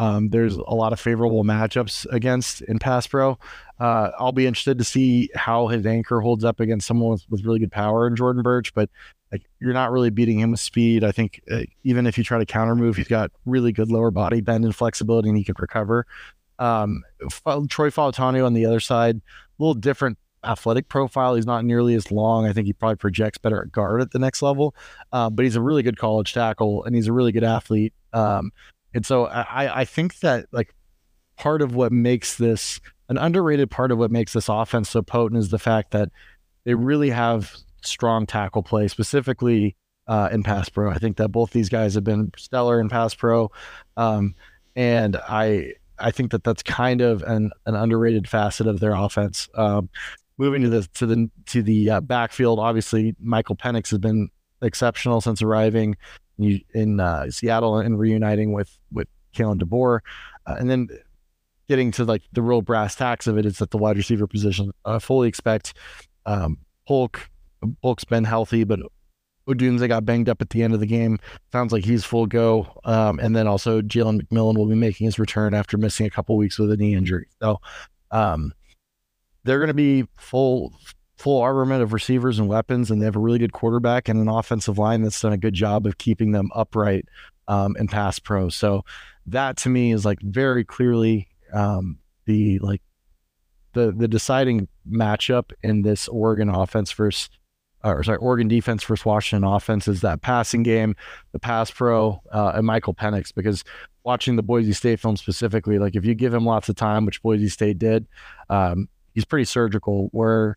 um, 0.00 0.30
there's 0.30 0.56
a 0.56 0.74
lot 0.74 0.94
of 0.94 0.98
favorable 0.98 1.44
matchups 1.44 2.06
against 2.10 2.62
in 2.62 2.78
pass 2.78 3.06
pro. 3.06 3.38
Uh, 3.78 4.10
I'll 4.18 4.32
be 4.32 4.46
interested 4.46 4.78
to 4.78 4.84
see 4.84 5.28
how 5.34 5.66
his 5.68 5.84
anchor 5.84 6.22
holds 6.22 6.42
up 6.42 6.58
against 6.58 6.86
someone 6.86 7.10
with, 7.10 7.26
with 7.28 7.44
really 7.44 7.58
good 7.58 7.70
power 7.70 8.06
in 8.06 8.16
Jordan 8.16 8.42
Burch, 8.42 8.72
but 8.72 8.88
like 9.30 9.42
you're 9.60 9.74
not 9.74 9.92
really 9.92 10.08
beating 10.08 10.40
him 10.40 10.52
with 10.52 10.60
speed. 10.60 11.04
I 11.04 11.12
think 11.12 11.42
uh, 11.50 11.64
even 11.84 12.06
if 12.06 12.16
you 12.16 12.24
try 12.24 12.38
to 12.38 12.46
counter 12.46 12.74
move, 12.74 12.96
he's 12.96 13.08
got 13.08 13.30
really 13.44 13.72
good 13.72 13.90
lower 13.90 14.10
body 14.10 14.40
bend 14.40 14.64
and 14.64 14.74
flexibility, 14.74 15.28
and 15.28 15.36
he 15.36 15.44
can 15.44 15.54
recover. 15.58 16.06
Um, 16.58 17.02
Troy 17.68 17.90
Fautanu 17.90 18.46
on 18.46 18.54
the 18.54 18.64
other 18.64 18.80
side, 18.80 19.16
a 19.16 19.22
little 19.58 19.74
different 19.74 20.16
athletic 20.44 20.88
profile. 20.88 21.34
He's 21.34 21.44
not 21.44 21.66
nearly 21.66 21.94
as 21.94 22.10
long. 22.10 22.46
I 22.46 22.54
think 22.54 22.66
he 22.66 22.72
probably 22.72 22.96
projects 22.96 23.36
better 23.36 23.60
at 23.60 23.70
guard 23.70 24.00
at 24.00 24.12
the 24.12 24.18
next 24.18 24.40
level, 24.40 24.74
uh, 25.12 25.28
but 25.28 25.44
he's 25.44 25.56
a 25.56 25.60
really 25.60 25.82
good 25.82 25.98
college 25.98 26.32
tackle 26.32 26.84
and 26.84 26.94
he's 26.94 27.06
a 27.06 27.12
really 27.12 27.32
good 27.32 27.44
athlete. 27.44 27.92
Um, 28.14 28.50
and 28.94 29.04
so 29.06 29.26
I, 29.26 29.80
I 29.80 29.84
think 29.84 30.20
that 30.20 30.46
like 30.52 30.74
part 31.36 31.62
of 31.62 31.74
what 31.74 31.92
makes 31.92 32.36
this 32.36 32.80
an 33.08 33.18
underrated 33.18 33.70
part 33.70 33.90
of 33.90 33.98
what 33.98 34.10
makes 34.10 34.32
this 34.32 34.48
offense 34.48 34.90
so 34.90 35.02
potent 35.02 35.38
is 35.38 35.50
the 35.50 35.58
fact 35.58 35.90
that 35.90 36.10
they 36.64 36.74
really 36.74 37.10
have 37.10 37.56
strong 37.82 38.26
tackle 38.26 38.62
play, 38.62 38.88
specifically 38.88 39.74
uh, 40.06 40.28
in 40.30 40.42
pass 40.42 40.68
pro. 40.68 40.90
I 40.90 40.98
think 40.98 41.16
that 41.16 41.28
both 41.28 41.50
these 41.50 41.68
guys 41.68 41.94
have 41.94 42.04
been 42.04 42.30
stellar 42.36 42.80
in 42.80 42.88
pass 42.88 43.14
pro, 43.14 43.50
um, 43.96 44.34
and 44.76 45.16
I 45.16 45.74
I 45.98 46.10
think 46.10 46.30
that 46.32 46.44
that's 46.44 46.62
kind 46.62 47.00
of 47.00 47.22
an, 47.22 47.50
an 47.66 47.74
underrated 47.74 48.28
facet 48.28 48.66
of 48.66 48.80
their 48.80 48.94
offense. 48.94 49.48
Um, 49.54 49.88
moving 50.38 50.62
to 50.62 50.68
the 50.68 50.88
to 50.94 51.06
the 51.06 51.30
to 51.46 51.62
the 51.62 51.90
uh, 51.90 52.00
backfield, 52.00 52.58
obviously 52.58 53.14
Michael 53.20 53.56
Penix 53.56 53.90
has 53.90 53.98
been 53.98 54.30
exceptional 54.62 55.20
since 55.20 55.42
arriving 55.42 55.96
in 56.74 57.00
uh, 57.00 57.30
Seattle 57.30 57.78
and 57.78 57.98
reuniting 57.98 58.52
with 58.52 58.78
with 58.92 59.08
Kalen 59.34 59.60
DeBoer, 59.60 60.00
uh, 60.46 60.56
and 60.58 60.70
then 60.70 60.88
getting 61.68 61.92
to 61.92 62.04
like 62.04 62.22
the 62.32 62.42
real 62.42 62.62
brass 62.62 62.94
tacks 62.96 63.26
of 63.26 63.38
it 63.38 63.46
is 63.46 63.58
that 63.58 63.70
the 63.70 63.78
wide 63.78 63.96
receiver 63.96 64.26
position. 64.26 64.72
I 64.84 64.98
fully 64.98 65.28
expect 65.28 65.74
um, 66.26 66.58
Polk. 66.86 67.30
Polk's 67.82 68.04
been 68.04 68.24
healthy, 68.24 68.64
but 68.64 68.80
Odunze 69.48 69.86
got 69.86 70.04
banged 70.04 70.28
up 70.28 70.40
at 70.40 70.50
the 70.50 70.62
end 70.62 70.74
of 70.74 70.80
the 70.80 70.86
game. 70.86 71.18
Sounds 71.52 71.72
like 71.72 71.84
he's 71.84 72.04
full 72.04 72.26
go. 72.26 72.80
Um, 72.84 73.18
and 73.18 73.34
then 73.34 73.46
also 73.46 73.80
Jalen 73.82 74.22
McMillan 74.22 74.56
will 74.56 74.66
be 74.66 74.74
making 74.74 75.04
his 75.04 75.18
return 75.18 75.54
after 75.54 75.76
missing 75.76 76.06
a 76.06 76.10
couple 76.10 76.36
weeks 76.36 76.58
with 76.58 76.70
a 76.70 76.76
knee 76.76 76.94
injury. 76.94 77.28
So 77.42 77.60
um, 78.10 78.52
they're 79.44 79.58
going 79.58 79.68
to 79.68 79.74
be 79.74 80.06
full 80.16 80.72
full 81.20 81.42
armament 81.42 81.82
of 81.82 81.92
receivers 81.92 82.38
and 82.38 82.48
weapons, 82.48 82.90
and 82.90 83.00
they 83.00 83.04
have 83.04 83.16
a 83.16 83.20
really 83.20 83.38
good 83.38 83.52
quarterback 83.52 84.08
and 84.08 84.18
an 84.18 84.28
offensive 84.28 84.78
line 84.78 85.02
that's 85.02 85.20
done 85.20 85.34
a 85.34 85.38
good 85.38 85.52
job 85.52 85.86
of 85.86 85.98
keeping 85.98 86.32
them 86.32 86.48
upright 86.54 87.04
um, 87.46 87.76
and 87.78 87.90
pass 87.90 88.18
pro. 88.18 88.48
So 88.48 88.86
that 89.26 89.58
to 89.58 89.68
me 89.68 89.92
is 89.92 90.06
like 90.06 90.18
very 90.22 90.64
clearly 90.64 91.28
um, 91.52 91.98
the 92.24 92.58
like 92.60 92.80
the 93.74 93.92
the 93.92 94.08
deciding 94.08 94.66
matchup 94.90 95.52
in 95.62 95.82
this 95.82 96.08
Oregon 96.08 96.48
offense 96.48 96.90
versus 96.92 97.28
or 97.84 98.02
sorry 98.02 98.18
Oregon 98.18 98.48
defense 98.48 98.82
versus 98.82 99.04
Washington 99.04 99.46
offense 99.46 99.88
is 99.88 100.00
that 100.00 100.22
passing 100.22 100.62
game, 100.62 100.96
the 101.32 101.38
pass 101.38 101.70
pro, 101.70 102.22
uh, 102.32 102.52
and 102.54 102.66
Michael 102.66 102.94
Penix 102.94 103.34
because 103.34 103.62
watching 104.04 104.36
the 104.36 104.42
Boise 104.42 104.72
State 104.72 105.00
film 105.00 105.18
specifically, 105.18 105.78
like 105.78 105.96
if 105.96 106.06
you 106.06 106.14
give 106.14 106.32
him 106.32 106.46
lots 106.46 106.70
of 106.70 106.76
time, 106.76 107.04
which 107.04 107.22
Boise 107.22 107.50
State 107.50 107.78
did, 107.78 108.06
um, 108.48 108.88
he's 109.12 109.26
pretty 109.26 109.44
surgical. 109.44 110.08
Where 110.12 110.56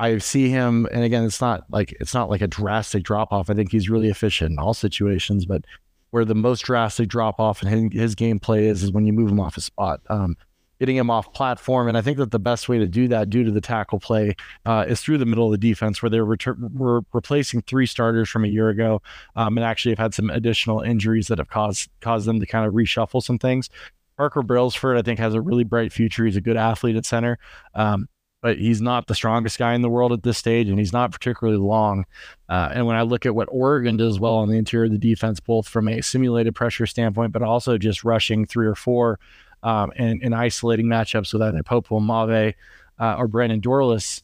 I 0.00 0.16
see 0.16 0.48
him, 0.48 0.88
and 0.92 1.04
again, 1.04 1.24
it's 1.24 1.42
not 1.42 1.64
like 1.70 1.92
it's 2.00 2.14
not 2.14 2.30
like 2.30 2.40
a 2.40 2.46
drastic 2.46 3.02
drop 3.02 3.32
off. 3.32 3.50
I 3.50 3.54
think 3.54 3.70
he's 3.70 3.90
really 3.90 4.08
efficient 4.08 4.52
in 4.52 4.58
all 4.58 4.72
situations, 4.72 5.44
but 5.44 5.66
where 6.10 6.24
the 6.24 6.34
most 6.34 6.62
drastic 6.62 7.08
drop 7.08 7.38
off 7.38 7.62
in 7.62 7.90
his, 7.92 8.14
gameplay 8.14 8.62
is 8.62 8.82
is 8.82 8.92
when 8.92 9.04
you 9.04 9.12
move 9.12 9.30
him 9.30 9.38
off 9.38 9.56
his 9.56 9.66
spot. 9.66 10.00
Um, 10.08 10.38
getting 10.78 10.96
him 10.96 11.10
off 11.10 11.30
platform. 11.34 11.86
And 11.86 11.98
I 11.98 12.00
think 12.00 12.16
that 12.16 12.30
the 12.30 12.38
best 12.38 12.66
way 12.66 12.78
to 12.78 12.86
do 12.86 13.06
that, 13.08 13.28
due 13.28 13.44
to 13.44 13.50
the 13.50 13.60
tackle 13.60 14.00
play, 14.00 14.34
uh, 14.64 14.86
is 14.88 15.02
through 15.02 15.18
the 15.18 15.26
middle 15.26 15.44
of 15.44 15.52
the 15.52 15.58
defense, 15.58 16.02
where 16.02 16.08
they're 16.08 16.24
we're 16.24 17.02
replacing 17.12 17.60
three 17.60 17.84
starters 17.84 18.30
from 18.30 18.46
a 18.46 18.48
year 18.48 18.70
ago, 18.70 19.02
um, 19.36 19.58
and 19.58 19.64
actually 19.66 19.92
have 19.92 19.98
had 19.98 20.14
some 20.14 20.30
additional 20.30 20.80
injuries 20.80 21.28
that 21.28 21.36
have 21.36 21.50
caused 21.50 21.90
caused 22.00 22.26
them 22.26 22.40
to 22.40 22.46
kind 22.46 22.66
of 22.66 22.72
reshuffle 22.72 23.22
some 23.22 23.38
things. 23.38 23.68
Parker 24.16 24.42
Brailsford, 24.42 24.96
I 24.96 25.02
think, 25.02 25.18
has 25.18 25.34
a 25.34 25.42
really 25.42 25.64
bright 25.64 25.92
future. 25.92 26.24
He's 26.24 26.36
a 26.36 26.40
good 26.40 26.56
athlete 26.56 26.96
at 26.96 27.04
center. 27.04 27.38
Um, 27.74 28.08
but 28.42 28.58
he's 28.58 28.80
not 28.80 29.06
the 29.06 29.14
strongest 29.14 29.58
guy 29.58 29.74
in 29.74 29.82
the 29.82 29.90
world 29.90 30.12
at 30.12 30.22
this 30.22 30.38
stage, 30.38 30.68
and 30.68 30.78
he's 30.78 30.92
not 30.92 31.12
particularly 31.12 31.58
long. 31.58 32.06
Uh, 32.48 32.70
and 32.72 32.86
when 32.86 32.96
I 32.96 33.02
look 33.02 33.26
at 33.26 33.34
what 33.34 33.48
Oregon 33.50 33.96
does 33.96 34.18
well 34.18 34.36
on 34.36 34.48
the 34.48 34.56
interior 34.56 34.86
of 34.86 34.92
the 34.92 34.98
defense, 34.98 35.40
both 35.40 35.68
from 35.68 35.88
a 35.88 36.00
simulated 36.00 36.54
pressure 36.54 36.86
standpoint, 36.86 37.32
but 37.32 37.42
also 37.42 37.76
just 37.76 38.02
rushing 38.04 38.46
three 38.46 38.66
or 38.66 38.74
four 38.74 39.18
um, 39.62 39.92
and, 39.96 40.22
and 40.22 40.34
isolating 40.34 40.86
matchups 40.86 41.32
with 41.32 41.42
either 41.42 41.62
Popo 41.62 42.00
Mave 42.00 42.54
uh, 42.98 43.16
or 43.18 43.28
Brandon 43.28 43.60
Dorlus, 43.60 44.22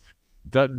that 0.50 0.70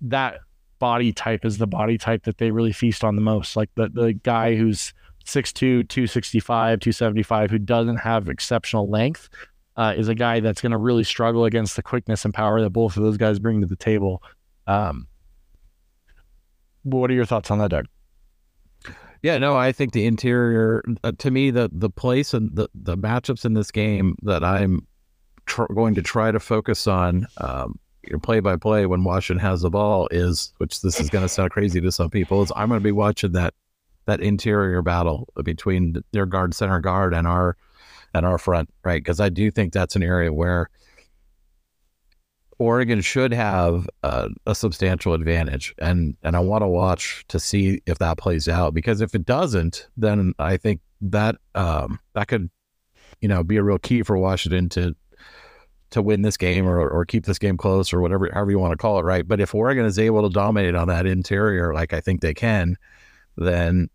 that 0.00 0.40
body 0.78 1.12
type 1.12 1.44
is 1.44 1.58
the 1.58 1.66
body 1.66 1.98
type 1.98 2.24
that 2.24 2.38
they 2.38 2.50
really 2.50 2.72
feast 2.72 3.02
on 3.02 3.16
the 3.16 3.22
most. 3.22 3.56
Like 3.56 3.70
the 3.74 3.88
the 3.88 4.12
guy 4.12 4.54
who's 4.54 4.92
6'2", 5.26 5.88
265, 5.88 6.80
275, 6.80 7.50
who 7.50 7.58
doesn't 7.58 7.96
have 7.96 8.28
exceptional 8.28 8.88
length, 8.88 9.28
uh, 9.76 9.94
is 9.96 10.08
a 10.08 10.14
guy 10.14 10.40
that's 10.40 10.60
going 10.60 10.72
to 10.72 10.78
really 10.78 11.04
struggle 11.04 11.44
against 11.44 11.76
the 11.76 11.82
quickness 11.82 12.24
and 12.24 12.32
power 12.32 12.60
that 12.60 12.70
both 12.70 12.96
of 12.96 13.02
those 13.02 13.16
guys 13.16 13.38
bring 13.38 13.60
to 13.60 13.66
the 13.66 13.76
table. 13.76 14.22
Um, 14.66 15.06
what 16.82 17.10
are 17.10 17.14
your 17.14 17.24
thoughts 17.24 17.50
on 17.50 17.58
that, 17.58 17.70
Doug? 17.70 17.86
Yeah, 19.22 19.38
no, 19.38 19.56
I 19.56 19.72
think 19.72 19.92
the 19.92 20.04
interior, 20.04 20.84
uh, 21.02 21.12
to 21.18 21.30
me, 21.30 21.50
the 21.50 21.70
the 21.72 21.88
place 21.88 22.34
and 22.34 22.54
the 22.54 22.68
the 22.74 22.94
matchups 22.94 23.46
in 23.46 23.54
this 23.54 23.70
game 23.70 24.16
that 24.22 24.44
I'm 24.44 24.86
tr- 25.46 25.72
going 25.74 25.94
to 25.94 26.02
try 26.02 26.30
to 26.30 26.38
focus 26.38 26.86
on, 26.86 27.26
um, 27.38 27.78
you 28.02 28.12
know, 28.12 28.18
play 28.18 28.40
by 28.40 28.56
play 28.56 28.84
when 28.84 29.02
Washington 29.02 29.40
has 29.40 29.62
the 29.62 29.70
ball 29.70 30.08
is, 30.10 30.52
which 30.58 30.82
this 30.82 31.00
is 31.00 31.08
going 31.08 31.22
to 31.22 31.28
sound 31.30 31.52
crazy 31.52 31.80
to 31.80 31.90
some 31.90 32.10
people, 32.10 32.42
is 32.42 32.52
I'm 32.54 32.68
going 32.68 32.80
to 32.80 32.84
be 32.84 32.92
watching 32.92 33.32
that 33.32 33.54
that 34.04 34.20
interior 34.20 34.82
battle 34.82 35.26
between 35.42 36.04
their 36.12 36.26
guard, 36.26 36.52
center 36.52 36.80
guard, 36.80 37.14
and 37.14 37.26
our 37.26 37.56
and 38.14 38.24
our 38.24 38.38
front, 38.38 38.70
right? 38.84 39.02
Because 39.02 39.20
I 39.20 39.28
do 39.28 39.50
think 39.50 39.72
that's 39.72 39.96
an 39.96 40.02
area 40.02 40.32
where 40.32 40.70
Oregon 42.58 43.00
should 43.00 43.32
have 43.32 43.88
a 44.02 44.54
substantial 44.54 45.12
advantage, 45.12 45.74
and 45.78 46.16
and 46.22 46.36
I 46.36 46.40
want 46.40 46.62
to 46.62 46.68
watch 46.68 47.24
to 47.28 47.40
see 47.40 47.82
if 47.86 47.98
that 47.98 48.18
plays 48.18 48.48
out. 48.48 48.74
Because 48.74 49.00
if 49.00 49.14
it 49.14 49.26
doesn't, 49.26 49.88
then 49.96 50.34
I 50.38 50.56
think 50.56 50.80
that 51.00 51.36
um, 51.54 51.98
that 52.14 52.28
could, 52.28 52.48
you 53.20 53.28
know, 53.28 53.42
be 53.42 53.56
a 53.56 53.62
real 53.62 53.78
key 53.78 54.02
for 54.02 54.16
Washington 54.16 54.68
to 54.70 54.94
to 55.90 56.02
win 56.02 56.22
this 56.22 56.36
game 56.36 56.66
or 56.66 56.88
or 56.88 57.04
keep 57.04 57.26
this 57.26 57.38
game 57.38 57.56
close 57.56 57.92
or 57.92 58.00
whatever, 58.00 58.30
however 58.32 58.52
you 58.52 58.58
want 58.58 58.72
to 58.72 58.76
call 58.76 58.98
it, 59.00 59.02
right? 59.02 59.26
But 59.26 59.40
if 59.40 59.54
Oregon 59.54 59.84
is 59.84 59.98
able 59.98 60.22
to 60.22 60.32
dominate 60.32 60.76
on 60.76 60.88
that 60.88 61.06
interior, 61.06 61.74
like 61.74 61.92
I 61.92 62.00
think 62.00 62.20
they 62.20 62.34
can, 62.34 62.76
then 63.36 63.88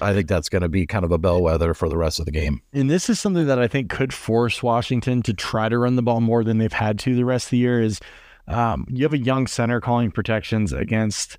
I 0.00 0.12
think 0.12 0.28
that's 0.28 0.48
going 0.48 0.62
to 0.62 0.68
be 0.68 0.86
kind 0.86 1.04
of 1.04 1.12
a 1.12 1.18
bellwether 1.18 1.74
for 1.74 1.88
the 1.88 1.96
rest 1.96 2.18
of 2.18 2.26
the 2.26 2.32
game. 2.32 2.62
And 2.72 2.90
this 2.90 3.08
is 3.10 3.20
something 3.20 3.46
that 3.46 3.58
I 3.58 3.68
think 3.68 3.90
could 3.90 4.12
force 4.12 4.62
Washington 4.62 5.22
to 5.22 5.34
try 5.34 5.68
to 5.68 5.78
run 5.78 5.96
the 5.96 6.02
ball 6.02 6.20
more 6.20 6.44
than 6.44 6.58
they've 6.58 6.72
had 6.72 6.98
to 7.00 7.14
the 7.14 7.24
rest 7.24 7.46
of 7.46 7.50
the 7.50 7.58
year. 7.58 7.82
Is 7.82 8.00
um, 8.48 8.86
you 8.88 9.04
have 9.04 9.12
a 9.12 9.18
young 9.18 9.46
center 9.46 9.80
calling 9.80 10.10
protections 10.10 10.72
against 10.72 11.38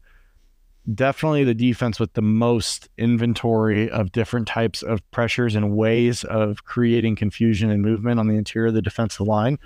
definitely 0.93 1.43
the 1.43 1.53
defense 1.53 1.99
with 1.99 2.13
the 2.13 2.21
most 2.21 2.89
inventory 2.97 3.89
of 3.89 4.11
different 4.11 4.47
types 4.47 4.81
of 4.81 5.09
pressures 5.11 5.55
and 5.55 5.75
ways 5.75 6.23
of 6.23 6.63
creating 6.63 7.15
confusion 7.15 7.69
and 7.69 7.81
movement 7.81 8.19
on 8.19 8.27
the 8.27 8.35
interior 8.35 8.67
of 8.67 8.73
the 8.73 8.81
defensive 8.81 9.27
line. 9.27 9.59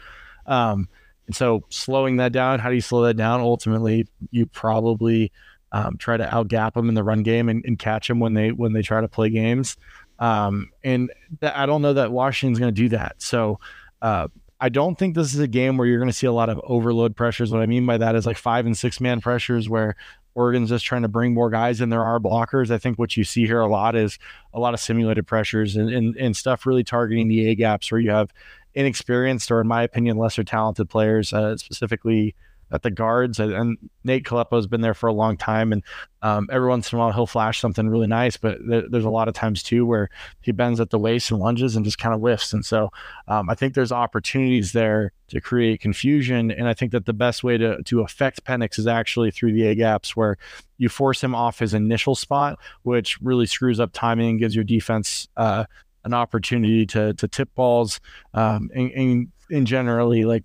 Um, 0.46 0.90
and 1.28 1.36
so 1.36 1.64
slowing 1.70 2.18
that 2.18 2.32
down, 2.32 2.60
how 2.60 2.70
do 2.70 2.76
you 2.76 2.82
slow 2.82 3.04
that 3.04 3.18
down? 3.18 3.40
Ultimately, 3.40 4.08
you 4.32 4.46
probably 4.46 5.32
um, 5.76 5.98
try 5.98 6.16
to 6.16 6.26
outgap 6.26 6.74
them 6.74 6.88
in 6.88 6.96
the 6.96 7.04
run 7.04 7.22
game 7.22 7.50
and, 7.50 7.62
and, 7.66 7.78
catch 7.78 8.08
them 8.08 8.22
when 8.22 8.34
they 8.34 8.54
when 8.54 8.72
they 8.72 8.82
try 8.82 9.02
to 9.02 9.10
play 9.10 9.30
games. 9.30 9.76
Um, 10.20 10.72
and 10.86 11.12
th- 11.42 11.52
I 11.54 11.66
don't 11.66 11.82
know 11.82 11.92
that 11.92 12.14
Washington's 12.14 12.60
going 12.60 12.74
to 12.74 12.82
do 12.82 12.88
that. 12.90 13.22
So 13.22 13.60
uh, 14.02 14.30
I 14.62 14.70
don't 14.70 14.98
think 14.98 15.16
this 15.16 15.34
is 15.34 15.40
a 15.42 15.50
game 15.50 15.76
where 15.76 15.86
you're 15.86 16.00
going 16.00 16.10
to 16.10 16.16
see 16.16 16.28
a 16.28 16.32
lot 16.32 16.48
of 16.48 16.62
overload 16.64 17.18
pressures. 17.18 17.52
What 17.52 17.62
I 17.62 17.66
mean 17.66 17.86
by 17.86 17.98
that 17.98 18.16
is 18.16 18.26
like 18.26 18.38
five 18.38 18.66
and 18.66 18.78
six 18.78 19.02
man 19.02 19.20
pressures 19.20 19.68
where 19.68 19.98
Oregon's 20.34 20.70
just 20.70 20.86
trying 20.86 21.02
to 21.02 21.10
bring 21.10 21.34
more 21.34 21.50
guys 21.50 21.82
in. 21.82 21.90
There 21.90 22.06
are 22.06 22.22
blockers. 22.22 22.72
I 22.72 22.78
think 22.78 22.98
what 22.98 23.18
you 23.18 23.26
see 23.26 23.46
here 23.46 23.60
a 23.60 23.68
lot 23.68 23.98
is 23.98 24.18
a 24.54 24.62
lot 24.62 24.74
of 24.74 24.80
simulated 24.80 25.28
pressures 25.28 25.76
and, 25.76 25.90
and, 25.90 26.16
and 26.16 26.38
stuff 26.38 26.66
really 26.66 26.86
targeting 26.86 27.28
the 27.28 27.50
A 27.50 27.56
gaps 27.56 27.92
where 27.92 28.00
you 28.00 28.12
have 28.12 28.32
inexperienced 28.76 29.52
or, 29.52 29.60
in 29.60 29.68
my 29.68 29.84
opinion, 29.84 30.16
lesser 30.16 30.46
talented 30.46 30.90
players, 30.90 31.34
uh, 31.34 31.58
specifically 31.58 32.34
at 32.72 32.82
the 32.82 32.92
guards. 32.92 33.40
And, 33.40 33.78
Nate 34.04 34.24
Kalepo's 34.24 34.68
been 34.68 34.82
there 34.82 34.94
for 34.94 35.08
a 35.08 35.14
long 35.14 35.36
time, 35.36 35.72
and 35.72 35.82
um, 36.22 36.48
every 36.52 36.70
once 36.70 36.92
in 36.92 36.98
a 36.98 37.00
while 37.00 37.12
he'll 37.12 37.26
flash 37.26 37.60
something 37.60 37.90
really 37.90 38.06
nice. 38.06 38.38
But 38.38 38.60
there's 38.62 39.04
a 39.04 39.10
lot 39.10 39.28
of 39.28 39.34
times 39.34 39.64
too 39.64 39.84
where 39.84 40.10
he 40.42 40.52
bends 40.52 40.80
at 40.80 40.92
the 40.92 41.00
waist 41.00 41.32
and 41.32 41.40
lunges 41.40 41.76
and 41.76 41.84
just 41.84 41.98
kind 41.98 42.14
of 42.14 42.22
whiffs. 42.22 42.54
And 42.54 42.64
so 42.64 42.92
um, 43.28 43.50
I 43.50 43.56
think 43.56 43.74
there's 43.74 43.92
opportunities 43.92 44.74
there 44.74 45.12
to 45.30 45.42
create 45.42 45.82
confusion. 45.82 46.52
And 46.52 46.68
I 46.68 46.76
think 46.76 46.92
that 46.92 47.08
the 47.08 47.14
best 47.14 47.44
way 47.44 47.58
to 47.58 47.82
to 47.82 48.02
affect 48.02 48.44
Penix 48.44 48.78
is 48.78 48.86
actually 48.86 49.32
through 49.32 49.54
the 49.54 49.66
A 49.68 49.76
gaps, 49.76 50.16
where 50.16 50.38
you 50.78 50.88
force 50.88 51.24
him 51.24 51.34
off 51.34 51.58
his 51.58 51.74
initial 51.74 52.14
spot, 52.14 52.60
which 52.84 53.20
really 53.22 53.48
screws 53.48 53.80
up 53.80 53.90
timing 53.92 54.30
and 54.30 54.40
gives 54.40 54.54
your 54.54 54.64
defense. 54.64 55.28
Uh, 55.36 55.66
an 56.04 56.14
opportunity 56.14 56.86
to 56.86 57.16
to 57.16 57.28
tip 57.28 57.54
balls 57.56 58.00
um, 58.36 58.70
and, 58.76 58.92
and, 58.92 59.32
and 59.50 59.68
generally 59.68 60.24
like 60.24 60.44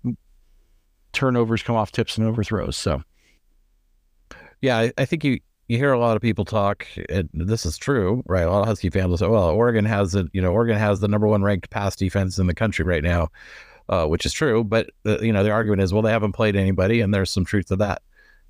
turnovers 1.13 1.63
come 1.63 1.75
off 1.75 1.91
tips 1.91 2.17
and 2.17 2.27
overthrows. 2.27 2.77
So, 2.77 3.03
yeah, 4.61 4.77
I, 4.77 4.93
I 4.97 5.05
think 5.05 5.23
you 5.23 5.39
you 5.67 5.77
hear 5.77 5.93
a 5.93 5.99
lot 5.99 6.17
of 6.17 6.21
people 6.21 6.43
talk, 6.43 6.85
and 7.09 7.29
this 7.33 7.65
is 7.65 7.77
true, 7.77 8.23
right? 8.25 8.41
A 8.41 8.49
lot 8.49 8.61
of 8.61 8.67
Husky 8.67 8.89
fans 8.89 9.09
will 9.09 9.17
say, 9.17 9.27
"Well, 9.27 9.49
Oregon 9.49 9.85
has 9.85 10.11
the 10.11 10.29
you 10.33 10.41
know 10.41 10.51
Oregon 10.51 10.77
has 10.77 10.99
the 10.99 11.07
number 11.07 11.27
one 11.27 11.43
ranked 11.43 11.69
pass 11.69 11.95
defense 11.95 12.37
in 12.39 12.47
the 12.47 12.53
country 12.53 12.85
right 12.85 13.03
now," 13.03 13.29
uh, 13.89 14.05
which 14.05 14.25
is 14.25 14.33
true. 14.33 14.63
But 14.63 14.89
the, 15.03 15.19
you 15.21 15.31
know 15.31 15.43
the 15.43 15.51
argument 15.51 15.81
is, 15.81 15.93
well, 15.93 16.01
they 16.01 16.11
haven't 16.11 16.33
played 16.33 16.55
anybody, 16.55 17.01
and 17.01 17.13
there's 17.13 17.31
some 17.31 17.45
truth 17.45 17.67
to 17.67 17.77
that. 17.77 18.01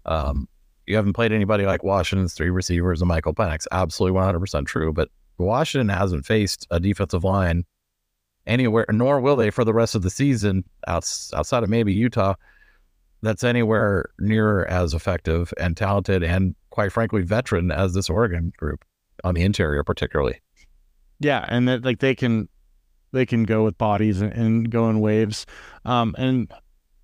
Um, 0.06 0.48
you 0.88 0.96
haven't 0.96 1.14
played 1.14 1.32
anybody 1.32 1.66
like 1.66 1.84
Washington's 1.84 2.34
three 2.34 2.50
receivers 2.50 3.02
and 3.02 3.08
Michael 3.08 3.34
Penix. 3.34 3.68
Absolutely 3.72 4.20
100% 4.20 4.66
true. 4.66 4.92
But 4.92 5.10
Washington 5.38 5.90
hasn't 5.90 6.26
faced 6.26 6.68
a 6.72 6.80
defensive 6.80 7.24
line 7.24 7.66
anywhere, 8.48 8.86
nor 8.92 9.20
will 9.20 9.36
they 9.36 9.50
for 9.50 9.64
the 9.64 9.74
rest 9.74 9.96
of 9.96 10.02
the 10.02 10.10
season 10.10 10.64
outside 10.88 11.64
of 11.64 11.70
maybe 11.70 11.94
Utah 11.94 12.36
that's 13.22 13.44
anywhere 13.44 14.10
near 14.20 14.66
as 14.66 14.94
effective 14.94 15.54
and 15.60 15.78
talented 15.78 16.24
and 16.24 16.56
quite 16.72 16.92
frankly 16.92 17.22
veteran 17.22 17.72
as 17.72 17.94
this 17.94 18.10
Oregon 18.10 18.52
group 18.58 18.84
on 19.24 19.36
the 19.36 19.44
interior 19.44 19.84
particularly. 19.84 20.40
Yeah, 21.20 21.46
and 21.48 21.68
that 21.68 21.86
like 21.86 22.00
they 22.00 22.16
can 22.16 22.50
they 23.12 23.26
can 23.26 23.44
go 23.44 23.64
with 23.64 23.78
bodies 23.78 24.22
and, 24.22 24.34
and 24.34 24.70
go 24.72 24.90
in 24.90 25.00
waves. 25.02 25.46
Um, 25.86 26.16
and 26.18 26.52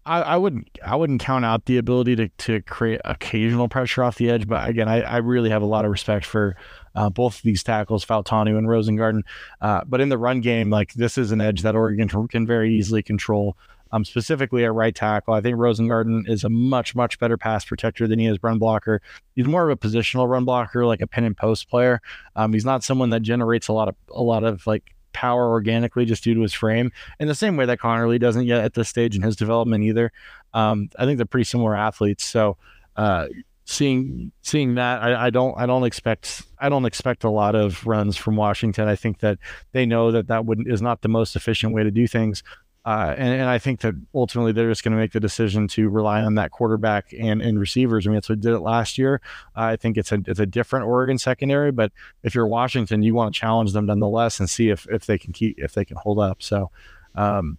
I, 0.06 0.22
I, 0.22 0.38
wouldn't 0.38 0.80
I 0.84 0.96
wouldn't 0.96 1.22
count 1.22 1.46
out 1.46 1.66
the 1.66 1.78
ability 1.78 2.16
to 2.16 2.30
to 2.30 2.62
create 2.62 3.02
occasional 3.06 3.68
pressure 3.68 4.04
off 4.04 4.16
the 4.16 4.30
edge, 4.30 4.48
but 4.48 4.68
again, 4.68 4.88
I, 4.88 5.02
I 5.02 5.18
really 5.18 5.50
have 5.50 5.62
a 5.62 5.66
lot 5.66 5.86
of 5.86 5.92
respect 5.92 6.26
for 6.26 6.56
uh, 6.98 7.10
both 7.10 7.38
of 7.38 7.42
these 7.44 7.64
tackles, 7.64 8.04
Fautanu 8.04 8.58
and 8.58 8.68
Rosengarten. 8.68 9.22
Uh, 9.62 9.82
but 9.86 10.02
in 10.02 10.10
the 10.10 10.18
run 10.18 10.42
game, 10.42 10.72
like 10.72 10.94
this 10.96 11.18
is 11.18 11.32
an 11.32 11.40
edge 11.40 11.62
that 11.62 11.76
Oregon 11.76 12.10
can 12.28 12.48
very 12.48 12.74
easily 12.74 13.04
control 13.04 13.56
um, 13.92 14.04
specifically 14.04 14.66
at 14.66 14.74
right 14.74 14.96
tackle. 14.96 15.36
I 15.36 15.42
think 15.42 15.58
Rosengarten 15.58 16.28
is 16.28 16.44
a 16.44 16.50
much, 16.50 16.96
much 16.96 17.20
better 17.20 17.38
pass 17.38 17.64
protector 17.64 18.08
than 18.08 18.18
he 18.18 18.26
is 18.26 18.42
run 18.42 18.58
blocker. 18.58 19.02
He's 19.36 19.46
more 19.46 19.70
of 19.70 19.70
a 19.70 19.78
positional 19.78 20.28
run 20.28 20.44
blocker, 20.44 20.88
like 20.88 21.02
a 21.02 21.08
pin 21.08 21.24
and 21.24 21.38
post 21.38 21.70
player. 21.70 22.02
Um, 22.36 22.52
he's 22.52 22.66
not 22.66 22.84
someone 22.84 23.12
that 23.12 23.22
generates 23.22 23.68
a 23.68 23.74
lot 23.74 23.88
of 23.88 23.96
a 24.12 24.24
lot 24.24 24.44
of 24.44 24.66
like 24.66 24.96
power 25.14 25.50
organically 25.50 26.06
just 26.06 26.24
due 26.24 26.34
to 26.34 26.42
his 26.42 26.54
frame. 26.54 26.92
In 27.20 27.28
the 27.28 27.36
same 27.36 27.58
way 27.58 27.66
that 27.66 27.80
Conerly 27.80 28.20
doesn't 28.20 28.46
yet 28.46 28.64
at 28.64 28.74
this 28.74 28.90
stage 28.90 29.16
in 29.16 29.22
his 29.22 29.36
development 29.36 29.84
either. 29.84 30.12
Um, 30.54 30.90
I 30.98 31.06
think 31.06 31.18
they're 31.18 31.26
pretty 31.28 31.46
similar 31.46 31.76
athletes. 31.76 32.24
So 32.24 32.58
uh, 32.96 33.28
seeing 33.68 34.32
seeing 34.42 34.76
that, 34.76 35.04
I, 35.04 35.28
I, 35.28 35.30
don't 35.30 35.54
I 35.58 35.66
don't 35.66 35.84
expect 35.84 36.44
I 36.58 36.70
don't 36.70 36.86
expect 36.86 37.26
a 37.26 37.30
lot 37.30 37.54
of 37.54 37.86
runs 37.86 38.16
from 38.16 38.38
Washington. 38.38 38.88
I 38.88 38.96
think 38.96 39.20
that 39.20 39.38
they 39.74 39.86
know 39.86 40.12
that 40.12 40.28
that 40.28 40.46
would 40.46 40.68
is 40.68 40.82
not 40.82 41.02
the 41.02 41.10
most 41.10 41.36
efficient 41.36 41.74
way 41.74 41.84
to 41.84 41.92
do 41.92 42.08
things. 42.08 42.44
Uh, 42.86 43.14
and, 43.18 43.34
and, 43.34 43.50
I 43.50 43.60
think 43.60 43.82
that 43.82 43.96
ultimately 44.16 44.54
they're 44.54 44.70
just 44.70 44.82
going 44.82 44.94
to 44.94 44.98
make 44.98 45.12
the 45.12 45.20
decision 45.20 45.68
to 45.70 45.90
rely 45.90 46.22
on 46.22 46.36
that 46.36 46.52
quarterback 46.52 47.14
and, 47.20 47.42
and 47.42 47.60
receivers. 47.60 48.08
I 48.08 48.10
mean, 48.10 48.16
that's 48.16 48.30
what 48.30 48.40
did 48.40 48.54
it 48.54 48.62
last 48.62 48.98
year. 48.98 49.20
Uh, 49.58 49.64
I 49.64 49.76
think 49.76 49.98
it's 49.98 50.14
a 50.14 50.22
it's 50.26 50.40
a 50.40 50.46
different 50.46 50.86
Oregon 50.86 51.18
secondary, 51.18 51.74
but 51.74 51.92
if 52.24 52.34
you're 52.34 52.48
Washington, 52.48 53.04
you 53.04 53.14
want 53.14 53.36
to 53.36 53.40
challenge 53.40 53.74
them 53.74 53.88
nonetheless 53.88 54.40
and 54.40 54.50
see 54.50 54.70
if 54.70 54.88
if 54.90 55.06
they 55.06 55.18
can 55.18 55.34
keep 55.34 55.60
if 55.60 55.74
they 55.74 55.84
can 55.84 55.98
hold 55.98 56.20
up. 56.20 56.42
So, 56.42 56.72
um, 57.16 57.58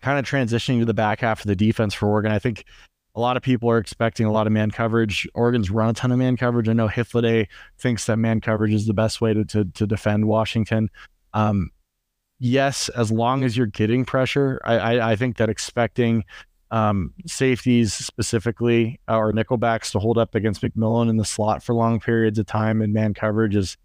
kind 0.00 0.20
of 0.20 0.24
transitioning 0.24 0.78
to 0.78 0.84
the 0.84 0.94
back 0.94 1.22
half 1.22 1.40
of 1.40 1.46
the 1.46 1.56
defense 1.56 1.92
for 1.94 2.06
Oregon, 2.06 2.30
I 2.30 2.38
think 2.38 2.64
a 3.16 3.20
lot 3.20 3.36
of 3.36 3.42
people 3.42 3.70
are 3.70 3.78
expecting 3.78 4.26
a 4.26 4.30
lot 4.30 4.46
of 4.46 4.52
man 4.52 4.70
coverage. 4.70 5.26
Oregon's 5.34 5.70
run 5.70 5.88
a 5.88 5.92
ton 5.94 6.12
of 6.12 6.18
man 6.18 6.36
coverage. 6.36 6.68
I 6.68 6.74
know 6.74 6.86
Hifliday 6.86 7.48
thinks 7.78 8.04
that 8.06 8.18
man 8.18 8.42
coverage 8.42 8.74
is 8.74 8.86
the 8.86 8.94
best 8.94 9.20
way 9.20 9.32
to 9.32 9.44
to, 9.46 9.64
to 9.64 9.86
defend 9.86 10.28
Washington. 10.28 10.90
Um, 11.32 11.70
yes, 12.38 12.90
as 12.90 13.10
long 13.10 13.42
as 13.42 13.56
you're 13.56 13.66
getting 13.66 14.04
pressure, 14.04 14.60
I, 14.64 14.76
I, 14.76 15.12
I 15.12 15.16
think 15.16 15.38
that 15.38 15.48
expecting 15.48 16.24
um, 16.70 17.14
safeties 17.26 17.94
specifically 17.94 19.00
uh, 19.08 19.16
or 19.16 19.32
nickelbacks 19.32 19.92
to 19.92 19.98
hold 19.98 20.18
up 20.18 20.34
against 20.34 20.62
McMillan 20.62 21.08
in 21.08 21.16
the 21.16 21.24
slot 21.24 21.62
for 21.62 21.74
long 21.74 22.00
periods 22.00 22.38
of 22.38 22.46
time 22.46 22.82
and 22.82 22.92
man 22.92 23.14
coverage 23.14 23.54
is 23.54 23.76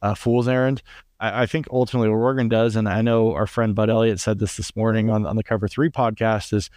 a 0.00 0.16
fool's 0.16 0.48
errand. 0.48 0.82
I, 1.20 1.42
I, 1.42 1.46
think 1.46 1.68
ultimately 1.70 2.08
what 2.08 2.16
Oregon 2.16 2.48
does, 2.48 2.74
and 2.74 2.88
I 2.88 3.02
know 3.02 3.34
our 3.34 3.46
friend 3.46 3.74
Bud 3.74 3.90
Elliott 3.90 4.18
said 4.18 4.38
this 4.38 4.56
this 4.56 4.74
morning 4.74 5.10
on, 5.10 5.26
on 5.26 5.36
the 5.36 5.44
Cover 5.44 5.68
Three 5.68 5.90
podcast, 5.90 6.54
is 6.54 6.70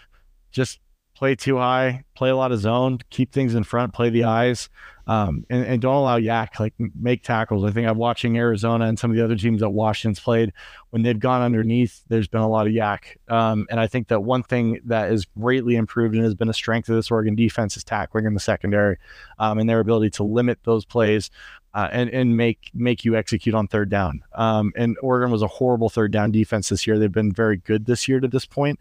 just 0.51 0.79
play 1.15 1.33
too 1.33 1.57
high, 1.57 2.03
play 2.13 2.29
a 2.29 2.35
lot 2.35 2.51
of 2.51 2.59
zone, 2.59 2.99
keep 3.09 3.31
things 3.31 3.55
in 3.55 3.63
front, 3.63 3.93
play 3.93 4.09
the 4.09 4.25
eyes, 4.25 4.69
um, 5.07 5.45
and, 5.49 5.65
and, 5.65 5.81
don't 5.81 5.95
allow 5.95 6.17
YAC 6.17 6.59
like 6.59 6.73
make 6.99 7.23
tackles. 7.23 7.63
I 7.63 7.71
think 7.71 7.87
I'm 7.87 7.97
watching 7.97 8.37
Arizona 8.37 8.85
and 8.85 8.97
some 8.97 9.11
of 9.11 9.17
the 9.17 9.23
other 9.23 9.35
teams 9.35 9.61
that 9.61 9.69
Washington's 9.69 10.19
played 10.19 10.51
when 10.89 11.03
they've 11.03 11.19
gone 11.19 11.43
underneath. 11.43 12.01
There's 12.09 12.27
been 12.27 12.41
a 12.41 12.49
lot 12.49 12.65
of 12.67 12.73
YAC, 12.73 13.17
um, 13.29 13.67
and 13.69 13.79
I 13.79 13.87
think 13.87 14.09
that 14.09 14.23
one 14.23 14.43
thing 14.43 14.79
that 14.85 15.11
is 15.11 15.25
greatly 15.39 15.75
improved 15.75 16.15
and 16.15 16.23
has 16.23 16.35
been 16.35 16.49
a 16.49 16.53
strength 16.53 16.89
of 16.89 16.95
this 16.95 17.11
Oregon 17.11 17.35
defense 17.35 17.77
is 17.77 17.83
tackling 17.83 18.25
in 18.25 18.33
the 18.33 18.39
secondary, 18.39 18.97
um, 19.39 19.57
and 19.59 19.69
their 19.69 19.79
ability 19.79 20.09
to 20.11 20.23
limit 20.23 20.59
those 20.63 20.85
plays. 20.85 21.31
Uh, 21.73 21.89
and 21.91 22.09
and 22.11 22.37
make 22.37 22.71
make 22.73 23.03
you 23.03 23.17
execute 23.17 23.53
on 23.53 23.67
third 23.67 23.89
down. 23.89 24.23
Um, 24.33 24.71
and 24.77 24.95
Oregon 25.01 25.29
was 25.29 25.41
a 25.41 25.47
horrible 25.47 25.89
third 25.89 26.09
down 26.09 26.31
defense 26.31 26.69
this 26.69 26.87
year. 26.87 26.97
They've 26.97 27.11
been 27.11 27.33
very 27.33 27.57
good 27.57 27.85
this 27.85 28.07
year 28.07 28.21
to 28.21 28.29
this 28.29 28.45
point. 28.45 28.79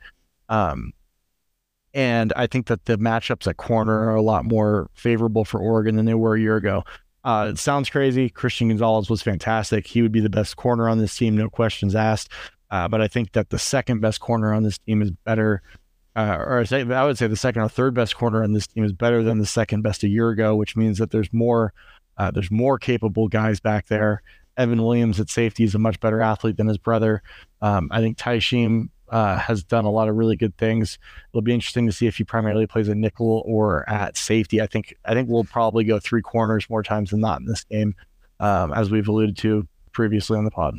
Um, 0.49 0.93
and 1.95 2.33
I 2.35 2.49
think 2.49 2.67
that 2.67 2.85
the 2.87 2.99
matchups 2.99 3.47
at 3.47 3.57
corner 3.57 4.11
are 4.11 4.17
a 4.17 4.23
lot 4.23 4.45
more 4.45 4.91
favorable 4.95 5.45
for 5.45 5.61
Oregon 5.61 5.95
than 5.95 6.05
they 6.05 6.15
were 6.15 6.35
a 6.35 6.41
year 6.41 6.57
ago. 6.57 6.83
Uh, 7.23 7.49
it 7.51 7.59
sounds 7.59 7.89
crazy. 7.89 8.29
Christian 8.29 8.69
Gonzalez 8.69 9.09
was 9.09 9.23
fantastic. 9.23 9.87
He 9.87 10.03
would 10.03 10.13
be 10.13 10.21
the 10.21 10.29
best 10.29 10.57
corner 10.57 10.89
on 10.89 10.99
this 10.99 11.17
team, 11.17 11.37
no 11.37 11.49
questions 11.49 11.95
asked. 11.95 12.31
Uh, 12.71 12.89
but 12.89 13.01
I 13.01 13.09
think 13.09 13.33
that 13.33 13.51
the 13.51 13.59
second 13.59 14.01
best 14.01 14.21
corner 14.21 14.53
on 14.53 14.65
this 14.65 14.79
team 14.79 15.01
is 15.01 15.13
better, 15.25 15.63
uh, 16.17 16.37
or 16.39 16.65
I, 16.71 17.05
would 17.05 17.17
say 17.17 17.27
the 17.29 17.37
second 17.37 17.63
or 17.63 17.69
third 17.69 17.95
best 17.95 18.17
corner 18.17 18.43
on 18.43 18.53
this 18.53 18.67
team 18.67 18.85
is 18.85 18.93
better 18.93 19.23
than 19.23 19.39
the 19.39 19.47
second 19.47 19.83
best 19.83 20.03
a 20.03 20.09
year 20.09 20.31
ago, 20.31 20.57
which 20.57 20.77
means 20.77 20.99
that 20.99 21.13
there's 21.13 21.33
more, 21.33 21.73
uh, 22.19 22.31
there's 22.33 22.51
more 22.51 22.79
capable 22.79 23.29
guys 23.29 23.61
back 23.61 23.87
there. 23.87 24.23
Evan 24.57 24.83
Williams 24.83 25.21
at 25.21 25.31
safety 25.31 25.65
is 25.65 25.75
a 25.75 25.79
much 25.79 26.01
better 26.01 26.21
athlete 26.21 26.57
than 26.57 26.67
his 26.67 26.79
brother. 26.79 27.23
Um, 27.63 27.89
I 27.91 28.01
think 28.01 28.19
Tysheem 28.19 28.89
uh, 29.09 29.39
has 29.39 29.63
done 29.63 29.85
a 29.85 29.91
lot 29.91 30.09
of 30.09 30.17
really 30.17 30.37
good 30.37 30.57
things. 30.57 30.99
It'll 31.33 31.43
be 31.43 31.55
interesting 31.55 31.87
to 31.87 31.93
see 31.93 32.07
if 32.07 32.17
he 32.17 32.25
primarily 32.25 32.67
plays 32.67 32.89
a 32.89 32.95
nickel 32.95 33.43
or 33.47 33.89
at 33.89 34.17
safety. 34.17 34.61
I 34.61 34.67
think 34.67 34.95
I 35.05 35.15
think 35.15 35.29
we'll 35.29 35.45
probably 35.45 35.85
go 35.85 35.99
three 35.99 36.23
corners 36.23 36.69
more 36.69 36.83
times 36.83 37.11
than 37.11 37.21
not 37.21 37.41
in 37.41 37.47
this 37.47 37.65
game, 37.65 37.95
um, 38.41 38.73
as 38.73 38.91
we've 38.91 39.09
alluded 39.09 39.37
to 39.39 39.67
previously 39.93 40.39
on 40.39 40.45
the 40.45 40.51
pod. 40.51 40.77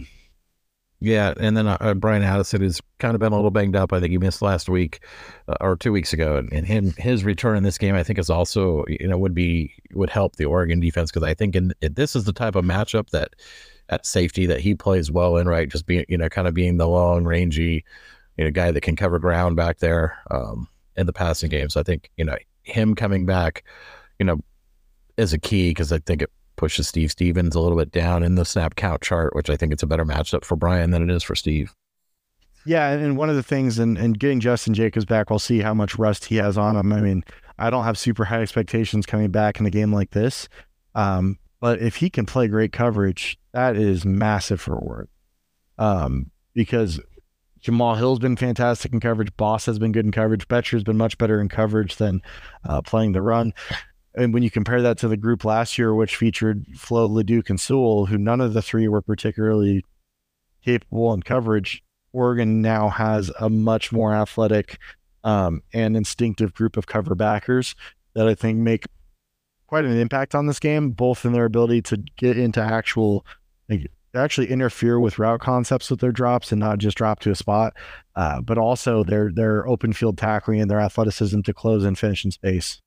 Yeah, 1.01 1.33
and 1.39 1.55
then 1.55 1.67
uh, 1.67 1.93
Bryan 1.93 2.23
Addison 2.23 2.61
has 2.61 2.81
kind 2.99 3.15
of 3.15 3.19
been 3.19 3.33
a 3.33 3.35
little 3.35 3.51
banged 3.51 3.75
up. 3.75 3.91
I 3.91 3.99
think 3.99 4.11
he 4.11 4.17
missed 4.17 4.41
last 4.41 4.69
week 4.69 5.01
uh, 5.47 5.55
or 5.59 5.75
two 5.75 5.91
weeks 5.91 6.13
ago, 6.13 6.37
and, 6.37 6.51
and 6.53 6.65
him 6.65 6.93
his 6.97 7.23
return 7.23 7.57
in 7.57 7.63
this 7.63 7.77
game 7.77 7.95
I 7.95 8.03
think 8.03 8.17
is 8.17 8.29
also 8.29 8.85
you 8.87 9.07
know 9.07 9.17
would 9.17 9.35
be 9.35 9.73
would 9.93 10.09
help 10.09 10.37
the 10.37 10.45
Oregon 10.45 10.79
defense 10.79 11.11
because 11.11 11.27
I 11.27 11.33
think 11.33 11.55
in, 11.55 11.73
this 11.81 12.15
is 12.15 12.23
the 12.23 12.33
type 12.33 12.55
of 12.55 12.63
matchup 12.63 13.09
that 13.09 13.35
at 13.89 14.05
safety 14.05 14.45
that 14.47 14.61
he 14.61 14.73
plays 14.73 15.11
well 15.11 15.37
in, 15.37 15.47
right? 15.47 15.69
Just 15.69 15.85
being 15.85 16.05
you 16.07 16.17
know 16.17 16.29
kind 16.29 16.47
of 16.47 16.53
being 16.53 16.77
the 16.77 16.87
long 16.87 17.25
rangy 17.25 17.83
you 18.37 18.45
know, 18.45 18.51
guy 18.51 18.71
that 18.71 18.81
can 18.81 18.95
cover 18.95 19.19
ground 19.19 19.55
back 19.55 19.79
there 19.79 20.17
um, 20.31 20.67
in 20.95 21.05
the 21.05 21.13
passing 21.13 21.49
game. 21.49 21.69
So 21.69 21.79
I 21.79 21.83
think, 21.83 22.09
you 22.17 22.25
know, 22.25 22.37
him 22.63 22.95
coming 22.95 23.25
back, 23.25 23.63
you 24.19 24.25
know, 24.25 24.39
is 25.17 25.33
a 25.33 25.39
key 25.39 25.69
because 25.69 25.91
I 25.91 25.99
think 25.99 26.21
it 26.21 26.31
pushes 26.55 26.87
Steve 26.87 27.11
Stephens 27.11 27.55
a 27.55 27.59
little 27.59 27.77
bit 27.77 27.91
down 27.91 28.23
in 28.23 28.35
the 28.35 28.45
snap 28.45 28.75
count 28.75 29.01
chart, 29.01 29.35
which 29.35 29.49
I 29.49 29.55
think 29.55 29.73
it's 29.73 29.83
a 29.83 29.87
better 29.87 30.05
matchup 30.05 30.43
for 30.43 30.55
Bryan 30.55 30.91
than 30.91 31.09
it 31.09 31.13
is 31.13 31.23
for 31.23 31.35
Steve. 31.35 31.73
Yeah, 32.65 32.89
and 32.89 33.15
one 33.15 33.29
of 33.29 33.35
the 33.35 33.43
things, 33.43 33.77
and, 33.77 33.95
and 33.97 34.17
getting 34.17 34.39
Jestin 34.39 34.73
Jacobs 34.73 35.05
back, 35.05 35.29
we'll 35.29 35.37
see 35.37 35.59
how 35.59 35.73
much 35.73 35.99
rust 35.99 36.25
he 36.25 36.37
has 36.37 36.57
on 36.57 36.75
him. 36.75 36.91
I 36.91 36.99
mean, 36.99 37.23
I 37.59 37.69
don't 37.69 37.83
have 37.83 37.97
super 37.97 38.25
high 38.25 38.41
expectations 38.41 39.05
coming 39.05 39.29
back 39.29 39.59
in 39.59 39.67
a 39.67 39.69
game 39.69 39.93
like 39.93 40.11
this, 40.11 40.49
um, 40.95 41.37
but 41.61 41.79
if 41.79 41.97
he 41.97 42.09
can 42.09 42.25
play 42.25 42.47
great 42.47 42.71
coverage, 42.71 43.37
that 43.53 43.75
is 43.75 44.03
massive 44.03 44.59
for 44.59 44.79
Ward. 44.79 45.09
Um, 45.77 46.31
because 46.55 46.99
Jamal 47.65 47.95
Hill's 47.95 48.19
been 48.19 48.35
fantastic 48.35 48.93
in 48.93 48.99
coverage. 48.99 49.35
Boss 49.37 49.65
has 49.65 49.79
been 49.79 49.91
good 49.91 50.05
in 50.05 50.11
coverage. 50.11 50.47
Boettcher's 50.47 50.83
been 50.83 50.97
much 50.97 51.17
better 51.17 51.41
in 51.41 51.49
coverage 51.49 51.95
than 51.95 52.21
uh, 52.63 52.83
playing 52.83 53.13
the 53.13 53.23
run. 53.23 53.53
And 54.13 54.35
when 54.35 54.43
you 54.43 54.51
compare 54.51 54.83
that 54.83 54.99
to 54.99 55.07
the 55.07 55.17
group 55.17 55.43
last 55.43 55.75
year, 55.75 55.91
which 55.95 56.15
featured 56.15 56.67
Flowe, 56.75 57.09
LeDuc, 57.09 57.49
and 57.49 57.59
Sewell, 57.59 58.05
who 58.05 58.19
none 58.19 58.39
of 58.39 58.53
the 58.53 58.61
three 58.61 58.87
were 58.87 59.01
particularly 59.01 59.83
capable 60.63 61.11
in 61.11 61.23
coverage, 61.23 61.81
Oregon 62.13 62.61
now 62.61 62.87
has 62.87 63.31
a 63.39 63.49
much 63.49 63.91
more 63.91 64.13
athletic 64.13 64.77
um, 65.23 65.63
and 65.73 65.97
instinctive 65.97 66.53
group 66.53 66.77
of 66.77 66.85
cover 66.85 67.15
backers 67.15 67.73
that 68.13 68.27
I 68.27 68.35
think 68.35 68.59
make 68.59 68.85
quite 69.65 69.85
an 69.85 69.97
impact 69.97 70.35
on 70.35 70.45
this 70.45 70.59
game, 70.59 70.91
both 70.91 71.25
in 71.25 71.33
their 71.33 71.45
ability 71.45 71.81
to 71.81 71.97
get 72.15 72.37
into 72.37 72.61
actual 72.61 73.25
like, 73.67 73.89
actually 74.17 74.49
interfere 74.49 74.99
with 74.99 75.19
route 75.19 75.39
concepts 75.39 75.89
with 75.89 75.99
their 75.99 76.11
drops 76.11 76.51
and 76.51 76.59
not 76.59 76.77
just 76.77 76.97
drop 76.97 77.19
to 77.21 77.31
a 77.31 77.35
spot, 77.35 77.73
uh, 78.15 78.41
but 78.41 78.57
also 78.57 79.03
their 79.03 79.31
their 79.31 79.67
open 79.67 79.93
field 79.93 80.17
tackling 80.17 80.61
and 80.61 80.69
their 80.69 80.79
athleticism 80.79 81.41
to 81.41 81.53
close 81.53 81.83
and 81.83 81.97
finish 81.97 82.25
in 82.25 82.31
space. 82.31 82.81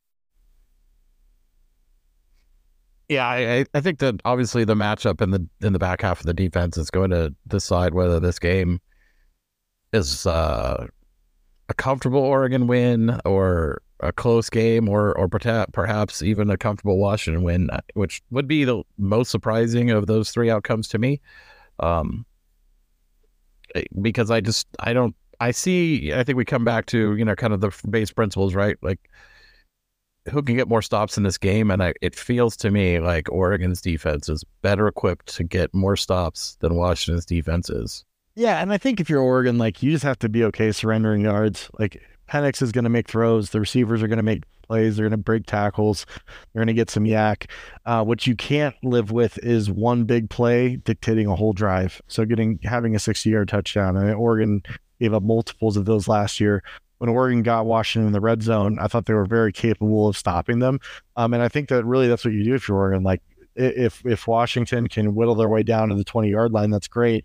Yeah, 3.08 3.26
I, 3.26 3.64
I 3.72 3.80
think 3.80 4.00
that 4.00 4.20
obviously 4.26 4.64
the 4.64 4.74
matchup 4.74 5.22
in 5.22 5.30
the 5.30 5.46
in 5.62 5.72
the 5.72 5.78
back 5.78 6.02
half 6.02 6.20
of 6.20 6.26
the 6.26 6.34
defense 6.34 6.76
is 6.76 6.90
going 6.90 7.10
to 7.10 7.34
decide 7.46 7.94
whether 7.94 8.20
this 8.20 8.38
game 8.38 8.80
is 9.94 10.26
uh, 10.26 10.86
a 11.68 11.74
comfortable 11.74 12.20
Oregon 12.20 12.66
win 12.66 13.18
or 13.24 13.80
a 14.00 14.12
close 14.12 14.48
game 14.48 14.88
or 14.88 15.16
or 15.18 15.28
perhaps 15.28 16.22
even 16.22 16.50
a 16.50 16.56
comfortable 16.56 16.98
Washington 16.98 17.42
win, 17.42 17.70
uh, 17.70 17.80
which 17.94 18.22
would 18.30 18.46
be 18.46 18.64
the 18.64 18.82
most 18.96 19.30
surprising 19.30 19.90
of 19.90 20.06
those 20.06 20.30
three 20.30 20.50
outcomes 20.50 20.88
to 20.88 20.98
me. 20.98 21.20
Um, 21.80 22.24
eh, 23.74 23.84
because 24.00 24.30
I 24.30 24.40
just 24.40 24.66
I 24.80 24.92
don't 24.92 25.14
I 25.40 25.50
see 25.50 26.12
I 26.12 26.24
think 26.24 26.36
we 26.36 26.44
come 26.44 26.64
back 26.64 26.86
to 26.86 27.16
you 27.16 27.24
know 27.24 27.34
kind 27.34 27.52
of 27.52 27.60
the 27.60 27.72
base 27.88 28.10
principles 28.10 28.54
right 28.54 28.76
like 28.82 29.10
who 30.30 30.42
can 30.42 30.56
get 30.56 30.68
more 30.68 30.82
stops 30.82 31.16
in 31.16 31.22
this 31.22 31.38
game 31.38 31.70
and 31.70 31.82
I, 31.82 31.94
it 32.02 32.14
feels 32.14 32.56
to 32.58 32.70
me 32.70 33.00
like 33.00 33.30
Oregon's 33.30 33.80
defense 33.80 34.28
is 34.28 34.44
better 34.62 34.86
equipped 34.86 35.34
to 35.36 35.44
get 35.44 35.74
more 35.74 35.96
stops 35.96 36.56
than 36.60 36.74
Washington's 36.74 37.24
defense 37.24 37.70
is. 37.70 38.04
Yeah, 38.34 38.60
and 38.60 38.72
I 38.72 38.78
think 38.78 39.00
if 39.00 39.10
you're 39.10 39.22
Oregon, 39.22 39.58
like 39.58 39.82
you 39.82 39.90
just 39.90 40.04
have 40.04 40.18
to 40.20 40.28
be 40.28 40.44
okay 40.44 40.70
surrendering 40.70 41.22
yards. 41.22 41.68
Like 41.78 42.00
Penix 42.28 42.62
is 42.62 42.72
going 42.72 42.84
to 42.84 42.90
make 42.90 43.08
throws. 43.08 43.50
The 43.50 43.60
receivers 43.60 44.02
are 44.02 44.08
going 44.08 44.18
to 44.18 44.22
make 44.22 44.42
plays. 44.62 44.96
They're 44.96 45.04
going 45.04 45.12
to 45.12 45.16
break 45.16 45.46
tackles. 45.46 46.06
They're 46.52 46.60
going 46.60 46.68
to 46.68 46.74
get 46.74 46.90
some 46.90 47.04
YAC. 47.04 47.46
Uh, 47.86 48.04
what 48.04 48.26
you 48.26 48.36
can't 48.36 48.76
live 48.82 49.10
with 49.10 49.38
is 49.38 49.70
one 49.70 50.04
big 50.04 50.30
play 50.30 50.76
dictating 50.76 51.26
a 51.26 51.34
whole 51.34 51.52
drive. 51.52 52.00
So 52.06 52.24
getting 52.24 52.58
having 52.62 52.94
a 52.94 52.98
60 52.98 53.28
yard 53.30 53.48
touchdown. 53.48 53.96
I 53.96 54.04
mean, 54.04 54.14
Oregon 54.14 54.62
gave 55.00 55.14
up 55.14 55.22
multiples 55.22 55.76
of 55.76 55.86
those 55.86 56.06
last 56.06 56.38
year. 56.38 56.62
When 56.98 57.10
Oregon 57.10 57.42
got 57.42 57.66
Washington 57.66 58.08
in 58.08 58.12
the 58.12 58.20
red 58.20 58.42
zone, 58.42 58.78
I 58.80 58.88
thought 58.88 59.06
they 59.06 59.14
were 59.14 59.24
very 59.24 59.52
capable 59.52 60.08
of 60.08 60.16
stopping 60.16 60.58
them. 60.58 60.80
Um, 61.16 61.32
and 61.32 61.42
I 61.42 61.48
think 61.48 61.68
that 61.68 61.84
really 61.84 62.08
that's 62.08 62.24
what 62.24 62.34
you 62.34 62.44
do 62.44 62.54
if 62.54 62.68
you're 62.68 62.76
Oregon. 62.76 63.04
Like 63.04 63.22
if 63.54 64.04
if 64.04 64.26
Washington 64.26 64.88
can 64.88 65.14
whittle 65.14 65.34
their 65.34 65.48
way 65.48 65.62
down 65.62 65.88
to 65.88 65.94
the 65.94 66.04
20 66.04 66.28
yard 66.28 66.52
line, 66.52 66.70
that's 66.70 66.88
great 66.88 67.24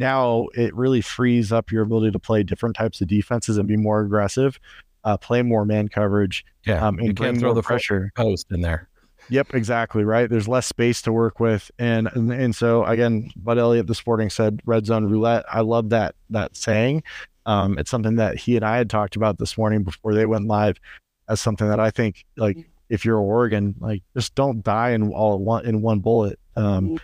now 0.00 0.48
it 0.54 0.74
really 0.74 1.02
frees 1.02 1.52
up 1.52 1.70
your 1.70 1.82
ability 1.82 2.10
to 2.10 2.18
play 2.18 2.42
different 2.42 2.74
types 2.74 3.00
of 3.00 3.06
defenses 3.06 3.58
and 3.58 3.68
be 3.68 3.76
more 3.76 4.00
aggressive, 4.00 4.58
uh, 5.04 5.16
play 5.16 5.42
more 5.42 5.64
man 5.64 5.88
coverage. 5.88 6.44
Yeah, 6.64 6.84
um, 6.84 6.98
and 6.98 7.08
you 7.08 7.14
can 7.14 7.38
throw 7.38 7.54
the 7.54 7.62
pressure 7.62 8.10
post 8.16 8.46
in 8.50 8.62
there. 8.62 8.88
Yep, 9.28 9.54
exactly 9.54 10.02
right. 10.02 10.28
There's 10.28 10.48
less 10.48 10.66
space 10.66 11.02
to 11.02 11.12
work 11.12 11.38
with, 11.38 11.70
and 11.78 12.08
and, 12.14 12.32
and 12.32 12.56
so 12.56 12.84
again, 12.84 13.30
Bud 13.36 13.58
Elliott, 13.58 13.86
the 13.86 13.94
Sporting 13.94 14.30
said 14.30 14.60
red 14.64 14.86
zone 14.86 15.04
roulette. 15.04 15.44
I 15.52 15.60
love 15.60 15.90
that 15.90 16.16
that 16.30 16.56
saying. 16.56 17.04
Um, 17.46 17.78
it's 17.78 17.90
something 17.90 18.16
that 18.16 18.36
he 18.36 18.56
and 18.56 18.64
I 18.64 18.76
had 18.78 18.90
talked 18.90 19.16
about 19.16 19.38
this 19.38 19.56
morning 19.56 19.82
before 19.84 20.14
they 20.14 20.26
went 20.26 20.46
live, 20.46 20.80
as 21.28 21.40
something 21.40 21.68
that 21.68 21.78
I 21.78 21.90
think 21.90 22.24
like 22.36 22.56
if 22.88 23.04
you're 23.04 23.18
Oregon, 23.18 23.74
like 23.78 24.02
just 24.16 24.34
don't 24.34 24.62
die 24.64 24.90
in 24.90 25.12
all 25.12 25.38
one 25.38 25.66
in 25.66 25.82
one 25.82 26.00
bullet. 26.00 26.38
Um, 26.56 26.86
mm-hmm. 26.86 26.96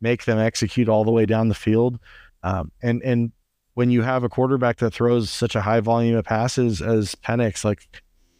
make 0.00 0.24
them 0.24 0.38
execute 0.38 0.88
all 0.88 1.04
the 1.04 1.10
way 1.10 1.26
down 1.26 1.48
the 1.48 1.54
field. 1.54 1.98
Um, 2.44 2.70
and 2.82 3.02
and 3.02 3.32
when 3.72 3.90
you 3.90 4.02
have 4.02 4.22
a 4.22 4.28
quarterback 4.28 4.76
that 4.76 4.92
throws 4.92 5.30
such 5.30 5.56
a 5.56 5.60
high 5.60 5.80
volume 5.80 6.16
of 6.16 6.24
passes 6.24 6.80
as 6.80 7.16
Penix, 7.16 7.64
like 7.64 7.88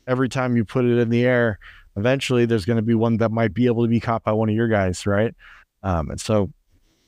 every 0.07 0.29
time 0.29 0.57
you 0.57 0.65
put 0.65 0.85
it 0.85 0.99
in 0.99 1.09
the 1.09 1.25
air, 1.25 1.59
eventually 1.97 2.47
there's 2.47 2.65
going 2.65 2.77
to 2.77 2.83
be 2.83 2.95
one 2.95 3.17
that 3.17 3.33
might 3.33 3.53
be 3.53 3.67
able 3.67 3.83
to 3.83 3.89
be 3.89 3.99
caught 3.99 4.23
by 4.23 4.31
one 4.31 4.49
of 4.49 4.55
your 4.55 4.69
guys, 4.69 5.07
right? 5.07 5.35
Um, 5.83 6.11
and 6.11 6.21
so 6.21 6.53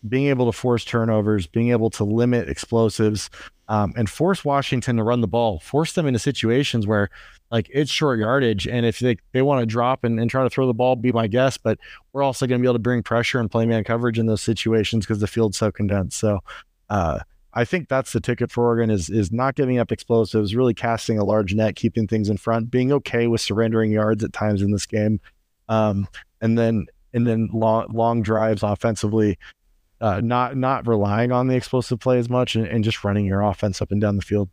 being 0.09 0.27
able 0.27 0.51
to 0.51 0.57
force 0.57 0.85
turnovers, 0.85 1.47
being 1.47 1.71
able 1.71 1.91
to 1.91 2.05
limit 2.05 2.49
explosives, 2.49 3.31
um, 3.69 3.93
and 3.97 4.09
force 4.09 4.45
Washington 4.45 4.97
to 4.97 5.03
run 5.03 5.21
the 5.21 5.29
ball, 5.29 5.59
force 5.61 5.93
them 5.93 6.07
into 6.07 6.19
situations 6.19 6.87
where 6.87 7.11
like 7.51 7.69
it's 7.73 7.91
short 7.91 8.19
yardage. 8.19 8.67
And 8.67 8.87
if 8.87 8.99
they, 8.99 9.17
they 9.33 9.43
want 9.43 9.61
to 9.61 9.67
drop 9.67 10.05
and, 10.05 10.19
and 10.21 10.31
try 10.31 10.43
to 10.43 10.51
throw 10.51 10.67
the 10.67 10.75
ball, 10.75 10.97
be 10.97 11.13
my 11.13 11.27
guess. 11.27 11.57
But 11.59 11.79
we're 12.13 12.23
also 12.23 12.47
going 12.47 12.61
to 12.61 12.63
be 12.63 12.67
able 12.67 12.75
to 12.75 12.81
bring 12.81 13.03
pressure 13.03 13.41
and 13.41 13.51
play 13.51 13.67
man 13.67 13.85
coverage 13.85 14.19
in 14.19 14.27
those 14.27 14.43
situations 14.43 15.05
because 15.05 15.21
the 15.21 15.27
field's 15.27 15.59
so 15.59 15.71
condensed. 15.71 16.19
So 16.19 16.41
uh, 16.91 17.21
I 17.57 17.65
think 17.65 17.89
that's 17.89 18.13
the 18.13 18.21
ticket 18.21 18.51
for 18.53 18.65
Oregon 18.65 18.91
is 18.91 19.09
is 19.09 19.33
not 19.33 19.55
giving 19.55 19.79
up 19.79 19.91
explosives, 19.91 20.55
really 20.55 20.75
casting 20.75 21.19
a 21.19 21.25
large 21.25 21.55
net, 21.55 21.75
keeping 21.75 22.07
things 22.07 22.29
in 22.29 22.37
front, 22.37 22.71
being 22.71 22.93
okay 22.93 23.29
with 23.29 23.41
surrendering 23.41 23.91
yards 23.91 24.23
at 24.23 24.35
times 24.35 24.61
in 24.61 24.73
this 24.73 24.85
game, 24.85 25.21
um, 25.71 26.07
and 26.43 26.59
then 26.59 26.87
and 27.15 27.27
then 27.27 27.49
long 27.55 27.87
long 27.91 28.23
drives 28.23 28.63
offensively, 28.63 29.39
uh, 30.03 30.21
not 30.21 30.55
not 30.55 30.87
relying 30.87 31.33
on 31.33 31.49
the 31.49 31.57
explosive 31.57 31.99
play 31.99 32.19
as 32.19 32.29
much, 32.29 32.57
and, 32.57 32.67
and 32.67 32.85
just 32.85 33.03
running 33.03 33.25
your 33.25 33.41
offense 33.41 33.81
up 33.81 33.91
and 33.91 34.03
down 34.03 34.17
the 34.17 34.23
field. 34.23 34.51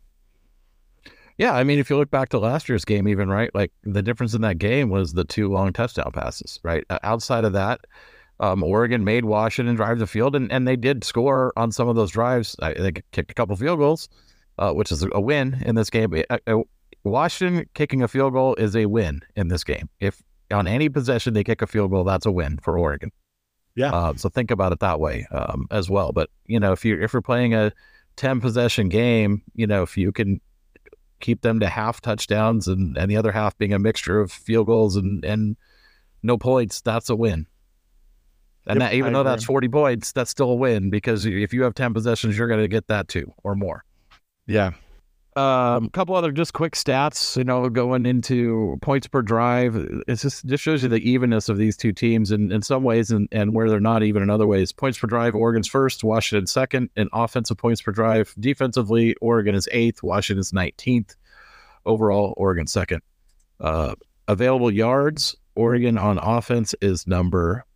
Yeah, 1.36 1.52
I 1.52 1.62
mean, 1.62 1.78
if 1.78 1.90
you 1.90 1.98
look 1.98 2.10
back 2.10 2.30
to 2.30 2.38
last 2.38 2.70
year's 2.70 2.86
game, 2.86 3.06
even 3.06 3.28
right, 3.28 3.54
like 3.54 3.70
the 3.82 4.02
difference 4.02 4.32
in 4.32 4.40
that 4.42 4.56
game 4.56 4.88
was 4.88 5.12
the 5.12 5.24
two 5.24 5.48
long 5.48 5.74
touchdown 5.74 6.10
passes. 6.12 6.58
Right 6.62 6.84
outside 7.02 7.44
of 7.44 7.52
that, 7.52 7.80
um, 8.40 8.62
Oregon 8.62 9.04
made 9.04 9.24
Washington 9.24 9.74
drive 9.76 9.98
the 9.98 10.06
field, 10.06 10.34
and, 10.34 10.50
and 10.50 10.66
they 10.66 10.76
did 10.76 11.04
score 11.04 11.52
on 11.56 11.72
some 11.72 11.88
of 11.88 11.96
those 11.96 12.10
drives. 12.10 12.56
They 12.60 12.92
kicked 13.12 13.30
a 13.30 13.34
couple 13.34 13.56
field 13.56 13.78
goals, 13.78 14.08
uh, 14.58 14.72
which 14.72 14.90
is 14.90 15.06
a 15.12 15.20
win 15.20 15.62
in 15.64 15.74
this 15.74 15.90
game. 15.90 16.12
Uh, 16.28 16.58
Washington 17.04 17.68
kicking 17.74 18.02
a 18.02 18.08
field 18.08 18.32
goal 18.32 18.54
is 18.56 18.74
a 18.74 18.86
win 18.86 19.22
in 19.36 19.48
this 19.48 19.62
game. 19.62 19.88
If 20.00 20.22
on 20.50 20.66
any 20.66 20.88
possession 20.88 21.34
they 21.34 21.44
kick 21.44 21.62
a 21.62 21.66
field 21.66 21.90
goal, 21.90 22.04
that's 22.04 22.26
a 22.26 22.32
win 22.32 22.58
for 22.62 22.78
Oregon. 22.78 23.12
Yeah. 23.76 23.92
Uh, 23.92 24.14
so 24.16 24.28
think 24.28 24.50
about 24.50 24.72
it 24.72 24.80
that 24.80 25.00
way 25.00 25.26
um, 25.30 25.66
as 25.70 25.90
well. 25.90 26.12
But 26.12 26.30
you 26.46 26.60
know, 26.60 26.72
if 26.72 26.84
you 26.84 27.00
if 27.00 27.12
you're 27.12 27.22
playing 27.22 27.54
a 27.54 27.72
ten 28.16 28.40
possession 28.40 28.88
game, 28.88 29.42
you 29.54 29.66
know, 29.66 29.82
if 29.82 29.96
you 29.96 30.12
can 30.12 30.40
keep 31.20 31.42
them 31.42 31.60
to 31.60 31.68
half 31.68 32.00
touchdowns 32.00 32.68
and, 32.68 32.96
and 32.96 33.10
the 33.10 33.16
other 33.16 33.32
half 33.32 33.56
being 33.58 33.72
a 33.72 33.78
mixture 33.78 34.20
of 34.20 34.30
field 34.30 34.66
goals 34.66 34.96
and 34.96 35.24
and 35.24 35.56
no 36.22 36.38
points, 36.38 36.80
that's 36.80 37.10
a 37.10 37.16
win. 37.16 37.46
And 38.66 38.80
yep, 38.80 38.90
that, 38.90 38.96
even 38.96 39.10
I 39.10 39.12
though 39.12 39.20
agree. 39.20 39.32
that's 39.32 39.44
40 39.44 39.68
points, 39.68 40.12
that's 40.12 40.30
still 40.30 40.50
a 40.50 40.54
win 40.54 40.90
because 40.90 41.26
if 41.26 41.52
you 41.52 41.62
have 41.62 41.74
10 41.74 41.92
possessions, 41.92 42.36
you're 42.38 42.48
going 42.48 42.60
to 42.60 42.68
get 42.68 42.86
that 42.88 43.08
too 43.08 43.32
or 43.42 43.54
more. 43.54 43.84
Yeah. 44.46 44.72
A 45.36 45.40
um, 45.40 45.90
couple 45.90 46.14
other 46.14 46.30
just 46.30 46.52
quick 46.52 46.74
stats, 46.74 47.36
you 47.36 47.42
know, 47.42 47.68
going 47.68 48.06
into 48.06 48.78
points 48.82 49.08
per 49.08 49.20
drive. 49.20 49.74
It 50.06 50.14
just, 50.14 50.46
just 50.46 50.62
shows 50.62 50.84
you 50.84 50.88
the 50.88 50.98
evenness 51.10 51.48
of 51.48 51.58
these 51.58 51.76
two 51.76 51.92
teams 51.92 52.30
in, 52.30 52.52
in 52.52 52.62
some 52.62 52.84
ways 52.84 53.10
and, 53.10 53.28
and 53.32 53.52
where 53.52 53.68
they're 53.68 53.80
not 53.80 54.04
even 54.04 54.22
in 54.22 54.30
other 54.30 54.46
ways. 54.46 54.70
Points 54.70 54.96
per 54.96 55.08
drive, 55.08 55.34
Oregon's 55.34 55.66
first, 55.66 56.04
Washington 56.04 56.46
second. 56.46 56.88
In 56.96 57.08
offensive 57.12 57.58
points 57.58 57.82
per 57.82 57.90
drive, 57.90 58.32
defensively, 58.38 59.16
Oregon 59.16 59.56
is 59.56 59.68
eighth, 59.72 60.04
Washington's 60.04 60.52
19th. 60.52 61.16
Overall, 61.84 62.32
Oregon 62.36 62.68
second. 62.68 63.02
Uh, 63.60 63.96
available 64.28 64.70
yards, 64.70 65.34
Oregon 65.56 65.98
on 65.98 66.18
offense 66.18 66.74
is 66.80 67.08
number 67.08 67.66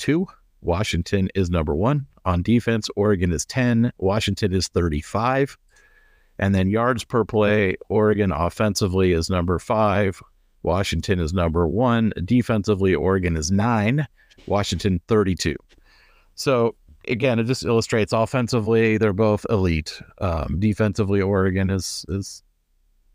two. 0.00 0.26
Washington 0.62 1.28
is 1.34 1.48
number 1.48 1.74
one. 1.74 2.06
On 2.24 2.42
defense, 2.42 2.88
Oregon 2.96 3.32
is 3.32 3.46
10. 3.46 3.92
Washington 3.98 4.52
is 4.52 4.68
35. 4.68 5.56
And 6.38 6.54
then 6.54 6.68
yards 6.68 7.04
per 7.04 7.24
play, 7.24 7.76
Oregon 7.88 8.32
offensively 8.32 9.12
is 9.12 9.30
number 9.30 9.58
five. 9.58 10.20
Washington 10.62 11.20
is 11.20 11.32
number 11.32 11.66
one. 11.66 12.12
Defensively, 12.24 12.94
Oregon 12.94 13.36
is 13.36 13.50
nine. 13.50 14.06
Washington 14.46 15.00
32. 15.06 15.54
So 16.34 16.74
again, 17.08 17.38
it 17.38 17.44
just 17.44 17.64
illustrates 17.64 18.12
offensively 18.12 18.98
they're 18.98 19.12
both 19.12 19.46
elite. 19.50 20.00
Um, 20.18 20.56
defensively, 20.58 21.20
Oregon 21.20 21.70
is 21.70 22.04
is 22.08 22.42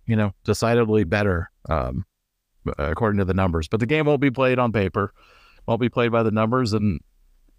you 0.05 0.15
know 0.15 0.31
decidedly 0.43 1.03
better 1.03 1.49
um, 1.69 2.05
according 2.77 3.19
to 3.19 3.25
the 3.25 3.33
numbers. 3.33 3.67
But 3.67 3.79
the 3.79 3.85
game 3.85 4.05
won't 4.05 4.21
be 4.21 4.31
played 4.31 4.59
on 4.59 4.71
paper 4.71 5.13
won't 5.67 5.81
be 5.81 5.89
played 5.89 6.11
by 6.11 6.23
the 6.23 6.31
numbers, 6.31 6.73
and 6.73 6.99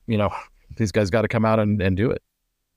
you 0.07 0.19
know 0.19 0.31
these 0.77 0.93
guys 0.93 1.11
got 1.11 1.23
to 1.23 1.29
come 1.29 1.45
out 1.45 1.59
and, 1.59 1.81
and 1.81 1.97
do 1.97 2.11
it. 2.11 2.23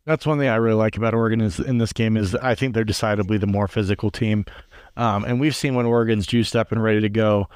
That's 0.06 0.26
one 0.26 0.40
thing 0.40 0.48
I 0.48 0.56
really 0.56 0.78
like 0.78 0.98
about 0.98 1.14
Oregon 1.14 1.42
is 1.42 1.60
in 1.60 1.78
this 1.78 1.94
game 1.94 2.18
is 2.18 2.34
I 2.36 2.56
think 2.56 2.74
they're 2.74 2.84
decidedly 2.84 3.38
the 3.38 3.48
more 3.48 3.68
physical 3.68 4.10
team, 4.10 4.46
um, 4.98 5.24
and 5.26 5.40
we've 5.40 5.56
seen 5.56 5.76
when 5.76 5.86
Oregon's 5.86 6.26
juiced 6.26 6.56
up 6.56 6.72
and 6.72 6.82
ready 6.82 7.02
to 7.02 7.10
go, 7.10 7.48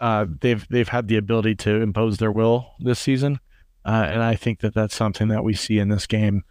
uh, 0.00 0.26
they've 0.40 0.66
they've 0.68 0.88
had 0.88 1.08
the 1.08 1.16
ability 1.16 1.54
to 1.56 1.80
impose 1.80 2.18
their 2.18 2.32
will 2.32 2.72
this 2.80 2.98
season, 2.98 3.38
uh, 3.84 4.06
and 4.08 4.22
I 4.22 4.34
think 4.34 4.60
that 4.60 4.74
that's 4.74 4.94
something 4.94 5.28
that 5.28 5.44
we 5.44 5.54
see 5.54 5.78
in 5.78 5.88
this 5.88 6.06
game. 6.06 6.44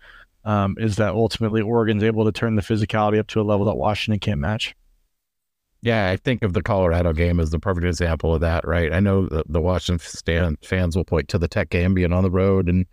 Um, 0.43 0.75
is 0.79 0.95
that 0.95 1.13
ultimately 1.13 1.61
Oregon's 1.61 2.01
able 2.01 2.25
to 2.25 2.31
turn 2.31 2.55
the 2.55 2.63
physicality 2.63 3.19
up 3.19 3.27
to 3.27 3.41
a 3.41 3.43
level 3.43 3.67
that 3.67 3.75
Washington 3.75 4.19
can't 4.19 4.39
match. 4.39 4.75
Yeah, 5.83 6.11
I 6.11 6.17
think 6.17 6.43
of 6.43 6.53
the 6.53 6.61
Colorado 6.61 7.11
game 7.11 7.39
as 7.39 7.49
the 7.49 7.59
perfect 7.59 7.87
example 7.87 8.35
of 8.35 8.41
that, 8.41 8.67
right? 8.67 8.93
I 8.93 8.99
know 8.99 9.25
the, 9.25 9.43
the 9.47 9.61
Washington 9.61 10.57
fans 10.63 10.95
will 10.95 11.05
point 11.05 11.27
to 11.29 11.39
the 11.39 11.47
Tech 11.47 11.69
game 11.69 11.95
being 11.95 12.13
on 12.13 12.23
the 12.23 12.29
road 12.29 12.69
and 12.69 12.85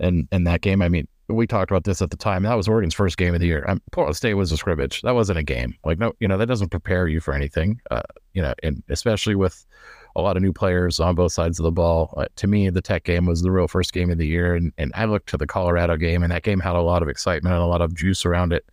and 0.00 0.26
and 0.32 0.46
that 0.46 0.62
game. 0.62 0.80
I 0.80 0.88
mean, 0.88 1.06
we 1.28 1.46
talked 1.46 1.70
about 1.70 1.84
this 1.84 2.00
at 2.00 2.10
the 2.10 2.16
time. 2.16 2.42
That 2.44 2.54
was 2.54 2.68
Oregon's 2.68 2.94
first 2.94 3.18
game 3.18 3.34
of 3.34 3.40
the 3.40 3.46
year. 3.46 3.66
Um, 3.68 3.82
Portland 3.92 4.16
State 4.16 4.34
was 4.34 4.50
a 4.50 4.56
scrimmage. 4.56 5.02
That 5.02 5.14
wasn't 5.14 5.38
a 5.38 5.42
game. 5.42 5.74
Like 5.84 5.98
no, 5.98 6.12
you 6.20 6.28
know, 6.28 6.38
that 6.38 6.46
doesn't 6.46 6.70
prepare 6.70 7.06
you 7.06 7.20
for 7.20 7.34
anything. 7.34 7.80
Uh, 7.90 8.02
you 8.32 8.40
know, 8.40 8.54
and 8.62 8.82
especially 8.88 9.34
with 9.34 9.66
a 10.14 10.22
lot 10.22 10.38
of 10.38 10.42
new 10.42 10.52
players 10.54 10.98
on 10.98 11.14
both 11.14 11.32
sides 11.32 11.60
of 11.60 11.64
the 11.64 11.70
ball. 11.72 12.14
Uh, 12.16 12.24
to 12.36 12.46
me, 12.46 12.70
the 12.70 12.80
Tech 12.80 13.04
game 13.04 13.26
was 13.26 13.42
the 13.42 13.50
real 13.50 13.68
first 13.68 13.92
game 13.92 14.10
of 14.10 14.16
the 14.16 14.26
year, 14.26 14.54
and 14.54 14.72
and 14.78 14.90
I 14.94 15.04
looked 15.04 15.28
to 15.30 15.36
the 15.36 15.46
Colorado 15.46 15.98
game, 15.98 16.22
and 16.22 16.32
that 16.32 16.44
game 16.44 16.60
had 16.60 16.76
a 16.76 16.80
lot 16.80 17.02
of 17.02 17.10
excitement 17.10 17.54
and 17.54 17.62
a 17.62 17.66
lot 17.66 17.82
of 17.82 17.94
juice 17.94 18.24
around 18.24 18.54
it. 18.54 18.64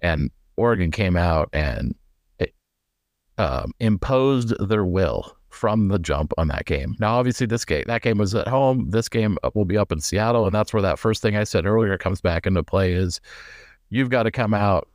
And 0.00 0.30
Oregon 0.56 0.92
came 0.92 1.16
out 1.16 1.48
and 1.52 1.94
um, 3.38 3.72
imposed 3.80 4.54
their 4.68 4.84
will 4.84 5.34
from 5.50 5.88
the 5.88 5.98
jump 5.98 6.32
on 6.36 6.48
that 6.48 6.66
game. 6.66 6.94
Now, 6.98 7.18
obviously, 7.18 7.46
this 7.46 7.64
game, 7.64 7.84
that 7.86 8.02
game 8.02 8.18
was 8.18 8.34
at 8.34 8.46
home. 8.46 8.90
This 8.90 9.08
game 9.08 9.38
will 9.54 9.64
be 9.64 9.78
up 9.78 9.90
in 9.90 10.00
Seattle, 10.00 10.44
and 10.44 10.54
that's 10.54 10.72
where 10.72 10.82
that 10.82 10.98
first 10.98 11.22
thing 11.22 11.36
I 11.36 11.44
said 11.44 11.66
earlier 11.66 11.96
comes 11.96 12.20
back 12.20 12.46
into 12.46 12.62
play. 12.62 12.92
Is 12.92 13.20
you've 13.90 14.10
got 14.10 14.24
to 14.24 14.30
come 14.30 14.54
out 14.54 14.88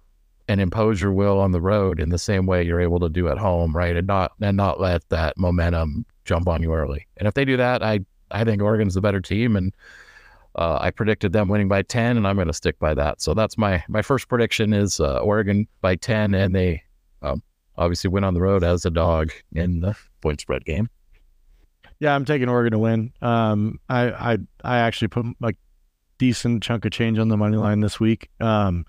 and 0.48 0.61
impose 0.61 1.02
your 1.02 1.14
will 1.14 1.40
on 1.40 1.52
the 1.52 1.61
road 1.61 1.99
in 1.99 2.10
the 2.10 2.18
same 2.18 2.45
way 2.45 2.64
you're 2.64 2.82
able 2.82 2.99
to 2.99 3.10
do 3.10 3.30
at 3.30 3.38
home, 3.38 3.76
right? 3.76 3.95
And 3.95 4.07
not 4.07 4.34
and 4.41 4.57
not 4.57 4.80
let 4.80 5.07
that 5.10 5.38
momentum 5.38 6.06
jump 6.26 6.48
on 6.48 6.61
you 6.61 6.74
early. 6.74 7.07
And 7.18 7.28
if 7.28 7.34
they 7.34 7.45
do 7.45 7.57
that, 7.57 7.82
I 7.82 8.02
I 8.32 8.44
think 8.44 8.61
Oregon's 8.61 8.94
the 8.94 9.02
better 9.02 9.22
team, 9.22 9.56
and 9.56 9.74
uh, 10.56 10.78
I 10.80 10.91
predicted 10.91 11.34
them 11.34 11.48
winning 11.48 11.68
by 11.68 11.82
ten, 11.82 12.18
and 12.18 12.28
I'm 12.28 12.36
going 12.36 12.48
to 12.48 12.53
stick 12.53 12.78
by 12.80 12.94
that. 12.94 13.22
So 13.22 13.34
that's 13.34 13.57
my 13.57 13.84
my 13.88 14.02
first 14.02 14.28
prediction 14.28 14.74
is 14.74 14.99
uh, 14.99 15.18
Oregon 15.20 15.68
by 15.82 15.95
ten, 15.95 16.34
and 16.34 16.56
they 16.56 16.84
obviously 17.78 18.10
went 18.10 18.26
on 18.26 18.34
the 18.34 18.41
road 18.41 18.64
as 18.64 18.86
a 18.86 18.91
dog 18.91 19.32
in 19.54 19.82
the 19.82 19.95
point 20.22 20.41
spread 20.41 20.66
game. 20.66 20.90
Yeah, 22.00 22.16
I'm 22.16 22.26
taking 22.26 22.50
Oregon 22.50 22.72
to 22.74 22.80
win. 22.80 23.14
Um, 23.22 23.80
I 23.90 24.34
I 24.34 24.38
I 24.64 24.78
actually 24.80 25.08
put 25.08 25.26
like 25.40 25.58
decent 26.18 26.64
chunk 26.64 26.86
of 26.86 26.91
change 26.91 27.20
on 27.20 27.30
the 27.30 27.38
money 27.38 27.58
line 27.58 27.80
this 27.82 28.00
week. 28.00 28.30
Um, 28.40 28.86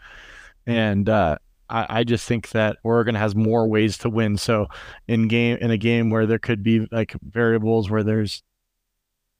and 0.66 1.08
uh, 1.08 1.38
I, 1.68 2.00
I 2.00 2.04
just 2.04 2.26
think 2.26 2.50
that 2.50 2.78
Oregon 2.84 3.14
has 3.14 3.34
more 3.34 3.66
ways 3.66 3.98
to 3.98 4.10
win. 4.10 4.36
So 4.36 4.66
in 5.08 5.28
game 5.28 5.58
in 5.60 5.70
a 5.70 5.76
game 5.76 6.10
where 6.10 6.26
there 6.26 6.38
could 6.38 6.62
be 6.62 6.86
like 6.90 7.14
variables 7.22 7.90
where 7.90 8.02
there's 8.02 8.42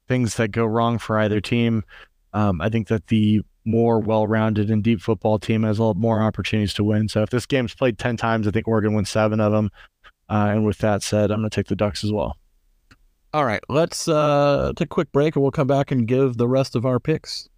things 0.08 0.36
that 0.36 0.48
go 0.48 0.64
wrong 0.66 0.98
for 0.98 1.18
either 1.18 1.40
team, 1.40 1.82
um, 2.32 2.60
I 2.60 2.68
think 2.68 2.88
that 2.88 3.06
the 3.08 3.42
more 3.64 3.98
well-rounded 3.98 4.70
and 4.70 4.82
deep 4.82 5.00
football 5.00 5.38
team 5.38 5.62
has 5.62 5.78
a 5.78 5.84
lot 5.84 5.96
more 5.96 6.20
opportunities 6.20 6.74
to 6.74 6.84
win. 6.84 7.08
So 7.08 7.22
if 7.22 7.30
this 7.30 7.46
game's 7.46 7.74
played 7.74 7.98
10 7.98 8.16
times, 8.16 8.46
I 8.46 8.50
think 8.50 8.68
Oregon 8.68 8.94
wins 8.94 9.10
seven 9.10 9.40
of 9.40 9.52
them. 9.52 9.70
Uh, 10.28 10.48
and 10.50 10.64
with 10.64 10.78
that 10.78 11.02
said, 11.02 11.30
I'm 11.30 11.38
going 11.38 11.50
to 11.50 11.54
take 11.54 11.68
the 11.68 11.76
Ducks 11.76 12.04
as 12.04 12.12
well. 12.12 12.36
All 13.32 13.44
right, 13.44 13.62
let's 13.68 14.06
uh, 14.06 14.72
take 14.76 14.86
a 14.86 14.88
quick 14.88 15.10
break 15.12 15.34
and 15.34 15.42
we'll 15.42 15.50
come 15.50 15.66
back 15.66 15.90
and 15.90 16.06
give 16.06 16.36
the 16.36 16.46
rest 16.46 16.76
of 16.76 16.86
our 16.86 17.00
picks. 17.00 17.48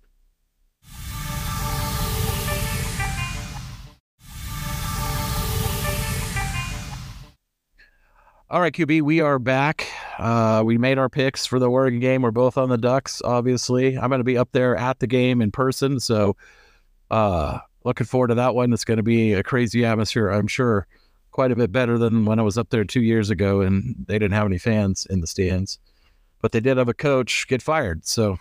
All 8.48 8.60
right, 8.60 8.72
QB, 8.72 9.02
we 9.02 9.20
are 9.20 9.40
back. 9.40 9.88
Uh, 10.18 10.62
we 10.64 10.78
made 10.78 10.98
our 10.98 11.08
picks 11.08 11.44
for 11.46 11.58
the 11.58 11.68
Oregon 11.68 11.98
game. 11.98 12.22
We're 12.22 12.30
both 12.30 12.56
on 12.56 12.68
the 12.68 12.78
Ducks, 12.78 13.20
obviously. 13.24 13.98
I'm 13.98 14.08
going 14.08 14.20
to 14.20 14.24
be 14.24 14.38
up 14.38 14.52
there 14.52 14.76
at 14.76 15.00
the 15.00 15.08
game 15.08 15.42
in 15.42 15.50
person. 15.50 15.98
So, 15.98 16.36
uh, 17.10 17.58
looking 17.82 18.06
forward 18.06 18.28
to 18.28 18.36
that 18.36 18.54
one. 18.54 18.72
It's 18.72 18.84
going 18.84 18.98
to 18.98 19.02
be 19.02 19.32
a 19.32 19.42
crazy 19.42 19.84
atmosphere, 19.84 20.28
I'm 20.28 20.46
sure. 20.46 20.86
Quite 21.32 21.50
a 21.50 21.56
bit 21.56 21.72
better 21.72 21.98
than 21.98 22.24
when 22.24 22.38
I 22.38 22.42
was 22.42 22.56
up 22.56 22.70
there 22.70 22.84
two 22.84 23.02
years 23.02 23.30
ago 23.30 23.62
and 23.62 23.96
they 24.06 24.16
didn't 24.16 24.34
have 24.34 24.46
any 24.46 24.58
fans 24.58 25.08
in 25.10 25.20
the 25.20 25.26
stands. 25.26 25.80
But 26.40 26.52
they 26.52 26.60
did 26.60 26.76
have 26.76 26.88
a 26.88 26.94
coach 26.94 27.48
get 27.48 27.62
fired. 27.62 28.06
So, 28.06 28.38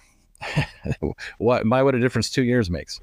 what, 1.40 1.66
my, 1.66 1.82
what 1.82 1.96
a 1.96 2.00
difference 2.00 2.30
two 2.30 2.44
years 2.44 2.70
makes. 2.70 3.02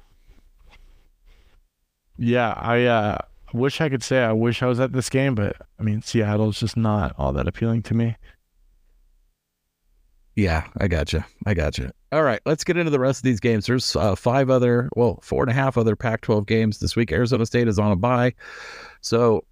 Yeah, 2.17 2.53
I, 2.55 2.85
uh, 2.85 3.17
wish 3.53 3.81
I 3.81 3.89
could 3.89 4.03
say 4.03 4.23
I 4.23 4.33
wish 4.33 4.61
I 4.61 4.67
was 4.67 4.79
at 4.79 4.93
this 4.93 5.09
game, 5.09 5.35
but 5.35 5.55
I 5.79 5.83
mean, 5.83 6.01
Seattle's 6.01 6.59
just 6.59 6.77
not 6.77 7.15
all 7.17 7.33
that 7.33 7.47
appealing 7.47 7.83
to 7.83 7.93
me. 7.93 8.17
Yeah, 10.35 10.67
I 10.77 10.87
got 10.87 11.13
you. 11.13 11.23
I 11.45 11.53
got 11.53 11.77
you. 11.77 11.91
All 12.11 12.23
right, 12.23 12.41
let's 12.45 12.63
get 12.63 12.77
into 12.77 12.89
the 12.89 12.99
rest 12.99 13.19
of 13.19 13.23
these 13.23 13.39
games. 13.39 13.67
There's 13.67 13.95
uh, 13.95 14.15
five 14.15 14.49
other, 14.49 14.89
well, 14.95 15.19
four 15.21 15.43
and 15.43 15.51
a 15.51 15.53
half 15.53 15.77
other 15.77 15.95
Pac-12 15.95 16.47
games 16.47 16.79
this 16.79 16.95
week. 16.95 17.11
Arizona 17.11 17.45
State 17.45 17.67
is 17.67 17.77
on 17.77 17.91
a 17.91 17.95
bye, 17.95 18.33
so 19.01 19.43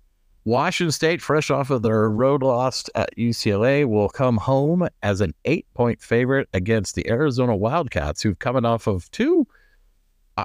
Washington 0.43 0.91
State, 0.91 1.21
fresh 1.21 1.51
off 1.51 1.69
of 1.69 1.83
their 1.83 2.09
road 2.09 2.41
loss 2.41 2.85
at 2.95 3.15
UCLA, 3.15 3.85
will 3.87 4.09
come 4.09 4.37
home 4.37 4.87
as 5.03 5.21
an 5.21 5.35
eight-point 5.45 6.01
favorite 6.01 6.49
against 6.53 6.95
the 6.95 7.07
Arizona 7.07 7.55
Wildcats, 7.55 8.23
who've 8.23 8.39
coming 8.39 8.65
off 8.65 8.87
of 8.87 9.09
two 9.11 9.45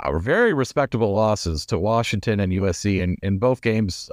uh, 0.04 0.18
very 0.18 0.52
respectable 0.52 1.14
losses 1.14 1.66
to 1.66 1.78
Washington 1.78 2.40
and 2.40 2.52
USC 2.52 3.00
in, 3.00 3.16
in 3.22 3.38
both 3.38 3.62
games, 3.62 4.10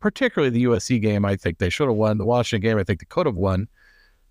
particularly 0.00 0.50
the 0.50 0.64
USC 0.64 1.00
game. 1.00 1.24
I 1.24 1.36
think 1.36 1.58
they 1.58 1.70
should 1.70 1.88
have 1.88 1.96
won. 1.96 2.18
The 2.18 2.24
Washington 2.24 2.68
game, 2.68 2.78
I 2.78 2.84
think 2.84 3.00
they 3.00 3.06
could 3.06 3.26
have 3.26 3.36
won. 3.36 3.68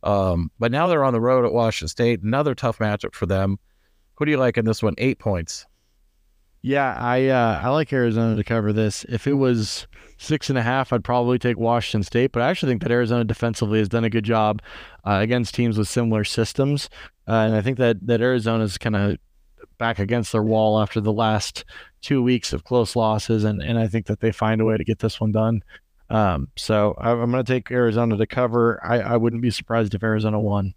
Um, 0.04 0.52
but 0.60 0.72
now 0.72 0.88
they're 0.88 1.04
on 1.04 1.14
the 1.14 1.22
road 1.22 1.46
at 1.46 1.54
Washington 1.54 1.88
State. 1.88 2.22
Another 2.22 2.54
tough 2.56 2.78
matchup 2.80 3.14
for 3.14 3.26
them. 3.26 3.58
Who 4.16 4.26
do 4.26 4.32
you 4.32 4.38
like 4.38 4.58
in 4.58 4.66
this 4.66 4.84
one? 4.84 4.94
Eight 4.98 5.20
points. 5.20 5.66
Yeah, 6.62 6.96
I 6.98 7.28
uh, 7.28 7.62
I 7.64 7.70
like 7.70 7.94
Arizona 7.94 8.36
to 8.36 8.44
cover 8.44 8.74
this. 8.74 9.06
If 9.08 9.28
it 9.28 9.34
was 9.34 9.86
six 10.18 10.50
and 10.50 10.58
a 10.58 10.64
half, 10.64 10.92
I'd 10.92 11.04
probably 11.04 11.38
take 11.38 11.60
Washington 11.60 12.02
State. 12.02 12.32
But 12.32 12.42
I 12.42 12.50
actually 12.50 12.72
think 12.72 12.82
that 12.82 12.92
Arizona 12.92 13.24
defensively 13.24 13.78
has 13.78 13.88
done 13.88 14.04
a 14.04 14.10
good 14.10 14.24
job 14.24 14.64
uh, 15.06 15.20
against 15.22 15.54
teams 15.54 15.78
with 15.78 15.88
similar 15.88 16.24
systems, 16.24 16.90
uh, 17.28 17.34
and 17.34 17.56
I 17.56 17.62
think 17.62 17.78
that 17.78 17.98
that 18.08 18.20
Arizona's 18.20 18.80
kind 18.80 18.96
of 18.96 19.18
back 19.78 20.00
against 20.00 20.32
their 20.32 20.44
wall 20.44 20.82
after 20.82 21.02
the 21.02 21.14
last 21.14 21.66
two 22.02 22.22
weeks 22.22 22.54
of 22.54 22.64
close 22.64 22.96
losses, 22.96 23.44
and 23.44 23.62
and 23.62 23.78
I 23.80 23.88
think 23.88 24.06
that 24.08 24.20
they 24.20 24.32
find 24.32 24.62
a 24.62 24.66
way 24.66 24.78
to 24.78 24.84
get 24.84 25.00
this 25.00 25.20
one 25.20 25.32
done. 25.32 25.62
Um, 26.10 26.50
so 26.56 26.96
I, 26.98 27.12
am 27.12 27.32
going 27.32 27.44
to 27.44 27.52
take 27.52 27.72
Arizona 27.72 28.18
to 28.18 28.28
cover. 28.28 28.80
I, 28.84 29.00
I 29.00 29.18
wouldn't 29.18 29.42
be 29.42 29.50
surprised 29.50 29.96
if 29.96 30.04
Arizona 30.04 30.40
won. 30.40 30.74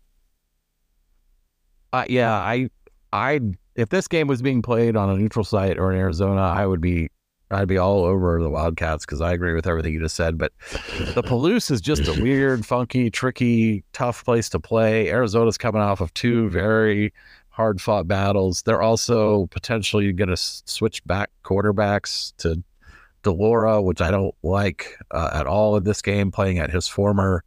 Uh, 1.92 2.04
yeah, 2.08 2.32
I, 2.32 2.70
I, 3.12 3.40
if 3.74 3.88
this 3.88 4.08
game 4.08 4.26
was 4.26 4.42
being 4.42 4.62
played 4.62 4.96
on 4.96 5.10
a 5.10 5.16
neutral 5.16 5.44
site 5.44 5.78
or 5.78 5.92
in 5.92 5.98
Arizona, 5.98 6.40
I 6.40 6.66
would 6.66 6.80
be, 6.80 7.10
I'd 7.50 7.68
be 7.68 7.78
all 7.78 8.04
over 8.04 8.42
the 8.42 8.50
Wildcats 8.50 9.06
because 9.06 9.20
I 9.20 9.32
agree 9.32 9.54
with 9.54 9.66
everything 9.66 9.94
you 9.94 10.00
just 10.00 10.16
said. 10.16 10.36
But 10.36 10.52
the 11.14 11.22
Palouse 11.22 11.70
is 11.70 11.80
just 11.80 12.06
a 12.06 12.22
weird, 12.22 12.66
funky, 12.66 13.10
tricky, 13.10 13.84
tough 13.92 14.24
place 14.24 14.50
to 14.50 14.60
play. 14.60 15.10
Arizona's 15.10 15.56
coming 15.56 15.80
off 15.80 16.00
of 16.00 16.12
two 16.12 16.50
very 16.50 17.12
hard 17.58 17.80
fought 17.80 18.06
battles. 18.06 18.62
They're 18.62 18.80
also 18.80 19.46
potentially 19.48 20.12
going 20.12 20.28
to 20.28 20.36
switch 20.36 21.04
back 21.04 21.28
quarterbacks 21.42 22.32
to 22.36 22.62
de 23.24 23.32
Laura, 23.32 23.82
which 23.82 24.00
I 24.00 24.12
don't 24.12 24.34
like 24.44 24.96
uh, 25.10 25.30
at 25.34 25.48
all 25.48 25.76
in 25.76 25.82
this 25.82 26.00
game, 26.00 26.30
playing 26.30 26.60
at 26.60 26.70
his 26.70 26.86
former 26.86 27.42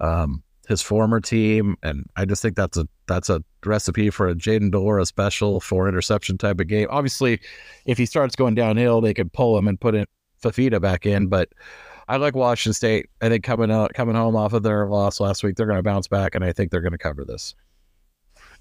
um, 0.00 0.42
his 0.66 0.82
former 0.82 1.20
team, 1.20 1.76
and 1.84 2.04
I 2.16 2.24
just 2.24 2.42
think 2.42 2.56
that's 2.56 2.76
a 2.76 2.88
that's 3.06 3.30
a 3.30 3.44
recipe 3.64 4.10
for 4.10 4.26
a 4.28 4.34
Jayden 4.34 4.72
de 4.72 4.78
Laura 4.80 5.06
special 5.06 5.60
for 5.60 5.88
interception 5.88 6.36
type 6.36 6.58
of 6.58 6.66
game. 6.66 6.88
Obviously, 6.90 7.38
if 7.86 7.96
he 7.96 8.06
starts 8.06 8.34
going 8.34 8.56
downhill, 8.56 9.00
they 9.00 9.14
could 9.14 9.32
pull 9.32 9.56
him 9.56 9.68
and 9.68 9.80
put 9.80 9.94
in 9.94 10.04
Fifita 10.42 10.80
back 10.80 11.06
in, 11.06 11.28
but. 11.28 11.48
I 12.06 12.18
like 12.18 12.36
Washington 12.36 12.74
State. 12.74 13.08
I 13.22 13.30
think 13.30 13.44
coming 13.44 13.70
out 13.70 13.94
coming 13.94 14.14
home 14.14 14.36
off 14.36 14.52
of 14.52 14.62
their 14.62 14.86
loss 14.88 15.20
last 15.20 15.42
week, 15.42 15.56
they're 15.56 15.64
going 15.64 15.78
to 15.78 15.82
bounce 15.82 16.06
back, 16.06 16.34
and 16.34 16.44
I 16.44 16.52
think 16.52 16.70
they're 16.70 16.82
going 16.82 16.92
to 16.92 16.98
cover 16.98 17.24
this. 17.24 17.54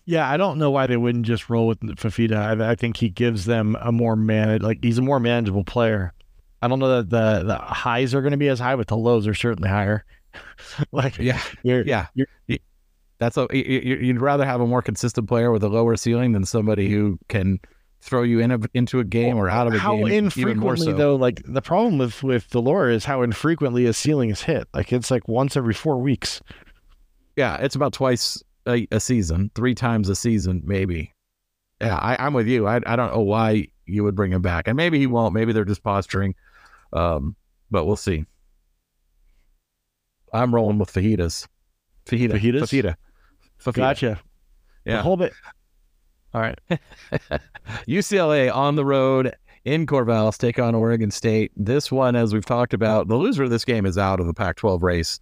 Yeah, 0.05 0.29
I 0.29 0.37
don't 0.37 0.57
know 0.57 0.69
why 0.69 0.87
they 0.87 0.97
wouldn't 0.97 1.25
just 1.25 1.49
roll 1.49 1.67
with 1.67 1.79
Fifita. 1.79 2.35
I, 2.35 2.71
I 2.71 2.75
think 2.75 2.97
he 2.97 3.09
gives 3.09 3.45
them 3.45 3.77
a 3.79 3.91
more 3.91 4.15
man 4.15 4.61
like 4.61 4.79
he's 4.81 4.97
a 4.97 5.01
more 5.01 5.19
manageable 5.19 5.63
player. 5.63 6.13
I 6.61 6.67
don't 6.67 6.79
know 6.79 7.01
that 7.01 7.09
the 7.09 7.43
the 7.43 7.55
highs 7.55 8.13
are 8.13 8.21
going 8.21 8.31
to 8.31 8.37
be 8.37 8.49
as 8.49 8.59
high, 8.59 8.75
but 8.75 8.87
the 8.87 8.97
lows 8.97 9.27
are 9.27 9.33
certainly 9.33 9.69
higher. 9.69 10.05
like 10.91 11.17
yeah, 11.17 11.41
you're, 11.61 11.85
yeah, 11.85 12.07
you're, 12.15 12.27
that's 13.17 13.37
a 13.37 13.47
you'd 13.51 14.19
rather 14.19 14.45
have 14.45 14.59
a 14.59 14.67
more 14.67 14.81
consistent 14.81 15.27
player 15.27 15.51
with 15.51 15.63
a 15.63 15.69
lower 15.69 15.95
ceiling 15.95 16.33
than 16.33 16.45
somebody 16.45 16.89
who 16.89 17.17
can 17.29 17.59
throw 18.01 18.23
you 18.23 18.39
in 18.39 18.51
a, 18.51 18.59
into 18.73 18.99
a 18.99 19.03
game 19.05 19.37
or 19.37 19.49
out 19.49 19.67
of 19.67 19.73
a 19.73 19.79
how 19.79 19.95
game. 19.95 20.07
How 20.07 20.13
infrequently 20.13 20.85
so. 20.87 20.93
though? 20.93 21.15
Like 21.15 21.41
the 21.45 21.61
problem 21.61 21.97
with 21.97 22.23
with 22.23 22.53
Laura 22.53 22.93
is 22.93 23.05
how 23.05 23.21
infrequently 23.21 23.85
a 23.85 23.93
ceiling 23.93 24.29
is 24.29 24.41
hit. 24.41 24.67
Like 24.73 24.91
it's 24.91 25.09
like 25.09 25.27
once 25.29 25.55
every 25.55 25.73
four 25.73 25.97
weeks. 25.97 26.41
Yeah, 27.37 27.57
it's 27.57 27.75
about 27.75 27.93
twice 27.93 28.43
a, 28.67 28.87
a 28.91 28.99
season, 28.99 29.51
three 29.55 29.75
times 29.75 30.09
a 30.09 30.15
season, 30.15 30.61
maybe. 30.65 31.13
Yeah, 31.81 31.95
I, 31.95 32.27
am 32.27 32.33
with 32.33 32.47
you. 32.47 32.67
I 32.67 32.79
I 32.85 32.95
don't 32.95 33.13
know 33.13 33.21
why 33.21 33.67
you 33.85 34.03
would 34.03 34.15
bring 34.15 34.31
him 34.31 34.41
back, 34.41 34.67
and 34.67 34.77
maybe 34.77 34.99
he 34.99 35.07
won't. 35.07 35.33
Maybe 35.33 35.51
they're 35.51 35.65
just 35.65 35.83
posturing. 35.83 36.35
Um, 36.93 37.35
but 37.71 37.85
we'll 37.85 37.95
see. 37.95 38.25
I'm 40.33 40.53
rolling 40.53 40.79
with 40.79 40.91
fajitas. 40.91 41.47
Fajita. 42.05 42.31
Fajitas? 42.31 42.61
Fajita. 42.61 42.95
Fajita. 43.61 43.75
Gotcha. 43.75 44.21
Yeah. 44.85 45.01
Hold 45.01 45.21
it. 45.21 45.33
All 46.33 46.41
right. 46.41 46.59
UCLA 47.87 48.53
on 48.53 48.75
the 48.75 48.85
road 48.85 49.35
in 49.65 49.85
Corvallis 49.85 50.37
take 50.37 50.59
on 50.59 50.75
Oregon 50.75 51.11
State. 51.11 51.51
This 51.55 51.91
one, 51.91 52.15
as 52.15 52.33
we've 52.33 52.45
talked 52.45 52.73
about, 52.73 53.07
the 53.07 53.15
loser 53.15 53.43
of 53.43 53.49
this 53.49 53.63
game 53.63 53.85
is 53.85 53.97
out 53.97 54.19
of 54.19 54.27
the 54.27 54.33
Pac 54.33 54.57
12 54.57 54.83
race, 54.83 55.19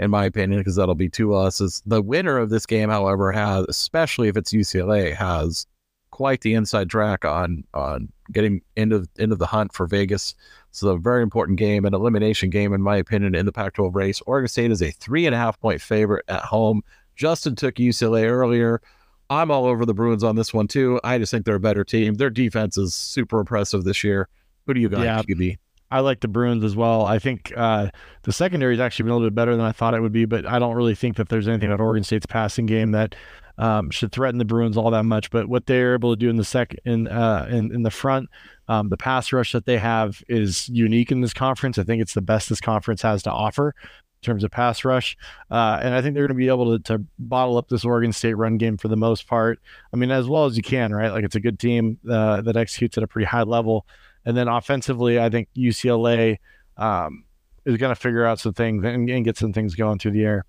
in 0.00 0.10
my 0.10 0.24
opinion, 0.24 0.58
because 0.60 0.76
that'll 0.76 0.94
be 0.94 1.10
two 1.10 1.30
losses. 1.30 1.82
The 1.84 2.00
winner 2.00 2.38
of 2.38 2.48
this 2.48 2.64
game, 2.64 2.88
however, 2.88 3.30
has, 3.30 3.66
especially 3.68 4.28
if 4.28 4.36
it's 4.36 4.52
UCLA, 4.52 5.14
has 5.14 5.66
quite 6.10 6.40
the 6.40 6.54
inside 6.54 6.88
track 6.90 7.24
on 7.24 7.62
on 7.74 8.10
getting 8.32 8.62
into 8.76 9.06
into 9.16 9.36
the 9.36 9.46
hunt 9.46 9.72
for 9.74 9.86
Vegas. 9.86 10.34
So 10.70 10.88
a 10.88 10.98
very 10.98 11.22
important 11.22 11.58
game, 11.58 11.84
an 11.84 11.94
elimination 11.94 12.48
game, 12.48 12.72
in 12.72 12.80
my 12.80 12.96
opinion, 12.96 13.34
in 13.34 13.44
the 13.44 13.52
Pac-12 13.52 13.94
race. 13.94 14.22
Oregon 14.26 14.48
State 14.48 14.70
is 14.70 14.80
a 14.80 14.90
three 14.90 15.26
and 15.26 15.34
a 15.34 15.38
half 15.38 15.60
point 15.60 15.82
favorite 15.82 16.24
at 16.28 16.42
home. 16.42 16.82
Justin 17.14 17.54
took 17.54 17.74
UCLA 17.74 18.24
earlier. 18.24 18.80
I'm 19.28 19.50
all 19.50 19.66
over 19.66 19.84
the 19.84 19.94
Bruins 19.94 20.24
on 20.24 20.34
this 20.34 20.54
one 20.54 20.66
too. 20.66 20.98
I 21.04 21.18
just 21.18 21.30
think 21.30 21.44
they're 21.44 21.56
a 21.56 21.60
better 21.60 21.84
team. 21.84 22.14
Their 22.14 22.30
defense 22.30 22.78
is 22.78 22.94
super 22.94 23.38
impressive 23.38 23.84
this 23.84 24.02
year. 24.02 24.28
Who 24.66 24.72
do 24.74 24.80
you 24.80 24.88
got, 24.88 25.02
yeah. 25.02 25.22
QB? 25.22 25.58
I 25.90 26.00
like 26.00 26.20
the 26.20 26.28
Bruins 26.28 26.62
as 26.62 26.76
well. 26.76 27.04
I 27.04 27.18
think 27.18 27.52
uh, 27.56 27.88
the 28.22 28.32
secondary 28.32 28.74
has 28.74 28.80
actually 28.80 29.04
been 29.04 29.12
a 29.12 29.14
little 29.16 29.30
bit 29.30 29.34
better 29.34 29.56
than 29.56 29.64
I 29.64 29.72
thought 29.72 29.94
it 29.94 30.00
would 30.00 30.12
be, 30.12 30.24
but 30.24 30.46
I 30.46 30.58
don't 30.58 30.76
really 30.76 30.94
think 30.94 31.16
that 31.16 31.28
there's 31.28 31.48
anything 31.48 31.70
about 31.70 31.82
Oregon 31.82 32.04
State's 32.04 32.26
passing 32.26 32.66
game 32.66 32.92
that 32.92 33.16
um, 33.58 33.90
should 33.90 34.12
threaten 34.12 34.38
the 34.38 34.44
Bruins 34.44 34.76
all 34.76 34.90
that 34.92 35.04
much. 35.04 35.30
But 35.30 35.48
what 35.48 35.66
they're 35.66 35.94
able 35.94 36.12
to 36.12 36.18
do 36.18 36.30
in 36.30 36.36
the 36.36 36.44
second 36.44 36.80
in, 36.84 37.08
uh, 37.08 37.46
in 37.50 37.74
in 37.74 37.82
the 37.82 37.90
front, 37.90 38.30
um, 38.68 38.88
the 38.88 38.96
pass 38.96 39.32
rush 39.32 39.52
that 39.52 39.66
they 39.66 39.78
have 39.78 40.22
is 40.28 40.68
unique 40.68 41.10
in 41.10 41.20
this 41.20 41.34
conference. 41.34 41.76
I 41.76 41.82
think 41.82 42.00
it's 42.00 42.14
the 42.14 42.22
best 42.22 42.48
this 42.48 42.60
conference 42.60 43.02
has 43.02 43.22
to 43.24 43.30
offer 43.30 43.74
in 44.22 44.26
terms 44.26 44.44
of 44.44 44.50
pass 44.50 44.84
rush. 44.84 45.16
Uh, 45.50 45.78
and 45.82 45.94
I 45.94 46.02
think 46.02 46.14
they're 46.14 46.26
going 46.26 46.36
to 46.36 46.42
be 46.42 46.48
able 46.48 46.78
to, 46.78 46.84
to, 46.84 47.04
bottle 47.18 47.56
up 47.56 47.68
this 47.68 47.84
Oregon 47.84 48.12
State 48.12 48.34
run 48.34 48.58
game 48.58 48.76
for 48.76 48.88
the 48.88 48.96
most 48.96 49.26
part. 49.26 49.60
I 49.92 49.96
mean, 49.96 50.10
as 50.10 50.28
well 50.28 50.44
as 50.44 50.56
you 50.56 50.62
can, 50.62 50.94
right? 50.94 51.10
Like 51.10 51.24
it's 51.24 51.36
a 51.36 51.40
good 51.40 51.58
team 51.58 51.98
uh, 52.08 52.42
that 52.42 52.56
executes 52.56 52.96
at 52.96 53.04
a 53.04 53.06
pretty 53.06 53.26
high 53.26 53.42
level. 53.42 53.86
And 54.24 54.36
then 54.36 54.48
offensively, 54.48 55.18
I 55.18 55.30
think 55.30 55.48
UCLA 55.56 56.38
um, 56.76 57.24
is 57.64 57.76
going 57.76 57.94
to 57.94 58.00
figure 58.00 58.24
out 58.24 58.38
some 58.38 58.52
things 58.52 58.84
and, 58.84 59.08
and 59.08 59.24
get 59.24 59.36
some 59.36 59.52
things 59.52 59.74
going 59.74 59.98
through 59.98 60.12
the 60.12 60.24
air. 60.24 60.44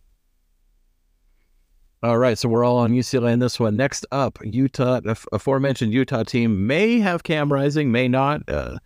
All 2.03 2.17
right, 2.17 2.35
so 2.35 2.49
we're 2.49 2.63
all 2.63 2.77
on 2.77 2.93
UCLA 2.93 3.31
in 3.31 3.39
this 3.39 3.59
one. 3.59 3.75
Next 3.75 4.07
up, 4.11 4.39
Utah, 4.43 5.01
the 5.01 5.23
aforementioned 5.31 5.93
Utah 5.93 6.23
team 6.23 6.65
may 6.65 6.99
have 6.99 7.21
Cam 7.21 7.53
Rising, 7.53 7.91
may 7.91 8.07
not. 8.07 8.41
Uh, 8.49 8.79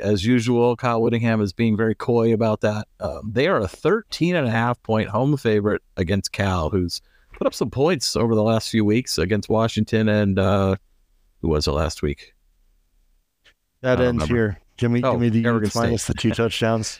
as 0.00 0.24
usual, 0.24 0.76
Kyle 0.76 1.00
Whittingham 1.00 1.40
is 1.40 1.54
being 1.54 1.78
very 1.78 1.94
coy 1.94 2.34
about 2.34 2.60
that. 2.60 2.88
Um, 3.00 3.30
they 3.32 3.48
are 3.48 3.58
a 3.58 3.68
13 3.68 4.34
and 4.36 4.46
a 4.46 4.50
half 4.50 4.82
point 4.82 5.08
home 5.08 5.36
favorite 5.38 5.80
against 5.96 6.32
Cal, 6.32 6.68
who's 6.68 7.00
put 7.32 7.46
up 7.46 7.54
some 7.54 7.70
points 7.70 8.16
over 8.16 8.34
the 8.34 8.42
last 8.42 8.68
few 8.68 8.84
weeks 8.84 9.16
against 9.16 9.48
Washington 9.48 10.08
and 10.08 10.38
uh, 10.38 10.76
who 11.40 11.48
was 11.48 11.66
it 11.66 11.72
last 11.72 12.02
week? 12.02 12.33
That 13.84 14.00
ends 14.00 14.22
remember. 14.22 14.34
here. 14.34 14.60
Give 14.78 14.90
me, 14.90 15.02
oh, 15.04 15.12
give 15.12 15.20
me 15.20 15.28
the 15.28 15.40
Utes 15.40 15.74
minus 15.74 16.06
the 16.06 16.14
two 16.14 16.30
touchdowns. 16.32 16.98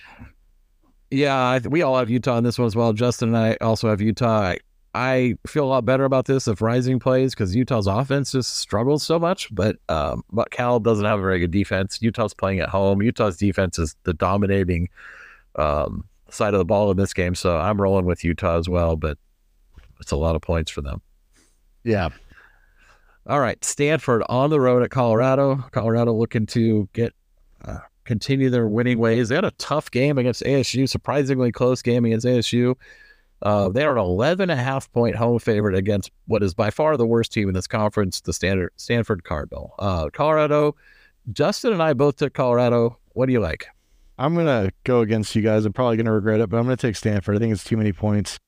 Yeah, 1.11 1.59
we 1.67 1.81
all 1.81 1.97
have 1.97 2.11
Utah 2.11 2.37
in 2.37 2.45
this 2.45 2.59
one 2.59 2.67
as 2.67 2.77
well. 2.77 2.93
Justin 2.93 3.29
and 3.35 3.39
I 3.39 3.57
also 3.63 3.89
have 3.89 4.03
Utah. 4.03 4.41
I, 4.41 4.59
I 4.95 5.35
feel 5.47 5.65
a 5.65 5.67
lot 5.67 5.87
better 5.87 6.05
about 6.05 6.27
this 6.27 6.47
if 6.47 6.61
Rising 6.61 6.99
plays 6.99 7.35
because 7.35 7.57
Utah's 7.57 7.87
offense 7.87 8.33
just 8.33 8.59
struggles 8.59 9.03
so 9.03 9.19
much. 9.19 9.53
But 9.55 9.77
um, 9.89 10.25
but 10.31 10.51
Cal 10.51 10.79
doesn't 10.79 11.07
have 11.07 11.19
a 11.19 11.23
very 11.23 11.41
good 11.41 11.51
defense. 11.51 12.03
Utah's 12.03 12.35
playing 12.35 12.61
at 12.61 12.69
home. 12.69 13.01
Utah's 13.01 13.39
defense 13.39 13.79
is 13.79 13.97
the 14.03 14.13
dominating 14.13 14.91
um, 15.57 16.05
side 16.29 16.53
of 16.53 16.59
the 16.59 16.67
ball 16.67 16.91
in 16.91 16.99
this 16.99 17.15
game. 17.15 17.35
So 17.35 17.57
I'm 17.57 17.81
rolling 17.81 18.05
with 18.05 18.23
Utah 18.25 18.59
as 18.59 18.69
well. 18.69 18.95
But 18.95 19.17
it's 20.01 20.13
a 20.13 20.17
lot 20.17 20.37
of 20.37 20.43
points 20.43 20.71
for 20.71 20.83
them. 20.83 21.01
Yeah. 21.83 22.11
All 23.27 23.41
right, 23.41 23.63
Stanford 23.65 24.23
on 24.29 24.51
the 24.51 24.61
road 24.61 24.83
at 24.83 24.91
Colorado. 24.91 25.57
Colorado 25.71 26.13
looking 26.13 26.45
to 26.47 26.89
get 26.93 27.15
uh, 27.65 27.79
continue 28.05 28.51
their 28.51 28.69
winning 28.69 28.99
ways. 28.99 29.31
They 29.31 29.35
had 29.35 29.45
a 29.45 29.51
tough 29.53 29.91
game 29.91 30.19
against 30.19 30.43
ASU, 30.43 30.87
surprisingly 30.87 31.51
close 31.51 31.81
game 31.81 32.05
against 32.05 32.27
ASU. 32.27 32.75
Uh, 33.41 33.69
they 33.71 33.85
are 33.85 33.93
an 33.93 33.99
11 33.99 34.51
and 34.51 34.59
a 34.59 34.63
half 34.63 34.91
point 34.93 35.17
home 35.17 35.39
favorite 35.39 35.75
against 35.75 36.11
what 36.27 36.43
is 36.43 36.55
by 36.55 36.71
far 36.71 36.97
the 36.97 37.07
worst 37.07 37.33
team 37.33 37.49
in 37.49 37.55
this 37.55 37.67
conference, 37.67 38.21
the 38.21 38.33
standard 38.33 38.73
Stanford 38.77 39.25
Cardinal. 39.25 39.75
Uh, 39.79 40.11
Colorado, 40.13 40.77
Justin 41.33 41.73
and 41.73 41.83
I 41.83 41.95
both 41.95 42.17
took 42.17 42.35
Colorado. 42.35 42.99
What 43.13 43.27
do 43.27 43.33
you 43.33 43.41
like? 43.41 43.67
I'm 44.19 44.35
going 44.35 44.47
to 44.47 44.73
go 44.85 45.01
against 45.01 45.35
you 45.35 45.43
guys. 45.43 45.65
I'm 45.65 45.73
probably 45.73 45.97
going 45.97 46.07
to 46.07 46.13
regret 46.13 46.41
it, 46.41 46.49
but 46.49 46.59
I'm 46.59 46.65
going 46.65 46.77
to 46.77 46.87
take 46.87 46.97
Stanford. 46.97 47.37
I 47.37 47.39
think 47.39 47.53
it's 47.53 47.65
too 47.65 47.77
many 47.77 47.93
points. 47.93 48.39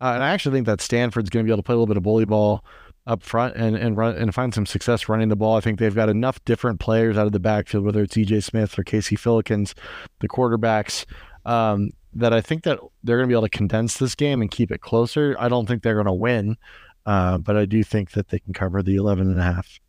Uh, 0.00 0.12
and 0.14 0.24
I 0.24 0.30
actually 0.30 0.56
think 0.56 0.66
that 0.66 0.80
Stanford's 0.80 1.30
going 1.30 1.44
to 1.44 1.48
be 1.48 1.52
able 1.52 1.62
to 1.62 1.66
play 1.66 1.74
a 1.74 1.76
little 1.76 1.86
bit 1.86 1.96
of 1.96 2.02
bully 2.02 2.24
ball 2.24 2.64
up 3.06 3.22
front 3.22 3.56
and 3.56 3.76
and 3.76 3.96
run 3.96 4.16
and 4.16 4.34
find 4.34 4.54
some 4.54 4.66
success 4.66 5.08
running 5.08 5.28
the 5.28 5.36
ball. 5.36 5.56
I 5.56 5.60
think 5.60 5.78
they've 5.78 5.94
got 5.94 6.08
enough 6.08 6.44
different 6.44 6.80
players 6.80 7.18
out 7.18 7.26
of 7.26 7.32
the 7.32 7.40
backfield, 7.40 7.84
whether 7.84 8.02
it's 8.02 8.16
EJ 8.16 8.44
Smith 8.44 8.78
or 8.78 8.84
Casey 8.84 9.16
Filkins, 9.16 9.74
the 10.20 10.28
quarterbacks, 10.28 11.04
um, 11.44 11.90
that 12.14 12.32
I 12.32 12.40
think 12.40 12.64
that 12.64 12.78
they're 13.02 13.16
going 13.16 13.28
to 13.28 13.32
be 13.32 13.36
able 13.36 13.48
to 13.48 13.56
condense 13.56 13.96
this 13.98 14.14
game 14.14 14.40
and 14.40 14.50
keep 14.50 14.70
it 14.70 14.80
closer. 14.80 15.34
I 15.38 15.48
don't 15.48 15.66
think 15.66 15.82
they're 15.82 15.94
going 15.94 16.06
to 16.06 16.12
win, 16.12 16.56
uh, 17.06 17.38
but 17.38 17.56
I 17.56 17.64
do 17.64 17.82
think 17.82 18.12
that 18.12 18.28
they 18.28 18.38
can 18.38 18.52
cover 18.52 18.82
the 18.82 18.96
11 18.96 19.30
and 19.30 19.40
a 19.40 19.42
half. 19.42 19.80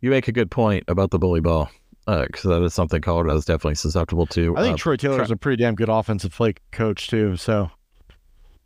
You 0.00 0.10
make 0.10 0.28
a 0.28 0.32
good 0.32 0.50
point 0.50 0.84
about 0.88 1.10
the 1.10 1.18
bully 1.18 1.40
ball 1.40 1.70
because 2.06 2.46
uh, 2.46 2.50
that 2.50 2.62
is 2.62 2.74
something 2.74 3.00
Colorado 3.00 3.36
is 3.36 3.44
definitely 3.44 3.74
susceptible 3.74 4.26
to. 4.26 4.56
I 4.56 4.62
think 4.62 4.74
uh, 4.74 4.78
Troy 4.78 4.96
Taylor's 4.96 5.28
Tra- 5.28 5.34
a 5.34 5.38
pretty 5.38 5.62
damn 5.62 5.74
good 5.74 5.88
offensive 5.88 6.32
play 6.32 6.54
coach 6.70 7.08
too. 7.08 7.36
So, 7.36 7.70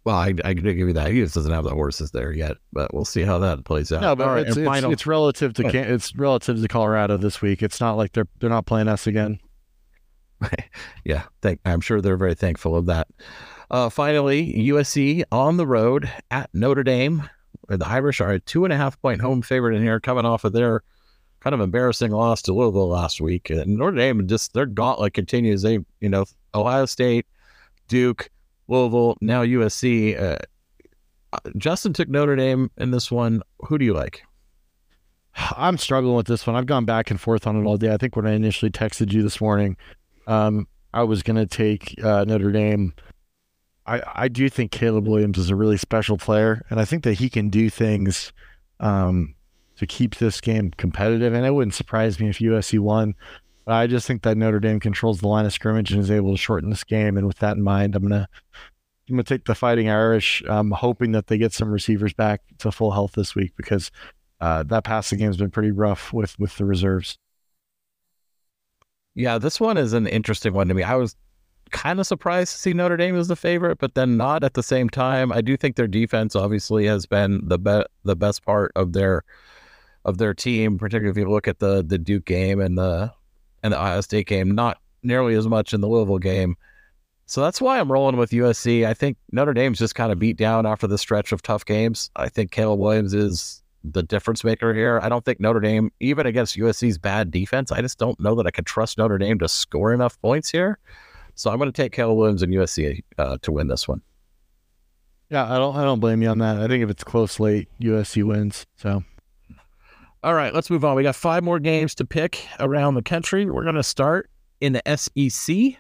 well, 0.04 0.16
I, 0.16 0.34
I 0.44 0.54
give 0.54 0.64
you 0.76 0.92
that. 0.94 1.10
He 1.10 1.20
just 1.20 1.34
doesn't 1.34 1.52
have 1.52 1.64
the 1.64 1.70
horses 1.74 2.10
there 2.10 2.32
yet, 2.32 2.56
but 2.72 2.92
we'll 2.94 3.04
see 3.04 3.22
how 3.22 3.38
that 3.38 3.64
plays 3.64 3.92
out. 3.92 4.00
no, 4.00 4.16
but 4.16 4.28
All 4.28 4.34
right, 4.34 4.46
it's, 4.46 4.56
it's, 4.56 4.66
final- 4.66 4.92
it's 4.92 5.06
relative 5.06 5.52
to 5.54 5.64
Can- 5.70 5.92
it's 5.92 6.14
relative 6.16 6.60
to 6.60 6.68
Colorado 6.68 7.16
this 7.16 7.42
week. 7.42 7.62
It's 7.62 7.80
not 7.80 7.96
like 7.96 8.12
they're 8.12 8.28
they're 8.38 8.50
not 8.50 8.66
playing 8.66 8.88
us 8.88 9.06
again. 9.06 9.38
yeah, 11.04 11.24
thank, 11.42 11.60
I'm 11.64 11.80
sure 11.80 12.00
they're 12.00 12.16
very 12.16 12.34
thankful 12.34 12.76
of 12.76 12.86
that. 12.86 13.08
Uh, 13.70 13.88
finally, 13.88 14.52
USC 14.68 15.22
on 15.30 15.56
the 15.56 15.66
road 15.66 16.10
at 16.30 16.50
Notre 16.54 16.82
Dame. 16.82 17.28
The 17.68 17.86
Irish 17.86 18.20
are 18.20 18.30
a 18.30 18.40
two 18.40 18.64
and 18.64 18.72
a 18.72 18.76
half 18.76 19.00
point 19.00 19.20
home 19.20 19.42
favorite 19.42 19.76
in 19.76 19.82
here, 19.82 20.00
coming 20.00 20.24
off 20.24 20.44
of 20.44 20.52
their 20.52 20.82
kind 21.40 21.54
of 21.54 21.60
embarrassing 21.60 22.10
loss 22.10 22.42
to 22.42 22.52
Louisville 22.52 22.88
last 22.88 23.20
week. 23.20 23.50
And 23.50 23.76
Notre 23.78 23.96
Dame 23.96 24.26
just 24.26 24.54
their 24.54 24.66
gauntlet 24.66 25.14
continues. 25.14 25.62
They, 25.62 25.78
you 26.00 26.08
know, 26.08 26.24
Ohio 26.54 26.86
State, 26.86 27.26
Duke, 27.86 28.28
Louisville, 28.70 29.18
now 29.20 29.42
USC. 29.42 30.20
Uh, 30.20 30.36
Justin 31.56 31.92
took 31.92 32.08
Notre 32.08 32.36
Dame 32.36 32.70
in 32.76 32.90
this 32.90 33.10
one. 33.10 33.42
Who 33.66 33.78
do 33.78 33.84
you 33.84 33.92
like? 33.92 34.22
I'm 35.56 35.78
struggling 35.78 36.16
with 36.16 36.26
this 36.26 36.46
one. 36.46 36.56
I've 36.56 36.66
gone 36.66 36.84
back 36.84 37.10
and 37.10 37.20
forth 37.20 37.46
on 37.46 37.60
it 37.60 37.66
all 37.66 37.76
day. 37.76 37.92
I 37.92 37.96
think 37.96 38.16
when 38.16 38.26
I 38.26 38.32
initially 38.32 38.70
texted 38.70 39.12
you 39.12 39.22
this 39.22 39.40
morning, 39.40 39.76
um, 40.26 40.66
I 40.92 41.02
was 41.02 41.22
going 41.22 41.36
to 41.36 41.46
take 41.46 42.02
uh, 42.02 42.24
Notre 42.24 42.50
Dame. 42.50 42.94
I, 43.86 44.02
I 44.14 44.28
do 44.28 44.48
think 44.48 44.72
Caleb 44.72 45.06
Williams 45.06 45.38
is 45.38 45.50
a 45.50 45.56
really 45.56 45.76
special 45.76 46.16
player, 46.16 46.64
and 46.70 46.80
I 46.80 46.84
think 46.84 47.04
that 47.04 47.14
he 47.14 47.28
can 47.28 47.48
do 47.48 47.70
things 47.70 48.32
um, 48.80 49.34
to 49.76 49.86
keep 49.86 50.16
this 50.16 50.40
game 50.40 50.72
competitive. 50.76 51.32
And 51.32 51.46
it 51.46 51.54
wouldn't 51.54 51.74
surprise 51.74 52.18
me 52.20 52.28
if 52.28 52.38
USC 52.38 52.78
won. 52.78 53.14
But 53.64 53.74
I 53.74 53.86
just 53.86 54.06
think 54.06 54.22
that 54.22 54.36
Notre 54.36 54.60
Dame 54.60 54.80
controls 54.80 55.20
the 55.20 55.28
line 55.28 55.46
of 55.46 55.52
scrimmage 55.52 55.92
and 55.92 56.00
is 56.00 56.10
able 56.10 56.32
to 56.32 56.38
shorten 56.38 56.70
this 56.70 56.84
game. 56.84 57.16
And 57.16 57.26
with 57.26 57.38
that 57.38 57.56
in 57.56 57.62
mind, 57.62 57.94
I'm 57.94 58.02
gonna 58.02 58.28
I'm 59.08 59.16
gonna 59.16 59.24
take 59.24 59.44
the 59.44 59.54
Fighting 59.54 59.88
Irish. 59.88 60.42
I'm 60.48 60.70
hoping 60.70 61.12
that 61.12 61.26
they 61.26 61.38
get 61.38 61.52
some 61.52 61.70
receivers 61.70 62.12
back 62.12 62.42
to 62.58 62.72
full 62.72 62.92
health 62.92 63.12
this 63.12 63.34
week 63.34 63.52
because 63.56 63.90
uh, 64.40 64.62
that 64.64 64.84
passing 64.84 65.18
game 65.18 65.28
has 65.28 65.36
been 65.36 65.50
pretty 65.50 65.70
rough 65.70 66.12
with 66.12 66.38
with 66.38 66.56
the 66.56 66.64
reserves. 66.64 67.18
Yeah, 69.14 69.38
this 69.38 69.60
one 69.60 69.76
is 69.76 69.92
an 69.92 70.06
interesting 70.06 70.52
one 70.54 70.68
to 70.68 70.74
me. 70.74 70.82
I 70.82 70.94
was 70.94 71.16
kind 71.70 72.00
of 72.00 72.06
surprised 72.06 72.52
to 72.52 72.58
see 72.58 72.72
Notre 72.72 72.96
Dame 72.96 73.16
as 73.16 73.28
the 73.28 73.36
favorite, 73.36 73.78
but 73.78 73.94
then 73.94 74.16
not 74.16 74.44
at 74.44 74.54
the 74.54 74.62
same 74.62 74.88
time. 74.88 75.32
I 75.32 75.40
do 75.40 75.56
think 75.56 75.76
their 75.76 75.88
defense 75.88 76.34
obviously 76.34 76.86
has 76.86 77.06
been 77.06 77.46
the 77.46 77.58
be- 77.58 77.86
the 78.04 78.16
best 78.16 78.44
part 78.44 78.72
of 78.76 78.92
their 78.92 79.22
of 80.04 80.18
their 80.18 80.34
team, 80.34 80.78
particularly 80.78 81.10
if 81.10 81.16
you 81.16 81.30
look 81.30 81.48
at 81.48 81.58
the 81.58 81.84
the 81.84 81.98
Duke 81.98 82.24
game 82.24 82.60
and 82.60 82.78
the 82.78 83.12
and 83.62 83.72
the 83.72 83.78
Iowa 83.78 84.02
State 84.02 84.26
game. 84.26 84.54
Not 84.54 84.78
nearly 85.02 85.34
as 85.34 85.46
much 85.46 85.72
in 85.72 85.80
the 85.80 85.88
Louisville 85.88 86.18
game. 86.18 86.56
So 87.26 87.40
that's 87.40 87.60
why 87.60 87.78
I'm 87.78 87.90
rolling 87.90 88.16
with 88.16 88.30
USC. 88.30 88.84
I 88.84 88.92
think 88.92 89.16
Notre 89.30 89.54
Dame's 89.54 89.78
just 89.78 89.94
kind 89.94 90.10
of 90.10 90.18
beat 90.18 90.36
down 90.36 90.66
after 90.66 90.86
the 90.86 90.98
stretch 90.98 91.30
of 91.30 91.42
tough 91.42 91.64
games. 91.64 92.10
I 92.16 92.28
think 92.28 92.50
Caleb 92.50 92.80
Williams 92.80 93.14
is 93.14 93.62
the 93.84 94.02
difference 94.02 94.42
maker 94.42 94.74
here. 94.74 94.98
I 95.02 95.08
don't 95.08 95.24
think 95.24 95.40
Notre 95.40 95.60
Dame, 95.60 95.92
even 96.00 96.26
against 96.26 96.56
USC's 96.56 96.98
bad 96.98 97.30
defense, 97.30 97.70
I 97.70 97.80
just 97.82 97.98
don't 97.98 98.18
know 98.18 98.34
that 98.34 98.46
I 98.46 98.50
could 98.50 98.66
trust 98.66 98.98
Notre 98.98 99.16
Dame 99.16 99.38
to 99.38 99.48
score 99.48 99.94
enough 99.94 100.20
points 100.20 100.50
here. 100.50 100.78
So 101.36 101.50
I'm 101.50 101.58
going 101.58 101.72
to 101.72 101.82
take 101.82 101.92
Caleb 101.92 102.18
Williams 102.18 102.42
and 102.42 102.52
USC 102.52 103.02
uh, 103.16 103.38
to 103.42 103.52
win 103.52 103.68
this 103.68 103.86
one. 103.86 104.02
Yeah, 105.30 105.50
I 105.50 105.58
don't 105.58 105.76
I 105.76 105.84
don't 105.84 106.00
blame 106.00 106.22
you 106.22 106.28
on 106.28 106.38
that. 106.38 106.56
I 106.56 106.66
think 106.66 106.82
if 106.82 106.90
it's 106.90 107.04
close 107.04 107.38
late, 107.38 107.68
USC 107.80 108.24
wins. 108.24 108.66
So 108.76 109.04
All 110.22 110.34
right, 110.34 110.52
let's 110.52 110.68
move 110.68 110.84
on. 110.84 110.96
We 110.96 111.02
got 111.02 111.16
five 111.16 111.42
more 111.42 111.58
games 111.58 111.94
to 111.94 112.04
pick 112.04 112.46
around 112.58 112.94
the 112.94 113.02
country. 113.02 113.46
We're 113.46 113.62
going 113.62 113.76
to 113.76 113.82
start 113.82 114.28
in 114.60 114.74
the 114.74 114.82
SEC. 114.96 115.78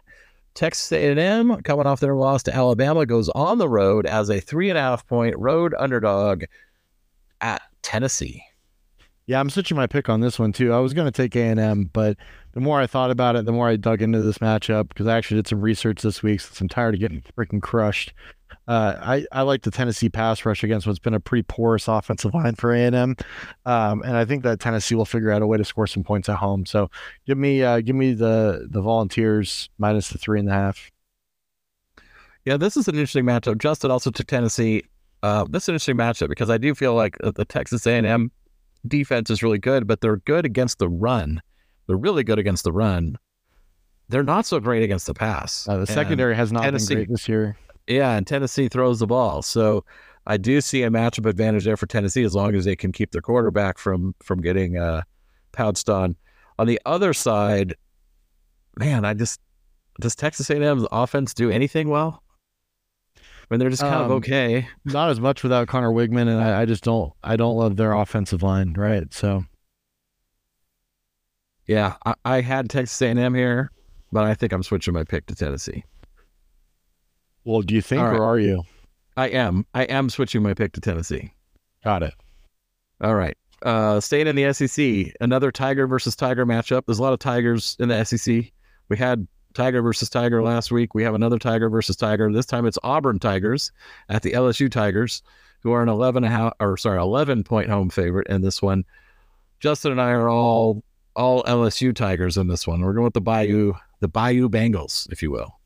Texas 0.54 0.90
A&M, 0.92 1.60
coming 1.62 1.86
off 1.86 2.00
their 2.00 2.14
loss 2.14 2.42
to 2.44 2.54
Alabama, 2.54 3.04
goes 3.04 3.28
on 3.30 3.58
the 3.58 3.68
road 3.68 4.06
as 4.06 4.30
a 4.30 4.40
three 4.40 4.70
and 4.70 4.78
a 4.78 4.80
half 4.80 5.06
point 5.06 5.36
road 5.38 5.74
underdog 5.78 6.44
at 7.42 7.60
Tennessee. 7.82 8.42
Yeah, 9.26 9.40
I'm 9.40 9.50
switching 9.50 9.76
my 9.76 9.86
pick 9.86 10.08
on 10.08 10.20
this 10.20 10.38
one 10.38 10.52
too. 10.52 10.72
I 10.72 10.78
was 10.78 10.94
going 10.94 11.06
to 11.06 11.12
take 11.12 11.36
A 11.36 11.42
and 11.42 11.60
M, 11.60 11.90
but 11.92 12.16
the 12.52 12.60
more 12.60 12.80
I 12.80 12.86
thought 12.86 13.10
about 13.10 13.36
it, 13.36 13.44
the 13.44 13.52
more 13.52 13.68
I 13.68 13.76
dug 13.76 14.00
into 14.00 14.22
this 14.22 14.38
matchup 14.38 14.88
because 14.88 15.06
I 15.06 15.18
actually 15.18 15.36
did 15.36 15.48
some 15.48 15.60
research 15.60 16.00
this 16.00 16.22
week 16.22 16.40
since 16.40 16.60
I'm 16.62 16.68
tired 16.68 16.94
of 16.94 17.00
getting 17.00 17.22
freaking 17.36 17.60
crushed. 17.60 18.14
Uh, 18.70 18.96
I 19.02 19.26
I 19.32 19.42
like 19.42 19.62
the 19.62 19.72
Tennessee 19.72 20.08
pass 20.08 20.44
rush 20.46 20.62
against 20.62 20.86
what's 20.86 21.00
been 21.00 21.12
a 21.14 21.18
pretty 21.18 21.42
porous 21.42 21.88
offensive 21.88 22.32
line 22.34 22.54
for 22.54 22.72
A 22.72 22.78
and 22.84 22.94
M, 22.94 23.16
um, 23.66 24.00
and 24.02 24.16
I 24.16 24.24
think 24.24 24.44
that 24.44 24.60
Tennessee 24.60 24.94
will 24.94 25.04
figure 25.04 25.32
out 25.32 25.42
a 25.42 25.46
way 25.48 25.58
to 25.58 25.64
score 25.64 25.88
some 25.88 26.04
points 26.04 26.28
at 26.28 26.36
home. 26.36 26.64
So 26.64 26.88
give 27.26 27.36
me 27.36 27.64
uh, 27.64 27.80
give 27.80 27.96
me 27.96 28.12
the 28.14 28.68
the 28.70 28.80
Volunteers 28.80 29.68
minus 29.78 30.10
the 30.10 30.18
three 30.18 30.38
and 30.38 30.48
a 30.48 30.52
half. 30.52 30.88
Yeah, 32.44 32.58
this 32.58 32.76
is 32.76 32.86
an 32.86 32.94
interesting 32.94 33.24
matchup. 33.24 33.58
Justin 33.58 33.90
also 33.90 34.12
took 34.12 34.28
Tennessee. 34.28 34.84
Uh, 35.20 35.46
this 35.50 35.64
is 35.64 35.68
an 35.70 35.74
interesting 35.74 35.96
matchup 35.96 36.28
because 36.28 36.48
I 36.48 36.56
do 36.56 36.72
feel 36.76 36.94
like 36.94 37.16
the 37.18 37.44
Texas 37.44 37.84
A&M 37.88 38.30
defense 38.86 39.30
is 39.30 39.42
really 39.42 39.58
good, 39.58 39.88
but 39.88 40.00
they're 40.00 40.18
good 40.18 40.46
against 40.46 40.78
the 40.78 40.88
run. 40.88 41.42
They're 41.88 41.96
really 41.96 42.22
good 42.22 42.38
against 42.38 42.62
the 42.62 42.72
run. 42.72 43.18
They're 44.08 44.22
not 44.22 44.46
so 44.46 44.60
great 44.60 44.84
against 44.84 45.06
the 45.06 45.14
pass. 45.14 45.68
Uh, 45.68 45.74
the 45.74 45.80
And 45.80 45.88
secondary 45.88 46.36
has 46.36 46.52
not 46.52 46.62
Tennessee- 46.62 46.94
been 46.94 47.04
great 47.04 47.08
this 47.10 47.28
year. 47.28 47.56
Yeah, 47.90 48.16
and 48.16 48.24
Tennessee 48.24 48.68
throws 48.68 49.00
the 49.00 49.06
ball. 49.06 49.42
So 49.42 49.84
I 50.26 50.36
do 50.36 50.60
see 50.60 50.84
a 50.84 50.90
matchup 50.90 51.26
advantage 51.26 51.64
there 51.64 51.76
for 51.76 51.86
Tennessee 51.86 52.22
as 52.22 52.36
long 52.36 52.54
as 52.54 52.64
they 52.64 52.76
can 52.76 52.92
keep 52.92 53.10
their 53.10 53.20
quarterback 53.20 53.78
from 53.78 54.14
from 54.22 54.40
getting 54.40 54.78
uh, 54.78 55.02
pounced 55.50 55.90
on. 55.90 56.14
On 56.58 56.68
the 56.68 56.80
other 56.86 57.12
side, 57.12 57.74
man, 58.76 59.04
I 59.04 59.14
just 59.14 59.40
does 60.00 60.14
Texas 60.14 60.48
A&M's 60.50 60.86
offense 60.92 61.34
do 61.34 61.50
anything 61.50 61.88
well? 61.88 62.22
I 63.16 63.20
mean, 63.50 63.58
they're 63.58 63.70
just 63.70 63.82
kind 63.82 63.96
of 63.96 64.12
Um, 64.12 64.18
okay. 64.18 64.68
Not 64.84 65.10
as 65.10 65.18
much 65.18 65.42
without 65.42 65.66
Conner 65.66 65.90
Weigman, 65.90 66.28
and 66.28 66.40
I, 66.40 66.62
I 66.62 66.64
just 66.66 66.84
don't 66.84 67.12
I 67.24 67.34
don't 67.34 67.56
love 67.56 67.76
their 67.76 67.92
offensive 67.92 68.44
line. 68.44 68.74
Right, 68.74 69.12
so 69.12 69.44
Yeah, 71.66 71.96
I, 72.06 72.14
I 72.24 72.40
had 72.40 72.70
Texas 72.70 73.02
A&M 73.02 73.34
here, 73.34 73.72
but 74.12 74.24
I 74.24 74.34
think 74.34 74.52
I'm 74.52 74.62
switching 74.62 74.94
my 74.94 75.02
pick 75.02 75.26
to 75.26 75.34
Tennessee. 75.34 75.84
Well, 77.44 77.62
do 77.62 77.74
you 77.74 77.82
think 77.82 78.02
right. 78.02 78.16
or 78.16 78.24
are 78.24 78.38
you? 78.38 78.64
I 79.16 79.28
am. 79.28 79.66
I 79.74 79.84
am 79.84 80.08
switching 80.08 80.42
my 80.42 80.54
pick 80.54 80.72
to 80.72 80.80
Tennessee. 80.80 81.32
Got 81.84 82.02
it. 82.02 82.14
All 83.00 83.14
right. 83.14 83.36
Uh, 83.62 84.00
staying 84.00 84.26
in 84.26 84.36
the 84.36 84.52
SEC, 84.52 85.14
another 85.20 85.52
Tiger 85.52 85.86
versus 85.86 86.16
Tiger 86.16 86.46
matchup. 86.46 86.86
There's 86.86 86.98
a 86.98 87.02
lot 87.02 87.12
of 87.12 87.18
Tigers 87.18 87.76
in 87.78 87.88
the 87.88 88.04
SEC. 88.04 88.50
We 88.88 88.96
had 88.96 89.26
Tiger 89.54 89.82
versus 89.82 90.08
Tiger 90.08 90.42
last 90.42 90.70
week. 90.70 90.94
We 90.94 91.02
have 91.02 91.14
another 91.14 91.38
Tiger 91.38 91.68
versus 91.68 91.96
Tiger. 91.96 92.32
This 92.32 92.46
time 92.46 92.66
it's 92.66 92.78
Auburn 92.82 93.18
Tigers 93.18 93.72
at 94.08 94.22
the 94.22 94.32
LSU 94.32 94.70
Tigers, 94.70 95.22
who 95.62 95.72
are 95.72 95.82
an 95.82 95.88
11 95.88 96.22
half, 96.22 96.54
or 96.60 96.76
sorry, 96.76 96.98
11 96.98 97.44
point 97.44 97.68
home 97.68 97.90
favorite 97.90 98.28
in 98.28 98.42
this 98.42 98.62
one. 98.62 98.84
Justin 99.58 99.92
and 99.92 100.00
I 100.00 100.10
are 100.10 100.30
all 100.30 100.82
all 101.16 101.42
LSU 101.44 101.94
Tigers 101.94 102.38
in 102.38 102.48
this 102.48 102.66
one. 102.66 102.80
We're 102.80 102.94
going 102.94 103.04
with 103.04 103.14
the 103.14 103.20
Bayou, 103.20 103.74
the 104.00 104.08
Bayou 104.08 104.48
Bengals, 104.48 105.10
if 105.12 105.22
you 105.22 105.30
will. 105.30 105.59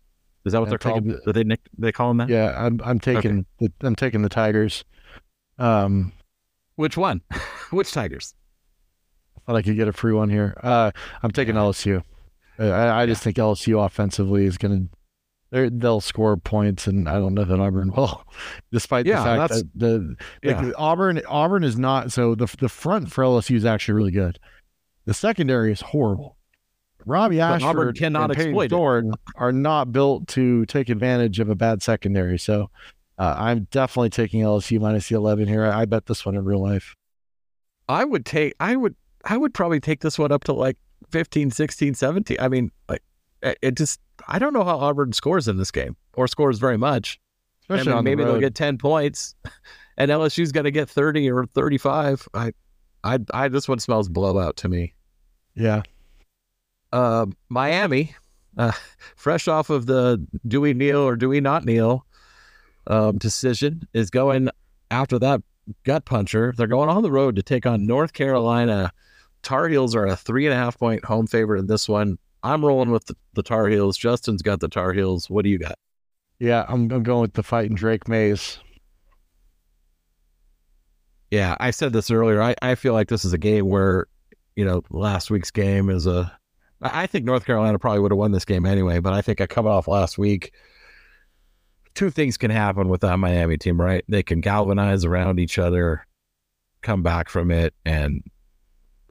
Is 0.44 0.52
that 0.52 0.60
what 0.60 0.66
I'm 0.66 0.70
they're 0.70 0.78
called? 0.78 1.04
Do 1.24 1.32
they 1.32 1.44
nick- 1.44 1.68
they 1.78 1.92
call 1.92 2.08
them 2.08 2.18
that? 2.18 2.28
Yeah, 2.28 2.52
I'm 2.56 2.80
I'm 2.84 3.00
taking 3.00 3.46
the, 3.60 3.72
I'm 3.80 3.96
taking 3.96 4.22
the 4.22 4.28
Tigers. 4.28 4.84
Um, 5.58 6.12
Which 6.76 6.96
one? 6.96 7.22
Which 7.70 7.92
Tigers? 7.92 8.34
I 9.36 9.40
thought 9.46 9.56
I 9.56 9.62
could 9.62 9.76
get 9.76 9.88
a 9.88 9.92
free 9.92 10.12
one 10.12 10.30
here. 10.30 10.58
Uh, 10.62 10.90
I'm 11.22 11.30
taking 11.30 11.54
LSU. 11.54 12.02
I, 12.58 13.02
I 13.02 13.06
just 13.06 13.22
think 13.22 13.36
LSU 13.36 13.84
offensively 13.84 14.44
is 14.44 14.58
going 14.58 14.88
to 15.52 15.70
they'll 15.72 16.00
score 16.00 16.36
points, 16.36 16.86
and 16.86 17.08
I 17.08 17.14
don't 17.14 17.34
know 17.34 17.44
that 17.44 17.60
Auburn 17.60 17.92
will, 17.96 18.24
despite 18.72 19.06
Yeah, 19.06 19.18
the 19.18 19.24
fact 19.24 19.52
that 19.52 19.70
the 19.74 20.16
like 20.42 20.60
yeah. 20.66 20.72
Auburn 20.76 21.20
Auburn 21.26 21.64
is 21.64 21.78
not 21.78 22.12
so 22.12 22.34
the 22.34 22.46
the 22.58 22.68
front 22.68 23.12
for 23.12 23.24
LSU 23.24 23.56
is 23.56 23.64
actually 23.64 23.94
really 23.94 24.10
good. 24.10 24.38
The 25.06 25.14
secondary 25.14 25.72
is 25.72 25.80
horrible. 25.80 26.33
Robbie 27.06 27.40
Ashford 27.40 27.68
Auburn 27.68 27.94
cannot 27.94 28.30
and 28.30 28.40
exploit. 28.40 28.70
Thorne 28.70 29.12
are 29.36 29.52
not 29.52 29.92
built 29.92 30.28
to 30.28 30.64
take 30.66 30.88
advantage 30.88 31.40
of 31.40 31.48
a 31.48 31.54
bad 31.54 31.82
secondary. 31.82 32.38
So 32.38 32.70
uh, 33.18 33.34
I'm 33.38 33.68
definitely 33.70 34.10
taking 34.10 34.42
LSU 34.42 34.80
minus 34.80 35.08
the 35.08 35.16
11 35.16 35.48
here. 35.48 35.64
I, 35.64 35.82
I 35.82 35.84
bet 35.84 36.06
this 36.06 36.24
one 36.24 36.34
in 36.34 36.44
real 36.44 36.62
life. 36.62 36.94
I 37.88 38.04
would 38.04 38.24
take 38.24 38.54
I 38.60 38.76
would 38.76 38.94
I 39.24 39.36
would 39.36 39.54
probably 39.54 39.80
take 39.80 40.00
this 40.00 40.18
one 40.18 40.32
up 40.32 40.44
to 40.44 40.52
like 40.52 40.76
15, 41.10 41.50
16, 41.50 41.94
17. 41.94 42.36
I 42.40 42.48
mean, 42.48 42.70
like 42.88 43.02
it 43.42 43.58
it 43.62 43.74
just 43.76 44.00
I 44.26 44.38
don't 44.38 44.52
know 44.52 44.64
how 44.64 44.78
Auburn 44.78 45.12
scores 45.12 45.48
in 45.48 45.56
this 45.56 45.70
game 45.70 45.96
or 46.14 46.26
scores 46.26 46.58
very 46.58 46.78
much. 46.78 47.20
Especially 47.62 47.80
I 47.80 47.84
mean, 47.84 47.98
on 47.98 48.04
the 48.04 48.10
maybe 48.10 48.24
they'll 48.24 48.40
get 48.40 48.54
ten 48.54 48.76
points, 48.76 49.34
and 49.96 50.10
LSU's 50.10 50.52
got 50.52 50.62
to 50.62 50.70
get 50.70 50.88
thirty 50.88 51.30
or 51.30 51.46
thirty-five. 51.46 52.28
I, 52.34 52.52
I, 53.02 53.18
I. 53.32 53.48
This 53.48 53.68
one 53.68 53.78
smells 53.78 54.08
blowout 54.08 54.56
to 54.58 54.68
me. 54.68 54.92
Yeah. 55.54 55.82
Uh, 56.94 57.26
Miami, 57.48 58.14
uh, 58.56 58.70
fresh 59.16 59.48
off 59.48 59.68
of 59.68 59.86
the 59.86 60.24
do 60.46 60.60
we 60.60 60.72
kneel 60.72 61.00
or 61.00 61.16
do 61.16 61.28
we 61.28 61.40
not 61.40 61.64
kneel 61.64 62.06
um, 62.86 63.18
decision, 63.18 63.88
is 63.92 64.10
going 64.10 64.48
after 64.90 65.18
that 65.18 65.42
gut 65.84 66.04
puncher. 66.04 66.54
They're 66.56 66.66
going 66.66 66.88
on 66.88 67.02
the 67.02 67.10
road 67.10 67.36
to 67.36 67.42
take 67.42 67.66
on 67.66 67.86
North 67.86 68.12
Carolina. 68.12 68.92
Tar 69.42 69.68
Heels 69.68 69.94
are 69.94 70.06
a 70.06 70.16
three 70.16 70.46
and 70.46 70.54
a 70.54 70.56
half 70.56 70.78
point 70.78 71.04
home 71.04 71.26
favorite 71.26 71.60
in 71.60 71.66
this 71.66 71.88
one. 71.88 72.18
I'm 72.42 72.64
rolling 72.64 72.90
with 72.90 73.06
the, 73.06 73.16
the 73.32 73.42
Tar 73.42 73.68
Heels. 73.68 73.96
Justin's 73.96 74.42
got 74.42 74.60
the 74.60 74.68
Tar 74.68 74.92
Heels. 74.92 75.28
What 75.28 75.44
do 75.44 75.50
you 75.50 75.58
got? 75.58 75.78
Yeah, 76.38 76.64
I'm, 76.68 76.90
I'm 76.92 77.02
going 77.02 77.22
with 77.22 77.34
the 77.34 77.42
fighting 77.42 77.74
Drake 77.74 78.06
Mays. 78.06 78.58
Yeah, 81.30 81.56
I 81.58 81.70
said 81.70 81.92
this 81.92 82.10
earlier. 82.10 82.40
I, 82.40 82.54
I 82.62 82.74
feel 82.74 82.92
like 82.92 83.08
this 83.08 83.24
is 83.24 83.32
a 83.32 83.38
game 83.38 83.68
where, 83.68 84.06
you 84.56 84.64
know, 84.64 84.82
last 84.90 85.30
week's 85.30 85.50
game 85.50 85.90
is 85.90 86.06
a. 86.06 86.36
I 86.84 87.06
think 87.06 87.24
North 87.24 87.46
Carolina 87.46 87.78
probably 87.78 88.00
would 88.00 88.12
have 88.12 88.18
won 88.18 88.32
this 88.32 88.44
game 88.44 88.66
anyway, 88.66 89.00
but 89.00 89.14
I 89.14 89.22
think 89.22 89.40
I 89.40 89.46
come 89.46 89.66
off 89.66 89.88
last 89.88 90.18
week. 90.18 90.52
Two 91.94 92.10
things 92.10 92.36
can 92.36 92.50
happen 92.50 92.88
with 92.88 93.00
that 93.00 93.18
Miami 93.18 93.56
team, 93.56 93.80
right? 93.80 94.04
They 94.08 94.22
can 94.22 94.40
galvanize 94.40 95.04
around 95.04 95.40
each 95.40 95.58
other, 95.58 96.06
come 96.82 97.02
back 97.02 97.28
from 97.28 97.50
it, 97.50 97.72
and 97.86 98.22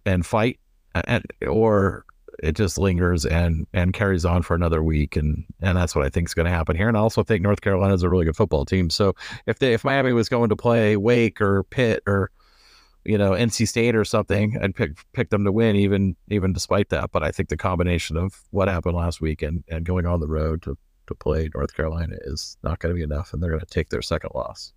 and 0.06 0.26
fight, 0.26 0.60
and 0.94 1.24
or 1.48 2.06
it 2.42 2.56
just 2.56 2.78
lingers 2.78 3.26
and 3.26 3.66
and 3.74 3.94
carries 3.94 4.26
on 4.26 4.44
for 4.44 4.54
another 4.54 4.84
week, 4.84 5.16
and 5.16 5.46
and 5.62 5.78
that's 5.78 5.96
what 5.96 6.06
I 6.06 6.10
think 6.10 6.28
is 6.28 6.34
going 6.34 6.46
to 6.46 6.52
happen 6.52 6.76
here. 6.76 6.88
And 6.88 6.98
I 6.98 7.00
also 7.00 7.24
think 7.24 7.42
North 7.42 7.62
Carolina 7.62 7.94
is 7.94 8.04
a 8.04 8.10
really 8.10 8.26
good 8.26 8.36
football 8.36 8.66
team, 8.66 8.90
so 8.90 9.16
if 9.48 9.60
they 9.60 9.74
if 9.74 9.84
Miami 9.84 10.14
was 10.14 10.30
going 10.30 10.50
to 10.50 10.56
play 10.56 10.96
Wake 10.98 11.42
or 11.42 11.64
Pitt 11.64 12.04
or 12.06 12.30
you 13.06 13.18
know 13.18 13.32
NC 13.32 13.68
State 13.68 13.96
or 13.96 14.06
something, 14.06 14.58
I'd 14.62 14.76
pick 14.76 14.92
pick 15.14 15.30
them 15.30 15.44
to 15.46 15.52
win 15.52 15.76
even 15.76 16.16
even 16.30 16.54
despite 16.54 16.90
that. 16.90 17.12
But 17.12 17.24
I 17.24 17.32
think 17.32 17.50
the 17.50 17.58
combination 17.58 18.18
of 18.18 18.42
what 18.52 18.68
happened 18.68 18.96
last 18.96 19.22
week 19.22 19.42
and, 19.42 19.64
and 19.70 19.86
going 19.86 20.06
on 20.06 20.20
the 20.20 20.28
road 20.28 20.62
to 20.64 20.78
to 21.08 21.16
play 21.16 21.50
North 21.54 21.76
Carolina 21.76 22.16
is 22.22 22.58
not 22.64 22.80
going 22.80 22.94
to 22.94 22.98
be 22.98 23.04
enough, 23.04 23.34
and 23.34 23.42
they're 23.42 23.52
going 23.52 23.60
to 23.60 23.66
take 23.66 23.90
their 23.90 24.02
second 24.02 24.32
loss. 24.34 24.74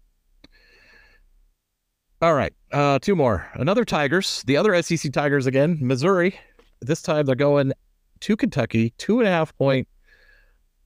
All 2.23 2.35
right, 2.35 2.53
uh, 2.73 2.99
two 2.99 3.15
more. 3.15 3.47
Another 3.55 3.85
Tigers, 3.85 4.43
the 4.47 4.57
other 4.57 4.81
SEC 4.83 5.13
Tigers 5.13 5.47
again, 5.47 5.79
Missouri. 5.81 6.39
This 6.81 7.03
time 7.03 7.27
they're 7.27 7.35
going 7.35 7.73
to 8.21 8.37
Kentucky, 8.37 8.95
two 8.99 9.21
and 9.21 9.29
a 9.29 9.31
half 9.31 9.57
point 9.57 9.87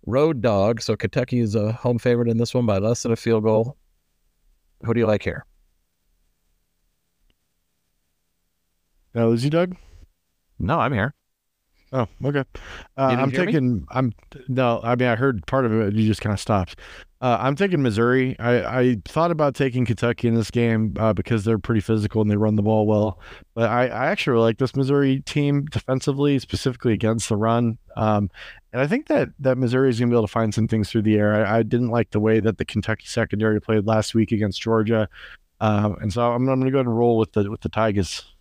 road 0.07 0.41
dog. 0.41 0.81
So 0.83 0.97
Kentucky 0.97 1.41
is 1.41 1.55
a 1.55 1.73
home 1.73 1.99
favorite 1.99 2.29
in 2.29 2.39
this 2.39 2.55
one 2.55 2.67
by 2.67 2.79
less 2.79 3.03
than 3.03 3.12
a 3.12 3.17
field 3.17 3.45
goal. 3.45 3.77
Who 4.85 4.95
do 4.95 5.01
you 5.01 5.07
like 5.07 5.23
here? 5.23 5.47
Now, 9.15 9.28
lose 9.28 9.45
you, 9.45 9.51
Doug? 9.51 9.77
No, 10.59 10.78
I'm 10.78 10.93
here. 10.93 11.15
Oh, 11.93 12.07
okay. 12.24 12.45
Uh, 12.97 13.03
I'm 13.03 13.31
hear 13.31 13.41
me? 13.41 13.47
taking. 13.47 13.87
I'm 13.91 14.12
no. 14.47 14.81
I 14.85 14.95
mean, 14.95 15.09
I 15.09 15.16
heard 15.16 15.45
part 15.47 15.66
of 15.66 15.73
it. 15.73 15.95
You 15.95 16.07
just 16.07 16.20
kind 16.20 16.32
of 16.32 16.39
stopped. 16.39 16.78
Uh, 17.20 17.37
I'm 17.41 17.57
taking 17.57 17.82
Missouri. 17.82 18.39
I, 18.39 18.81
I 18.81 18.97
thought 19.07 19.31
about 19.31 19.55
taking 19.55 19.85
Kentucky 19.85 20.28
in 20.28 20.35
this 20.35 20.51
game 20.51 20.95
uh, 20.99 21.12
because 21.12 21.45
they're 21.45 21.59
pretty 21.59 21.81
physical 21.81 22.23
and 22.23 22.31
they 22.31 22.37
run 22.37 22.55
the 22.55 22.62
ball 22.62 22.87
well. 22.87 23.19
But 23.55 23.69
I, 23.69 23.89
I 23.89 24.07
actually 24.07 24.35
really 24.35 24.45
like 24.45 24.59
this 24.59 24.74
Missouri 24.74 25.20
team 25.20 25.66
defensively, 25.66 26.39
specifically 26.39 26.93
against 26.93 27.28
the 27.28 27.37
run. 27.37 27.77
Um, 27.97 28.31
and 28.73 28.81
I 28.81 28.87
think 28.87 29.09
that 29.09 29.31
that 29.41 29.59
Missouri 29.59 29.91
is 29.91 29.99
going 29.99 30.09
to 30.09 30.15
be 30.15 30.16
able 30.16 30.28
to 30.28 30.32
find 30.32 30.55
some 30.55 30.69
things 30.69 30.91
through 30.91 31.03
the 31.03 31.16
air. 31.16 31.45
I, 31.45 31.59
I 31.59 31.62
didn't 31.62 31.91
like 31.91 32.11
the 32.12 32.20
way 32.20 32.41
that 32.41 32.57
the 32.57 32.65
Kentucky 32.65 33.07
secondary 33.07 33.61
played 33.61 33.87
last 33.87 34.15
week 34.15 34.32
against 34.32 34.62
Georgia, 34.62 35.09
um, 35.61 35.97
and 36.01 36.12
so 36.12 36.23
I'm, 36.23 36.49
I'm 36.49 36.61
going 36.61 36.66
to 36.66 36.70
go 36.70 36.78
ahead 36.78 36.87
and 36.87 36.97
roll 36.97 37.19
with 37.19 37.32
the 37.32 37.51
with 37.51 37.61
the 37.61 37.69
Tigers. 37.69 38.32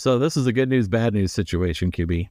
So 0.00 0.18
this 0.18 0.34
is 0.34 0.46
a 0.46 0.52
good 0.54 0.70
news, 0.70 0.88
bad 0.88 1.12
news 1.12 1.30
situation, 1.30 1.92
QB. 1.92 2.30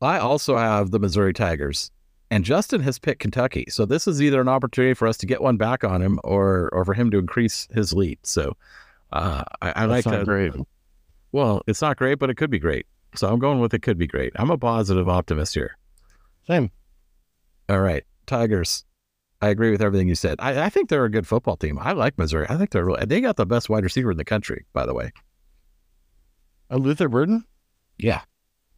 I 0.00 0.18
also 0.18 0.56
have 0.56 0.90
the 0.90 0.98
Missouri 0.98 1.34
Tigers, 1.34 1.90
and 2.30 2.46
Justin 2.46 2.80
has 2.80 2.98
picked 2.98 3.20
Kentucky. 3.20 3.66
So 3.68 3.84
this 3.84 4.08
is 4.08 4.22
either 4.22 4.40
an 4.40 4.48
opportunity 4.48 4.94
for 4.94 5.06
us 5.06 5.18
to 5.18 5.26
get 5.26 5.42
one 5.42 5.58
back 5.58 5.84
on 5.84 6.00
him, 6.00 6.18
or 6.24 6.70
or 6.72 6.86
for 6.86 6.94
him 6.94 7.10
to 7.10 7.18
increase 7.18 7.68
his 7.74 7.92
lead. 7.92 8.20
So 8.22 8.56
uh, 9.12 9.44
I, 9.60 9.72
I 9.76 9.84
like 9.84 10.04
to. 10.04 10.24
great. 10.24 10.54
Well, 11.32 11.60
it's 11.66 11.82
not 11.82 11.98
great, 11.98 12.18
but 12.18 12.30
it 12.30 12.38
could 12.38 12.50
be 12.50 12.58
great. 12.58 12.86
So 13.16 13.28
I'm 13.28 13.38
going 13.38 13.60
with 13.60 13.74
it 13.74 13.82
could 13.82 13.98
be 13.98 14.06
great. 14.06 14.32
I'm 14.36 14.50
a 14.50 14.56
positive 14.56 15.10
optimist 15.10 15.52
here. 15.52 15.76
Same. 16.46 16.70
All 17.68 17.80
right, 17.80 18.04
Tigers. 18.24 18.86
I 19.42 19.50
agree 19.50 19.72
with 19.72 19.82
everything 19.82 20.08
you 20.08 20.14
said. 20.14 20.36
I, 20.38 20.58
I 20.64 20.68
think 20.70 20.88
they're 20.88 21.04
a 21.04 21.10
good 21.10 21.26
football 21.26 21.58
team. 21.58 21.78
I 21.78 21.92
like 21.92 22.16
Missouri. 22.16 22.46
I 22.48 22.56
think 22.56 22.70
they're 22.70 22.86
really, 22.86 23.04
they 23.04 23.20
got 23.20 23.36
the 23.36 23.44
best 23.44 23.68
wide 23.68 23.84
receiver 23.84 24.12
in 24.12 24.16
the 24.16 24.24
country, 24.24 24.64
by 24.72 24.86
the 24.86 24.94
way. 24.94 25.12
Uh, 26.72 26.76
Luther 26.76 27.08
Burden. 27.08 27.44
Yeah, 27.98 28.22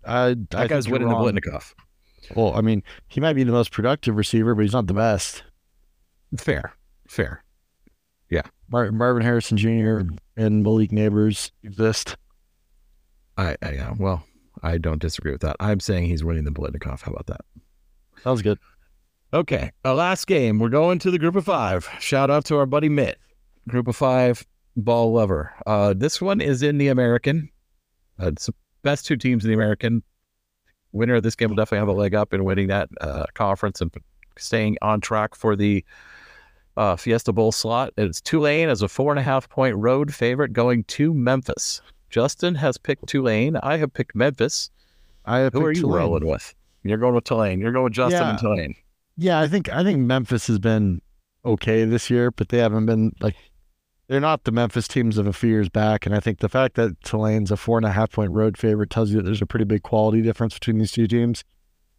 Uh, 0.05 0.35
that 0.51 0.61
I 0.61 0.67
guy's 0.67 0.89
winning 0.89 1.09
the. 1.09 1.15
Biletnikoff. 1.15 1.73
Well, 2.35 2.55
I 2.55 2.61
mean, 2.61 2.83
he 3.09 3.21
might 3.21 3.35
be 3.35 3.45
the 3.45 3.53
most 3.53 3.71
productive 3.71 4.17
receiver, 4.17 4.55
but 4.55 4.63
he's 4.63 4.73
not 4.73 4.87
the 4.87 4.95
best. 4.95 5.45
Fair, 6.37 6.73
fair. 7.09 7.43
Mar- 8.71 8.91
Marvin 8.93 9.23
Harrison 9.23 9.57
Jr. 9.59 10.01
and 10.39 10.63
Malik 10.63 10.91
Nabers 10.91 11.51
exist. 11.63 12.17
I, 13.37 13.57
I 13.63 13.73
yeah, 13.73 13.93
well, 13.99 14.25
I 14.63 14.79
don't 14.79 15.01
disagree 15.01 15.33
with 15.33 15.43
that. 15.43 15.57
I'm 15.61 15.81
saying 15.81 16.07
he's 16.07 16.25
winning 16.25 16.45
the 16.45 16.51
Biletnikoff. 16.51 17.03
How 17.03 17.13
about 17.13 17.27
that? 17.27 17.43
Sounds 18.23 18.41
good. 18.41 18.59
Okay, 19.33 19.71
our 19.85 19.95
last 19.95 20.27
game. 20.27 20.59
We're 20.59 20.71
going 20.71 20.99
to 21.01 21.11
the 21.11 21.19
group 21.19 21.37
of 21.37 21.45
five. 21.45 21.89
Shout 22.01 22.31
out 22.31 22.47
to 22.47 22.57
our 22.57 22.67
buddy 22.67 22.89
Mitt, 22.89 23.19
group 23.69 23.87
of 23.87 23.97
five 23.97 24.45
ball 24.77 25.13
lover. 25.13 25.53
Uh, 25.67 25.93
this 25.95 26.21
one 26.21 26.41
is 26.41 26.63
in 26.63 26.79
the 26.79 26.89
American. 26.89 27.51
Uh, 28.21 28.29
it's 28.29 28.47
the 28.47 28.55
best 28.83 29.07
two 29.07 29.17
teams 29.17 29.45
in 29.45 29.49
the 29.49 29.55
American. 29.55 30.03
Winner 30.93 31.15
of 31.17 31.23
this 31.25 31.35
game 31.35 31.49
will 31.49 31.57
definitely 31.57 31.79
have 31.81 31.89
a 31.89 31.93
leg 31.93 32.15
up 32.15 32.33
in 32.33 32.45
winning 32.45 32.69
that 32.69 32.89
uh, 33.01 33.25
conference 33.35 33.81
and 33.81 33.93
staying 34.39 34.77
on 34.81 35.01
track 35.01 35.35
for 35.35 35.57
the 35.57 35.85
uh, 36.77 36.95
Fiesta 36.97 37.33
Bowl 37.33 37.51
slot. 37.53 37.93
It's 37.97 38.21
Tulane 38.21 38.69
as 38.69 38.83
a 38.83 38.89
four 38.89 39.11
and 39.13 39.19
a 39.19 39.23
half 39.23 39.49
point 39.49 39.77
road 39.77 40.15
favorite 40.15 40.53
going 40.53 40.85
to 40.85 41.13
Memphis. 41.13 41.81
Justin 42.11 42.55
has 42.55 42.79
picked 42.79 43.07
Tulane. 43.09 43.57
I 43.57 43.77
have 43.79 43.93
picked 43.93 44.15
Memphis. 44.15 44.71
I 45.25 45.39
have 45.39 45.53
Who 45.53 45.65
are 45.65 45.73
you 45.73 45.81
Tulane. 45.81 45.99
rolling 45.99 46.27
with? 46.27 46.55
You're 46.85 46.99
going 46.99 47.15
with 47.15 47.25
Tulane. 47.25 47.59
You're 47.61 47.73
going 47.73 47.85
with 47.85 47.93
Justin 47.95 48.21
Yeah. 48.23 48.31
and 48.31 48.39
Tulane. 48.39 48.75
Yeah, 49.17 49.41
I 49.41 49.49
think 49.49 49.69
I 49.73 49.83
think 49.83 49.99
Memphis 50.01 50.47
has 50.49 50.59
been 50.59 51.01
okay 51.45 51.85
this 51.85 52.09
year, 52.11 52.31
but 52.31 52.49
they 52.51 52.59
haven't 52.59 52.87
been 52.87 53.13
like 53.21 53.35
they're 54.09 54.21
not 54.21 54.45
the 54.45 54.53
Memphis 54.53 54.87
teams 54.87 55.19
of 55.19 55.27
a 55.27 55.33
few 55.33 55.51
years 55.51 55.69
back. 55.69 56.07
And 56.07 56.15
I 56.15 56.21
think 56.21 56.41
the 56.41 56.49
fact 56.49 56.75
that 56.77 57.01
Tulane's 57.03 57.51
a 57.51 57.57
four 57.57 57.79
and 57.79 57.87
a 57.87 57.93
half 57.93 58.11
point 58.13 58.33
road 58.33 58.59
favorite 58.59 58.91
tells 58.91 59.11
you 59.11 59.17
that 59.17 59.23
there's 59.23 59.43
a 59.43 59.47
pretty 59.47 59.65
big 59.65 59.83
quality 59.83 60.23
difference 60.23 60.55
between 60.55 60.79
these 60.79 60.93
two 60.93 61.07
teams. 61.07 61.45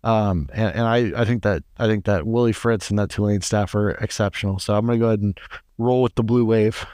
Um, 0.04 0.50
and, 0.54 0.76
and 0.76 0.84
I, 0.84 1.22
I 1.22 1.26
think 1.26 1.42
that 1.44 1.64
I 1.78 1.88
think 1.88 2.06
that 2.06 2.28
Willie 2.28 2.52
Fritz 2.52 2.92
and 2.92 3.00
that 3.00 3.10
Tulane 3.10 3.42
staff 3.42 3.74
are 3.74 3.92
exceptional. 3.92 4.60
So 4.60 4.76
I'm 4.76 4.86
gonna 4.86 5.00
go 5.00 5.08
ahead 5.08 5.22
and 5.22 5.38
roll 5.80 6.04
with 6.04 6.14
the 6.14 6.24
blue 6.24 6.46
wave. 6.46 6.86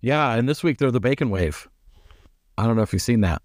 Yeah, 0.00 0.34
and 0.34 0.48
this 0.48 0.62
week 0.62 0.78
they're 0.78 0.90
the 0.90 1.00
Bacon 1.00 1.28
Wave. 1.28 1.68
I 2.56 2.66
don't 2.66 2.76
know 2.76 2.82
if 2.82 2.92
you've 2.94 3.02
seen 3.02 3.20
that. 3.20 3.42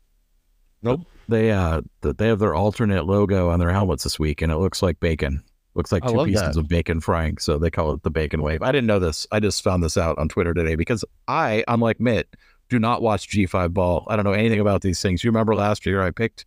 Nope. 0.82 1.02
They 1.28 1.52
uh 1.52 1.82
th- 2.02 2.16
they 2.16 2.28
have 2.30 2.40
their 2.40 2.56
alternate 2.56 3.06
logo 3.06 3.50
on 3.50 3.60
their 3.60 3.72
helmets 3.72 4.06
this 4.06 4.18
week, 4.18 4.42
and 4.42 4.52
it 4.52 4.58
looks 4.58 4.82
like 4.82 5.02
bacon. 5.02 5.44
Looks 5.78 5.92
like 5.92 6.04
I 6.04 6.12
two 6.12 6.26
pieces 6.26 6.56
that. 6.56 6.58
of 6.58 6.68
bacon 6.68 7.00
frying, 7.00 7.38
so 7.38 7.60
they 7.60 7.70
call 7.70 7.94
it 7.94 8.02
the 8.02 8.10
Bacon 8.10 8.42
Wave. 8.42 8.64
I 8.64 8.72
didn't 8.72 8.88
know 8.88 8.98
this. 8.98 9.28
I 9.32 9.40
just 9.40 9.64
found 9.64 9.84
this 9.84 9.96
out 9.96 10.18
on 10.18 10.28
Twitter 10.28 10.52
today 10.52 10.74
because 10.74 11.06
I, 11.28 11.64
unlike 11.68 12.00
Mitt, 12.00 12.36
do 12.68 12.80
not 12.80 13.04
watch 13.04 13.30
G5 13.30 13.76
ball. 13.76 14.04
I 14.08 14.16
don't 14.16 14.26
know 14.26 14.34
anything 14.34 14.60
about 14.60 14.82
these 14.82 15.00
things. 15.00 15.24
You 15.24 15.30
remember 15.30 15.54
last 15.54 15.86
year 15.86 16.02
I 16.02 16.10
picked 16.10 16.46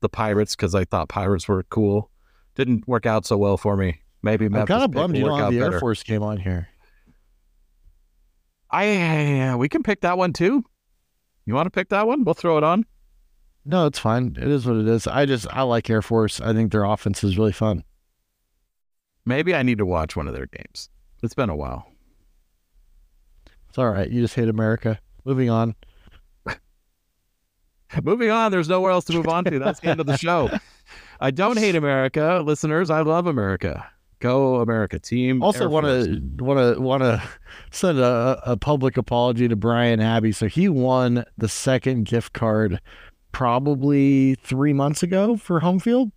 the 0.00 0.08
Pirates 0.08 0.56
because 0.56 0.74
I 0.74 0.86
thought 0.86 1.10
Pirates 1.10 1.46
were 1.48 1.62
cool. 1.64 2.10
Didn't 2.54 2.88
work 2.88 3.04
out 3.04 3.26
so 3.26 3.36
well 3.36 3.58
for 3.58 3.76
me. 3.76 4.00
Maybe 4.22 4.46
I'm 4.46 4.52
kind 4.66 4.84
of 4.84 4.90
bummed 4.90 5.18
you 5.18 5.26
don't 5.26 5.38
have 5.38 5.52
the 5.52 5.58
Air 5.58 5.66
better. 5.66 5.80
Force 5.80 6.02
game 6.02 6.22
on 6.22 6.38
here. 6.38 6.68
I 8.70 9.54
we 9.56 9.68
can 9.68 9.82
pick 9.82 10.00
that 10.00 10.16
one 10.16 10.32
too. 10.32 10.64
You 11.44 11.52
want 11.52 11.66
to 11.66 11.70
pick 11.70 11.90
that 11.90 12.06
one? 12.06 12.24
We'll 12.24 12.32
throw 12.32 12.56
it 12.56 12.64
on. 12.64 12.86
No, 13.66 13.84
it's 13.84 13.98
fine. 13.98 14.34
It 14.40 14.48
is 14.48 14.64
what 14.64 14.76
it 14.76 14.88
is. 14.88 15.06
I 15.06 15.26
just 15.26 15.46
I 15.52 15.60
like 15.60 15.90
Air 15.90 16.00
Force. 16.00 16.40
I 16.40 16.54
think 16.54 16.72
their 16.72 16.84
offense 16.84 17.22
is 17.22 17.36
really 17.36 17.52
fun. 17.52 17.84
Maybe 19.24 19.54
I 19.54 19.62
need 19.62 19.78
to 19.78 19.86
watch 19.86 20.16
one 20.16 20.26
of 20.26 20.34
their 20.34 20.46
games. 20.46 20.88
It's 21.22 21.34
been 21.34 21.50
a 21.50 21.56
while. 21.56 21.86
It's 23.68 23.78
all 23.78 23.90
right. 23.90 24.10
You 24.10 24.20
just 24.20 24.34
hate 24.34 24.48
America. 24.48 24.98
Moving 25.24 25.48
on. 25.48 25.74
Moving 28.02 28.30
on, 28.30 28.50
there's 28.50 28.68
nowhere 28.68 28.90
else 28.90 29.04
to 29.06 29.12
move 29.12 29.28
on 29.28 29.44
to. 29.44 29.58
That's 29.58 29.80
the 29.80 29.88
end 29.88 30.00
of 30.00 30.06
the 30.06 30.16
show. 30.16 30.50
I 31.20 31.30
don't 31.30 31.58
hate 31.58 31.76
America, 31.76 32.42
listeners. 32.44 32.90
I 32.90 33.02
love 33.02 33.26
America. 33.26 33.86
Go 34.18 34.56
America 34.56 34.98
team. 34.98 35.42
Also 35.42 35.68
want 35.68 35.86
to 35.86 36.20
want 36.44 36.76
to 36.76 36.80
want 36.80 37.02
to 37.02 37.22
send 37.70 37.98
a, 37.98 38.40
a 38.44 38.56
public 38.56 38.96
apology 38.96 39.48
to 39.48 39.56
Brian 39.56 40.00
Abbey. 40.00 40.32
So 40.32 40.46
he 40.48 40.68
won 40.68 41.24
the 41.38 41.48
second 41.48 42.04
gift 42.04 42.32
card 42.32 42.80
probably 43.32 44.36
three 44.36 44.72
months 44.72 45.02
ago 45.02 45.36
for 45.36 45.60
home 45.60 45.80
field. 45.80 46.12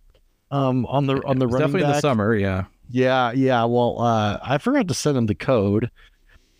Um, 0.50 0.86
on 0.86 1.06
the 1.06 1.20
on 1.26 1.38
the 1.40 1.48
running 1.48 1.66
definitely 1.66 1.88
in 1.88 1.94
the 1.94 2.00
summer. 2.00 2.34
Yeah, 2.36 2.66
Yeah, 2.88 3.32
yeah. 3.32 3.64
Well, 3.64 4.00
uh, 4.00 4.38
I 4.42 4.58
forgot 4.58 4.88
to 4.88 4.94
send 4.94 5.16
him 5.16 5.26
the 5.26 5.34
code. 5.34 5.90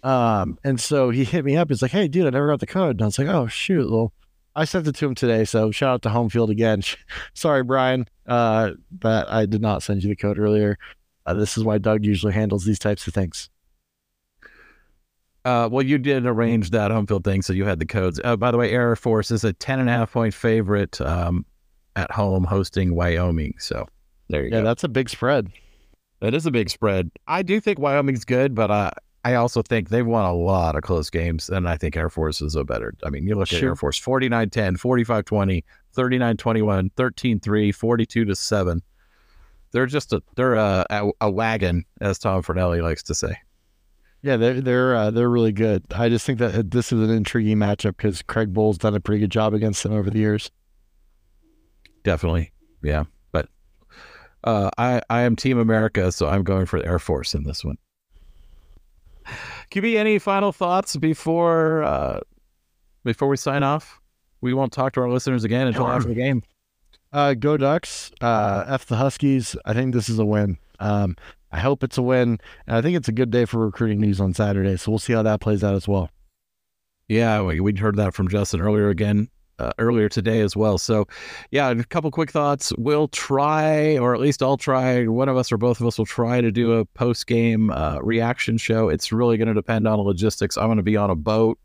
Um, 0.02 0.58
and 0.64 0.80
so 0.80 1.10
he 1.10 1.24
hit 1.24 1.44
me 1.44 1.56
up. 1.56 1.68
He's 1.68 1.82
like, 1.82 1.90
"Hey, 1.90 2.08
dude, 2.08 2.26
I 2.26 2.30
never 2.30 2.48
got 2.48 2.60
the 2.60 2.66
code." 2.66 2.96
And 2.96 3.02
I 3.02 3.06
was 3.06 3.18
like, 3.18 3.28
"Oh 3.28 3.46
shoot!" 3.46 3.90
Well, 3.90 4.12
I 4.54 4.64
sent 4.64 4.86
it 4.86 4.94
to 4.96 5.06
him 5.06 5.14
today. 5.14 5.44
So 5.44 5.70
shout 5.70 5.94
out 5.94 6.02
to 6.02 6.08
Home 6.10 6.28
Field 6.28 6.50
again. 6.50 6.82
Sorry, 7.34 7.62
Brian, 7.62 8.06
uh, 8.26 8.72
but 8.90 9.28
I 9.28 9.46
did 9.46 9.60
not 9.60 9.82
send 9.82 10.02
you 10.02 10.08
the 10.08 10.16
code 10.16 10.38
earlier. 10.38 10.78
Uh, 11.26 11.34
this 11.34 11.58
is 11.58 11.64
why 11.64 11.78
Doug 11.78 12.04
usually 12.04 12.32
handles 12.32 12.64
these 12.64 12.78
types 12.78 13.06
of 13.06 13.14
things. 13.14 13.50
Uh, 15.44 15.68
well, 15.70 15.84
you 15.84 15.98
did 15.98 16.26
arrange 16.26 16.70
that 16.70 16.90
home 16.90 17.06
field 17.06 17.22
thing, 17.22 17.42
so 17.42 17.52
you 17.52 17.64
had 17.64 17.78
the 17.78 17.86
codes. 17.86 18.20
Uh, 18.24 18.36
by 18.36 18.50
the 18.50 18.56
way, 18.56 18.70
Air 18.70 18.96
Force 18.96 19.30
is 19.30 19.44
a 19.44 19.52
10 19.52 19.78
and 19.78 19.88
a 19.88 19.92
half 19.92 20.12
point 20.12 20.34
favorite 20.34 21.00
um, 21.00 21.44
at 21.94 22.10
home 22.10 22.42
hosting 22.42 22.94
Wyoming. 22.94 23.54
So 23.58 23.86
there 24.28 24.42
you 24.42 24.46
yeah, 24.46 24.50
go. 24.50 24.56
Yeah, 24.58 24.64
that's 24.64 24.82
a 24.84 24.88
big 24.88 25.08
spread. 25.08 25.48
That 26.26 26.34
is 26.34 26.44
a 26.44 26.50
big 26.50 26.68
spread. 26.70 27.12
I 27.28 27.44
do 27.44 27.60
think 27.60 27.78
Wyoming's 27.78 28.24
good, 28.24 28.52
but 28.52 28.68
uh, 28.68 28.90
I 29.24 29.34
also 29.34 29.62
think 29.62 29.90
they've 29.90 30.04
won 30.04 30.24
a 30.24 30.34
lot 30.34 30.74
of 30.74 30.82
close 30.82 31.08
games, 31.08 31.48
and 31.48 31.68
I 31.68 31.76
think 31.76 31.96
Air 31.96 32.10
Force 32.10 32.42
is 32.42 32.56
a 32.56 32.64
better. 32.64 32.94
I 33.04 33.10
mean, 33.10 33.28
you 33.28 33.36
look 33.36 33.46
Sure. 33.46 33.58
at 33.58 33.62
Air 33.62 33.76
Force 33.76 33.96
49 33.96 34.50
10, 34.50 34.76
45 34.76 35.24
20, 35.24 35.64
39 35.92 36.36
21, 36.36 36.90
13 36.96 37.38
3, 37.38 37.70
42 37.70 38.24
to 38.24 38.34
7. 38.34 38.82
They're 39.70 39.86
just 39.86 40.12
a 40.12 40.20
they're 40.34 40.54
a, 40.54 40.84
a, 40.90 41.10
a 41.20 41.30
wagon, 41.30 41.84
as 42.00 42.18
Tom 42.18 42.42
Fornelli 42.42 42.82
likes 42.82 43.04
to 43.04 43.14
say. 43.14 43.38
Yeah, 44.22 44.36
they're 44.36 44.60
they're 44.60 44.96
uh, 44.96 45.10
they're 45.12 45.30
really 45.30 45.52
good. 45.52 45.84
I 45.94 46.08
just 46.08 46.26
think 46.26 46.40
that 46.40 46.56
uh, 46.56 46.62
this 46.66 46.90
is 46.90 47.08
an 47.08 47.14
intriguing 47.14 47.58
matchup 47.58 47.98
because 47.98 48.20
Craig 48.22 48.52
Bohl's 48.52 48.78
done 48.78 48.96
a 48.96 49.00
pretty 49.00 49.20
good 49.20 49.30
job 49.30 49.54
against 49.54 49.84
them 49.84 49.92
over 49.92 50.10
the 50.10 50.18
years. 50.18 50.50
Definitely. 52.02 52.50
Yeah. 52.82 53.04
Uh, 54.44 54.70
I, 54.78 55.00
I 55.10 55.22
am 55.22 55.36
Team 55.36 55.58
America, 55.58 56.12
so 56.12 56.28
I'm 56.28 56.44
going 56.44 56.66
for 56.66 56.80
the 56.80 56.86
Air 56.86 56.98
Force 56.98 57.34
in 57.34 57.44
this 57.44 57.64
one. 57.64 57.78
QB, 59.70 59.96
any 59.96 60.18
final 60.18 60.52
thoughts 60.52 60.96
before 60.96 61.82
uh, 61.82 62.20
before 63.04 63.28
we 63.28 63.36
sign 63.36 63.62
off? 63.62 64.00
We 64.40 64.54
won't 64.54 64.72
talk 64.72 64.92
to 64.92 65.00
our 65.00 65.10
listeners 65.10 65.44
again 65.44 65.66
until 65.66 65.88
after 65.88 66.08
the 66.08 66.14
game. 66.14 66.42
Uh, 67.12 67.34
go 67.34 67.56
Ducks. 67.56 68.12
Uh, 68.20 68.64
F 68.68 68.86
the 68.86 68.96
Huskies. 68.96 69.56
I 69.64 69.72
think 69.72 69.94
this 69.94 70.08
is 70.08 70.18
a 70.18 70.24
win. 70.24 70.58
Um, 70.78 71.16
I 71.50 71.60
hope 71.60 71.82
it's 71.82 71.98
a 71.98 72.02
win. 72.02 72.38
And 72.66 72.76
I 72.76 72.82
think 72.82 72.96
it's 72.96 73.08
a 73.08 73.12
good 73.12 73.30
day 73.30 73.44
for 73.44 73.58
recruiting 73.58 74.00
news 74.00 74.20
on 74.20 74.34
Saturday. 74.34 74.76
So 74.76 74.92
we'll 74.92 74.98
see 74.98 75.14
how 75.14 75.22
that 75.22 75.40
plays 75.40 75.64
out 75.64 75.74
as 75.74 75.88
well. 75.88 76.10
Yeah, 77.08 77.42
we, 77.42 77.60
we 77.60 77.74
heard 77.74 77.96
that 77.96 78.14
from 78.14 78.28
Justin 78.28 78.60
earlier 78.60 78.88
again, 78.88 79.28
uh, 79.58 79.72
earlier 79.78 80.08
today 80.08 80.40
as 80.40 80.56
well. 80.56 80.78
So, 80.78 81.06
yeah, 81.50 81.70
a 81.70 81.84
couple 81.84 82.10
quick 82.10 82.30
thoughts. 82.30 82.72
We'll 82.78 83.08
try, 83.08 83.96
or 83.98 84.14
at 84.14 84.20
least 84.20 84.42
I'll 84.42 84.56
try, 84.56 85.06
one 85.06 85.28
of 85.28 85.36
us 85.36 85.50
or 85.50 85.56
both 85.56 85.80
of 85.80 85.86
us 85.86 85.98
will 85.98 86.06
try 86.06 86.40
to 86.40 86.50
do 86.50 86.72
a 86.72 86.84
post 86.84 87.26
game 87.26 87.70
uh, 87.70 87.98
reaction 88.00 88.58
show. 88.58 88.88
It's 88.88 89.12
really 89.12 89.36
going 89.36 89.48
to 89.48 89.54
depend 89.54 89.86
on 89.88 89.98
the 89.98 90.04
logistics. 90.04 90.56
I'm 90.56 90.66
going 90.66 90.76
to 90.76 90.82
be 90.82 90.96
on 90.96 91.10
a 91.10 91.16
boat 91.16 91.58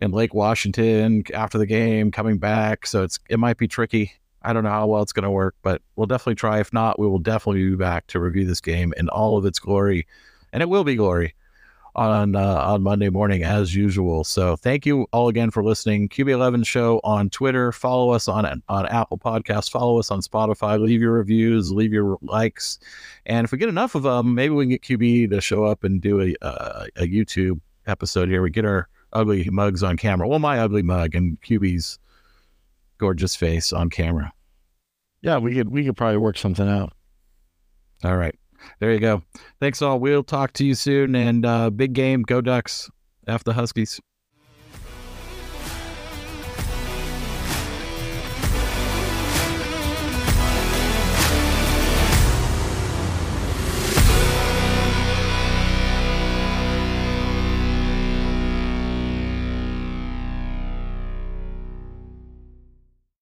in 0.00 0.10
Lake 0.10 0.34
Washington 0.34 1.22
after 1.32 1.58
the 1.58 1.66
game, 1.66 2.10
coming 2.10 2.38
back. 2.38 2.86
So 2.86 3.02
it's 3.04 3.18
it 3.28 3.38
might 3.38 3.56
be 3.56 3.68
tricky. 3.68 4.12
I 4.42 4.52
don't 4.52 4.64
know 4.64 4.70
how 4.70 4.88
well 4.88 5.02
it's 5.02 5.12
going 5.12 5.22
to 5.22 5.30
work, 5.30 5.54
but 5.62 5.80
we'll 5.94 6.08
definitely 6.08 6.34
try. 6.34 6.58
If 6.58 6.72
not, 6.72 6.98
we 6.98 7.06
will 7.06 7.20
definitely 7.20 7.70
be 7.70 7.76
back 7.76 8.08
to 8.08 8.18
review 8.18 8.44
this 8.44 8.60
game 8.60 8.92
in 8.96 9.08
all 9.08 9.38
of 9.38 9.46
its 9.46 9.60
glory, 9.60 10.08
and 10.52 10.60
it 10.60 10.68
will 10.68 10.82
be 10.82 10.96
glory 10.96 11.34
on 11.94 12.34
uh, 12.34 12.56
on 12.64 12.82
Monday 12.82 13.10
morning 13.10 13.42
as 13.42 13.74
usual. 13.74 14.24
So 14.24 14.56
thank 14.56 14.86
you 14.86 15.06
all 15.12 15.28
again 15.28 15.50
for 15.50 15.62
listening. 15.62 16.08
QB11 16.08 16.66
show 16.66 17.00
on 17.04 17.30
Twitter. 17.30 17.72
Follow 17.72 18.10
us 18.10 18.28
on 18.28 18.62
on 18.68 18.86
Apple 18.86 19.18
Podcasts. 19.18 19.70
Follow 19.70 19.98
us 19.98 20.10
on 20.10 20.20
Spotify. 20.20 20.80
Leave 20.80 21.00
your 21.00 21.12
reviews. 21.12 21.70
Leave 21.70 21.92
your 21.92 22.18
likes. 22.22 22.78
And 23.26 23.44
if 23.44 23.52
we 23.52 23.58
get 23.58 23.68
enough 23.68 23.94
of 23.94 24.04
them, 24.04 24.34
maybe 24.34 24.54
we 24.54 24.64
can 24.64 24.70
get 24.70 24.82
QB 24.82 25.30
to 25.30 25.40
show 25.40 25.64
up 25.64 25.84
and 25.84 26.00
do 26.00 26.20
a 26.20 26.34
uh, 26.44 26.86
a 26.96 27.02
YouTube 27.02 27.60
episode 27.86 28.28
here. 28.28 28.42
We 28.42 28.50
get 28.50 28.64
our 28.64 28.88
ugly 29.12 29.48
mugs 29.50 29.82
on 29.82 29.96
camera. 29.96 30.26
Well, 30.28 30.38
my 30.38 30.58
ugly 30.58 30.82
mug 30.82 31.14
and 31.14 31.40
QB's 31.42 31.98
gorgeous 32.98 33.36
face 33.36 33.72
on 33.72 33.90
camera. 33.90 34.32
Yeah, 35.20 35.38
we 35.38 35.54
could 35.54 35.68
we 35.68 35.84
could 35.84 35.96
probably 35.96 36.18
work 36.18 36.38
something 36.38 36.68
out. 36.68 36.92
All 38.04 38.16
right. 38.16 38.34
There 38.80 38.92
you 38.92 39.00
go. 39.00 39.22
Thanks 39.60 39.82
all. 39.82 39.98
We'll 39.98 40.24
talk 40.24 40.52
to 40.54 40.64
you 40.64 40.74
soon. 40.74 41.14
And 41.14 41.44
uh, 41.44 41.70
big 41.70 41.92
game. 41.92 42.22
Go 42.22 42.40
Ducks. 42.40 42.90
F 43.26 43.44
the 43.44 43.52
Huskies. 43.52 44.00